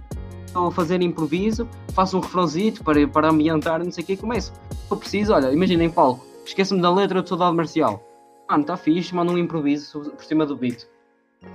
Estou 0.46 0.66
a 0.66 0.70
fazer 0.70 1.00
improviso, 1.00 1.66
faço 1.94 2.18
um 2.18 2.20
refrãozito 2.20 2.84
para, 2.84 3.08
para 3.08 3.30
ambientar, 3.30 3.82
não 3.82 3.90
sei 3.90 4.04
o 4.04 4.06
quê, 4.06 4.12
e 4.12 4.16
começo. 4.18 4.52
Eu 4.90 4.98
preciso, 4.98 5.32
olha, 5.32 5.50
imagina 5.50 5.82
em 5.82 5.90
palco, 5.90 6.26
esqueço-me 6.44 6.82
da 6.82 6.92
letra 6.92 7.22
de 7.22 7.28
soldado 7.30 7.54
marcial. 7.56 8.06
Mano, 8.50 8.60
está 8.62 8.76
fixe, 8.76 9.14
manda 9.14 9.32
um 9.32 9.38
improviso 9.38 10.10
por 10.10 10.24
cima 10.24 10.44
do 10.44 10.54
beat. 10.54 10.86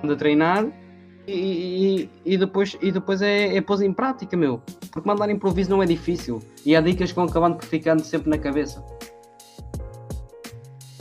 Ando 0.03 0.13
a 0.13 0.15
treinar 0.15 0.65
e, 1.27 2.09
e, 2.25 2.33
e 2.33 2.37
depois, 2.37 2.77
e 2.81 2.91
depois 2.91 3.21
é, 3.21 3.55
é 3.57 3.61
pôs 3.61 3.81
em 3.81 3.91
prática, 3.91 4.35
meu. 4.37 4.61
Porque 4.91 5.07
mandar 5.07 5.29
improviso 5.29 5.69
não 5.69 5.83
é 5.83 5.85
difícil. 5.85 6.41
E 6.65 6.75
há 6.75 6.81
dicas 6.81 7.09
que 7.09 7.15
vão 7.15 7.25
acabando 7.25 7.57
por 7.57 7.65
ficando 7.65 8.03
sempre 8.03 8.29
na 8.29 8.37
cabeça. 8.37 8.83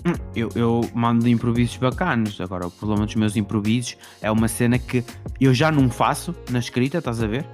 Hum, 0.05 0.15
Eu, 0.35 0.48
eu 0.55 0.81
mando 0.94 1.28
improvisos 1.28 1.77
bacanos. 1.77 2.40
Agora, 2.40 2.66
o 2.66 2.70
problema 2.70 3.07
dos 3.07 3.15
meus 3.15 3.36
improvisos 3.36 3.97
é 4.20 4.31
uma 4.31 4.48
cena 4.48 4.78
que 4.78 5.05
eu 5.40 5.55
já 5.55 5.70
não 5.70 5.89
faço 5.89 6.35
na 6.51 6.59
escrita, 6.59 6.98
estás 6.98 7.23
a 7.23 7.27
ver? 7.27 7.47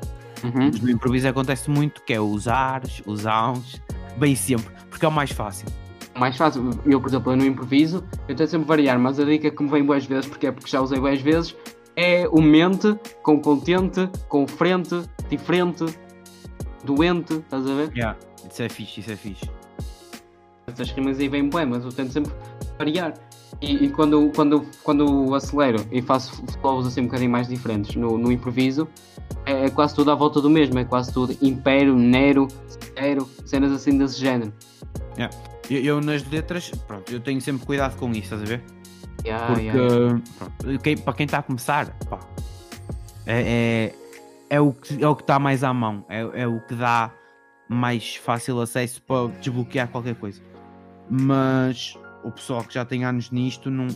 Uhum. 0.42 0.52
Mas 0.54 0.80
no 0.80 0.90
improviso 0.90 1.28
acontece 1.28 1.70
muito, 1.70 2.02
que 2.02 2.12
é 2.12 2.20
os 2.20 2.48
ares, 2.48 3.02
os 3.06 3.26
aos, 3.26 3.80
bem 4.16 4.34
sempre, 4.34 4.66
porque 4.90 5.04
é 5.04 5.08
o 5.08 5.12
mais 5.12 5.30
fácil. 5.30 5.68
mais 6.18 6.36
fácil. 6.36 6.70
Eu, 6.84 7.00
por 7.00 7.08
exemplo, 7.08 7.32
eu 7.32 7.36
no 7.36 7.44
improviso, 7.44 8.02
eu 8.28 8.34
tento 8.34 8.48
sempre 8.50 8.66
variar, 8.66 8.98
mas 8.98 9.20
a 9.20 9.24
dica 9.24 9.50
que 9.50 9.62
me 9.62 9.70
vem 9.70 9.84
boas 9.84 10.04
vezes, 10.04 10.26
porque 10.26 10.46
é 10.48 10.52
porque 10.52 10.68
já 10.68 10.80
usei 10.80 10.98
boas 10.98 11.20
vezes, 11.20 11.54
é 11.96 12.26
o 12.28 12.40
mente 12.40 12.98
com 13.22 13.40
contente, 13.40 14.08
com 14.28 14.46
frente, 14.46 15.02
diferente, 15.28 15.84
doente, 16.84 17.34
estás 17.34 17.66
a 17.66 17.74
ver? 17.74 17.92
Yeah. 17.94 18.18
Isso 18.50 18.62
é 18.62 18.68
fixe, 18.68 19.00
isso 19.00 19.12
é 19.12 19.16
fixe. 19.16 19.50
Essas 20.66 20.90
rimas 20.90 21.18
aí 21.18 21.28
vêm 21.28 21.48
bem, 21.48 21.66
mas 21.66 21.84
eu 21.84 21.92
tento 21.92 22.12
sempre 22.12 22.32
variar. 22.78 23.14
E, 23.60 23.84
e 23.84 23.88
quando, 23.90 24.30
quando, 24.34 24.66
quando 24.82 25.34
acelero 25.34 25.86
e 25.90 26.02
faço 26.02 26.42
flows 26.60 26.86
assim 26.86 27.02
um 27.02 27.04
bocadinho 27.04 27.30
mais 27.30 27.48
diferentes 27.48 27.94
no, 27.94 28.18
no 28.18 28.32
improviso, 28.32 28.88
é, 29.46 29.66
é 29.66 29.70
quase 29.70 29.94
tudo 29.94 30.10
à 30.10 30.14
volta 30.14 30.40
do 30.40 30.50
mesmo, 30.50 30.78
é 30.78 30.84
quase 30.84 31.12
tudo 31.12 31.36
império, 31.40 31.94
nero, 31.94 32.48
zero, 32.98 33.28
cenas 33.44 33.72
assim 33.72 33.96
desse 33.96 34.18
género. 34.18 34.52
Eu, 35.70 35.80
eu 35.82 36.00
nas 36.00 36.28
letras, 36.28 36.70
pronto, 36.86 37.12
eu 37.12 37.20
tenho 37.20 37.40
sempre 37.40 37.64
cuidado 37.64 37.96
com 37.96 38.10
isso, 38.10 38.34
estás 38.34 38.42
a 38.42 38.44
ver? 38.44 38.62
Yeah, 39.24 39.46
Porque, 39.46 39.62
yeah. 39.64 40.78
quem- 40.82 40.96
para 40.98 41.12
quem 41.14 41.24
está 41.26 41.38
a 41.38 41.42
começar, 41.42 41.90
pá, 42.10 42.18
é, 43.26 43.92
é, 44.50 44.56
é 44.56 44.60
o 44.60 44.72
que 44.72 45.02
é 45.02 45.08
o 45.08 45.14
que 45.14 45.22
está 45.22 45.38
mais 45.38 45.62
à 45.62 45.72
mão, 45.72 46.04
é, 46.08 46.42
é 46.42 46.46
o 46.46 46.60
que 46.60 46.74
dá 46.74 47.10
mais 47.68 48.16
fácil 48.16 48.60
acesso 48.60 49.00
para 49.02 49.28
desbloquear 49.40 49.88
qualquer 49.88 50.14
coisa. 50.16 50.40
Mas 51.08 51.96
o 52.24 52.30
pessoal 52.30 52.62
que 52.64 52.74
já 52.74 52.84
tem 52.84 53.04
anos 53.04 53.30
nisto, 53.30 53.70
não, 53.70 53.86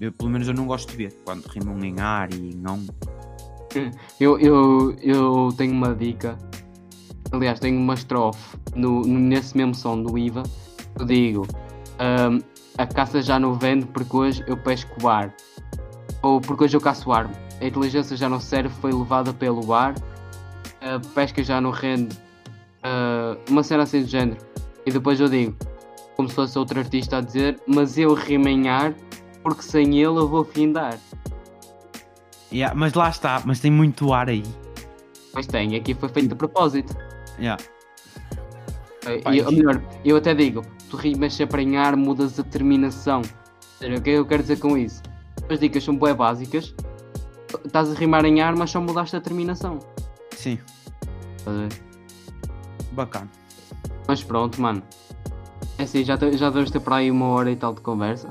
eu, 0.00 0.12
pelo 0.12 0.30
menos 0.30 0.46
eu 0.48 0.54
não 0.54 0.66
gosto 0.66 0.90
de 0.90 0.96
ver 0.96 1.12
quando 1.24 1.44
rimam 1.46 1.78
em 1.84 1.98
ar 2.00 2.32
e 2.32 2.60
on. 2.68 2.84
Eu, 4.18 4.36
eu, 4.40 4.96
eu 5.00 5.48
tenho 5.56 5.72
uma 5.72 5.94
dica. 5.94 6.36
Aliás, 7.30 7.60
tenho 7.60 7.78
uma 7.78 7.94
estrofe 7.94 8.56
no, 8.74 9.02
nesse 9.02 9.56
mesmo 9.56 9.76
som 9.76 10.02
do 10.02 10.18
IVA. 10.18 10.42
Eu 10.98 11.04
digo: 11.06 11.46
ahm, 12.00 12.40
A 12.78 12.86
caça 12.86 13.20
já 13.20 13.38
não 13.38 13.54
vende 13.54 13.86
porque 13.86 14.16
hoje 14.16 14.44
eu 14.46 14.56
pesco 14.56 15.04
o 15.04 15.08
ar. 15.08 15.34
Ou 16.22 16.40
porque 16.40 16.64
hoje 16.64 16.76
eu 16.76 16.80
caço 16.80 17.12
arma. 17.12 17.32
A 17.60 17.66
inteligência 17.66 18.16
já 18.16 18.28
não 18.28 18.40
serve, 18.40 18.74
foi 18.80 18.92
levada 18.92 19.32
pelo 19.32 19.72
ar. 19.72 19.94
A 20.80 20.98
pesca 21.14 21.42
já 21.42 21.60
não 21.60 21.70
rende. 21.70 22.16
Ah, 22.82 23.36
uma 23.48 23.62
cena 23.62 23.82
assim 23.82 24.02
do 24.02 24.08
género. 24.08 24.38
E 24.86 24.90
depois 24.90 25.20
eu 25.20 25.28
digo: 25.28 25.54
Como 26.16 26.28
se 26.28 26.34
fosse 26.34 26.58
outro 26.58 26.78
artista 26.78 27.18
a 27.18 27.20
dizer: 27.20 27.60
Mas 27.66 27.98
eu 27.98 28.14
rimo 28.14 28.48
em 28.48 28.68
ar 28.68 28.94
porque 29.42 29.62
sem 29.62 29.98
ele 29.98 30.18
eu 30.18 30.28
vou 30.28 30.44
findar. 30.44 30.98
Yeah, 32.52 32.74
mas 32.74 32.94
lá 32.94 33.08
está, 33.08 33.42
mas 33.44 33.60
tem 33.60 33.70
muito 33.70 34.12
ar 34.12 34.28
aí. 34.28 34.42
Mas 35.32 35.46
tem, 35.46 35.76
aqui 35.76 35.94
foi 35.94 36.08
feito 36.08 36.30
de 36.30 36.34
propósito. 36.34 36.96
Yeah. 37.38 37.62
Eh, 39.06 39.34
e, 39.34 39.42
ou 39.42 39.52
melhor, 39.52 39.80
eu 40.04 40.16
até 40.16 40.34
digo, 40.34 40.62
tu 40.90 40.96
rimas 40.96 41.34
sempre 41.34 41.62
em 41.62 41.76
ar, 41.76 41.96
mudas 41.96 42.38
a 42.38 42.42
terminação. 42.42 43.22
Ou 43.22 43.78
seja, 43.78 43.94
o 43.98 44.02
que 44.02 44.10
é 44.10 44.12
que 44.14 44.18
eu 44.18 44.26
quero 44.26 44.42
dizer 44.42 44.58
com 44.58 44.76
isso? 44.76 45.02
As 45.48 45.58
dicas 45.60 45.82
são 45.84 45.96
bué 45.96 46.12
básicas. 46.12 46.74
Estás 47.64 47.90
a 47.90 47.94
rimar 47.94 48.24
em 48.24 48.40
ar, 48.40 48.54
mas 48.56 48.70
só 48.70 48.80
mudaste 48.80 49.16
a 49.16 49.20
terminação. 49.20 49.78
Sim, 50.36 50.58
Estás 51.38 51.56
a 51.56 51.60
ver? 51.60 51.82
bacana. 52.92 53.28
Mas 54.06 54.22
pronto, 54.22 54.60
mano. 54.60 54.82
É 55.78 55.84
assim, 55.84 56.04
já, 56.04 56.16
te- 56.18 56.36
já 56.36 56.48
devemos 56.48 56.70
ter 56.70 56.80
para 56.80 56.96
aí 56.96 57.10
uma 57.10 57.26
hora 57.28 57.50
e 57.50 57.56
tal 57.56 57.72
de 57.72 57.80
conversa. 57.80 58.28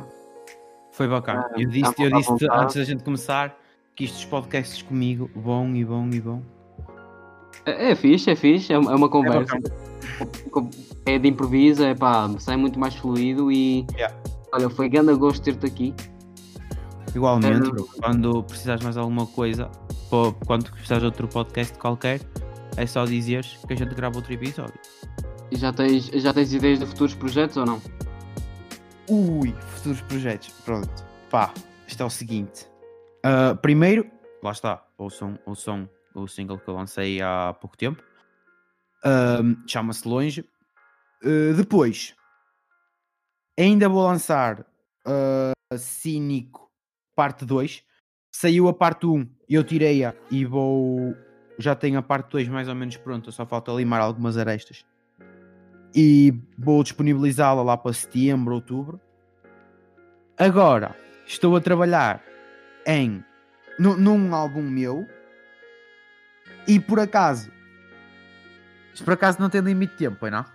Foi 0.91 1.07
bacana. 1.07 1.49
Ah, 1.49 1.59
eu 1.59 1.69
disse, 1.69 1.93
tá 1.95 2.03
eu 2.03 2.09
bom, 2.11 2.17
disse 2.17 2.47
bom, 2.47 2.53
antes 2.53 2.75
da 2.75 2.83
gente 2.83 3.03
começar 3.03 3.57
que 3.95 4.03
estes 4.03 4.25
podcasts 4.25 4.81
comigo 4.81 5.29
vão 5.35 5.75
e 5.75 5.83
vão 5.83 6.09
e 6.11 6.19
vão. 6.19 6.41
É, 7.69 7.91
é 7.91 7.95
fixe, 7.95 8.29
é 8.31 8.35
fixe, 8.35 8.73
é, 8.73 8.77
uma- 8.77 8.91
é 8.91 8.95
uma 8.95 9.09
conversa. 9.09 9.55
bacana. 9.55 10.69
É, 11.05 11.17
de 11.17 11.27
improviso, 11.29 11.83
é 11.83 11.95
pá, 11.95 12.29
sai 12.39 12.57
muito 12.57 12.79
mais 12.79 12.95
fluido 12.95 13.51
e. 13.51 13.85
Yeah. 13.93 14.15
Olha, 14.53 14.69
foi 14.69 14.89
grande 14.89 15.13
gosto 15.15 15.41
ter-te 15.43 15.65
aqui. 15.65 15.93
Igualmente, 17.15 17.67
É. 17.67 17.71
bro, 17.71 17.89
quando 18.01 18.43
precisares 18.43 18.83
mais 18.83 18.97
alguma 18.97 19.25
coisa, 19.25 19.69
pô, 20.09 20.33
quando 20.45 20.69
precisares 20.71 21.01
de 21.01 21.05
outro 21.07 21.27
podcast 21.27 21.77
qualquer, 21.79 22.19
é 22.77 22.85
só 22.85 23.05
dizeres 23.05 23.57
que 23.67 23.73
a 23.73 23.75
gente 23.75 23.95
grava 23.95 24.17
outro 24.17 24.31
episódio. 24.33 24.73
E 25.51 25.55
já 25.55 25.73
tens, 25.73 26.05
já 26.07 26.31
tens 26.33 26.53
ideias 26.53 26.79
de 26.79 26.85
futuros 26.85 27.15
projetos 27.15 27.57
ou 27.57 27.65
não? 27.65 27.81
Ui, 29.09 29.53
futuros 29.75 30.01
projetos. 30.01 30.49
Pronto. 30.63 30.89
Pá, 31.31 31.51
isto 31.87 32.03
é 32.03 32.05
o 32.05 32.09
seguinte. 32.09 32.67
Ah, 33.23 33.55
primeiro, 33.59 34.05
lá 34.43 34.51
está, 34.51 34.83
ouçam, 34.97 35.37
ouçam 35.45 35.89
o 36.13 36.27
single 36.27 36.59
que 36.59 36.67
eu 36.67 36.73
lancei 36.75 37.21
há 37.21 37.53
pouco 37.59 37.77
tempo. 37.77 38.03
Ahm, 39.03 39.55
Chama-se 39.67 40.07
Longe. 40.07 40.45
Ah, 41.23 41.53
depois, 41.55 42.15
ainda 43.57 43.87
vou 43.89 44.05
lançar 44.05 44.65
ah, 45.05 45.53
Cínico 45.77 46.69
parte 47.15 47.45
2. 47.45 47.83
Saiu 48.31 48.67
a 48.67 48.73
parte 48.73 49.05
1, 49.05 49.27
eu 49.49 49.63
tirei-a 49.63 50.13
e 50.29 50.45
vou. 50.45 51.15
Já 51.57 51.75
tenho 51.75 51.99
a 51.99 52.01
parte 52.01 52.29
2 52.31 52.47
mais 52.47 52.67
ou 52.69 52.75
menos 52.75 52.95
pronta, 52.95 53.31
só 53.31 53.45
falta 53.45 53.71
limar 53.73 53.99
algumas 54.01 54.37
arestas 54.37 54.85
e 55.93 56.31
vou 56.57 56.81
disponibilizá-la 56.83 57.61
lá 57.63 57.75
para 57.75 57.91
setembro, 57.91 58.53
outubro. 58.53 59.01
Agora 60.37 60.95
estou 61.25 61.55
a 61.55 61.59
trabalhar 61.61 62.23
em 62.85 63.23
nu- 63.77 63.97
num 63.97 64.33
álbum 64.33 64.61
meu 64.61 65.05
e 66.69 66.79
por 66.79 66.99
acaso 66.99 67.51
Isto 68.93 69.03
por 69.03 69.13
acaso 69.13 69.39
não 69.39 69.49
tem 69.49 69.61
limite 69.61 69.93
de 69.93 69.97
tempo, 69.99 70.17
pois 70.19 70.31
não? 70.31 70.45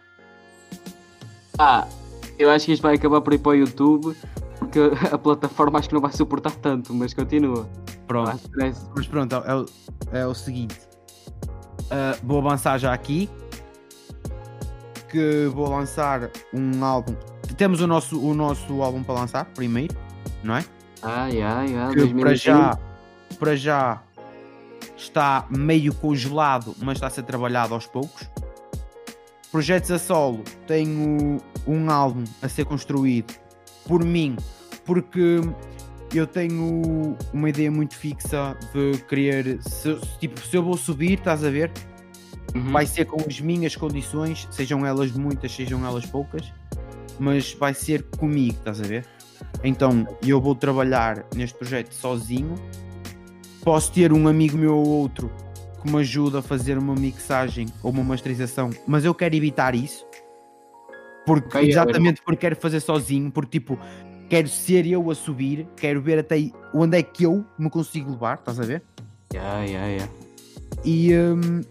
Ah, 1.58 1.86
eu 2.38 2.50
acho 2.50 2.66
que 2.66 2.72
isto 2.72 2.82
vai 2.82 2.94
acabar 2.96 3.20
por 3.20 3.32
ir 3.32 3.38
para 3.38 3.50
o 3.50 3.54
YouTube, 3.54 4.16
porque 4.58 4.80
a 5.12 5.18
plataforma 5.18 5.78
acho 5.78 5.88
que 5.88 5.94
não 5.94 6.00
vai 6.00 6.12
suportar 6.12 6.52
tanto, 6.56 6.92
mas 6.92 7.14
continua. 7.14 7.68
Pronto. 8.06 8.30
Ah, 8.30 8.34
stress. 8.36 8.86
Mas 8.94 9.06
pronto, 9.06 9.34
é 9.34 9.54
o, 9.54 9.66
é 10.12 10.26
o 10.26 10.34
seguinte. 10.34 10.80
Ah, 11.90 12.16
vou 12.22 12.38
avançar 12.38 12.78
já 12.78 12.92
aqui. 12.92 13.30
Que 15.08 15.46
vou 15.54 15.70
lançar 15.70 16.28
um 16.52 16.84
álbum. 16.84 17.14
Temos 17.56 17.80
o 17.80 17.86
nosso, 17.86 18.20
o 18.20 18.34
nosso 18.34 18.82
álbum 18.82 19.02
para 19.04 19.14
lançar 19.14 19.44
primeiro, 19.46 19.94
não 20.42 20.56
é? 20.56 20.64
Ai, 21.02 21.40
ai, 21.40 21.76
ai, 21.76 21.90
Que 21.90 22.00
2021. 22.00 22.20
para 22.20 22.34
já, 22.34 22.78
para 23.38 23.56
já 23.56 24.02
está 25.04 25.46
meio 25.50 25.94
congelado, 25.94 26.74
mas 26.80 26.96
está 26.96 27.06
a 27.06 27.10
ser 27.10 27.22
trabalhado 27.22 27.74
aos 27.74 27.86
poucos. 27.86 28.28
Projetos 29.50 29.90
a 29.90 29.98
solo, 29.98 30.42
tenho 30.66 31.40
um 31.66 31.90
álbum 31.90 32.24
a 32.42 32.48
ser 32.48 32.64
construído 32.64 33.32
por 33.86 34.04
mim, 34.04 34.36
porque 34.84 35.40
eu 36.12 36.26
tenho 36.26 37.16
uma 37.32 37.48
ideia 37.48 37.70
muito 37.70 37.94
fixa 37.94 38.56
de 38.72 38.98
querer, 39.04 39.62
se, 39.62 39.96
tipo, 40.18 40.40
se 40.40 40.56
eu 40.56 40.62
vou 40.62 40.76
subir, 40.76 41.18
estás 41.18 41.44
a 41.44 41.50
ver? 41.50 41.70
Uhum. 42.54 42.70
vai 42.70 42.86
ser 42.86 43.06
com 43.06 43.20
as 43.26 43.40
minhas 43.40 43.74
condições, 43.74 44.46
sejam 44.52 44.86
elas 44.86 45.10
muitas, 45.10 45.52
sejam 45.52 45.84
elas 45.84 46.06
poucas, 46.06 46.52
mas 47.18 47.52
vai 47.54 47.74
ser 47.74 48.04
comigo, 48.16 48.56
estás 48.56 48.80
a 48.80 48.84
ver? 48.84 49.04
Então 49.62 50.06
eu 50.24 50.40
vou 50.40 50.54
trabalhar 50.54 51.24
neste 51.34 51.58
projeto 51.58 51.92
sozinho. 51.92 52.54
Posso 53.64 53.90
ter 53.90 54.12
um 54.12 54.28
amigo 54.28 54.58
meu 54.58 54.76
ou 54.76 54.86
outro 54.86 55.30
que 55.82 55.90
me 55.90 55.98
ajuda 56.00 56.38
a 56.38 56.42
fazer 56.42 56.78
uma 56.78 56.94
mixagem 56.94 57.66
ou 57.82 57.90
uma 57.90 58.04
masterização, 58.04 58.70
mas 58.86 59.04
eu 59.04 59.14
quero 59.14 59.34
evitar 59.34 59.74
isso. 59.74 60.06
Porque, 61.26 61.56
Ok, 61.56 61.70
exatamente 61.70 62.20
porque 62.22 62.40
quero 62.40 62.56
fazer 62.56 62.80
sozinho, 62.80 63.30
porque 63.30 63.58
tipo, 63.58 63.78
quero 64.28 64.48
ser 64.48 64.86
eu 64.86 65.10
a 65.10 65.14
subir, 65.14 65.66
quero 65.76 66.00
ver 66.02 66.18
até 66.18 66.50
onde 66.72 66.98
é 66.98 67.02
que 67.02 67.24
eu 67.24 67.44
me 67.58 67.70
consigo 67.70 68.10
levar, 68.10 68.34
estás 68.34 68.60
a 68.60 68.64
ver? 68.64 68.82
Yeah, 69.32 69.64
yeah, 69.64 69.86
yeah. 69.88 70.12
e 70.84 71.14
hum, 71.16 71.62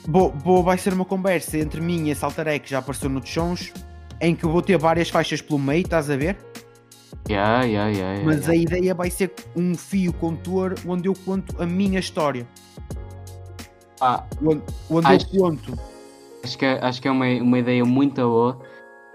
vou- 0.08 0.32
vou- 0.32 0.64
vai 0.64 0.78
ser 0.78 0.94
uma 0.94 1.06
conversa 1.06 1.58
entre 1.58 1.82
mim 1.82 2.08
e 2.08 2.12
esse 2.12 2.24
alter 2.26 2.48
ego 2.48 2.64
que 2.66 2.72
já 2.72 2.80
apareceu 2.80 3.10
noutros 3.10 3.34
sons, 3.34 3.74
em 4.22 4.36
que 4.36 4.46
vou 4.46 4.62
ter 4.62 4.78
várias 4.78 5.10
faixas 5.10 5.42
pelo 5.42 5.60
meio, 5.60 5.82
estás 5.84 6.10
a 6.10 6.16
ver? 6.18 6.38
Yeah, 7.30 7.64
yeah, 7.64 7.90
yeah, 7.92 8.24
Mas 8.26 8.50
a 8.50 8.56
ideia 8.56 8.94
vai 8.96 9.10
ser 9.10 9.32
um 9.56 9.76
fio 9.76 10.12
condutor 10.14 10.76
onde 10.88 11.08
eu 11.08 11.14
conto 11.26 11.62
a 11.62 11.66
minha 11.66 12.00
história. 12.00 12.48
Ah, 14.02 14.24
Onde, 14.42 14.62
onde 14.90 15.08
Acho- 15.08 15.28
eu 15.36 15.42
conto. 15.44 15.74
acho 16.44 16.58
que, 16.58 16.66
é- 16.66 16.80
acho 16.84 17.02
que 17.02 17.08
é 17.08 17.12
uma, 17.12 17.26
uma 17.26 17.60
ideia 17.60 17.84
muito 17.84 18.22
boa. 18.22 18.60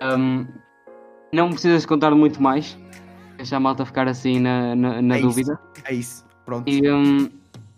Um, 0.03 0.47
não 1.33 1.51
precisas 1.51 1.87
contar 1.87 2.11
muito 2.13 2.41
mais. 2.43 2.77
Deixa 3.37 3.57
a 3.57 3.61
malta 3.61 3.85
ficar 3.87 4.07
assim 4.07 4.39
na, 4.39 4.75
na, 4.77 5.03
na 5.03 5.15
É 5.15 5.19
isso. 5.19 5.29
dúvida. 5.29 5.59
É 5.87 5.95
isso. 5.95 6.25
Pronto. 6.45 6.71
E 6.71 6.89
um, 6.93 7.31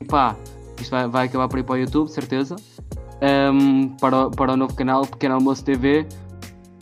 pá, 0.09 0.37
isto 0.81 0.91
vai, 0.91 1.09
vai 1.09 1.27
acabar 1.27 1.49
por 1.49 1.59
ir 1.59 1.63
para 1.63 1.75
o 1.75 1.79
YouTube, 1.79 2.09
certeza. 2.09 2.57
Um, 3.23 3.89
para, 3.97 4.27
o, 4.27 4.31
para 4.31 4.53
o 4.53 4.57
novo 4.57 4.75
canal, 4.75 5.07
Pequeno 5.07 5.35
Almoço 5.35 5.65
TV. 5.65 6.07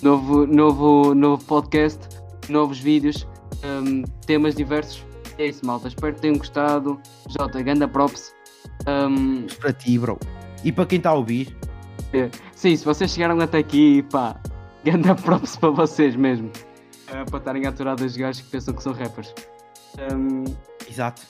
Novo, 0.02 0.46
novo, 0.46 1.14
novo 1.14 1.42
podcast, 1.44 2.00
novos 2.48 2.78
vídeos, 2.78 3.26
um, 3.64 4.02
temas 4.26 4.54
diversos. 4.54 5.04
É 5.38 5.46
isso, 5.46 5.64
malta. 5.64 5.88
Espero 5.88 6.14
que 6.14 6.20
tenham 6.20 6.36
gostado. 6.36 7.00
Jota, 7.28 7.62
ganda 7.62 7.88
props. 7.88 8.34
Um, 8.86 9.46
Para 9.60 9.72
ti, 9.72 9.98
bro. 9.98 10.18
E 10.62 10.72
para 10.72 10.86
quem 10.86 10.98
está 10.98 11.10
a 11.10 11.14
ouvir, 11.14 11.56
sim, 12.54 12.76
se 12.76 12.84
vocês 12.84 13.10
chegaram 13.10 13.38
até 13.40 13.58
aqui, 13.58 14.02
pá, 14.10 14.36
ganda 14.84 15.14
props 15.14 15.56
para 15.56 15.70
vocês 15.70 16.16
mesmo. 16.16 16.50
Uh, 17.08 17.30
para 17.30 17.38
estarem 17.38 17.66
aturados 17.66 18.04
os 18.04 18.16
gajos 18.16 18.42
que 18.42 18.50
pensam 18.50 18.74
que 18.74 18.82
são 18.82 18.92
rappers. 18.92 19.34
Um, 20.12 20.44
exato. 20.88 21.22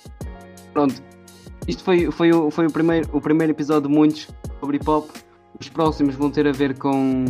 Pronto, 0.73 1.03
isto 1.67 1.83
foi, 1.83 2.11
foi, 2.11 2.33
o, 2.33 2.51
foi 2.51 2.67
o, 2.67 2.71
primeiro, 2.71 3.09
o 3.13 3.21
primeiro 3.21 3.53
episódio 3.53 3.89
de 3.89 3.95
muitos 3.95 4.29
sobre 4.61 4.77
hip 4.77 4.89
hop. 4.89 5.09
Os 5.61 5.69
próximos 5.69 6.15
vão 6.15 6.31
ter 6.31 6.47
a 6.49 6.53
ver 6.53 6.77
com, 6.79 7.25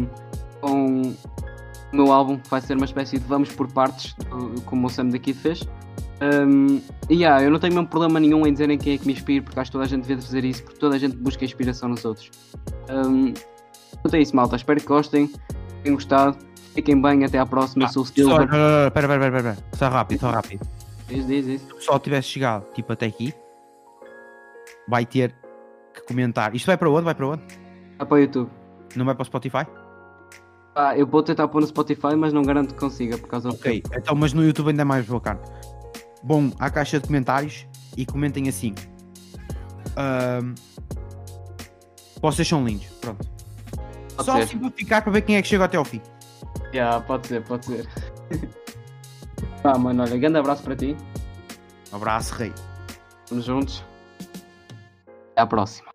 com 0.60 1.02
o 1.02 1.14
meu 1.96 2.10
álbum, 2.12 2.38
que 2.38 2.48
vai 2.50 2.60
ser 2.60 2.74
uma 2.76 2.86
espécie 2.86 3.18
de 3.18 3.24
vamos 3.26 3.50
por 3.50 3.70
partes, 3.70 4.14
do- 4.14 4.60
como 4.62 4.86
o 4.86 4.90
Sam 4.90 5.08
daqui 5.08 5.32
fez. 5.34 5.62
Um, 6.22 6.80
e 7.10 7.16
yeah, 7.16 7.42
eu 7.44 7.50
não 7.50 7.58
tenho 7.58 7.74
mesmo 7.74 7.88
problema 7.88 8.18
nenhum 8.18 8.46
em 8.46 8.52
dizerem 8.52 8.78
quem 8.78 8.94
é 8.94 8.98
que 8.98 9.06
me 9.06 9.12
inspira, 9.12 9.42
porque 9.44 9.60
acho 9.60 9.70
que 9.70 9.72
toda 9.72 9.84
a 9.84 9.88
gente 9.88 10.02
devia 10.06 10.22
fazer 10.22 10.44
isso, 10.44 10.62
porque 10.62 10.78
toda 10.78 10.96
a 10.96 10.98
gente 10.98 11.16
busca 11.16 11.44
inspiração 11.44 11.88
nos 11.88 12.04
outros. 12.04 12.30
Um, 12.88 13.34
então 14.04 14.18
é 14.18 14.22
isso, 14.22 14.34
malta. 14.34 14.56
Espero 14.56 14.80
que 14.80 14.86
gostem, 14.86 15.30
tenham 15.82 15.96
gostado. 15.96 16.36
Fiquem 16.74 17.00
bem, 17.00 17.24
até 17.24 17.38
à 17.38 17.44
próxima. 17.46 17.84
Ah, 17.84 17.88
Sou 17.88 18.02
o 18.02 18.06
Só, 18.06 18.12
Silver. 18.14 18.48
pera, 18.48 18.90
pera, 18.90 19.08
pera, 19.08 19.18
pera, 19.20 19.42
pera. 19.42 19.58
Só 19.76 19.88
rápido, 19.88 20.20
só 20.20 20.30
rápido. 20.30 20.66
Diz, 21.08 21.26
diz, 21.26 21.46
diz. 21.46 21.60
Se 21.60 21.72
o 21.72 21.76
pessoal 21.76 22.00
tivesse 22.00 22.28
chegado 22.28 22.64
tipo 22.74 22.92
até 22.92 23.06
aqui, 23.06 23.32
vai 24.88 25.04
ter 25.06 25.34
que 25.92 26.02
comentar. 26.02 26.54
Isto 26.54 26.66
vai 26.66 26.76
para 26.76 26.90
onde? 26.90 27.04
Vai 27.04 27.14
para 27.14 27.26
onde? 27.26 27.42
Vai 27.98 28.06
para 28.06 28.14
o 28.14 28.18
YouTube. 28.18 28.50
Não 28.96 29.04
vai 29.04 29.14
para 29.14 29.22
o 29.22 29.24
Spotify? 29.26 29.66
Ah, 30.76 30.96
eu 30.96 31.06
vou 31.06 31.22
tentar 31.22 31.46
pôr 31.48 31.60
no 31.60 31.66
Spotify, 31.66 32.16
mas 32.16 32.32
não 32.32 32.42
garanto 32.42 32.74
que 32.74 32.80
consiga 32.80 33.16
por 33.16 33.28
causa 33.28 33.48
do 33.48 33.54
Ok, 33.54 33.82
então, 33.96 34.14
mas 34.16 34.32
no 34.32 34.44
YouTube 34.44 34.68
ainda 34.70 34.82
é 34.82 34.84
mais 34.84 35.06
bacana. 35.06 35.40
Bom, 36.22 36.50
à 36.58 36.68
caixa 36.68 36.98
de 36.98 37.06
comentários 37.06 37.66
e 37.96 38.04
comentem 38.04 38.48
assim. 38.48 38.74
Ahm, 39.96 40.54
vocês 42.20 42.48
são 42.48 42.64
lindos, 42.64 42.86
pronto. 43.00 43.24
Pode 44.16 44.24
Só 44.26 44.36
ser. 44.38 44.48
simplificar 44.48 45.02
para 45.02 45.12
ver 45.12 45.22
quem 45.22 45.36
é 45.36 45.42
que 45.42 45.48
chega 45.48 45.64
até 45.64 45.76
ao 45.76 45.84
fim. 45.84 46.00
Yeah, 46.72 47.00
pode 47.02 47.28
ser, 47.28 47.44
pode 47.44 47.66
ser. 47.66 47.88
Pá, 49.62 49.78
mano, 49.78 50.02
olha, 50.02 50.16
grande 50.16 50.38
abraço 50.38 50.62
para 50.62 50.74
ti. 50.74 50.96
Um 51.92 51.96
abraço, 51.96 52.34
rei. 52.34 52.52
Estamos 53.24 53.44
juntos. 53.44 53.84
Até 55.36 55.42
à 55.42 55.46
próxima. 55.46 55.93